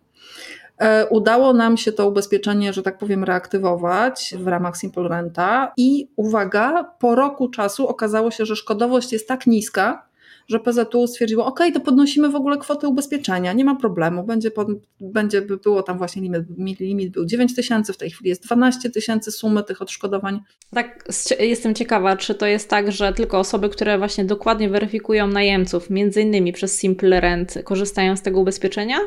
E, 0.77 1.07
udało 1.07 1.53
nam 1.53 1.77
się 1.77 1.91
to 1.91 2.07
ubezpieczenie, 2.07 2.73
że 2.73 2.83
tak 2.83 2.97
powiem, 2.97 3.23
reaktywować 3.23 4.35
w 4.37 4.47
ramach 4.47 4.77
Simple 4.77 5.07
Renta 5.07 5.73
i 5.77 6.07
uwaga, 6.15 6.83
po 6.99 7.15
roku 7.15 7.49
czasu 7.49 7.87
okazało 7.87 8.31
się, 8.31 8.45
że 8.45 8.55
szkodowość 8.55 9.13
jest 9.13 9.27
tak 9.27 9.47
niska, 9.47 10.10
że 10.47 10.59
PZU 10.59 11.07
stwierdziło, 11.07 11.45
ok, 11.45 11.59
to 11.73 11.79
podnosimy 11.79 12.29
w 12.29 12.35
ogóle 12.35 12.57
kwotę 12.57 12.87
ubezpieczenia, 12.87 13.53
nie 13.53 13.65
ma 13.65 13.75
problemu, 13.75 14.23
będzie, 14.23 14.51
pod, 14.51 14.67
będzie 15.01 15.41
było 15.41 15.83
tam 15.83 15.97
właśnie 15.97 16.21
limit, 16.21 16.79
limit 16.79 17.09
był 17.09 17.25
9 17.25 17.55
tysięcy, 17.55 17.93
w 17.93 17.97
tej 17.97 18.09
chwili 18.09 18.29
jest 18.29 18.43
12 18.43 18.89
tysięcy 18.89 19.31
sumy 19.31 19.63
tych 19.63 19.81
odszkodowań. 19.81 20.39
Tak, 20.73 21.05
jestem 21.39 21.75
ciekawa, 21.75 22.17
czy 22.17 22.35
to 22.35 22.45
jest 22.45 22.69
tak, 22.69 22.91
że 22.91 23.13
tylko 23.13 23.39
osoby, 23.39 23.69
które 23.69 23.97
właśnie 23.97 24.25
dokładnie 24.25 24.69
weryfikują 24.69 25.27
najemców, 25.27 25.89
między 25.89 26.21
innymi 26.21 26.53
przez 26.53 26.79
Simple 26.79 27.21
Rent, 27.21 27.53
korzystają 27.63 28.15
z 28.15 28.21
tego 28.21 28.39
ubezpieczenia? 28.39 28.97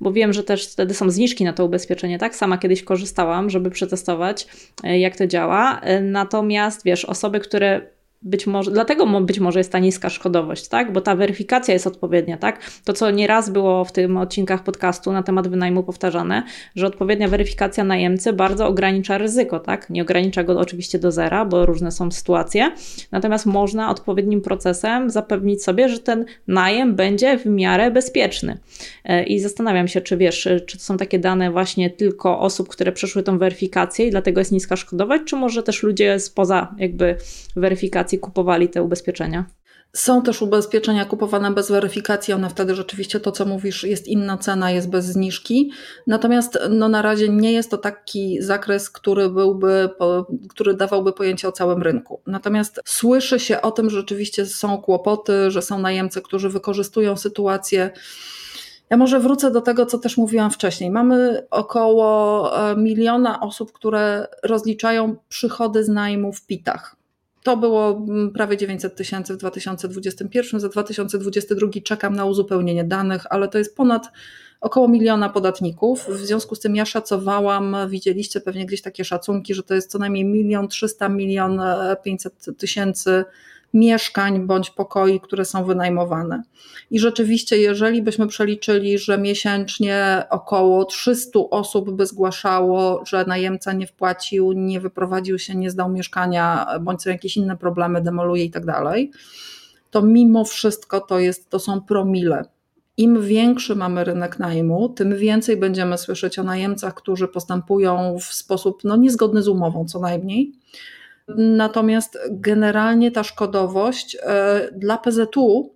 Bo 0.00 0.12
wiem, 0.12 0.32
że 0.32 0.44
też 0.44 0.66
wtedy 0.66 0.94
są 0.94 1.10
zniżki 1.10 1.44
na 1.44 1.52
to 1.52 1.64
ubezpieczenie, 1.64 2.18
tak? 2.18 2.36
Sama 2.36 2.58
kiedyś 2.58 2.82
korzystałam, 2.82 3.50
żeby 3.50 3.70
przetestować, 3.70 4.46
e, 4.84 4.98
jak 4.98 5.16
to 5.16 5.26
działa. 5.26 5.80
E, 5.80 6.00
natomiast 6.00 6.84
wiesz, 6.84 7.04
osoby, 7.04 7.40
które 7.40 7.93
być 8.24 8.46
może, 8.46 8.70
dlatego 8.70 9.20
być 9.20 9.40
może 9.40 9.60
jest 9.60 9.72
ta 9.72 9.78
niska 9.78 10.10
szkodowość, 10.10 10.68
tak? 10.68 10.92
Bo 10.92 11.00
ta 11.00 11.16
weryfikacja 11.16 11.74
jest 11.74 11.86
odpowiednia, 11.86 12.36
tak? 12.36 12.60
To, 12.84 12.92
co 12.92 13.10
nieraz 13.10 13.50
było 13.50 13.84
w 13.84 13.92
tym 13.92 14.16
odcinkach 14.16 14.62
podcastu 14.62 15.12
na 15.12 15.22
temat 15.22 15.48
wynajmu 15.48 15.82
powtarzane, 15.82 16.42
że 16.76 16.86
odpowiednia 16.86 17.28
weryfikacja 17.28 17.84
najemcy 17.84 18.32
bardzo 18.32 18.66
ogranicza 18.66 19.18
ryzyko, 19.18 19.60
tak? 19.60 19.90
Nie 19.90 20.02
ogranicza 20.02 20.44
go 20.44 20.60
oczywiście 20.60 20.98
do 20.98 21.12
zera, 21.12 21.44
bo 21.44 21.66
różne 21.66 21.92
są 21.92 22.10
sytuacje, 22.10 22.72
natomiast 23.12 23.46
można 23.46 23.90
odpowiednim 23.90 24.40
procesem 24.40 25.10
zapewnić 25.10 25.64
sobie, 25.64 25.88
że 25.88 25.98
ten 25.98 26.24
najem 26.48 26.94
będzie 26.94 27.38
w 27.38 27.46
miarę 27.46 27.90
bezpieczny. 27.90 28.58
E, 29.04 29.24
I 29.24 29.40
zastanawiam 29.40 29.88
się, 29.88 30.00
czy 30.00 30.16
wiesz, 30.16 30.48
czy 30.66 30.78
to 30.78 30.84
są 30.84 30.96
takie 30.96 31.18
dane 31.18 31.50
właśnie 31.50 31.90
tylko 31.90 32.40
osób, 32.40 32.68
które 32.68 32.92
przeszły 32.92 33.22
tą 33.22 33.38
weryfikację 33.38 34.06
i 34.06 34.10
dlatego 34.10 34.40
jest 34.40 34.52
niska 34.52 34.76
szkodowość, 34.76 35.24
czy 35.24 35.36
może 35.36 35.62
też 35.62 35.82
ludzie 35.82 36.18
spoza 36.18 36.74
jakby 36.78 37.16
weryfikacji 37.56 38.13
kupowali 38.18 38.68
te 38.68 38.82
ubezpieczenia? 38.82 39.44
Są 39.94 40.22
też 40.22 40.42
ubezpieczenia 40.42 41.04
kupowane 41.04 41.50
bez 41.50 41.70
weryfikacji, 41.70 42.34
one 42.34 42.50
wtedy 42.50 42.74
rzeczywiście 42.74 43.20
to, 43.20 43.32
co 43.32 43.44
mówisz, 43.44 43.84
jest 43.84 44.08
inna 44.08 44.38
cena, 44.38 44.70
jest 44.70 44.90
bez 44.90 45.04
zniżki. 45.04 45.70
Natomiast 46.06 46.58
no, 46.70 46.88
na 46.88 47.02
razie 47.02 47.28
nie 47.28 47.52
jest 47.52 47.70
to 47.70 47.78
taki 47.78 48.42
zakres, 48.42 48.90
który 48.90 49.28
byłby, 49.28 49.88
który 50.48 50.74
dawałby 50.74 51.12
pojęcie 51.12 51.48
o 51.48 51.52
całym 51.52 51.82
rynku. 51.82 52.20
Natomiast 52.26 52.80
słyszy 52.84 53.40
się 53.40 53.60
o 53.60 53.70
tym, 53.70 53.90
że 53.90 53.96
rzeczywiście 53.96 54.46
są 54.46 54.78
kłopoty, 54.78 55.50
że 55.50 55.62
są 55.62 55.78
najemcy, 55.78 56.22
którzy 56.22 56.48
wykorzystują 56.48 57.16
sytuację. 57.16 57.90
Ja 58.90 58.96
może 58.96 59.20
wrócę 59.20 59.50
do 59.50 59.60
tego, 59.60 59.86
co 59.86 59.98
też 59.98 60.16
mówiłam 60.16 60.50
wcześniej. 60.50 60.90
Mamy 60.90 61.46
około 61.50 62.70
e, 62.70 62.76
miliona 62.76 63.40
osób, 63.40 63.72
które 63.72 64.26
rozliczają 64.42 65.16
przychody 65.28 65.84
z 65.84 65.88
najmu 65.88 66.32
w 66.32 66.46
pitach. 66.46 66.96
To 67.44 67.56
było 67.56 68.04
mm, 68.08 68.32
prawie 68.32 68.56
900 68.56 68.96
tysięcy 68.96 69.34
w 69.34 69.36
2021. 69.36 70.60
Za 70.60 70.68
2022 70.68 71.68
czekam 71.84 72.16
na 72.16 72.24
uzupełnienie 72.24 72.84
danych, 72.84 73.26
ale 73.30 73.48
to 73.48 73.58
jest 73.58 73.76
ponad 73.76 74.10
około 74.60 74.88
miliona 74.88 75.28
podatników. 75.28 76.06
W 76.08 76.18
związku 76.18 76.54
z 76.54 76.60
tym 76.60 76.76
ja 76.76 76.84
szacowałam, 76.84 77.76
widzieliście 77.88 78.40
pewnie 78.40 78.66
gdzieś 78.66 78.82
takie 78.82 79.04
szacunki, 79.04 79.54
że 79.54 79.62
to 79.62 79.74
jest 79.74 79.90
co 79.90 79.98
najmniej 79.98 80.24
milion 80.24 80.68
trzysta, 80.68 81.08
milion 81.08 81.60
pięćset 82.04 82.46
tysięcy 82.58 83.24
mieszkań 83.74 84.46
bądź 84.46 84.70
pokoi, 84.70 85.20
które 85.20 85.44
są 85.44 85.64
wynajmowane. 85.64 86.42
I 86.90 86.98
rzeczywiście, 87.00 87.58
jeżeli 87.58 88.02
byśmy 88.02 88.26
przeliczyli, 88.26 88.98
że 88.98 89.18
miesięcznie 89.18 90.22
około 90.30 90.84
300 90.84 91.38
osób 91.50 91.90
by 91.90 92.06
zgłaszało, 92.06 93.04
że 93.06 93.24
najemca 93.24 93.72
nie 93.72 93.86
wpłacił, 93.86 94.52
nie 94.52 94.80
wyprowadził 94.80 95.38
się, 95.38 95.54
nie 95.54 95.70
zdał 95.70 95.92
mieszkania, 95.92 96.66
bądź 96.80 97.02
są 97.02 97.10
jakieś 97.10 97.36
inne 97.36 97.56
problemy, 97.56 98.00
demoluje 98.00 98.44
i 98.44 98.50
tak 98.50 98.66
dalej, 98.66 99.10
to 99.90 100.02
mimo 100.02 100.44
wszystko 100.44 101.00
to, 101.00 101.18
jest, 101.18 101.50
to 101.50 101.58
są 101.58 101.80
promile. 101.80 102.44
Im 102.96 103.22
większy 103.22 103.76
mamy 103.76 104.04
rynek 104.04 104.38
najmu, 104.38 104.88
tym 104.88 105.16
więcej 105.16 105.56
będziemy 105.56 105.98
słyszeć 105.98 106.38
o 106.38 106.42
najemcach, 106.42 106.94
którzy 106.94 107.28
postępują 107.28 108.16
w 108.18 108.24
sposób 108.24 108.84
no, 108.84 108.96
niezgodny 108.96 109.42
z 109.42 109.48
umową, 109.48 109.84
co 109.84 110.00
najmniej. 110.00 110.52
Natomiast 111.36 112.18
generalnie 112.30 113.10
ta 113.10 113.24
szkodowość 113.24 114.16
e, 114.22 114.68
dla 114.72 114.98
PZU 114.98 115.74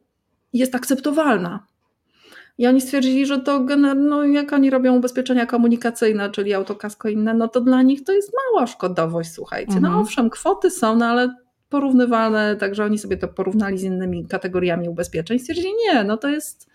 jest 0.53 0.75
akceptowalna. 0.75 1.67
I 2.59 2.67
oni 2.67 2.81
stwierdzili, 2.81 3.27
że 3.27 3.41
to 3.41 3.67
no, 3.97 4.25
jak 4.25 4.53
oni 4.53 4.71
robią 4.71 4.97
ubezpieczenia 4.97 5.47
komunikacyjne, 5.47 6.31
czyli 6.31 6.55
autokasko 6.55 7.09
inne, 7.09 7.35
no 7.35 7.49
to 7.49 7.61
dla 7.61 7.83
nich 7.83 8.05
to 8.05 8.13
jest 8.13 8.33
mała 8.35 8.67
szkodowość, 8.67 9.33
słuchajcie. 9.33 9.73
No 9.73 9.77
mhm. 9.77 9.95
No 9.95 10.01
owszem, 10.01 10.31
kwoty 10.31 10.71
są, 10.71 10.97
no 10.97 11.07
ale 11.07 11.35
porównywalne, 11.69 12.57
także 12.57 12.85
oni 12.85 12.99
sobie 12.99 13.17
to 13.17 13.29
porównali 13.29 13.79
z 13.79 13.83
innymi 13.83 14.27
kategoriami 14.27 14.89
ubezpieczeń. 14.89 15.39
Stwierdzili, 15.39 15.69
nie, 15.87 16.05
no 16.05 16.17
to 16.17 16.29
jest, 16.29 16.67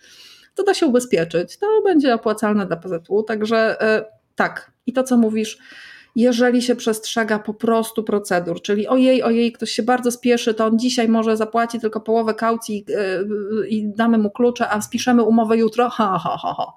to 0.55 0.63
da 0.63 0.74
się 0.74 0.86
ubezpieczyć, 0.86 1.57
to 1.57 1.82
będzie 1.84 2.13
opłacalne 2.13 2.65
dla 2.65 2.78
PZU, 2.78 3.24
także 3.24 3.82
e, 3.82 4.05
tak. 4.36 4.71
I 4.86 4.93
to, 4.93 5.03
co 5.03 5.17
mówisz, 5.17 5.57
jeżeli 6.16 6.61
się 6.61 6.76
przestrzega 6.76 7.39
po 7.39 7.53
prostu 7.53 8.03
procedur, 8.03 8.61
czyli 8.61 8.88
ojej, 8.88 9.24
ojej, 9.24 9.51
ktoś 9.51 9.72
się 9.72 9.84
bardzo 9.84 10.11
spieszy, 10.11 10.53
to 10.53 10.66
on 10.66 10.80
dzisiaj 10.80 11.07
może 11.07 11.38
zapłaci 11.38 11.80
tylko 11.80 12.01
połowę 12.01 12.34
kaucji 12.34 12.86
yy, 12.88 13.68
i 13.68 13.93
damy 13.95 14.18
mu 14.18 14.32
klucze, 14.32 14.70
a 14.70 14.82
spiszemy 14.82 15.24
umowę 15.24 15.57
jutro, 15.57 15.89
ha, 15.89 16.20
ha, 16.24 16.38
ha, 16.41 16.53
ha. 16.57 16.74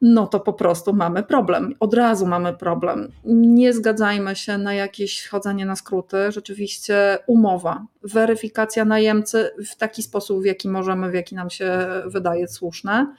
No 0.00 0.26
to 0.26 0.40
po 0.40 0.52
prostu 0.52 0.92
mamy 0.92 1.22
problem. 1.22 1.74
Od 1.80 1.94
razu 1.94 2.26
mamy 2.26 2.52
problem. 2.52 3.12
Nie 3.24 3.72
zgadzajmy 3.72 4.36
się 4.36 4.58
na 4.58 4.74
jakieś 4.74 5.28
chodzenie 5.28 5.66
na 5.66 5.76
skróty. 5.76 6.16
Rzeczywiście 6.32 7.18
umowa, 7.26 7.86
weryfikacja 8.02 8.84
najemcy 8.84 9.50
w 9.70 9.76
taki 9.76 10.02
sposób, 10.02 10.42
w 10.42 10.44
jaki 10.44 10.68
możemy, 10.68 11.10
w 11.10 11.14
jaki 11.14 11.34
nam 11.34 11.50
się 11.50 11.86
wydaje 12.06 12.48
słuszne 12.48 13.14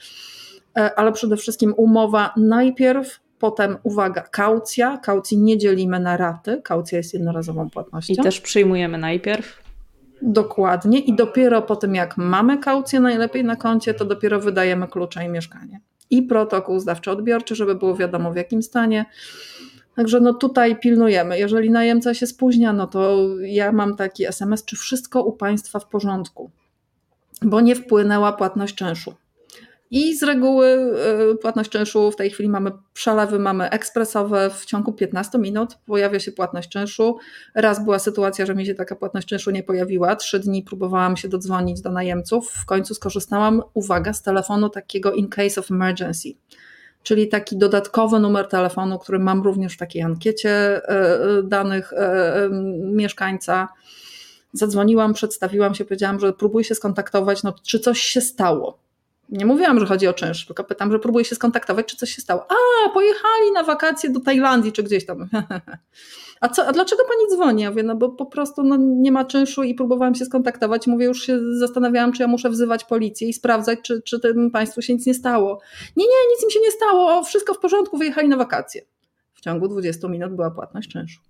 e, 0.77 0.99
ale 0.99 1.11
przede 1.11 1.37
wszystkim 1.37 1.73
umowa 1.77 2.33
najpierw 2.37 3.19
Potem, 3.39 3.77
uwaga, 3.83 4.21
kaucja. 4.21 4.97
Kaucji 4.97 5.37
nie 5.37 5.57
dzielimy 5.57 5.99
na 5.99 6.17
raty. 6.17 6.61
Kaucja 6.63 6.97
jest 6.97 7.13
jednorazową 7.13 7.69
płatnością. 7.69 8.13
I 8.13 8.17
też 8.17 8.41
przyjmujemy 8.41 8.97
najpierw. 8.97 9.61
Dokładnie. 10.21 10.99
I 10.99 11.15
dopiero 11.15 11.61
po 11.61 11.75
tym, 11.75 11.95
jak 11.95 12.17
mamy 12.17 12.57
kaucję 12.57 12.99
najlepiej 12.99 13.43
na 13.43 13.55
koncie, 13.55 13.93
to 13.93 14.05
dopiero 14.05 14.39
wydajemy 14.39 14.87
klucze 14.87 15.25
i 15.25 15.29
mieszkanie. 15.29 15.79
I 16.09 16.23
protokół 16.23 16.79
zdawczy-odbiorczy, 16.79 17.55
żeby 17.55 17.75
było 17.75 17.95
wiadomo 17.95 18.31
w 18.31 18.35
jakim 18.35 18.63
stanie. 18.63 19.05
Także 19.95 20.19
no 20.19 20.33
tutaj 20.33 20.79
pilnujemy. 20.79 21.39
Jeżeli 21.39 21.69
najemca 21.69 22.13
się 22.13 22.27
spóźnia, 22.27 22.73
no 22.73 22.87
to 22.87 23.27
ja 23.41 23.71
mam 23.71 23.95
taki 23.95 24.25
SMS, 24.25 24.65
czy 24.65 24.75
wszystko 24.75 25.23
u 25.23 25.33
Państwa 25.33 25.79
w 25.79 25.87
porządku, 25.87 26.51
bo 27.41 27.61
nie 27.61 27.75
wpłynęła 27.75 28.33
płatność 28.33 28.75
czynszu. 28.75 29.13
I 29.91 30.17
z 30.17 30.23
reguły 30.23 30.67
y, 31.31 31.35
płatność 31.35 31.69
czynszu 31.69 32.11
w 32.11 32.15
tej 32.15 32.29
chwili 32.29 32.49
mamy 32.49 32.71
przelewy, 32.93 33.39
mamy 33.39 33.69
ekspresowe 33.69 34.49
w 34.49 34.65
ciągu 34.65 34.93
15 34.93 35.37
minut 35.37 35.77
pojawia 35.85 36.19
się 36.19 36.31
płatność 36.31 36.69
czynszu. 36.69 37.17
Raz 37.55 37.83
była 37.83 37.99
sytuacja, 37.99 38.45
że 38.45 38.55
mi 38.55 38.65
się 38.65 38.75
taka 38.75 38.95
płatność 38.95 39.27
czynszu 39.27 39.51
nie 39.51 39.63
pojawiła. 39.63 40.15
Trzy 40.15 40.39
dni 40.39 40.63
próbowałam 40.63 41.17
się 41.17 41.27
dodzwonić 41.27 41.81
do 41.81 41.91
najemców. 41.91 42.49
W 42.49 42.65
końcu 42.65 42.93
skorzystałam, 42.93 43.61
uwaga, 43.73 44.13
z 44.13 44.21
telefonu 44.21 44.69
takiego 44.69 45.13
in 45.13 45.27
case 45.27 45.61
of 45.61 45.71
emergency. 45.71 46.29
Czyli 47.03 47.27
taki 47.27 47.57
dodatkowy 47.57 48.19
numer 48.19 48.47
telefonu, 48.47 48.99
który 48.99 49.19
mam 49.19 49.41
również 49.41 49.73
w 49.73 49.77
takiej 49.77 50.01
ankiecie 50.01 50.77
y, 50.77 51.39
y, 51.39 51.43
danych 51.43 51.93
mieszkańca. 52.81 53.67
Zadzwoniłam, 54.53 55.13
przedstawiłam 55.13 55.75
się, 55.75 55.85
powiedziałam, 55.85 56.19
że 56.19 56.33
próbuję 56.33 56.65
się 56.65 56.75
skontaktować, 56.75 57.43
no, 57.43 57.53
czy 57.63 57.79
coś 57.79 58.01
się 58.01 58.21
stało 58.21 58.86
nie 59.29 59.45
mówiłam, 59.45 59.79
że 59.79 59.85
chodzi 59.85 60.07
o 60.07 60.13
czynsz, 60.13 60.45
tylko 60.45 60.63
pytam, 60.63 60.91
że 60.91 60.99
próbuję 60.99 61.25
się 61.25 61.35
skontaktować, 61.35 61.85
czy 61.85 61.97
coś 61.97 62.09
się 62.09 62.21
stało. 62.21 62.47
A, 62.49 62.89
pojechali 62.89 63.51
na 63.53 63.63
wakacje 63.63 64.09
do 64.09 64.19
Tajlandii, 64.19 64.71
czy 64.71 64.83
gdzieś 64.83 65.05
tam. 65.05 65.29
A, 66.41 66.49
co, 66.49 66.67
a 66.67 66.71
dlaczego 66.71 67.03
pani 67.03 67.35
dzwoni? 67.35 67.63
Ja 67.63 67.69
mówię, 67.69 67.83
no 67.83 67.95
bo 67.95 68.09
po 68.09 68.25
prostu 68.25 68.63
no, 68.63 68.77
nie 68.79 69.11
ma 69.11 69.25
czynszu 69.25 69.63
i 69.63 69.75
próbowałam 69.75 70.15
się 70.15 70.25
skontaktować. 70.25 70.87
Mówię, 70.87 71.05
już 71.05 71.23
się 71.23 71.39
zastanawiałam, 71.59 72.13
czy 72.13 72.21
ja 72.21 72.27
muszę 72.27 72.49
wzywać 72.49 72.83
policję 72.83 73.27
i 73.27 73.33
sprawdzać, 73.33 73.79
czy, 73.81 74.01
czy 74.01 74.19
tym 74.19 74.51
państwu 74.51 74.81
się 74.81 74.93
nic 74.93 75.05
nie 75.05 75.13
stało. 75.13 75.59
Nie, 75.95 76.05
nie, 76.05 76.33
nic 76.33 76.43
im 76.43 76.49
się 76.49 76.59
nie 76.59 76.71
stało, 76.71 77.23
wszystko 77.23 77.53
w 77.53 77.59
porządku, 77.59 77.97
wyjechali 77.97 78.27
na 78.27 78.37
wakacje. 78.37 78.81
W 79.33 79.41
ciągu 79.41 79.67
20 79.67 80.07
minut 80.07 80.35
była 80.35 80.51
płatność 80.51 80.89
czynszu. 80.89 81.21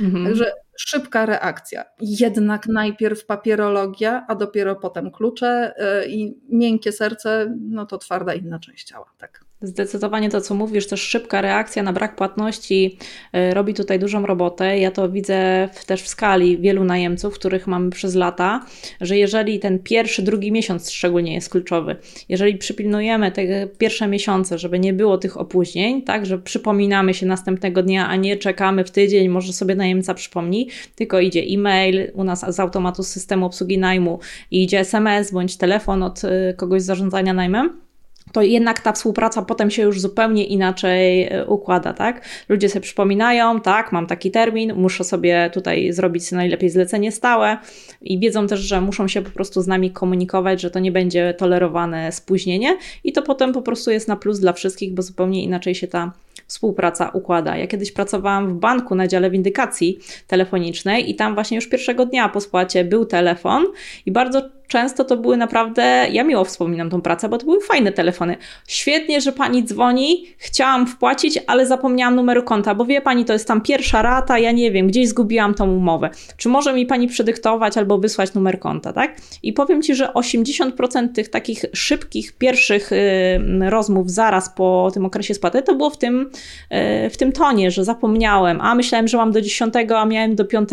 Mhm. 0.00 0.24
Także 0.24 0.52
szybka 0.78 1.26
reakcja. 1.26 1.84
Jednak 2.00 2.66
najpierw 2.66 3.26
papierologia, 3.26 4.24
a 4.28 4.34
dopiero 4.34 4.76
potem 4.76 5.10
klucze 5.10 5.74
y, 6.04 6.08
i 6.08 6.38
miękkie 6.48 6.92
serce, 6.92 7.56
no 7.60 7.86
to 7.86 7.98
twarda 7.98 8.34
inna 8.34 8.58
część 8.58 8.84
ciała. 8.84 9.12
Tak. 9.18 9.44
Zdecydowanie 9.66 10.30
to, 10.30 10.40
co 10.40 10.54
mówisz, 10.54 10.86
też 10.86 11.00
szybka 11.00 11.40
reakcja 11.40 11.82
na 11.82 11.92
brak 11.92 12.16
płatności 12.16 12.98
e, 13.32 13.54
robi 13.54 13.74
tutaj 13.74 13.98
dużą 13.98 14.26
robotę. 14.26 14.78
Ja 14.78 14.90
to 14.90 15.08
widzę 15.08 15.68
w, 15.72 15.84
też 15.84 16.02
w 16.02 16.08
skali 16.08 16.58
wielu 16.58 16.84
najemców, 16.84 17.34
których 17.34 17.66
mamy 17.66 17.90
przez 17.90 18.14
lata, 18.14 18.66
że 19.00 19.16
jeżeli 19.16 19.60
ten 19.60 19.78
pierwszy, 19.78 20.22
drugi 20.22 20.52
miesiąc 20.52 20.90
szczególnie 20.90 21.34
jest 21.34 21.50
kluczowy, 21.50 21.96
jeżeli 22.28 22.56
przypilnujemy 22.58 23.32
te 23.32 23.66
pierwsze 23.66 24.08
miesiące, 24.08 24.58
żeby 24.58 24.78
nie 24.78 24.92
było 24.92 25.18
tych 25.18 25.36
opóźnień, 25.36 26.02
tak, 26.02 26.26
że 26.26 26.38
przypominamy 26.38 27.14
się 27.14 27.26
następnego 27.26 27.82
dnia, 27.82 28.08
a 28.08 28.16
nie 28.16 28.36
czekamy 28.36 28.84
w 28.84 28.90
tydzień, 28.90 29.28
może 29.28 29.52
sobie 29.52 29.74
najemca 29.74 30.14
przypomni, 30.14 30.68
tylko 30.94 31.20
idzie 31.20 31.40
e-mail 31.40 32.10
u 32.14 32.24
nas 32.24 32.54
z 32.54 32.60
automatu 32.60 33.02
systemu 33.02 33.46
obsługi 33.46 33.78
najmu 33.78 34.18
i 34.50 34.64
idzie 34.64 34.80
SMS 34.80 35.32
bądź 35.32 35.56
telefon 35.56 36.02
od 36.02 36.24
e, 36.24 36.54
kogoś 36.54 36.82
z 36.82 36.84
zarządzania 36.84 37.34
najmem 37.34 37.85
to 38.36 38.42
jednak 38.42 38.80
ta 38.80 38.92
współpraca 38.92 39.42
potem 39.42 39.70
się 39.70 39.82
już 39.82 40.00
zupełnie 40.00 40.44
inaczej 40.44 41.22
e, 41.22 41.46
układa, 41.46 41.92
tak? 41.92 42.24
Ludzie 42.48 42.68
sobie 42.68 42.80
przypominają, 42.80 43.60
tak, 43.60 43.92
mam 43.92 44.06
taki 44.06 44.30
termin, 44.30 44.74
muszę 44.74 45.04
sobie 45.04 45.50
tutaj 45.54 45.92
zrobić 45.92 46.32
najlepiej 46.32 46.70
zlecenie 46.70 47.12
stałe 47.12 47.58
i 48.02 48.18
wiedzą 48.18 48.46
też, 48.46 48.60
że 48.60 48.80
muszą 48.80 49.08
się 49.08 49.22
po 49.22 49.30
prostu 49.30 49.62
z 49.62 49.66
nami 49.66 49.90
komunikować, 49.90 50.60
że 50.60 50.70
to 50.70 50.78
nie 50.78 50.92
będzie 50.92 51.34
tolerowane 51.38 52.12
spóźnienie 52.12 52.76
i 53.04 53.12
to 53.12 53.22
potem 53.22 53.52
po 53.52 53.62
prostu 53.62 53.90
jest 53.90 54.08
na 54.08 54.16
plus 54.16 54.40
dla 54.40 54.52
wszystkich, 54.52 54.94
bo 54.94 55.02
zupełnie 55.02 55.42
inaczej 55.42 55.74
się 55.74 55.86
ta 55.86 56.12
współpraca 56.46 57.08
układa. 57.08 57.56
Ja 57.56 57.66
kiedyś 57.66 57.92
pracowałam 57.92 58.48
w 58.48 58.60
banku 58.60 58.94
na 58.94 59.06
dziale 59.06 59.30
windykacji 59.30 59.98
telefonicznej 60.26 61.10
i 61.10 61.14
tam 61.14 61.34
właśnie 61.34 61.54
już 61.54 61.68
pierwszego 61.68 62.06
dnia 62.06 62.28
po 62.28 62.40
spłacie 62.40 62.84
był 62.84 63.04
telefon 63.04 63.64
i 64.06 64.12
bardzo 64.12 64.42
często 64.68 65.04
to 65.04 65.16
były 65.16 65.36
naprawdę, 65.36 66.06
ja 66.10 66.24
miło 66.24 66.44
wspominam 66.44 66.90
tą 66.90 67.00
pracę, 67.00 67.28
bo 67.28 67.38
to 67.38 67.44
były 67.44 67.60
fajne 67.60 67.92
telefony. 67.92 68.36
Świetnie, 68.68 69.20
że 69.20 69.32
pani 69.32 69.64
dzwoni, 69.64 70.26
chciałam 70.38 70.86
wpłacić, 70.86 71.38
ale 71.46 71.66
zapomniałam 71.66 72.16
numeru 72.16 72.42
konta, 72.42 72.74
bo 72.74 72.84
wie 72.84 73.00
pani, 73.00 73.24
to 73.24 73.32
jest 73.32 73.48
tam 73.48 73.60
pierwsza 73.60 74.02
rata, 74.02 74.38
ja 74.38 74.52
nie 74.52 74.70
wiem, 74.70 74.86
gdzieś 74.86 75.08
zgubiłam 75.08 75.54
tą 75.54 75.70
umowę. 75.76 76.10
Czy 76.36 76.48
może 76.48 76.72
mi 76.72 76.86
pani 76.86 77.08
przedyktować 77.08 77.78
albo 77.78 77.98
wysłać 77.98 78.34
numer 78.34 78.58
konta, 78.58 78.92
tak? 78.92 79.16
I 79.42 79.52
powiem 79.52 79.82
ci, 79.82 79.94
że 79.94 80.06
80% 80.06 81.12
tych 81.12 81.28
takich 81.28 81.64
szybkich, 81.72 82.32
pierwszych 82.32 82.90
yy, 82.90 83.70
rozmów 83.70 84.10
zaraz 84.10 84.50
po 84.50 84.90
tym 84.94 85.04
okresie 85.06 85.34
spłaty, 85.34 85.62
to 85.62 85.74
było 85.74 85.90
w 85.90 85.98
tym, 85.98 86.30
yy, 86.70 87.10
w 87.10 87.16
tym 87.16 87.32
tonie, 87.32 87.70
że 87.70 87.84
zapomniałem, 87.84 88.60
a 88.60 88.74
myślałem, 88.74 89.08
że 89.08 89.16
mam 89.16 89.32
do 89.32 89.40
10, 89.40 89.74
a 89.96 90.04
miałem 90.04 90.34
do 90.34 90.44
5, 90.44 90.68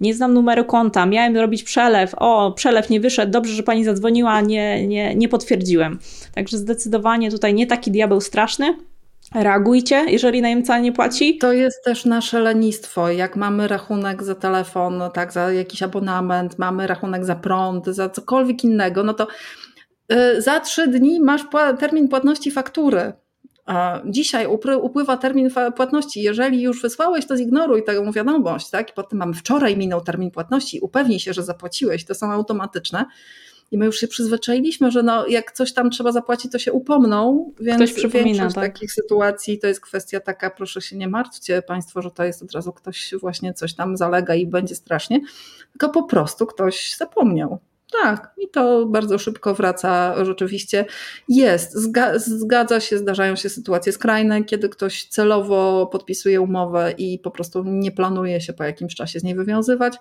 nie 0.00 0.14
znam 0.14 0.34
numeru 0.34 0.64
konta, 0.64 1.06
miałem 1.06 1.36
robić 1.36 1.62
przelew, 1.62 2.14
o, 2.16 2.52
przelew 2.52 2.90
nie 2.90 3.00
wyszedł, 3.00 3.25
dobrze, 3.26 3.54
że 3.54 3.62
pani 3.62 3.84
zadzwoniła, 3.84 4.40
nie, 4.40 4.86
nie, 4.86 5.14
nie 5.14 5.28
potwierdziłem. 5.28 5.98
Także 6.34 6.58
zdecydowanie 6.58 7.30
tutaj 7.30 7.54
nie 7.54 7.66
taki 7.66 7.90
diabeł 7.90 8.20
straszny, 8.20 8.74
Reagujcie, 9.34 10.04
jeżeli 10.08 10.42
najemca 10.42 10.78
nie 10.78 10.92
płaci. 10.92 11.38
To 11.38 11.52
jest 11.52 11.84
też 11.84 12.04
nasze 12.04 12.40
lenistwo. 12.40 13.10
Jak 13.10 13.36
mamy 13.36 13.68
rachunek 13.68 14.22
za 14.22 14.34
telefon, 14.34 15.02
tak, 15.14 15.32
za 15.32 15.52
jakiś 15.52 15.82
abonament, 15.82 16.58
mamy 16.58 16.86
rachunek 16.86 17.24
za 17.24 17.36
prąd, 17.36 17.86
za 17.86 18.08
cokolwiek 18.08 18.64
innego, 18.64 19.02
no 19.02 19.14
to 19.14 19.26
yy, 20.08 20.42
za 20.42 20.60
trzy 20.60 20.88
dni 20.88 21.20
masz 21.20 21.44
termin 21.78 22.08
płatności 22.08 22.50
faktury. 22.50 23.12
Dzisiaj 24.04 24.46
upływa 24.82 25.16
termin 25.16 25.50
płatności. 25.76 26.22
Jeżeli 26.22 26.62
już 26.62 26.82
wysłałeś, 26.82 27.26
to 27.26 27.36
zignoruj 27.36 27.84
tę 27.84 28.12
wiadomość, 28.12 28.70
tak? 28.70 28.90
I 28.90 28.92
potem 28.92 29.18
mamy 29.18 29.34
wczoraj 29.34 29.76
minął 29.76 30.00
termin 30.00 30.30
płatności, 30.30 30.80
upewnij 30.80 31.20
się, 31.20 31.32
że 31.32 31.42
zapłaciłeś, 31.42 32.04
to 32.04 32.14
są 32.14 32.32
automatyczne. 32.32 33.04
I 33.70 33.78
my 33.78 33.86
już 33.86 33.96
się 33.96 34.08
przyzwyczailiśmy, 34.08 34.90
że 34.90 35.02
no, 35.02 35.26
jak 35.26 35.52
coś 35.52 35.72
tam 35.72 35.90
trzeba 35.90 36.12
zapłacić, 36.12 36.52
to 36.52 36.58
się 36.58 36.72
upomną, 36.72 37.52
więc 37.60 37.76
ktoś 37.76 37.92
przypomina, 37.92 38.52
tak? 38.52 38.54
takich 38.54 38.92
sytuacji 38.92 39.58
to 39.58 39.66
jest 39.66 39.80
kwestia 39.80 40.20
taka, 40.20 40.50
proszę 40.50 40.80
się 40.80 40.96
nie 40.96 41.08
martwcie 41.08 41.62
Państwo, 41.62 42.02
że 42.02 42.10
to 42.10 42.24
jest 42.24 42.42
od 42.42 42.52
razu 42.52 42.72
ktoś 42.72 43.14
właśnie 43.20 43.54
coś 43.54 43.74
tam 43.74 43.96
zalega 43.96 44.34
i 44.34 44.46
będzie 44.46 44.74
strasznie, 44.74 45.20
tylko 45.72 45.88
po 45.88 46.02
prostu 46.02 46.46
ktoś 46.46 46.96
zapomniał. 46.96 47.58
Tak, 47.92 48.34
i 48.38 48.48
to 48.48 48.86
bardzo 48.86 49.18
szybko 49.18 49.54
wraca. 49.54 50.24
Rzeczywiście 50.24 50.84
jest, 51.28 51.72
zgadza 52.26 52.80
się, 52.80 52.98
zdarzają 52.98 53.36
się 53.36 53.48
sytuacje 53.48 53.92
skrajne, 53.92 54.44
kiedy 54.44 54.68
ktoś 54.68 55.04
celowo 55.04 55.86
podpisuje 55.86 56.40
umowę 56.40 56.94
i 56.98 57.18
po 57.18 57.30
prostu 57.30 57.64
nie 57.64 57.92
planuje 57.92 58.40
się 58.40 58.52
po 58.52 58.64
jakimś 58.64 58.94
czasie 58.94 59.20
z 59.20 59.24
niej 59.24 59.34
wywiązywać. 59.34 59.96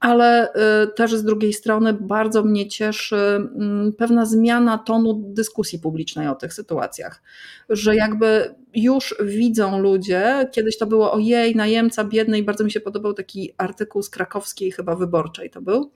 Ale 0.00 0.52
y, 0.84 0.94
też 0.96 1.14
z 1.14 1.24
drugiej 1.24 1.52
strony 1.52 1.92
bardzo 1.92 2.42
mnie 2.42 2.68
cieszy 2.68 3.16
mm, 3.16 3.92
pewna 3.92 4.26
zmiana 4.26 4.78
tonu 4.78 5.14
dyskusji 5.14 5.78
publicznej 5.78 6.28
o 6.28 6.34
tych 6.34 6.54
sytuacjach, 6.54 7.22
że 7.68 7.96
jakby 7.96 8.54
już 8.74 9.14
widzą 9.20 9.78
ludzie, 9.78 10.48
kiedyś 10.52 10.78
to 10.78 10.86
było 10.86 11.12
ojej, 11.12 11.56
najemca 11.56 12.04
biedny 12.04 12.38
i 12.38 12.42
bardzo 12.42 12.64
mi 12.64 12.70
się 12.70 12.80
podobał 12.80 13.14
taki 13.14 13.52
artykuł 13.58 14.02
z 14.02 14.10
krakowskiej 14.10 14.72
chyba 14.72 14.96
wyborczej 14.96 15.50
to 15.50 15.62
był, 15.62 15.92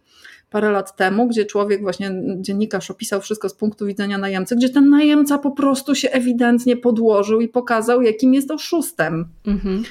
parę 0.51 0.71
lat 0.71 0.97
temu, 0.97 1.29
gdzie 1.29 1.47
człowiek, 1.47 1.81
właśnie 1.81 2.11
dziennikarz 2.37 2.91
opisał 2.91 3.21
wszystko 3.21 3.49
z 3.49 3.55
punktu 3.55 3.87
widzenia 3.87 4.19
najemcy, 4.19 4.57
gdzie 4.57 4.69
ten 4.69 4.91
najemca 4.91 5.39
po 5.39 5.51
prostu 5.51 5.95
się 5.95 6.11
ewidentnie 6.11 6.77
podłożył 6.77 7.41
i 7.41 7.49
pokazał, 7.49 8.03
jakim 8.03 8.35
jest 8.35 8.51
oszustem. 8.51 9.29
Mhm. 9.47 9.83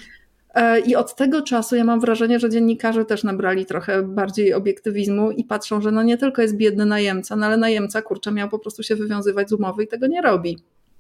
E, 0.54 0.80
I 0.80 0.96
od 0.96 1.16
tego 1.16 1.42
czasu 1.42 1.76
ja 1.76 1.84
mam 1.84 2.00
wrażenie, 2.00 2.40
że 2.40 2.50
dziennikarze 2.50 3.06
też 3.06 3.24
nabrali 3.24 3.66
trochę 3.66 4.04
bardziej 4.04 4.54
obiektywizmu 4.54 5.32
i 5.32 5.44
patrzą, 5.44 5.82
że 5.82 5.92
no 5.92 6.04
nie 6.04 6.18
tylko 6.18 6.42
jest 6.42 6.56
biedny 6.56 6.86
najemca, 6.86 7.36
no 7.36 7.46
ale 7.46 7.58
najemca 7.58 8.02
kurczę 8.02 8.32
miał 8.32 8.50
po 8.50 8.60
prostu 8.60 8.84
się 8.84 8.96
wywiązywać 8.96 9.50
z 9.50 9.54
umowy 9.54 9.84
i 9.84 9.88
tego 9.88 10.08
nie 10.08 10.22
robi. 10.22 10.58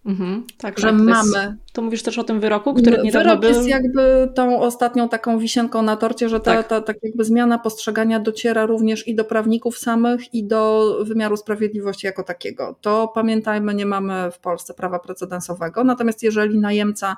Mhm, 0.09 0.43
tak, 0.57 0.79
że 0.79 0.87
tak, 0.87 0.95
mamy. 0.95 1.31
To, 1.33 1.39
jest, 1.39 1.53
to 1.73 1.81
mówisz 1.81 2.03
też 2.03 2.17
o 2.17 2.23
tym 2.23 2.39
wyroku, 2.39 2.73
który 2.73 3.03
nie 3.03 3.11
Wyrok 3.11 3.39
był... 3.39 3.49
jest 3.49 3.67
jakby 3.67 4.31
tą 4.35 4.61
ostatnią 4.61 5.09
taką 5.09 5.39
wisienką 5.39 5.81
na 5.81 5.97
torcie, 5.97 6.29
że 6.29 6.39
ta, 6.39 6.55
tak. 6.55 6.67
ta 6.67 6.81
tak 6.81 6.97
jakby 7.03 7.23
zmiana 7.23 7.59
postrzegania 7.59 8.19
dociera 8.19 8.65
również 8.65 9.07
i 9.07 9.15
do 9.15 9.25
prawników 9.25 9.77
samych, 9.77 10.33
i 10.33 10.43
do 10.43 10.95
wymiaru 11.01 11.37
sprawiedliwości 11.37 12.07
jako 12.07 12.23
takiego. 12.23 12.75
To 12.81 13.07
pamiętajmy, 13.07 13.73
nie 13.73 13.85
mamy 13.85 14.31
w 14.31 14.39
Polsce 14.39 14.73
prawa 14.73 14.99
precedensowego, 14.99 15.83
natomiast 15.83 16.23
jeżeli 16.23 16.59
najemca 16.59 17.17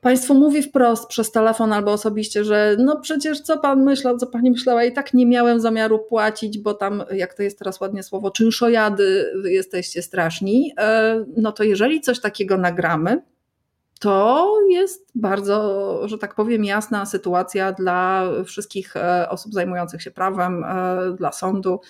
Państwu 0.00 0.34
mówi 0.34 0.62
wprost 0.62 1.06
przez 1.06 1.32
telefon 1.32 1.72
albo 1.72 1.92
osobiście, 1.92 2.44
że 2.44 2.76
no 2.78 3.00
przecież 3.00 3.40
co 3.40 3.58
pan 3.58 3.84
myślał, 3.84 4.18
co 4.18 4.26
pani 4.26 4.50
myślała, 4.50 4.84
i 4.84 4.92
tak 4.92 5.14
nie 5.14 5.26
miałem 5.26 5.60
zamiaru 5.60 5.98
płacić, 5.98 6.58
bo 6.58 6.74
tam, 6.74 7.04
jak 7.12 7.34
to 7.34 7.42
jest 7.42 7.58
teraz 7.58 7.80
ładnie 7.80 8.02
słowo, 8.02 8.30
czynszojady, 8.30 9.32
wy 9.42 9.52
jesteście 9.52 10.02
straszni. 10.02 10.72
E, 10.78 11.24
no 11.36 11.52
to 11.52 11.64
jeżeli 11.64 12.00
coś 12.00 12.20
takiego 12.20 12.56
nagramy, 12.56 13.22
to 14.00 14.56
jest 14.70 15.10
bardzo, 15.14 16.08
że 16.08 16.18
tak 16.18 16.34
powiem, 16.34 16.64
jasna 16.64 17.06
sytuacja 17.06 17.72
dla 17.72 18.28
wszystkich 18.44 18.96
e, 18.96 19.28
osób 19.28 19.54
zajmujących 19.54 20.02
się 20.02 20.10
prawem, 20.10 20.64
e, 20.64 21.16
dla 21.16 21.32
sądu 21.32 21.80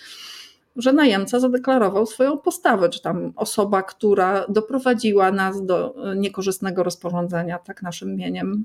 że 0.76 0.92
najemca 0.92 1.40
zadeklarował 1.40 2.06
swoją 2.06 2.38
postawę, 2.38 2.88
czy 2.88 3.02
tam 3.02 3.32
osoba, 3.36 3.82
która 3.82 4.46
doprowadziła 4.48 5.32
nas 5.32 5.66
do 5.66 5.94
niekorzystnego 6.16 6.82
rozporządzenia, 6.82 7.58
tak 7.58 7.82
naszym 7.82 8.16
mieniem, 8.16 8.64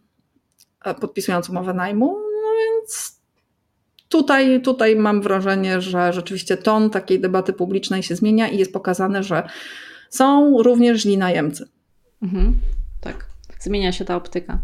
e, 0.86 0.94
podpisując 0.94 1.50
umowę 1.50 1.74
najmu. 1.74 2.06
No 2.44 2.50
więc 2.60 3.20
tutaj, 4.10 4.62
tutaj 4.62 4.96
mam 4.96 5.22
wrażenie, 5.22 5.82
że 5.82 6.14
rzeczywiście 6.14 6.58
ton 6.58 6.90
takiej 6.90 7.20
debaty 7.20 7.54
publicznej 7.54 8.04
się 8.04 8.16
zmienia 8.16 8.48
i 8.48 8.58
jest 8.58 8.74
pokazane, 8.74 9.24
że 9.24 9.48
są 10.10 10.58
również 10.64 11.02
źli 11.02 11.18
najemcy. 11.18 11.70
Mhm, 12.24 12.54
tak, 13.02 13.26
zmienia 13.60 13.92
się 13.92 14.06
ta 14.06 14.16
optyka. 14.16 14.60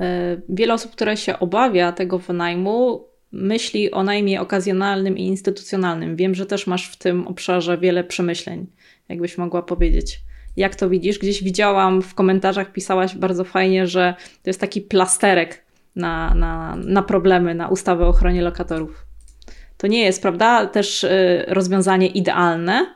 E, 0.00 0.36
wiele 0.48 0.74
osób, 0.74 0.92
które 0.92 1.16
się 1.16 1.38
obawia 1.38 1.92
tego 1.92 2.18
wynajmu, 2.18 3.04
myśli 3.32 3.90
o 3.90 4.02
najmie 4.02 4.40
okazjonalnym 4.40 5.18
i 5.18 5.26
instytucjonalnym. 5.26 6.16
Wiem, 6.16 6.34
że 6.34 6.46
też 6.46 6.66
masz 6.66 6.88
w 6.88 6.96
tym 6.96 7.28
obszarze 7.28 7.78
wiele 7.78 8.04
przemyśleń, 8.04 8.66
jakbyś 9.08 9.38
mogła 9.38 9.62
powiedzieć. 9.62 10.20
Jak 10.56 10.76
to 10.76 10.88
widzisz? 10.88 11.18
Gdzieś 11.18 11.42
widziałam 11.42 12.02
w 12.02 12.14
komentarzach, 12.14 12.72
pisałaś 12.72 13.16
bardzo 13.16 13.44
fajnie, 13.44 13.86
że 13.86 14.14
to 14.42 14.50
jest 14.50 14.60
taki 14.60 14.80
plasterek 14.80 15.64
na, 15.96 16.34
na, 16.34 16.76
na 16.76 17.02
problemy, 17.02 17.54
na 17.54 17.68
ustawę 17.68 18.04
o 18.04 18.08
ochronie 18.08 18.42
lokatorów. 18.42 19.06
To 19.76 19.86
nie 19.86 20.04
jest, 20.04 20.22
prawda, 20.22 20.66
też 20.66 21.04
y, 21.04 21.44
rozwiązanie 21.48 22.06
idealne, 22.06 22.86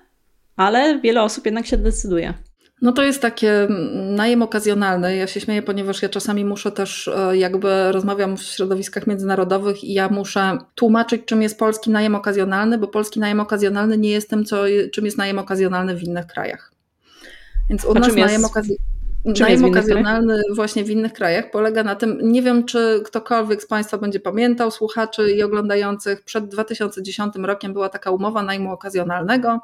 ale 0.56 1.00
wiele 1.00 1.22
osób 1.22 1.44
jednak 1.44 1.66
się 1.66 1.76
decyduje. 1.76 2.34
No 2.82 2.92
to 2.92 3.02
jest 3.02 3.22
takie 3.22 3.62
mm, 3.62 4.14
najem 4.14 4.42
okazjonalny. 4.42 5.16
Ja 5.16 5.26
się 5.26 5.40
śmieję, 5.40 5.62
ponieważ 5.62 6.02
ja 6.02 6.08
czasami 6.08 6.44
muszę 6.44 6.72
też, 6.72 7.08
e, 7.08 7.36
jakby 7.36 7.92
rozmawiam 7.92 8.36
w 8.36 8.42
środowiskach 8.42 9.06
międzynarodowych 9.06 9.84
i 9.84 9.92
ja 9.92 10.08
muszę 10.08 10.58
tłumaczyć, 10.74 11.22
czym 11.24 11.42
jest 11.42 11.58
polski 11.58 11.90
najem 11.90 12.14
okazjonalny, 12.14 12.78
bo 12.78 12.88
polski 12.88 13.20
najem 13.20 13.40
okazjonalny 13.40 13.98
nie 13.98 14.10
jest 14.10 14.30
tym, 14.30 14.44
co, 14.44 14.64
czym 14.92 15.04
jest 15.04 15.18
najem 15.18 15.38
okazjonalny 15.38 15.96
w 15.96 16.02
innych 16.02 16.26
krajach. 16.26 16.72
Więc 17.68 17.84
u 17.84 17.90
A 17.90 17.94
nas 17.94 18.16
najem, 18.16 18.44
okazjonalny. 18.44 18.96
Najem 19.40 19.64
okazjonalny 19.64 20.42
właśnie 20.54 20.84
w 20.84 20.90
innych 20.90 21.12
krajach 21.12 21.50
polega 21.50 21.82
na 21.82 21.94
tym, 21.94 22.18
nie 22.22 22.42
wiem 22.42 22.64
czy 22.64 23.02
ktokolwiek 23.04 23.62
z 23.62 23.66
Państwa 23.66 23.98
będzie 23.98 24.20
pamiętał, 24.20 24.70
słuchaczy 24.70 25.30
i 25.30 25.42
oglądających, 25.42 26.22
przed 26.22 26.48
2010 26.48 27.34
rokiem 27.36 27.72
była 27.72 27.88
taka 27.88 28.10
umowa 28.10 28.42
najmu 28.42 28.72
okazjonalnego, 28.72 29.60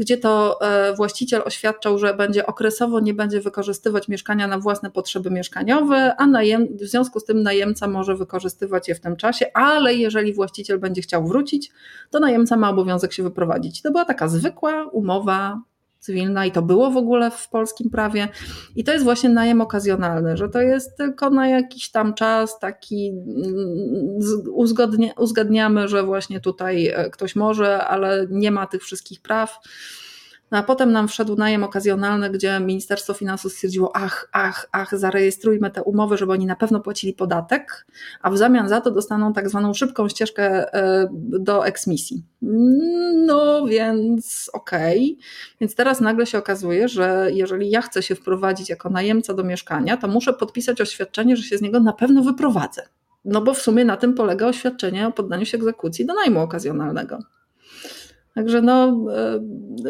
gdzie 0.00 0.16
to 0.16 0.60
e, 0.60 0.94
właściciel 0.94 1.42
oświadczał, 1.44 1.98
że 1.98 2.14
będzie 2.14 2.46
okresowo 2.46 3.00
nie 3.00 3.14
będzie 3.14 3.40
wykorzystywać 3.40 4.08
mieszkania 4.08 4.46
na 4.46 4.58
własne 4.58 4.90
potrzeby 4.90 5.30
mieszkaniowe, 5.30 6.14
a 6.16 6.26
najem, 6.26 6.66
w 6.76 6.82
związku 6.82 7.20
z 7.20 7.24
tym 7.24 7.42
najemca 7.42 7.88
może 7.88 8.16
wykorzystywać 8.16 8.88
je 8.88 8.94
w 8.94 9.00
tym 9.00 9.16
czasie, 9.16 9.46
ale 9.54 9.94
jeżeli 9.94 10.34
właściciel 10.34 10.78
będzie 10.78 11.02
chciał 11.02 11.26
wrócić, 11.26 11.70
to 12.10 12.20
najemca 12.20 12.56
ma 12.56 12.70
obowiązek 12.70 13.12
się 13.12 13.22
wyprowadzić. 13.22 13.82
To 13.82 13.90
była 13.90 14.04
taka 14.04 14.28
zwykła 14.28 14.84
umowa 14.84 15.60
cywilna 16.00 16.46
i 16.46 16.52
to 16.52 16.62
było 16.62 16.90
w 16.90 16.96
ogóle 16.96 17.30
w 17.30 17.48
polskim 17.48 17.90
prawie. 17.90 18.28
I 18.76 18.84
to 18.84 18.92
jest 18.92 19.04
właśnie 19.04 19.28
najem 19.28 19.60
okazjonalny, 19.60 20.36
że 20.36 20.48
to 20.48 20.60
jest 20.60 20.96
tylko 20.96 21.30
na 21.30 21.48
jakiś 21.48 21.90
tam 21.90 22.14
czas 22.14 22.58
taki 22.58 23.08
mm, 23.08 24.18
uzgodnia, 24.52 25.12
uzgadniamy, 25.16 25.88
że 25.88 26.02
właśnie 26.02 26.40
tutaj 26.40 26.86
e, 26.86 27.10
ktoś 27.10 27.36
może, 27.36 27.84
ale 27.84 28.26
nie 28.30 28.50
ma 28.50 28.66
tych 28.66 28.82
wszystkich 28.82 29.22
praw. 29.22 29.58
No 30.50 30.58
a 30.58 30.62
potem 30.62 30.92
nam 30.92 31.08
wszedł 31.08 31.36
najem 31.36 31.64
okazjonalny, 31.64 32.30
gdzie 32.30 32.60
Ministerstwo 32.60 33.14
Finansów 33.14 33.52
stwierdziło, 33.52 33.96
ach, 33.96 34.28
ach, 34.32 34.68
ach, 34.72 34.98
zarejestrujmy 34.98 35.70
te 35.70 35.82
umowy, 35.82 36.16
żeby 36.16 36.32
oni 36.32 36.46
na 36.46 36.56
pewno 36.56 36.80
płacili 36.80 37.12
podatek, 37.12 37.86
a 38.22 38.30
w 38.30 38.38
zamian 38.38 38.68
za 38.68 38.80
to 38.80 38.90
dostaną 38.90 39.32
tak 39.32 39.48
zwaną 39.48 39.74
szybką 39.74 40.08
ścieżkę 40.08 40.74
e, 40.74 41.08
do 41.40 41.66
eksmisji. 41.66 42.24
No 43.26 43.66
więc 43.66 44.50
okej. 44.52 45.12
Okay. 45.12 45.56
Więc 45.60 45.74
teraz 45.74 46.00
nagle 46.00 46.26
się 46.26 46.38
okazuje, 46.38 46.88
że 46.88 47.28
jeżeli 47.32 47.70
ja 47.70 47.82
chcę 47.82 48.02
się 48.02 48.14
wprowadzić 48.14 48.68
jako 48.68 48.90
najemca 48.90 49.34
do 49.34 49.44
mieszkania, 49.44 49.96
to 49.96 50.08
muszę 50.08 50.32
podpisać 50.32 50.80
oświadczenie, 50.80 51.36
że 51.36 51.42
się 51.42 51.58
z 51.58 51.62
niego 51.62 51.80
na 51.80 51.92
pewno 51.92 52.22
wyprowadzę. 52.22 52.82
No 53.24 53.40
bo 53.40 53.54
w 53.54 53.58
sumie 53.58 53.84
na 53.84 53.96
tym 53.96 54.14
polega 54.14 54.46
oświadczenie 54.46 55.06
o 55.06 55.12
poddaniu 55.12 55.46
się 55.46 55.58
egzekucji 55.58 56.06
do 56.06 56.14
najmu 56.14 56.40
okazjonalnego. 56.40 57.18
Także 58.34 58.62
no, 58.62 59.06
e, 59.12 59.40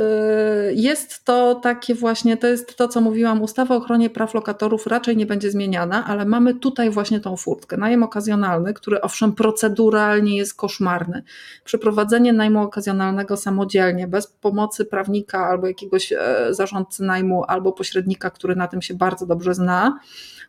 e, 0.01 0.75
jest 0.75 1.25
to 1.25 1.55
takie 1.55 1.95
właśnie, 1.95 2.37
to 2.37 2.47
jest 2.47 2.77
to, 2.77 2.89
co 2.89 3.01
mówiłam, 3.01 3.43
ustawa 3.43 3.75
o 3.75 3.79
ochronie 3.79 4.11
praw 4.11 4.35
lokatorów 4.35 4.87
raczej 4.87 5.17
nie 5.17 5.27
będzie 5.27 5.51
zmieniana, 5.51 6.05
ale 6.07 6.25
mamy 6.25 6.55
tutaj 6.55 6.91
właśnie 6.91 7.21
tą 7.21 7.37
furtkę. 7.37 7.77
Najem 7.77 8.03
okazjonalny, 8.03 8.75
który 8.75 9.01
owszem 9.01 9.33
proceduralnie 9.33 10.37
jest 10.37 10.55
koszmarny. 10.55 11.23
Przeprowadzenie 11.65 12.33
najmu 12.33 12.62
okazjonalnego 12.62 13.37
samodzielnie, 13.37 14.09
bez 14.09 14.27
pomocy 14.27 14.85
prawnika 14.85 15.47
albo 15.47 15.67
jakiegoś 15.67 16.12
e, 16.12 16.47
zarządcy 16.51 17.05
najmu, 17.05 17.45
albo 17.45 17.73
pośrednika, 17.73 18.31
który 18.31 18.57
na 18.57 18.69
tym 18.69 18.83
się 18.83 18.95
bardzo 18.95 19.27
dobrze 19.27 19.55
zna, 19.55 19.99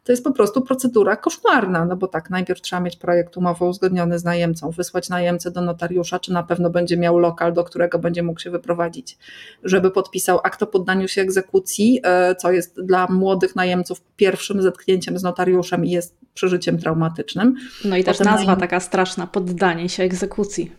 to 0.04 0.12
jest 0.12 0.24
po 0.24 0.32
prostu 0.32 0.62
procedura 0.62 1.16
koszmarna, 1.16 1.86
no 1.86 1.96
bo 1.96 2.08
tak, 2.08 2.30
najpierw 2.30 2.62
trzeba 2.62 2.80
mieć 2.80 2.96
projekt 2.96 3.38
umowy 3.38 3.66
uzgodniony 3.66 4.20
z 4.20 4.24
najemcą, 4.24 4.72
wysłać 4.72 5.10
najemcę 5.10 5.52
do 5.52 5.62
notariusza, 5.62 6.20
czy 6.20 6.34
na 6.34 6.44
pewno 6.44 6.70
będzie 6.70 6.98
miał 6.98 7.20
lokal, 7.20 7.54
do 7.54 7.64
którego 7.64 8.00
będzie 8.00 8.24
mógł 8.24 8.40
się 8.40 8.52
wyprowadzić, 8.52 9.18
żeby 9.64 9.92
podpisał 9.92 10.40
akt 10.44 10.64
o 10.64 10.68
poddaniu 10.68 11.08
się 11.08 11.22
egzekucji, 11.22 12.00
e, 12.04 12.36
co 12.36 12.52
jest 12.52 12.82
dla 12.82 13.08
młodych 13.08 13.56
najemców 13.56 14.02
pierwszym 14.16 14.62
zetknięciem 14.62 15.20
z 15.20 15.24
notariuszem 15.24 15.86
i 15.86 15.90
jest 15.90 16.18
przeżyciem 16.34 16.78
traumatycznym. 16.78 17.56
No 17.86 17.98
i 17.98 18.04
też 18.04 18.18
Potem 18.18 18.34
nazwa 18.34 18.46
najem... 18.46 18.60
taka 18.60 18.80
straszna, 18.80 19.28
poddanie 19.28 19.90
się 19.90 20.04
egzekucji. 20.04 20.72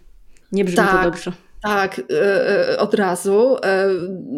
Nie 0.52 0.64
brzmi 0.64 0.76
tak. 0.76 0.96
to 0.96 1.10
dobrze. 1.10 1.32
Tak, 1.62 1.98
e, 1.98 2.04
e, 2.72 2.78
od 2.78 2.94
razu. 2.94 3.56
E, 3.64 3.88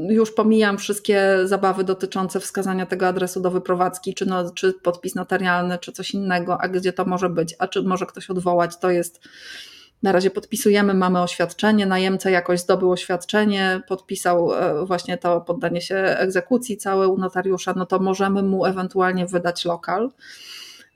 już 0.08 0.32
pomijam 0.34 0.78
wszystkie 0.78 1.38
zabawy 1.44 1.84
dotyczące 1.84 2.40
wskazania 2.40 2.86
tego 2.86 3.06
adresu 3.06 3.40
do 3.40 3.50
wyprowadzki, 3.50 4.14
czy, 4.14 4.26
no, 4.26 4.50
czy 4.50 4.72
podpis 4.72 5.14
notarialny, 5.14 5.78
czy 5.78 5.92
coś 5.92 6.10
innego, 6.10 6.60
a 6.60 6.68
gdzie 6.68 6.92
to 6.92 7.04
może 7.04 7.28
być, 7.28 7.54
a 7.58 7.68
czy 7.68 7.82
może 7.82 8.06
ktoś 8.06 8.30
odwołać, 8.30 8.76
to 8.76 8.90
jest 8.90 9.20
Na 10.02 10.12
razie 10.12 10.30
podpisujemy, 10.30 10.94
mamy 10.94 11.22
oświadczenie, 11.22 11.86
najemca 11.86 12.30
jakoś 12.30 12.60
zdobył 12.60 12.90
oświadczenie, 12.90 13.82
podpisał 13.88 14.54
e, 14.54 14.86
właśnie 14.86 15.18
to 15.18 15.40
poddanie 15.40 15.80
się 15.80 15.96
egzekucji 15.96 16.76
całe 16.76 17.08
u 17.08 17.18
notariusza, 17.18 17.74
no 17.76 17.86
to 17.86 17.98
możemy 17.98 18.42
mu 18.42 18.64
ewentualnie 18.64 19.26
wydać 19.26 19.64
lokal. 19.64 20.10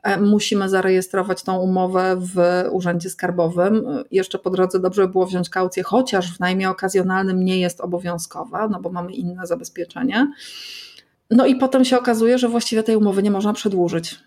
E, 0.08 0.20
musimy 0.20 0.68
zarejestrować 0.68 1.42
tą 1.42 1.58
umowę 1.58 2.16
w 2.20 2.64
Urzędzie 2.70 3.10
Skarbowym. 3.10 3.86
Jeszcze 4.10 4.38
po 4.38 4.50
drodze 4.50 4.80
dobrze 4.80 5.06
by 5.06 5.12
było 5.12 5.26
wziąć 5.26 5.50
kaucję, 5.50 5.82
chociaż 5.82 6.36
w 6.36 6.40
najmie 6.40 6.70
okazjonalnym 6.70 7.44
nie 7.44 7.60
jest 7.60 7.80
obowiązkowa, 7.80 8.68
no 8.68 8.80
bo 8.80 8.90
mamy 8.90 9.12
inne 9.12 9.46
zabezpieczenie. 9.46 10.32
No 11.30 11.46
i 11.46 11.56
potem 11.56 11.84
się 11.84 11.98
okazuje, 11.98 12.38
że 12.38 12.48
właściwie 12.48 12.82
tej 12.82 12.96
umowy 12.96 13.22
nie 13.22 13.30
można 13.30 13.52
przedłużyć. 13.52 14.18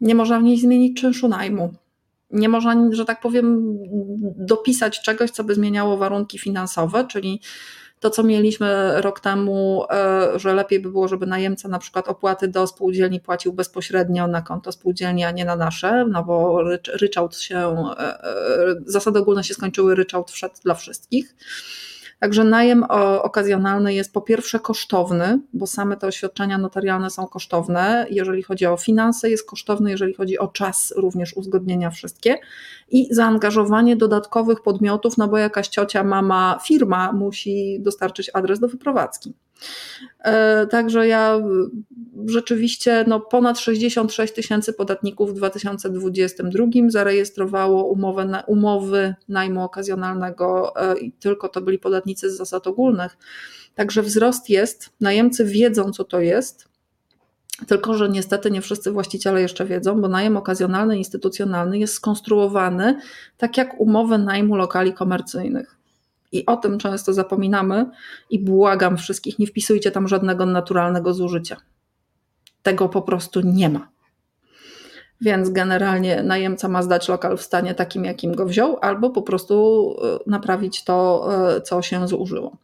Nie 0.00 0.14
można 0.14 0.40
w 0.40 0.42
niej 0.42 0.60
zmienić 0.60 1.00
czynszu 1.00 1.28
najmu. 1.28 1.74
Nie 2.30 2.48
można, 2.48 2.88
że 2.92 3.04
tak 3.04 3.20
powiem, 3.20 3.78
dopisać 4.36 5.00
czegoś, 5.00 5.30
co 5.30 5.44
by 5.44 5.54
zmieniało 5.54 5.96
warunki 5.96 6.38
finansowe, 6.38 7.06
czyli 7.08 7.40
to, 8.04 8.10
co 8.10 8.22
mieliśmy 8.22 9.00
rok 9.00 9.20
temu, 9.20 9.84
e, 9.90 10.38
że 10.38 10.54
lepiej 10.54 10.80
by 10.80 10.90
było, 10.90 11.08
żeby 11.08 11.26
najemca 11.26 11.68
na 11.68 11.78
przykład 11.78 12.08
opłaty 12.08 12.48
do 12.48 12.66
spółdzielni 12.66 13.20
płacił 13.20 13.52
bezpośrednio 13.52 14.26
na 14.26 14.42
konto 14.42 14.72
spółdzielni, 14.72 15.24
a 15.24 15.30
nie 15.30 15.44
na 15.44 15.56
nasze, 15.56 16.06
no 16.10 16.24
bo 16.24 16.62
ryczałt 17.00 17.36
się, 17.36 17.58
e, 17.58 18.24
e, 18.24 18.26
zasady 18.86 19.18
ogólne 19.18 19.44
się 19.44 19.54
skończyły, 19.54 19.94
ryczałt 19.94 20.30
wszedł 20.30 20.54
dla 20.64 20.74
wszystkich. 20.74 21.36
Także 22.20 22.44
najem 22.44 22.84
okazjonalny 23.22 23.94
jest 23.94 24.12
po 24.12 24.20
pierwsze 24.20 24.60
kosztowny, 24.60 25.40
bo 25.52 25.66
same 25.66 25.96
te 25.96 26.06
oświadczenia 26.06 26.58
notarialne 26.58 27.10
są 27.10 27.26
kosztowne. 27.26 28.06
Jeżeli 28.10 28.42
chodzi 28.42 28.66
o 28.66 28.76
finanse, 28.76 29.30
jest 29.30 29.48
kosztowny, 29.48 29.90
jeżeli 29.90 30.14
chodzi 30.14 30.38
o 30.38 30.48
czas, 30.48 30.94
również 30.96 31.36
uzgodnienia 31.36 31.90
wszystkie 31.90 32.38
i 32.90 33.14
zaangażowanie 33.14 33.96
dodatkowych 33.96 34.62
podmiotów, 34.62 35.18
no 35.18 35.28
bo 35.28 35.38
jakaś 35.38 35.68
ciocia, 35.68 36.04
mama, 36.04 36.58
firma 36.62 37.12
musi 37.12 37.80
dostarczyć 37.80 38.30
adres 38.34 38.60
do 38.60 38.68
wyprowadzki. 38.68 39.34
E, 40.24 40.66
także 40.66 41.08
ja 41.08 41.40
rzeczywiście 42.26 43.04
no, 43.08 43.20
ponad 43.20 43.58
66 43.58 44.34
tysięcy 44.34 44.72
podatników 44.72 45.30
w 45.30 45.34
2022 45.34 46.66
zarejestrowało 46.88 47.84
umowę 47.84 48.24
na, 48.24 48.40
umowy 48.40 49.14
najmu 49.28 49.64
okazjonalnego 49.64 50.76
e, 50.76 50.98
i 50.98 51.12
tylko 51.12 51.48
to 51.48 51.60
byli 51.60 51.78
podatnicy 51.78 52.30
z 52.30 52.36
zasad 52.36 52.66
ogólnych. 52.66 53.16
Także 53.74 54.02
wzrost 54.02 54.50
jest, 54.50 54.90
najemcy 55.00 55.44
wiedzą, 55.44 55.92
co 55.92 56.04
to 56.04 56.20
jest, 56.20 56.68
tylko, 57.66 57.94
że 57.94 58.08
niestety 58.08 58.50
nie 58.50 58.60
wszyscy 58.60 58.90
właściciele 58.90 59.42
jeszcze 59.42 59.64
wiedzą, 59.66 60.00
bo 60.00 60.08
najem 60.08 60.36
okazjonalny, 60.36 60.98
instytucjonalny 60.98 61.78
jest 61.78 61.94
skonstruowany 61.94 63.00
tak 63.36 63.56
jak 63.56 63.80
umowy 63.80 64.18
najmu 64.18 64.56
lokali 64.56 64.92
komercyjnych. 64.92 65.76
I 66.34 66.46
o 66.46 66.56
tym 66.56 66.78
często 66.78 67.12
zapominamy 67.12 67.90
i 68.30 68.44
błagam 68.44 68.96
wszystkich, 68.96 69.38
nie 69.38 69.46
wpisujcie 69.46 69.90
tam 69.90 70.08
żadnego 70.08 70.46
naturalnego 70.46 71.14
zużycia. 71.14 71.56
Tego 72.62 72.88
po 72.88 73.02
prostu 73.02 73.40
nie 73.40 73.68
ma. 73.68 73.88
Więc 75.20 75.50
generalnie 75.50 76.22
najemca 76.22 76.68
ma 76.68 76.82
zdać 76.82 77.08
lokal 77.08 77.36
w 77.36 77.42
stanie 77.42 77.74
takim, 77.74 78.04
jakim 78.04 78.34
go 78.34 78.46
wziął, 78.46 78.78
albo 78.80 79.10
po 79.10 79.22
prostu 79.22 79.96
e, 80.02 80.30
naprawić 80.30 80.84
to, 80.84 81.28
e, 81.56 81.60
co 81.60 81.82
się 81.82 82.08
zużyło. 82.08 82.56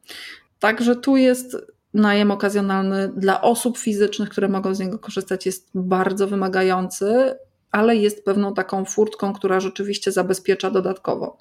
Także 0.58 0.96
tu 0.96 1.16
jest 1.16 1.56
najem 1.94 2.30
okazjonalny 2.30 3.12
dla 3.16 3.40
osób 3.40 3.78
fizycznych, 3.78 4.28
które 4.28 4.48
mogą 4.48 4.74
z 4.74 4.80
niego 4.80 4.98
korzystać, 4.98 5.46
jest 5.46 5.70
bardzo 5.74 6.26
wymagający, 6.26 7.36
ale 7.70 7.96
jest 7.96 8.24
pewną 8.24 8.54
taką 8.54 8.84
furtką, 8.84 9.32
która 9.32 9.60
rzeczywiście 9.60 10.12
zabezpiecza 10.12 10.70
dodatkowo. 10.70 11.38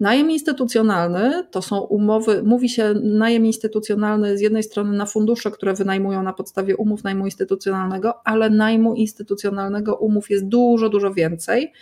Najem 0.00 0.30
instytucjonalny 0.30 1.44
to 1.50 1.62
są 1.62 1.80
umowy, 1.80 2.42
mówi 2.42 2.68
się 2.68 2.94
najem 3.02 3.46
instytucjonalny 3.46 4.38
z 4.38 4.40
jednej 4.40 4.62
strony 4.62 4.96
na 4.96 5.06
fundusze, 5.06 5.50
które 5.50 5.74
wynajmują 5.74 6.22
na 6.22 6.32
podstawie 6.32 6.76
umów 6.76 7.04
najmu 7.04 7.24
instytucjonalnego, 7.24 8.26
ale 8.26 8.50
najmu 8.50 8.94
instytucjonalnego 8.94 9.96
umów 9.96 10.30
jest 10.30 10.48
dużo, 10.48 10.88
dużo 10.88 11.14
więcej 11.14 11.72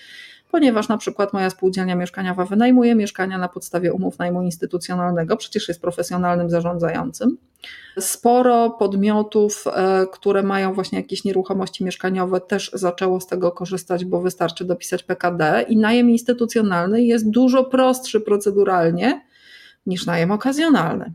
ponieważ 0.51 0.89
na 0.89 0.98
przykład 0.98 1.32
moja 1.32 1.51
spółdzielnia 1.51 1.97
mieszkaniowa 1.97 2.44
wynajmuje 2.44 2.94
mieszkania 2.94 3.39
na 3.39 3.48
podstawie 3.48 3.93
umów 3.93 4.18
najmu 4.18 4.43
instytucjonalnego, 4.43 5.36
przecież 5.36 5.68
jest 5.68 5.81
profesjonalnym 5.81 6.51
zarządzającym. 6.51 7.39
Sporo 7.98 8.70
podmiotów, 8.70 9.64
e, 9.66 10.06
które 10.12 10.43
mają 10.43 10.74
właśnie 10.74 10.98
jakieś 10.98 11.24
nieruchomości 11.24 11.85
mieszkaniowe, 11.85 12.40
też 12.40 12.70
zaczęło 12.74 13.20
z 13.20 13.27
tego 13.27 13.52
korzystać, 13.52 14.05
bo 14.05 14.20
wystarczy 14.20 14.64
dopisać 14.64 15.02
PKD 15.02 15.64
i 15.68 15.77
najem 15.77 16.10
instytucjonalny 16.10 17.05
jest 17.05 17.31
dużo 17.31 17.64
prostszy 17.64 18.20
proceduralnie 18.20 19.27
niż 19.86 20.06
najem 20.06 20.31
okazjonalny. 20.31 21.12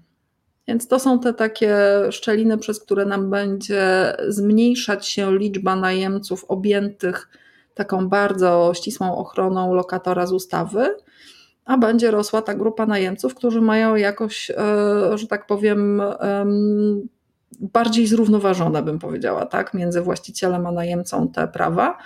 Więc 0.68 0.88
to 0.88 1.00
są 1.00 1.20
te 1.20 1.34
takie 1.34 1.78
szczeliny, 2.10 2.58
przez 2.58 2.80
które 2.80 3.06
nam 3.06 3.30
będzie 3.30 4.14
zmniejszać 4.28 5.08
się 5.08 5.38
liczba 5.38 5.76
najemców 5.76 6.46
objętych 6.48 7.28
taką 7.74 8.10
bardzo 8.10 8.72
ścisłą 8.76 9.16
ochroną 9.16 9.74
lokatora 9.74 10.28
z 10.28 10.32
ustawy, 10.32 10.96
a 11.66 11.78
będzie 11.78 12.12
rosła 12.12 12.42
ta 12.42 12.54
grupa 12.54 12.86
najemców, 12.86 13.36
którzy 13.36 13.62
mają 13.62 13.96
jakoś, 13.96 14.50
e, 14.52 15.18
że 15.18 15.28
tak 15.28 15.48
powiem, 15.48 16.02
bardziej 17.60 18.08
zrównoważone, 18.08 18.84
bym 18.84 19.00
powiedziała, 19.00 19.46
tak, 19.46 19.74
między 19.74 20.02
właścicielem 20.02 20.68
a 20.68 20.72
najemcą 20.72 21.28
te 21.28 21.48
prawa. 21.48 21.98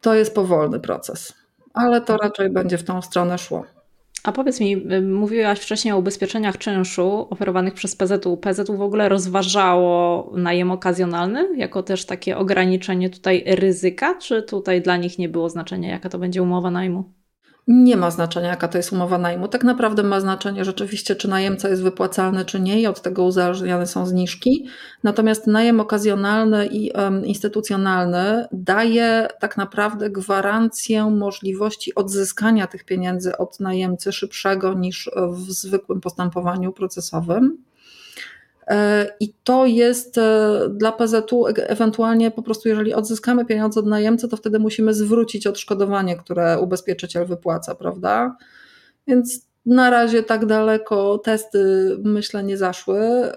To 0.00 0.14
jest 0.14 0.34
powolny 0.34 0.80
proces, 0.80 1.34
ale 1.74 2.00
to 2.00 2.16
raczej 2.16 2.50
będzie 2.50 2.78
w 2.78 2.84
tą 2.84 3.02
stronę 3.02 3.38
szło. 3.38 3.77
A 4.24 4.32
powiedz 4.32 4.60
mi, 4.60 4.92
y, 4.92 5.02
mówiłaś 5.02 5.58
wcześniej 5.58 5.94
o 5.94 5.98
ubezpieczeniach 5.98 6.58
czynszu 6.58 7.26
oferowanych 7.30 7.74
przez 7.74 7.96
PZU. 7.96 8.36
PZU 8.36 8.76
w 8.76 8.82
ogóle 8.82 9.08
rozważało 9.08 10.30
najem 10.36 10.70
okazjonalny 10.70 11.48
jako 11.56 11.82
też 11.82 12.06
takie 12.06 12.36
ograniczenie 12.36 13.10
tutaj 13.10 13.44
ryzyka, 13.46 14.14
czy 14.14 14.42
tutaj 14.42 14.82
dla 14.82 14.96
nich 14.96 15.18
nie 15.18 15.28
było 15.28 15.48
znaczenia, 15.48 15.90
jaka 15.90 16.08
to 16.08 16.18
będzie 16.18 16.42
umowa 16.42 16.70
najmu? 16.70 17.17
Nie 17.68 17.96
ma 17.96 18.10
znaczenia, 18.10 18.48
jaka 18.48 18.68
to 18.68 18.78
jest 18.78 18.92
umowa 18.92 19.18
najmu. 19.18 19.48
Tak 19.48 19.64
naprawdę 19.64 20.02
ma 20.02 20.20
znaczenie 20.20 20.64
rzeczywiście, 20.64 21.16
czy 21.16 21.28
najemca 21.28 21.68
jest 21.68 21.82
wypłacalny, 21.82 22.44
czy 22.44 22.60
nie, 22.60 22.80
i 22.80 22.86
od 22.86 23.02
tego 23.02 23.24
uzależniane 23.24 23.86
są 23.86 24.06
zniżki. 24.06 24.66
Natomiast 25.02 25.46
najem 25.46 25.80
okazjonalny 25.80 26.66
i 26.66 26.92
um, 26.92 27.26
instytucjonalny 27.26 28.46
daje 28.52 29.28
tak 29.40 29.56
naprawdę 29.56 30.10
gwarancję 30.10 31.10
możliwości 31.10 31.94
odzyskania 31.94 32.66
tych 32.66 32.84
pieniędzy 32.84 33.36
od 33.36 33.60
najemcy 33.60 34.12
szybszego 34.12 34.74
niż 34.74 35.10
w 35.30 35.50
zwykłym 35.50 36.00
postępowaniu 36.00 36.72
procesowym. 36.72 37.67
E, 38.68 39.06
I 39.20 39.34
to 39.44 39.66
jest 39.66 40.18
e, 40.18 40.60
dla 40.70 40.92
PZU 40.92 41.46
ewentualnie 41.46 42.30
po 42.30 42.42
prostu, 42.42 42.68
jeżeli 42.68 42.94
odzyskamy 42.94 43.44
pieniądze 43.44 43.80
od 43.80 43.86
najemcy, 43.86 44.28
to 44.28 44.36
wtedy 44.36 44.58
musimy 44.58 44.94
zwrócić 44.94 45.46
odszkodowanie, 45.46 46.16
które 46.16 46.60
ubezpieczyciel 46.60 47.26
wypłaca, 47.26 47.74
prawda? 47.74 48.36
Więc 49.06 49.48
na 49.66 49.90
razie 49.90 50.22
tak 50.22 50.46
daleko 50.46 51.18
testy, 51.18 51.96
myślę, 52.04 52.44
nie 52.44 52.56
zaszły. 52.56 52.98
E, 53.00 53.32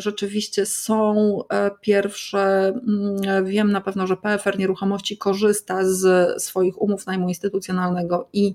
rzeczywiście 0.00 0.66
są 0.66 1.38
pierwsze, 1.80 2.72
mm, 2.88 3.44
wiem 3.44 3.72
na 3.72 3.80
pewno, 3.80 4.06
że 4.06 4.16
PFR 4.16 4.58
Nieruchomości 4.58 5.18
korzysta 5.18 5.84
z 5.84 6.42
swoich 6.42 6.82
umów 6.82 7.06
najmu 7.06 7.28
instytucjonalnego 7.28 8.28
i 8.32 8.54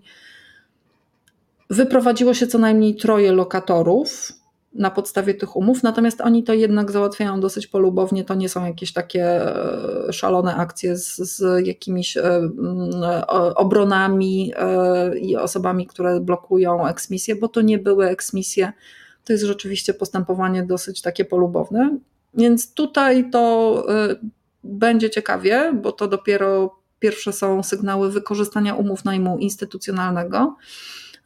wyprowadziło 1.70 2.34
się 2.34 2.48
co 2.48 2.58
najmniej 2.58 2.96
troje 2.96 3.32
lokatorów 3.32 4.32
na 4.76 4.92
podstawie 4.92 5.34
tych 5.34 5.56
umów, 5.56 5.84
natomiast 5.84 6.22
oni 6.22 6.44
to 6.44 6.54
jednak 6.54 6.92
załatwiają 6.92 7.40
dosyć 7.40 7.68
polubownie. 7.68 8.24
To 8.24 8.36
nie 8.36 8.50
są 8.50 8.66
jakieś 8.66 8.94
takie 8.94 9.24
e, 9.26 10.14
szalone 10.14 10.56
akcje 10.56 10.98
z, 10.98 11.16
z 11.16 11.68
jakimiś 11.68 12.18
e, 12.18 12.22
mm, 12.24 12.92
obronami 13.56 14.54
e, 14.56 15.18
i 15.18 15.38
osobami, 15.38 15.88
które 15.88 16.20
blokują 16.20 16.88
eksmisję, 16.88 17.36
bo 17.36 17.48
to 17.48 17.62
nie 17.62 17.78
były 17.80 18.08
eksmisje. 18.08 18.74
To 19.26 19.34
jest 19.34 19.46
rzeczywiście 19.46 19.94
postępowanie 19.94 20.64
dosyć 20.64 21.02
takie 21.02 21.26
polubowne. 21.26 21.98
Więc 22.34 22.74
tutaj 22.74 23.30
to 23.30 23.86
będzie 24.64 25.10
ciekawie, 25.10 25.74
bo 25.84 25.92
to 25.92 26.08
dopiero 26.08 26.76
pierwsze 27.00 27.34
są 27.34 27.64
sygnały 27.64 28.12
wykorzystania 28.12 28.76
umów 28.76 29.06
najmu 29.06 29.38
instytucjonalnego. 29.38 30.56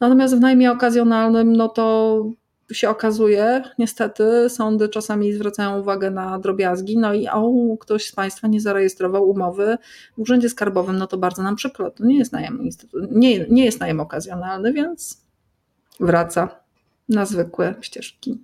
Natomiast 0.00 0.36
w 0.36 0.40
najmie 0.40 0.72
okazjonalnym, 0.72 1.56
no 1.56 1.68
to 1.68 2.24
się 2.74 2.88
okazuje, 2.88 3.62
niestety 3.78 4.48
sądy 4.48 4.88
czasami 4.88 5.32
zwracają 5.32 5.80
uwagę 5.80 6.10
na 6.10 6.38
drobiazgi, 6.38 6.98
no 6.98 7.14
i 7.14 7.28
o, 7.28 7.52
ktoś 7.80 8.06
z 8.06 8.12
Państwa 8.12 8.48
nie 8.48 8.60
zarejestrował 8.60 9.30
umowy 9.30 9.78
w 10.16 10.20
Urzędzie 10.20 10.48
Skarbowym, 10.48 10.96
no 10.96 11.06
to 11.06 11.18
bardzo 11.18 11.42
nam 11.42 11.56
przykro, 11.56 11.90
to 11.90 12.04
nie 12.04 12.18
jest 12.18 12.32
najem, 12.32 12.68
nie, 13.10 13.46
nie 13.48 13.64
jest 13.64 13.80
najem 13.80 14.00
okazjonalny, 14.00 14.72
więc 14.72 15.20
wraca 16.00 16.48
na 17.08 17.26
zwykłe 17.26 17.74
ścieżki. 17.80 18.38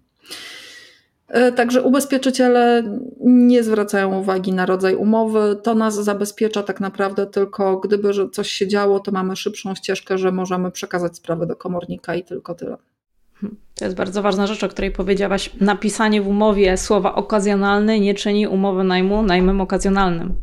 E, 1.28 1.52
także 1.52 1.82
ubezpieczyciele 1.82 2.82
nie 3.20 3.62
zwracają 3.62 4.18
uwagi 4.20 4.52
na 4.52 4.66
rodzaj 4.66 4.94
umowy. 4.94 5.56
To 5.62 5.74
nas 5.74 5.94
zabezpiecza 5.94 6.62
tak 6.62 6.80
naprawdę 6.80 7.26
tylko, 7.26 7.76
gdyby 7.76 8.10
coś 8.32 8.50
się 8.50 8.68
działo, 8.68 9.00
to 9.00 9.12
mamy 9.12 9.36
szybszą 9.36 9.74
ścieżkę, 9.74 10.18
że 10.18 10.32
możemy 10.32 10.70
przekazać 10.70 11.16
sprawę 11.16 11.46
do 11.46 11.56
komornika 11.56 12.14
i 12.14 12.24
tylko 12.24 12.54
tyle. 12.54 12.76
To 13.74 13.84
jest 13.84 13.96
bardzo 13.96 14.22
ważna 14.22 14.46
rzecz, 14.46 14.64
o 14.64 14.68
której 14.68 14.90
powiedziałaś. 14.90 15.50
Napisanie 15.60 16.22
w 16.22 16.28
umowie 16.28 16.76
słowa 16.76 17.14
okazjonalny 17.14 18.00
nie 18.00 18.14
czyni 18.14 18.46
umowy 18.46 18.84
najmu 18.84 19.22
najmem 19.22 19.60
okazjonalnym, 19.60 20.34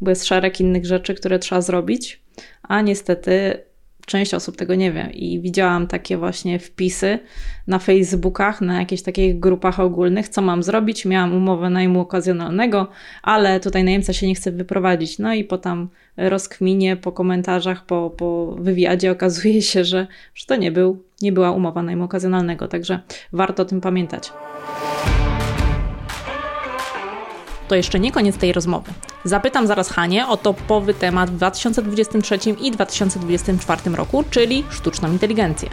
bo 0.00 0.10
jest 0.10 0.24
szereg 0.24 0.60
innych 0.60 0.86
rzeczy, 0.86 1.14
które 1.14 1.38
trzeba 1.38 1.60
zrobić, 1.60 2.22
a 2.62 2.80
niestety 2.80 3.64
część 4.06 4.34
osób 4.34 4.56
tego 4.56 4.74
nie 4.74 4.92
wie. 4.92 5.10
I 5.14 5.40
widziałam 5.40 5.86
takie 5.86 6.16
właśnie 6.16 6.58
wpisy 6.58 7.18
na 7.66 7.78
Facebookach, 7.78 8.60
na 8.60 8.78
jakichś 8.78 9.02
takich 9.02 9.40
grupach 9.40 9.80
ogólnych, 9.80 10.28
co 10.28 10.42
mam 10.42 10.62
zrobić. 10.62 11.04
Miałam 11.04 11.34
umowę 11.34 11.70
najmu 11.70 12.00
okazjonalnego, 12.00 12.88
ale 13.22 13.60
tutaj 13.60 13.84
najemca 13.84 14.12
się 14.12 14.26
nie 14.26 14.34
chce 14.34 14.52
wyprowadzić. 14.52 15.18
No 15.18 15.34
i 15.34 15.44
po 15.44 15.58
tam 15.58 15.88
rozkminie, 16.16 16.96
po 16.96 17.12
komentarzach, 17.12 17.86
po, 17.86 18.10
po 18.10 18.56
wywiadzie 18.58 19.10
okazuje 19.10 19.62
się, 19.62 19.84
że, 19.84 20.06
że 20.34 20.46
to 20.46 20.56
nie, 20.56 20.72
był, 20.72 21.02
nie 21.22 21.32
była 21.32 21.50
umowa 21.50 21.82
najmu 21.82 22.04
okazjonalnego. 22.04 22.68
Także 22.68 23.00
warto 23.32 23.62
o 23.62 23.66
tym 23.66 23.80
pamiętać. 23.80 24.32
To 27.72 27.76
jeszcze 27.76 28.00
nie 28.00 28.12
koniec 28.12 28.36
tej 28.36 28.52
rozmowy. 28.52 28.92
Zapytam 29.24 29.66
zaraz 29.66 29.90
Hanie 29.90 30.26
o 30.26 30.36
topowy 30.36 30.94
temat 30.94 31.30
w 31.30 31.36
2023 31.36 32.38
i 32.60 32.70
2024 32.70 33.90
roku, 33.90 34.24
czyli 34.30 34.64
sztuczną 34.70 35.12
inteligencję. 35.12 35.68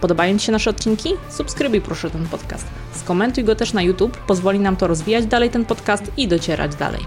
Podobają 0.00 0.38
Ci 0.38 0.46
się 0.46 0.52
nasze 0.52 0.70
odcinki? 0.70 1.10
Subskrybuj 1.28 1.80
proszę 1.80 2.10
ten 2.10 2.26
podcast. 2.26 2.66
Skomentuj 2.92 3.44
go 3.44 3.56
też 3.56 3.72
na 3.72 3.82
YouTube, 3.82 4.16
pozwoli 4.16 4.58
nam 4.58 4.76
to 4.76 4.86
rozwijać 4.86 5.26
dalej 5.26 5.50
ten 5.50 5.64
podcast 5.64 6.12
i 6.16 6.28
docierać 6.28 6.74
dalej. 6.74 7.06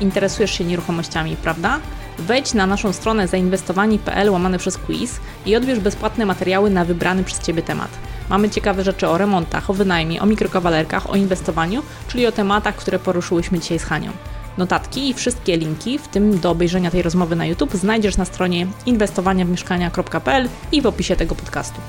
Interesujesz 0.00 0.50
się 0.50 0.64
nieruchomościami, 0.64 1.36
prawda? 1.36 1.80
Wejdź 2.18 2.54
na 2.54 2.66
naszą 2.66 2.92
stronę 2.92 3.28
zainwestowani.pl 3.28 4.30
łamane 4.30 4.58
przez 4.58 4.78
quiz 4.78 5.20
i 5.46 5.56
odbierz 5.56 5.78
bezpłatne 5.78 6.26
materiały 6.26 6.70
na 6.70 6.84
wybrany 6.84 7.24
przez 7.24 7.40
Ciebie 7.40 7.62
temat. 7.62 7.90
Mamy 8.28 8.50
ciekawe 8.50 8.84
rzeczy 8.84 9.08
o 9.08 9.18
remontach, 9.18 9.70
o 9.70 9.74
wynajmie, 9.74 10.22
o 10.22 10.26
mikrokawalerkach, 10.26 11.10
o 11.10 11.16
inwestowaniu, 11.16 11.82
czyli 12.08 12.26
o 12.26 12.32
tematach, 12.32 12.76
które 12.76 12.98
poruszyłyśmy 12.98 13.58
dzisiaj 13.58 13.78
z 13.78 13.84
Hanią. 13.84 14.12
Notatki 14.58 15.08
i 15.08 15.14
wszystkie 15.14 15.56
linki, 15.56 15.98
w 15.98 16.08
tym 16.08 16.40
do 16.40 16.50
obejrzenia 16.50 16.90
tej 16.90 17.02
rozmowy 17.02 17.36
na 17.36 17.46
YouTube, 17.46 17.74
znajdziesz 17.74 18.16
na 18.16 18.24
stronie 18.24 18.66
inwestowaniawmieszkania.pl 18.86 20.48
i 20.72 20.82
w 20.82 20.86
opisie 20.86 21.16
tego 21.16 21.34
podcastu. 21.34 21.80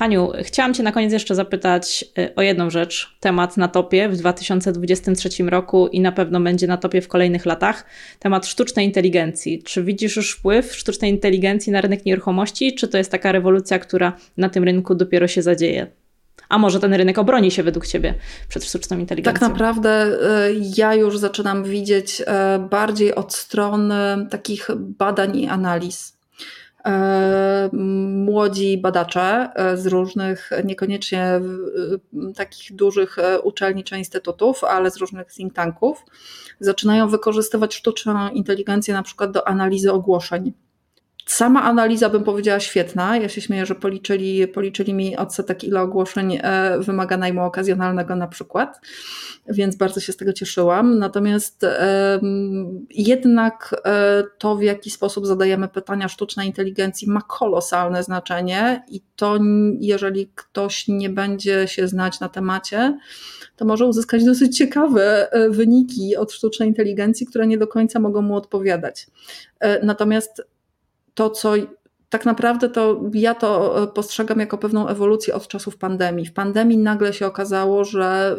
Haniu, 0.00 0.32
chciałam 0.42 0.74
Cię 0.74 0.82
na 0.82 0.92
koniec 0.92 1.12
jeszcze 1.12 1.34
zapytać 1.34 2.04
y, 2.18 2.34
o 2.34 2.42
jedną 2.42 2.70
rzecz. 2.70 3.16
Temat 3.20 3.56
na 3.56 3.68
topie 3.68 4.08
w 4.08 4.16
2023 4.16 5.28
roku 5.42 5.88
i 5.88 6.00
na 6.00 6.12
pewno 6.12 6.40
będzie 6.40 6.66
na 6.66 6.76
topie 6.76 7.00
w 7.00 7.08
kolejnych 7.08 7.46
latach. 7.46 7.84
Temat 8.18 8.46
sztucznej 8.46 8.86
inteligencji. 8.86 9.62
Czy 9.62 9.84
widzisz 9.84 10.16
już 10.16 10.32
wpływ 10.32 10.76
sztucznej 10.76 11.10
inteligencji 11.10 11.72
na 11.72 11.80
rynek 11.80 12.04
nieruchomości, 12.04 12.74
czy 12.74 12.88
to 12.88 12.98
jest 12.98 13.10
taka 13.10 13.32
rewolucja, 13.32 13.78
która 13.78 14.12
na 14.36 14.48
tym 14.48 14.64
rynku 14.64 14.94
dopiero 14.94 15.28
się 15.28 15.42
zadzieje? 15.42 15.86
A 16.48 16.58
może 16.58 16.80
ten 16.80 16.94
rynek 16.94 17.18
obroni 17.18 17.50
się 17.50 17.62
według 17.62 17.86
Ciebie 17.86 18.14
przed 18.48 18.64
sztuczną 18.64 18.98
inteligencją? 18.98 19.40
Tak 19.40 19.50
naprawdę 19.50 20.06
y, 20.06 20.60
ja 20.76 20.94
już 20.94 21.18
zaczynam 21.18 21.64
widzieć 21.64 22.20
y, 22.20 22.24
bardziej 22.70 23.14
od 23.14 23.34
strony 23.34 24.26
takich 24.30 24.68
badań 24.78 25.36
i 25.38 25.48
analiz 25.48 26.19
młodzi 27.72 28.78
badacze 28.78 29.50
e, 29.54 29.76
z 29.76 29.86
różnych, 29.86 30.50
niekoniecznie 30.64 31.22
e, 31.22 31.42
takich 32.34 32.76
dużych 32.76 33.16
uczelni 33.42 33.84
czy 33.84 33.98
instytutów, 33.98 34.64
ale 34.64 34.90
z 34.90 34.96
różnych 34.96 35.32
think 35.32 35.54
tanków, 35.54 36.04
zaczynają 36.60 37.08
wykorzystywać 37.08 37.74
sztuczną 37.74 38.30
inteligencję 38.30 38.94
na 38.94 39.02
przykład 39.02 39.30
do 39.30 39.48
analizy 39.48 39.92
ogłoszeń. 39.92 40.52
Sama 41.26 41.62
analiza 41.62 42.08
bym 42.08 42.24
powiedziała 42.24 42.60
świetna. 42.60 43.16
Ja 43.16 43.28
się 43.28 43.40
śmieję, 43.40 43.66
że 43.66 43.74
policzyli, 43.74 44.48
policzyli 44.48 44.94
mi 44.94 45.16
odsetek, 45.16 45.64
ile 45.64 45.80
ogłoszeń 45.80 46.38
wymaga 46.78 47.16
najmu 47.16 47.44
okazjonalnego 47.44 48.16
na 48.16 48.28
przykład 48.28 48.80
więc 49.48 49.76
bardzo 49.76 50.00
się 50.00 50.12
z 50.12 50.16
tego 50.16 50.32
cieszyłam. 50.32 50.98
Natomiast 50.98 51.66
jednak 52.90 53.82
e, 53.84 54.24
to, 54.38 54.56
w 54.56 54.62
jaki 54.62 54.90
sposób 54.90 55.26
zadajemy 55.26 55.68
pytania 55.68 56.08
sztucznej 56.08 56.46
inteligencji, 56.46 57.10
ma 57.10 57.20
kolosalne 57.20 58.02
znaczenie 58.02 58.84
i 58.88 59.00
to, 59.16 59.38
jeżeli 59.80 60.32
ktoś 60.34 60.88
nie 60.88 61.10
będzie 61.10 61.68
się 61.68 61.88
znać 61.88 62.20
na 62.20 62.28
temacie, 62.28 62.98
to 63.56 63.64
może 63.64 63.86
uzyskać 63.86 64.24
dosyć 64.24 64.56
ciekawe 64.56 65.32
e, 65.32 65.50
wyniki 65.50 66.16
od 66.16 66.32
sztucznej 66.32 66.68
inteligencji, 66.68 67.26
które 67.26 67.46
nie 67.46 67.58
do 67.58 67.66
końca 67.66 68.00
mogą 68.00 68.22
mu 68.22 68.36
odpowiadać. 68.36 69.06
E, 69.60 69.86
natomiast 69.86 70.42
to, 71.14 71.30
co 71.30 71.54
tak 72.10 72.24
naprawdę 72.24 72.68
to 72.68 73.00
ja 73.14 73.34
to 73.34 73.82
e, 73.82 73.86
postrzegam 73.86 74.40
jako 74.40 74.58
pewną 74.58 74.88
ewolucję 74.88 75.34
od 75.34 75.48
czasów 75.48 75.76
pandemii. 75.76 76.26
W 76.26 76.32
pandemii 76.32 76.78
nagle 76.78 77.12
się 77.12 77.26
okazało, 77.26 77.84
że 77.84 78.36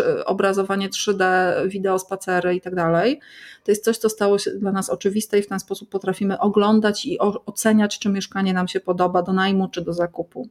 y, 0.00 0.24
obrazowanie 0.24 0.88
3D, 0.88 1.24
wideo 1.68 1.98
spacery 1.98 2.54
i 2.54 2.60
tak 2.60 2.74
dalej, 2.74 3.20
to 3.64 3.72
jest 3.72 3.84
coś, 3.84 3.98
co 3.98 4.08
stało 4.08 4.38
się 4.38 4.50
dla 4.50 4.72
nas 4.72 4.90
oczywiste 4.90 5.38
i 5.38 5.42
w 5.42 5.48
ten 5.48 5.60
sposób 5.60 5.90
potrafimy 5.90 6.38
oglądać 6.38 7.06
i 7.06 7.18
oceniać, 7.46 7.98
czy 7.98 8.08
mieszkanie 8.08 8.54
nam 8.54 8.68
się 8.68 8.80
podoba 8.80 9.22
do 9.22 9.32
najmu 9.32 9.68
czy 9.68 9.82
do 9.82 9.92
zakupu. 9.92 10.48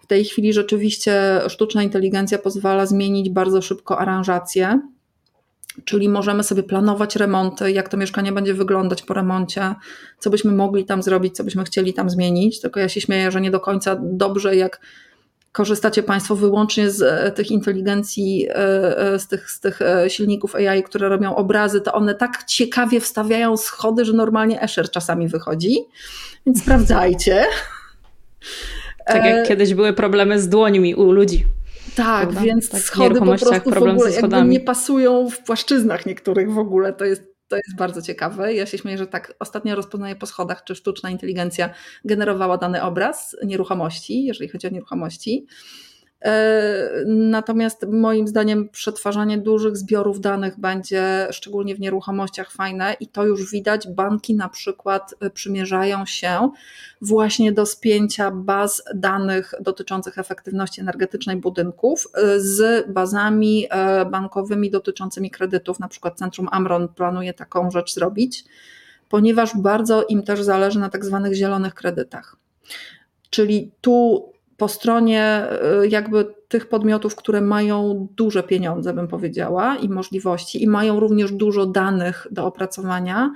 W 0.00 0.06
tej 0.06 0.24
chwili 0.24 0.52
rzeczywiście 0.52 1.40
sztuczna 1.48 1.82
inteligencja 1.82 2.38
pozwala 2.38 2.86
zmienić 2.86 3.30
bardzo 3.30 3.62
szybko 3.62 3.98
aranżację 3.98 4.80
Czyli 5.84 6.08
możemy 6.08 6.42
sobie 6.42 6.62
planować 6.62 7.16
remonty, 7.16 7.72
jak 7.72 7.88
to 7.88 7.96
mieszkanie 7.96 8.32
będzie 8.32 8.54
wyglądać 8.54 9.02
po 9.02 9.14
remoncie, 9.14 9.74
co 10.18 10.30
byśmy 10.30 10.52
mogli 10.52 10.84
tam 10.84 11.02
zrobić, 11.02 11.36
co 11.36 11.44
byśmy 11.44 11.64
chcieli 11.64 11.94
tam 11.94 12.10
zmienić. 12.10 12.60
Tylko 12.60 12.80
ja 12.80 12.88
się 12.88 13.00
śmieję, 13.00 13.30
że 13.30 13.40
nie 13.40 13.50
do 13.50 13.60
końca 13.60 13.96
dobrze, 14.00 14.56
jak 14.56 14.80
korzystacie 15.56 16.02
Państwo 16.02 16.36
wyłącznie 16.36 16.90
z 16.90 17.02
e, 17.02 17.32
tych 17.32 17.50
inteligencji, 17.50 18.46
e, 18.48 18.54
e, 18.98 19.18
z 19.18 19.28
tych, 19.28 19.50
z 19.50 19.60
tych 19.60 19.80
silników 20.08 20.54
AI, 20.54 20.82
które 20.82 21.08
robią 21.08 21.36
obrazy, 21.36 21.80
to 21.80 21.92
one 21.92 22.14
tak 22.14 22.44
ciekawie 22.44 23.00
wstawiają 23.00 23.56
schody, 23.56 24.04
że 24.04 24.12
normalnie 24.12 24.62
Escher 24.62 24.90
czasami 24.90 25.28
wychodzi. 25.28 25.76
Więc 26.46 26.62
sprawdzajcie. 26.62 27.44
Tak 29.06 29.24
jak 29.24 29.48
kiedyś 29.48 29.74
były 29.74 29.92
problemy 29.92 30.40
z 30.40 30.48
dłońmi 30.48 30.94
u 30.94 31.12
ludzi. 31.12 31.44
Tak, 31.94 32.22
prawda? 32.22 32.40
więc 32.40 32.68
tak, 32.68 32.80
schody 32.80 33.20
po 33.20 33.26
prostu 33.26 33.70
w 33.70 33.76
ogóle 33.76 34.12
jakby 34.12 34.42
nie 34.42 34.60
pasują 34.60 35.30
w 35.30 35.38
płaszczyznach 35.38 36.06
niektórych 36.06 36.52
w 36.52 36.58
ogóle. 36.58 36.92
To 36.92 37.04
jest, 37.04 37.22
to 37.48 37.56
jest 37.56 37.76
bardzo 37.76 38.02
ciekawe. 38.02 38.54
Ja 38.54 38.66
się 38.66 38.78
śmieję, 38.78 38.98
że 38.98 39.06
tak 39.06 39.34
ostatnio 39.38 39.76
rozpoznaję 39.76 40.16
po 40.16 40.26
schodach, 40.26 40.64
czy 40.64 40.74
sztuczna 40.74 41.10
inteligencja 41.10 41.70
generowała 42.04 42.58
dany 42.58 42.82
obraz 42.82 43.36
nieruchomości, 43.44 44.24
jeżeli 44.24 44.48
chodzi 44.48 44.66
o 44.66 44.70
nieruchomości. 44.70 45.46
E, 46.24 47.04
natomiast 47.06 47.86
moim 47.92 48.28
zdaniem 48.28 48.68
przetwarzanie 48.68 49.38
dużych 49.38 49.76
zbiorów 49.76 50.20
danych 50.20 50.60
będzie 50.60 51.28
szczególnie 51.30 51.74
w 51.74 51.80
nieruchomościach 51.80 52.52
fajne 52.52 52.96
i 53.00 53.06
to 53.06 53.26
już 53.26 53.50
widać. 53.50 53.88
Banki 53.88 54.34
na 54.34 54.48
przykład 54.48 55.14
e, 55.20 55.30
przymierzają 55.30 56.06
się 56.06 56.50
właśnie 57.00 57.52
do 57.52 57.66
spięcia 57.66 58.30
baz 58.30 58.82
danych 58.94 59.54
dotyczących 59.60 60.18
efektywności 60.18 60.80
energetycznej 60.80 61.36
budynków 61.36 62.08
e, 62.14 62.40
z 62.40 62.86
bazami 62.92 63.66
bankowymi 64.10 64.70
dotyczącymi 64.70 65.30
kredytów. 65.30 65.80
Na 65.80 65.88
przykład 65.88 66.18
Centrum 66.18 66.48
Amron 66.50 66.88
planuje 66.88 67.34
taką 67.34 67.70
rzecz 67.70 67.94
zrobić, 67.94 68.44
ponieważ 69.08 69.56
bardzo 69.56 70.04
im 70.04 70.22
też 70.22 70.42
zależy 70.42 70.78
na 70.78 70.88
tak 70.88 71.04
zwanych 71.04 71.34
zielonych 71.34 71.74
kredytach. 71.74 72.36
Czyli 73.30 73.70
tu 73.80 74.32
po 74.56 74.68
stronie 74.68 75.46
y, 75.82 75.88
jakby 75.88 76.34
tych 76.48 76.68
podmiotów, 76.68 77.16
które 77.16 77.40
mają 77.40 78.08
duże 78.10 78.42
pieniądze, 78.42 78.94
bym 78.94 79.08
powiedziała, 79.08 79.76
i 79.76 79.88
możliwości, 79.88 80.62
i 80.62 80.68
mają 80.68 81.00
również 81.00 81.32
dużo 81.32 81.66
danych 81.66 82.26
do 82.30 82.46
opracowania. 82.46 83.32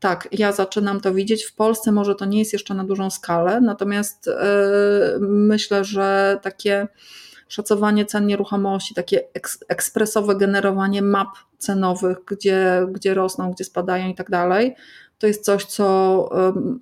Tak, 0.00 0.28
ja 0.32 0.52
zaczynam 0.52 1.00
to 1.00 1.14
widzieć. 1.14 1.44
W 1.44 1.54
Polsce 1.54 1.92
może 1.92 2.14
to 2.14 2.24
nie 2.24 2.38
jest 2.38 2.52
jeszcze 2.52 2.74
na 2.74 2.84
dużą 2.84 3.10
skalę, 3.10 3.60
natomiast 3.60 4.26
yy, 4.26 4.34
myślę, 5.20 5.84
że 5.84 6.38
takie 6.42 6.88
szacowanie 7.48 8.06
cen 8.06 8.26
nieruchomości, 8.26 8.94
takie 8.94 9.20
ekspresowe 9.68 10.36
generowanie 10.36 11.02
map 11.02 11.28
cenowych, 11.58 12.18
gdzie, 12.26 12.86
gdzie 12.92 13.14
rosną, 13.14 13.50
gdzie 13.50 13.64
spadają 13.64 14.08
i 14.08 14.14
tak 14.14 14.30
dalej, 14.30 14.74
to 15.18 15.26
jest 15.26 15.44
coś, 15.44 15.64
co 15.64 16.28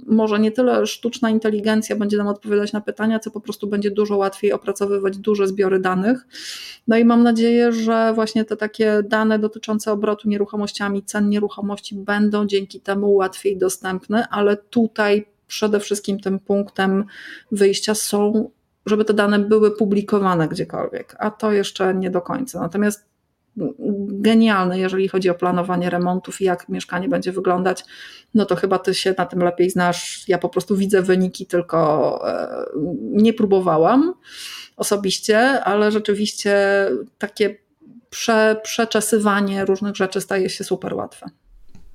może 0.06 0.38
nie 0.38 0.50
tyle 0.52 0.86
sztuczna 0.86 1.30
inteligencja 1.30 1.96
będzie 1.96 2.16
nam 2.16 2.26
odpowiadać 2.26 2.72
na 2.72 2.80
pytania, 2.80 3.18
co 3.18 3.30
po 3.30 3.40
prostu 3.40 3.66
będzie 3.66 3.90
dużo 3.90 4.16
łatwiej 4.16 4.52
opracowywać 4.52 5.18
duże 5.18 5.48
zbiory 5.48 5.80
danych. 5.80 6.26
No 6.88 6.96
i 6.96 7.04
mam 7.04 7.22
nadzieję, 7.22 7.72
że 7.72 8.12
właśnie 8.14 8.44
te 8.44 8.56
takie 8.56 9.02
dane 9.04 9.38
dotyczące 9.38 9.92
obrotu 9.92 10.28
nieruchomościami, 10.28 11.02
cen 11.02 11.28
nieruchomości 11.28 11.94
będą 11.94 12.46
dzięki 12.46 12.80
temu 12.80 13.14
łatwiej 13.14 13.58
dostępne, 13.58 14.28
ale 14.28 14.56
tutaj 14.56 15.26
przede 15.46 15.80
wszystkim 15.80 16.20
tym 16.20 16.38
punktem 16.38 17.04
wyjścia 17.52 17.94
są 17.94 18.50
żeby 18.86 19.04
te 19.04 19.14
dane 19.14 19.38
były 19.38 19.70
publikowane 19.76 20.48
gdziekolwiek, 20.48 21.16
a 21.18 21.30
to 21.30 21.52
jeszcze 21.52 21.94
nie 21.94 22.10
do 22.10 22.20
końca. 22.20 22.60
Natomiast 22.60 23.11
genialny, 24.08 24.78
jeżeli 24.78 25.08
chodzi 25.08 25.30
o 25.30 25.34
planowanie 25.34 25.90
remontów 25.90 26.40
i 26.40 26.44
jak 26.44 26.68
mieszkanie 26.68 27.08
będzie 27.08 27.32
wyglądać, 27.32 27.84
no 28.34 28.44
to 28.44 28.56
chyba 28.56 28.78
ty 28.78 28.94
się 28.94 29.14
na 29.18 29.26
tym 29.26 29.42
lepiej 29.42 29.70
znasz. 29.70 30.28
Ja 30.28 30.38
po 30.38 30.48
prostu 30.48 30.76
widzę 30.76 31.02
wyniki, 31.02 31.46
tylko 31.46 32.20
e, 32.28 32.64
nie 33.00 33.32
próbowałam 33.32 34.14
osobiście, 34.76 35.64
ale 35.64 35.92
rzeczywiście 35.92 36.86
takie 37.18 37.56
prze, 38.10 38.60
przeczesywanie 38.62 39.64
różnych 39.64 39.96
rzeczy 39.96 40.20
staje 40.20 40.50
się 40.50 40.64
super 40.64 40.94
łatwe. 40.94 41.26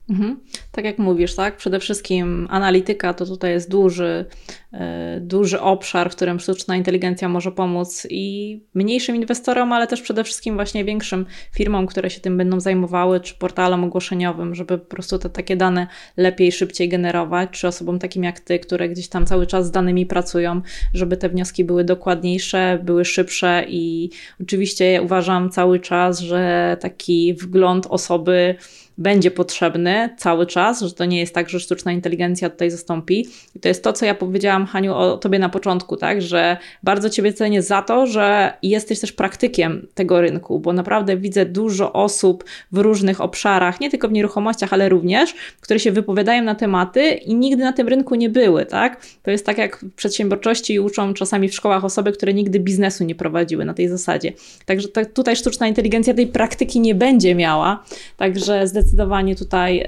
Mhm. 0.09 0.39
Tak 0.71 0.85
jak 0.85 0.97
mówisz, 0.97 1.35
tak? 1.35 1.57
Przede 1.57 1.79
wszystkim 1.79 2.47
analityka 2.49 3.13
to 3.13 3.25
tutaj 3.25 3.51
jest 3.51 3.71
duży, 3.71 4.25
e, 4.73 5.19
duży 5.21 5.59
obszar, 5.61 6.11
w 6.11 6.15
którym 6.15 6.39
sztuczna 6.39 6.75
inteligencja 6.75 7.29
może 7.29 7.51
pomóc 7.51 8.07
i 8.09 8.59
mniejszym 8.73 9.15
inwestorom, 9.15 9.73
ale 9.73 9.88
też 9.88 10.01
przede 10.01 10.23
wszystkim 10.23 10.55
właśnie 10.55 10.85
większym 10.85 11.25
firmom, 11.55 11.88
które 11.88 12.09
się 12.09 12.21
tym 12.21 12.38
będą 12.38 12.59
zajmowały, 12.59 13.19
czy 13.19 13.35
portalom 13.35 13.84
ogłoszeniowym, 13.84 14.55
żeby 14.55 14.77
po 14.77 14.85
prostu 14.85 15.19
te 15.19 15.29
takie 15.29 15.57
dane 15.57 15.88
lepiej, 16.17 16.51
szybciej 16.51 16.89
generować, 16.89 17.49
czy 17.51 17.67
osobom 17.67 17.99
takim 17.99 18.23
jak 18.23 18.39
ty, 18.39 18.59
które 18.59 18.89
gdzieś 18.89 19.07
tam 19.07 19.25
cały 19.25 19.47
czas 19.47 19.67
z 19.67 19.71
danymi 19.71 20.05
pracują, 20.05 20.61
żeby 20.93 21.17
te 21.17 21.29
wnioski 21.29 21.63
były 21.63 21.84
dokładniejsze, 21.84 22.79
były 22.84 23.05
szybsze 23.05 23.65
i 23.67 24.09
oczywiście 24.41 25.01
uważam 25.03 25.49
cały 25.49 25.79
czas, 25.79 26.19
że 26.19 26.77
taki 26.79 27.34
wgląd 27.34 27.88
osoby 27.89 28.55
będzie 28.98 29.32
potrzebny 29.32 30.10
cały 30.18 30.45
czas, 30.45 30.82
że 30.82 30.94
to 30.94 31.06
nie 31.06 31.19
jest 31.19 31.34
tak, 31.34 31.49
że 31.49 31.60
sztuczna 31.60 31.91
inteligencja 31.91 32.49
tutaj 32.49 32.72
zastąpi. 32.72 33.28
I 33.56 33.60
to 33.60 33.68
jest 33.68 33.84
to, 33.84 33.94
co 33.94 34.06
ja 34.06 34.15
powiedziałam, 34.15 34.65
Haniu, 34.65 34.94
o 34.95 35.18
tobie 35.18 35.40
na 35.40 35.49
początku, 35.49 35.98
tak, 35.98 36.22
że 36.22 36.57
bardzo 36.84 37.10
ciebie 37.10 37.34
cenię 37.34 37.61
za 37.61 37.82
to, 37.82 38.07
że 38.07 38.53
jesteś 38.64 38.99
też 38.99 39.11
praktykiem 39.11 39.88
tego 39.94 40.22
rynku, 40.22 40.60
bo 40.60 40.74
naprawdę 40.74 41.18
widzę 41.18 41.45
dużo 41.45 41.94
osób 41.94 42.44
w 42.72 42.78
różnych 42.78 43.22
obszarach, 43.22 43.80
nie 43.80 43.90
tylko 43.90 44.07
w 44.07 44.11
nieruchomościach, 44.11 44.74
ale 44.74 44.90
również, 44.90 45.36
które 45.61 45.80
się 45.80 45.91
wypowiadają 45.91 46.44
na 46.44 46.56
tematy 46.56 47.10
i 47.11 47.36
nigdy 47.36 47.64
na 47.64 47.74
tym 47.74 47.88
rynku 47.88 48.15
nie 48.15 48.30
były, 48.30 48.65
tak? 48.65 49.06
To 49.24 49.32
jest 49.32 49.45
tak 49.45 49.57
jak 49.57 49.80
w 49.80 49.94
przedsiębiorczości 49.94 50.80
uczą 50.80 51.14
czasami 51.14 51.49
w 51.49 51.56
szkołach 51.56 51.86
osoby, 51.86 52.11
które 52.11 52.34
nigdy 52.34 52.60
biznesu 52.60 53.03
nie 53.03 53.15
prowadziły 53.15 53.65
na 53.65 53.74
tej 53.74 53.88
zasadzie. 53.88 54.34
Także 54.65 54.88
tutaj 55.14 55.36
sztuczna 55.36 55.68
inteligencja 55.68 56.14
tej 56.14 56.28
praktyki 56.28 56.80
nie 56.80 56.95
będzie 56.95 57.36
miała, 57.36 57.84
także 58.18 58.68
zdecydowanie 58.68 58.86
zdecydowanie 58.88 59.35
tutaj 59.35 59.85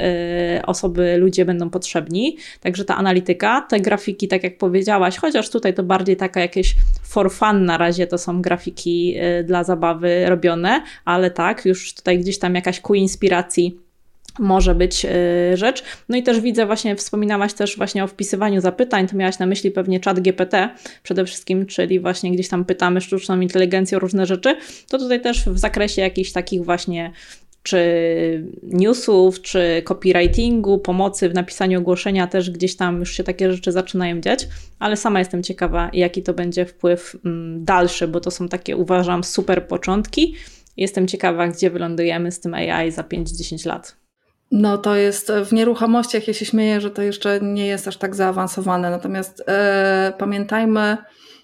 y, 0.57 0.65
osoby, 0.65 1.17
ludzie 1.17 1.45
będą 1.45 1.69
potrzebni. 1.69 2.38
Także 2.61 2.85
ta 2.85 2.95
analityka, 2.95 3.61
te 3.61 3.80
grafiki, 3.80 4.27
tak 4.27 4.43
jak 4.43 4.57
powiedziałaś, 4.57 5.17
chociaż 5.17 5.49
tutaj 5.49 5.73
to 5.73 5.84
bardziej 5.84 6.17
taka 6.17 6.39
jakieś 6.39 6.76
for 7.03 7.31
fun 7.31 7.65
na 7.65 7.77
razie 7.77 8.07
to 8.07 8.17
są 8.17 8.41
grafiki 8.41 9.15
y, 9.39 9.43
dla 9.43 9.63
zabawy 9.63 10.26
robione, 10.30 10.84
ale 11.05 11.31
tak, 11.31 11.65
już 11.65 11.93
tutaj 11.93 12.19
gdzieś 12.19 12.39
tam 12.39 12.55
jakaś 12.55 12.80
ku 12.80 12.93
inspiracji 12.93 13.89
może 14.40 14.76
być 14.76 15.06
y, 15.06 15.57
rzecz. 15.57 15.84
No 16.10 16.18
i 16.18 16.24
też 16.24 16.40
widzę 16.40 16.66
właśnie, 16.66 16.95
wspominałaś 16.95 17.53
też 17.53 17.78
właśnie 17.78 18.03
o 18.03 18.07
wpisywaniu 18.07 18.61
zapytań, 18.61 19.07
to 19.07 19.18
miałaś 19.18 19.40
na 19.40 19.45
myśli 19.45 19.72
pewnie 19.72 19.99
czat 19.99 20.20
GPT 20.20 20.70
przede 21.03 21.26
wszystkim, 21.26 21.66
czyli 21.66 21.99
właśnie 21.99 22.32
gdzieś 22.32 22.49
tam 22.49 22.66
pytamy 22.66 23.02
sztuczną 23.02 23.41
inteligencję 23.41 23.98
o 23.98 23.99
różne 23.99 24.26
rzeczy, 24.26 24.56
to 24.90 24.98
tutaj 24.98 25.22
też 25.22 25.44
w 25.44 25.57
zakresie 25.57 26.02
jakichś 26.02 26.32
takich 26.32 26.66
właśnie 26.66 27.11
czy 27.64 27.80
newsów, 28.64 29.41
czy 29.41 29.82
copywritingu, 29.86 30.80
pomocy 30.80 31.30
w 31.30 31.34
napisaniu 31.34 31.80
ogłoszenia, 31.80 32.28
też 32.28 32.52
gdzieś 32.52 32.76
tam 32.76 32.99
już 32.99 33.11
się 33.11 33.24
takie 33.24 33.52
rzeczy 33.52 33.72
zaczynają 33.72 34.22
dziać, 34.22 34.48
ale 34.80 34.98
sama 34.98 35.20
jestem 35.20 35.44
ciekawa, 35.44 35.90
jaki 35.94 36.24
to 36.24 36.34
będzie 36.34 36.66
wpływ 36.66 37.16
mm, 37.26 37.66
dalszy, 37.66 38.07
bo 38.07 38.20
to 38.20 38.32
są 38.32 38.48
takie, 38.48 38.78
uważam, 38.78 39.24
super 39.24 39.68
początki. 39.68 40.36
Jestem 40.78 41.07
ciekawa, 41.07 41.48
gdzie 41.48 41.70
wylądujemy 41.70 42.32
z 42.32 42.40
tym 42.40 42.53
AI 42.53 42.91
za 42.91 43.02
5-10 43.02 43.68
lat. 43.68 43.95
No 44.51 44.77
to 44.77 44.95
jest 44.95 45.31
w 45.45 45.53
nieruchomościach, 45.53 46.27
ja 46.27 46.34
się 46.34 46.45
śmieję, 46.45 46.81
że 46.81 46.91
to 46.91 47.01
jeszcze 47.01 47.39
nie 47.41 47.67
jest 47.67 47.88
aż 47.88 47.97
tak 47.97 48.15
zaawansowane, 48.15 48.89
natomiast 48.89 49.43
e, 49.47 50.13
pamiętajmy, 50.17 50.97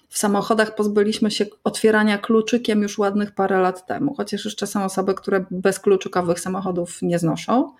w 0.08 0.18
samochodach 0.18 0.74
pozbyliśmy 0.74 1.30
się 1.30 1.46
otwierania 1.64 2.18
kluczykiem 2.18 2.82
już 2.82 2.98
ładnych 2.98 3.32
parę 3.32 3.60
lat 3.60 3.86
temu, 3.86 4.14
chociaż 4.14 4.44
jeszcze 4.44 4.66
są 4.66 4.84
osoby, 4.84 5.14
które 5.14 5.44
bez 5.50 5.80
kluczykowych 5.80 6.40
samochodów 6.40 7.02
nie 7.02 7.18
znoszą. 7.18 7.72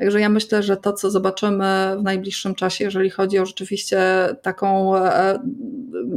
Także 0.00 0.20
ja 0.20 0.28
myślę, 0.28 0.62
że 0.62 0.76
to, 0.76 0.92
co 0.92 1.10
zobaczymy 1.10 1.96
w 1.98 2.02
najbliższym 2.02 2.54
czasie, 2.54 2.84
jeżeli 2.84 3.10
chodzi 3.10 3.38
o 3.38 3.46
rzeczywiście 3.46 4.00
taką 4.42 4.96
e, 4.96 5.38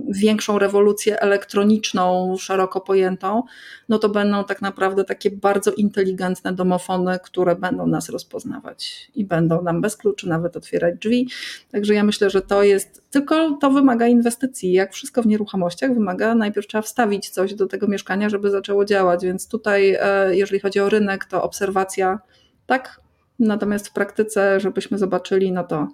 większą 0.10 0.60
rewolucję 0.60 1.20
elektroniczną, 1.20 2.36
szeroko 2.38 2.82
pojętą, 2.82 3.44
no 3.90 4.00
to 4.00 4.10
będą 4.10 4.44
tak 4.44 4.62
naprawdę 4.62 5.04
takie 5.04 5.32
bardzo 5.32 5.72
inteligentne 5.72 6.54
domofony, 6.54 7.20
które 7.24 7.56
będą 7.56 7.88
nas 7.88 8.10
rozpoznawać 8.10 9.12
i 9.16 9.26
będą 9.26 9.62
nam 9.62 9.82
bez 9.82 9.98
kluczy 9.98 10.30
nawet 10.30 10.58
otwierać 10.58 10.96
drzwi. 11.00 11.30
Także 11.72 11.94
ja 11.94 12.04
myślę, 12.04 12.30
że 12.30 12.42
to 12.42 12.64
jest, 12.64 13.02
tylko 13.12 13.58
to 13.62 13.72
wymaga 13.72 14.08
inwestycji. 14.08 14.72
Jak 14.72 14.94
wszystko 14.94 15.22
w 15.22 15.28
nieruchomościach, 15.28 15.94
wymaga 15.94 16.36
najpierw 16.36 16.68
trzeba 16.68 16.82
wstawić 16.82 17.30
coś 17.30 17.54
do 17.54 17.68
tego 17.68 17.88
mieszkania, 17.88 18.30
żeby 18.30 18.50
zaczęło 18.50 18.86
działać. 18.86 19.24
Więc 19.24 19.48
tutaj, 19.48 19.98
e, 20.00 20.36
jeżeli 20.36 20.60
chodzi 20.60 20.80
o 20.80 20.90
rynek, 20.90 21.26
to 21.26 21.44
obserwacja 21.44 22.20
tak, 22.66 23.03
Natomiast 23.48 23.88
w 23.88 23.94
praktyce, 23.94 24.60
żebyśmy 24.60 24.98
zobaczyli, 24.98 25.52
no 25.52 25.64
to, 25.64 25.88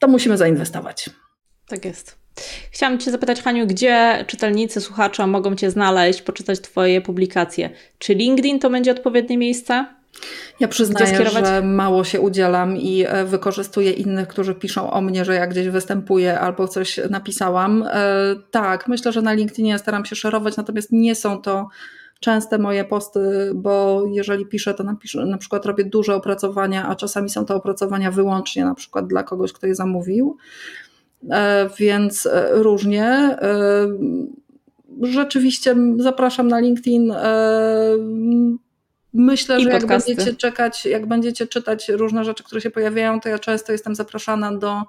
to 0.00 0.08
musimy 0.08 0.36
zainwestować. 0.36 1.10
Tak 1.68 1.84
jest. 1.84 2.24
Chciałam 2.70 2.98
Cię 2.98 3.10
zapytać, 3.10 3.42
Haniu, 3.42 3.66
gdzie 3.66 4.24
czytelnicy, 4.26 4.80
słuchacze 4.80 5.26
mogą 5.26 5.56
Cię 5.56 5.70
znaleźć, 5.70 6.22
poczytać 6.22 6.60
Twoje 6.60 7.00
publikacje? 7.00 7.70
Czy 7.98 8.14
LinkedIn 8.14 8.58
to 8.58 8.70
będzie 8.70 8.92
odpowiednie 8.92 9.38
miejsce? 9.38 9.86
Ja 10.60 10.68
przyznaję, 10.68 11.26
że 11.26 11.62
mało 11.62 12.04
się 12.04 12.20
udzielam 12.20 12.76
i 12.76 13.04
e, 13.08 13.24
wykorzystuję 13.24 13.90
innych, 13.90 14.28
którzy 14.28 14.54
piszą 14.54 14.90
o 14.90 15.00
mnie, 15.00 15.24
że 15.24 15.34
ja 15.34 15.46
gdzieś 15.46 15.68
występuję 15.68 16.40
albo 16.40 16.68
coś 16.68 17.00
napisałam. 17.10 17.82
E, 17.82 17.90
tak, 18.50 18.88
myślę, 18.88 19.12
że 19.12 19.22
na 19.22 19.32
LinkedInie 19.32 19.78
staram 19.78 20.04
się 20.04 20.16
szerować, 20.16 20.56
natomiast 20.56 20.92
nie 20.92 21.14
są 21.14 21.42
to 21.42 21.68
częste 22.24 22.58
moje 22.58 22.84
posty, 22.84 23.50
bo 23.54 24.04
jeżeli 24.12 24.46
piszę, 24.46 24.74
to 24.74 24.84
napiszę, 24.84 25.26
na 25.26 25.38
przykład 25.38 25.66
robię 25.66 25.84
duże 25.84 26.14
opracowania, 26.14 26.88
a 26.88 26.94
czasami 26.94 27.30
są 27.30 27.44
to 27.44 27.56
opracowania 27.56 28.10
wyłącznie 28.10 28.64
na 28.64 28.74
przykład 28.74 29.06
dla 29.06 29.22
kogoś, 29.22 29.52
kto 29.52 29.66
je 29.66 29.74
zamówił. 29.74 30.36
E, 31.30 31.68
więc 31.78 32.26
e, 32.26 32.48
różnie. 32.52 33.06
E, 33.06 33.86
rzeczywiście 35.02 35.76
zapraszam 35.98 36.48
na 36.48 36.60
LinkedIn. 36.60 37.12
Myślę, 39.14 39.60
I 39.60 39.64
że 39.64 39.70
jak 39.70 39.86
będziecie 39.86 40.34
czekać, 40.34 40.86
jak 40.86 41.06
będziecie 41.06 41.46
czytać 41.46 41.88
różne 41.88 42.24
rzeczy, 42.24 42.44
które 42.44 42.60
się 42.60 42.70
pojawiają, 42.70 43.20
to 43.20 43.28
ja 43.28 43.38
często 43.38 43.72
jestem 43.72 43.94
zapraszana 43.94 44.52
do 44.52 44.82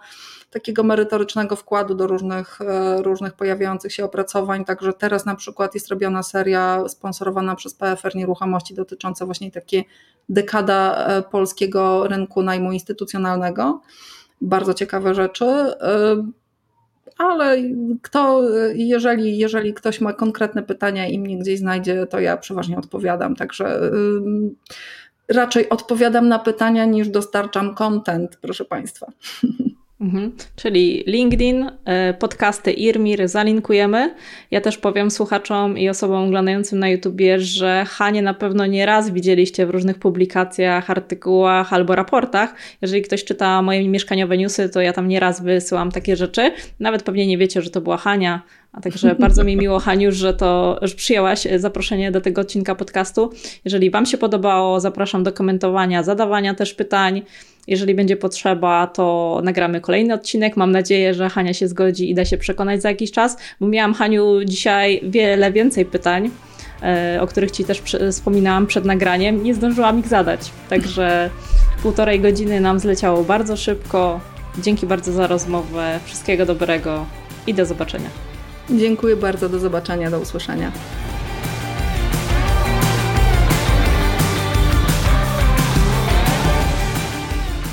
takiego 0.55 0.83
merytorycznego 0.83 1.55
wkładu 1.55 1.95
do 1.95 2.07
różnych, 2.07 2.61
e, 2.61 3.01
różnych 3.01 3.33
pojawiających 3.33 3.93
się 3.93 4.05
opracowań. 4.05 4.65
Także 4.65 4.93
teraz 4.93 5.25
na 5.25 5.35
przykład 5.35 5.73
jest 5.73 5.87
robiona 5.87 6.23
seria 6.23 6.83
sponsorowana 6.87 7.55
przez 7.55 7.73
PFR 7.73 8.15
Nieruchomości 8.15 8.73
dotycząca 8.73 9.25
właśnie 9.25 9.51
takiej 9.51 9.87
dekada 10.29 11.07
e, 11.07 11.21
polskiego 11.21 12.07
rynku 12.07 12.43
najmu 12.43 12.71
instytucjonalnego. 12.71 13.81
Bardzo 14.41 14.73
ciekawe 14.73 15.15
rzeczy 15.15 15.45
e, 15.45 16.23
ale 17.17 17.57
kto, 18.01 18.41
jeżeli, 18.73 19.37
jeżeli 19.37 19.73
ktoś 19.73 20.01
ma 20.01 20.13
konkretne 20.13 20.63
pytania 20.63 21.07
i 21.07 21.19
mnie 21.19 21.37
gdzieś 21.37 21.59
znajdzie, 21.59 22.07
to 22.07 22.19
ja 22.19 22.37
przeważnie 22.37 22.77
odpowiadam. 22.77 23.35
Także 23.35 23.91
raczej 25.27 25.69
odpowiadam 25.69 26.27
na 26.27 26.39
pytania 26.39 26.85
niż 26.85 27.09
dostarczam 27.09 27.75
content, 27.75 28.37
proszę 28.41 28.65
Państwa. 28.65 29.07
Mhm. 30.01 30.31
Czyli 30.55 31.03
LinkedIn, 31.07 31.71
e, 31.85 32.13
podcasty 32.13 32.71
IRMIR 32.71 33.27
zalinkujemy. 33.27 34.15
Ja 34.51 34.61
też 34.61 34.77
powiem 34.77 35.11
słuchaczom 35.11 35.77
i 35.77 35.89
osobom 35.89 36.27
oglądającym 36.27 36.79
na 36.79 36.89
YouTubie, 36.89 37.39
że 37.39 37.85
Hanie 37.87 38.21
na 38.21 38.33
pewno 38.33 38.65
nie 38.65 38.85
raz 38.85 39.09
widzieliście 39.09 39.65
w 39.65 39.69
różnych 39.69 39.99
publikacjach, 39.99 40.89
artykułach 40.89 41.73
albo 41.73 41.95
raportach. 41.95 42.55
Jeżeli 42.81 43.01
ktoś 43.01 43.23
czyta 43.23 43.61
moje 43.61 43.89
mieszkaniowe 43.89 44.37
newsy, 44.37 44.69
to 44.69 44.81
ja 44.81 44.93
tam 44.93 45.07
nieraz 45.07 45.41
wysyłam 45.43 45.91
takie 45.91 46.15
rzeczy. 46.15 46.51
Nawet 46.79 47.03
pewnie 47.03 47.27
nie 47.27 47.37
wiecie, 47.37 47.61
że 47.61 47.69
to 47.69 47.81
była 47.81 47.97
Hania, 47.97 48.41
a 48.75 48.81
także 48.81 49.15
bardzo 49.19 49.43
mi 49.43 49.57
miło, 49.57 49.79
Haniu, 49.79 50.11
że 50.11 50.33
to 50.33 50.79
że 50.81 50.95
przyjęłaś 50.95 51.47
zaproszenie 51.57 52.11
do 52.11 52.21
tego 52.21 52.41
odcinka 52.41 52.75
podcastu. 52.75 53.31
Jeżeli 53.65 53.89
Wam 53.89 54.05
się 54.05 54.17
podobało, 54.17 54.79
zapraszam 54.79 55.23
do 55.23 55.33
komentowania, 55.33 56.03
zadawania 56.03 56.53
też 56.53 56.73
pytań. 56.73 57.21
Jeżeli 57.67 57.95
będzie 57.95 58.17
potrzeba, 58.17 58.87
to 58.87 59.39
nagramy 59.43 59.81
kolejny 59.81 60.13
odcinek. 60.13 60.57
Mam 60.57 60.71
nadzieję, 60.71 61.13
że 61.13 61.29
Hania 61.29 61.53
się 61.53 61.67
zgodzi 61.67 62.09
i 62.09 62.15
da 62.15 62.25
się 62.25 62.37
przekonać 62.37 62.81
za 62.81 62.89
jakiś 62.89 63.11
czas, 63.11 63.37
bo 63.59 63.67
miałam, 63.67 63.93
Haniu, 63.93 64.43
dzisiaj 64.45 65.01
wiele 65.03 65.51
więcej 65.51 65.85
pytań, 65.85 66.29
e, 66.83 67.17
o 67.21 67.27
których 67.27 67.51
Ci 67.51 67.63
też 67.63 67.81
wspominałam 68.11 68.67
przed 68.67 68.85
nagraniem. 68.85 69.43
Nie 69.43 69.53
zdążyłam 69.53 69.99
ich 69.99 70.07
zadać, 70.07 70.51
także 70.69 71.29
półtorej 71.83 72.19
godziny 72.19 72.59
nam 72.59 72.79
zleciało 72.79 73.23
bardzo 73.23 73.57
szybko. 73.57 74.19
Dzięki 74.57 74.87
bardzo 74.87 75.11
za 75.11 75.27
rozmowę. 75.27 75.99
Wszystkiego 76.05 76.45
dobrego 76.45 77.05
i 77.47 77.53
do 77.53 77.65
zobaczenia. 77.65 78.34
Dziękuję 78.69 79.15
bardzo, 79.15 79.49
do 79.49 79.59
zobaczenia, 79.59 80.11
do 80.11 80.19
usłyszenia. 80.19 80.71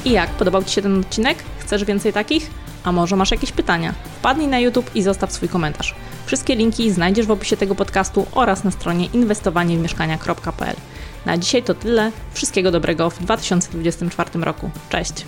I 0.05 0.11
jak? 0.11 0.31
Podobał 0.31 0.65
Ci 0.65 0.75
się 0.75 0.83
ten 0.83 1.01
odcinek? 1.01 1.39
Chcesz 1.59 1.85
więcej 1.85 2.13
takich? 2.13 2.51
A 2.85 2.93
może 2.93 3.17
masz 3.17 3.31
jakieś 3.31 3.53
pytania? 3.53 3.95
Wpadnij 4.19 4.49
na 4.49 4.59
YouTube 4.59 4.91
i 4.95 5.03
zostaw 5.03 5.33
swój 5.33 5.49
komentarz. 5.49 5.95
Wszystkie 6.27 6.57
linki 6.57 6.91
znajdziesz 6.91 7.27
w 7.27 7.31
opisie 7.31 7.57
tego 7.57 7.75
podcastu 7.75 8.27
oraz 8.33 8.65
na 8.65 8.71
stronie 8.71 9.07
inwestowaniewmieszkania.pl. 9.07 10.77
Na 11.27 11.39
dzisiaj 11.39 11.63
to 11.63 11.75
tyle. 11.75 12.13
Wszystkiego 12.33 12.71
dobrego 12.71 13.11
w 13.11 13.19
2024 13.19 14.31
roku. 14.45 14.71
Cześć! 14.89 15.25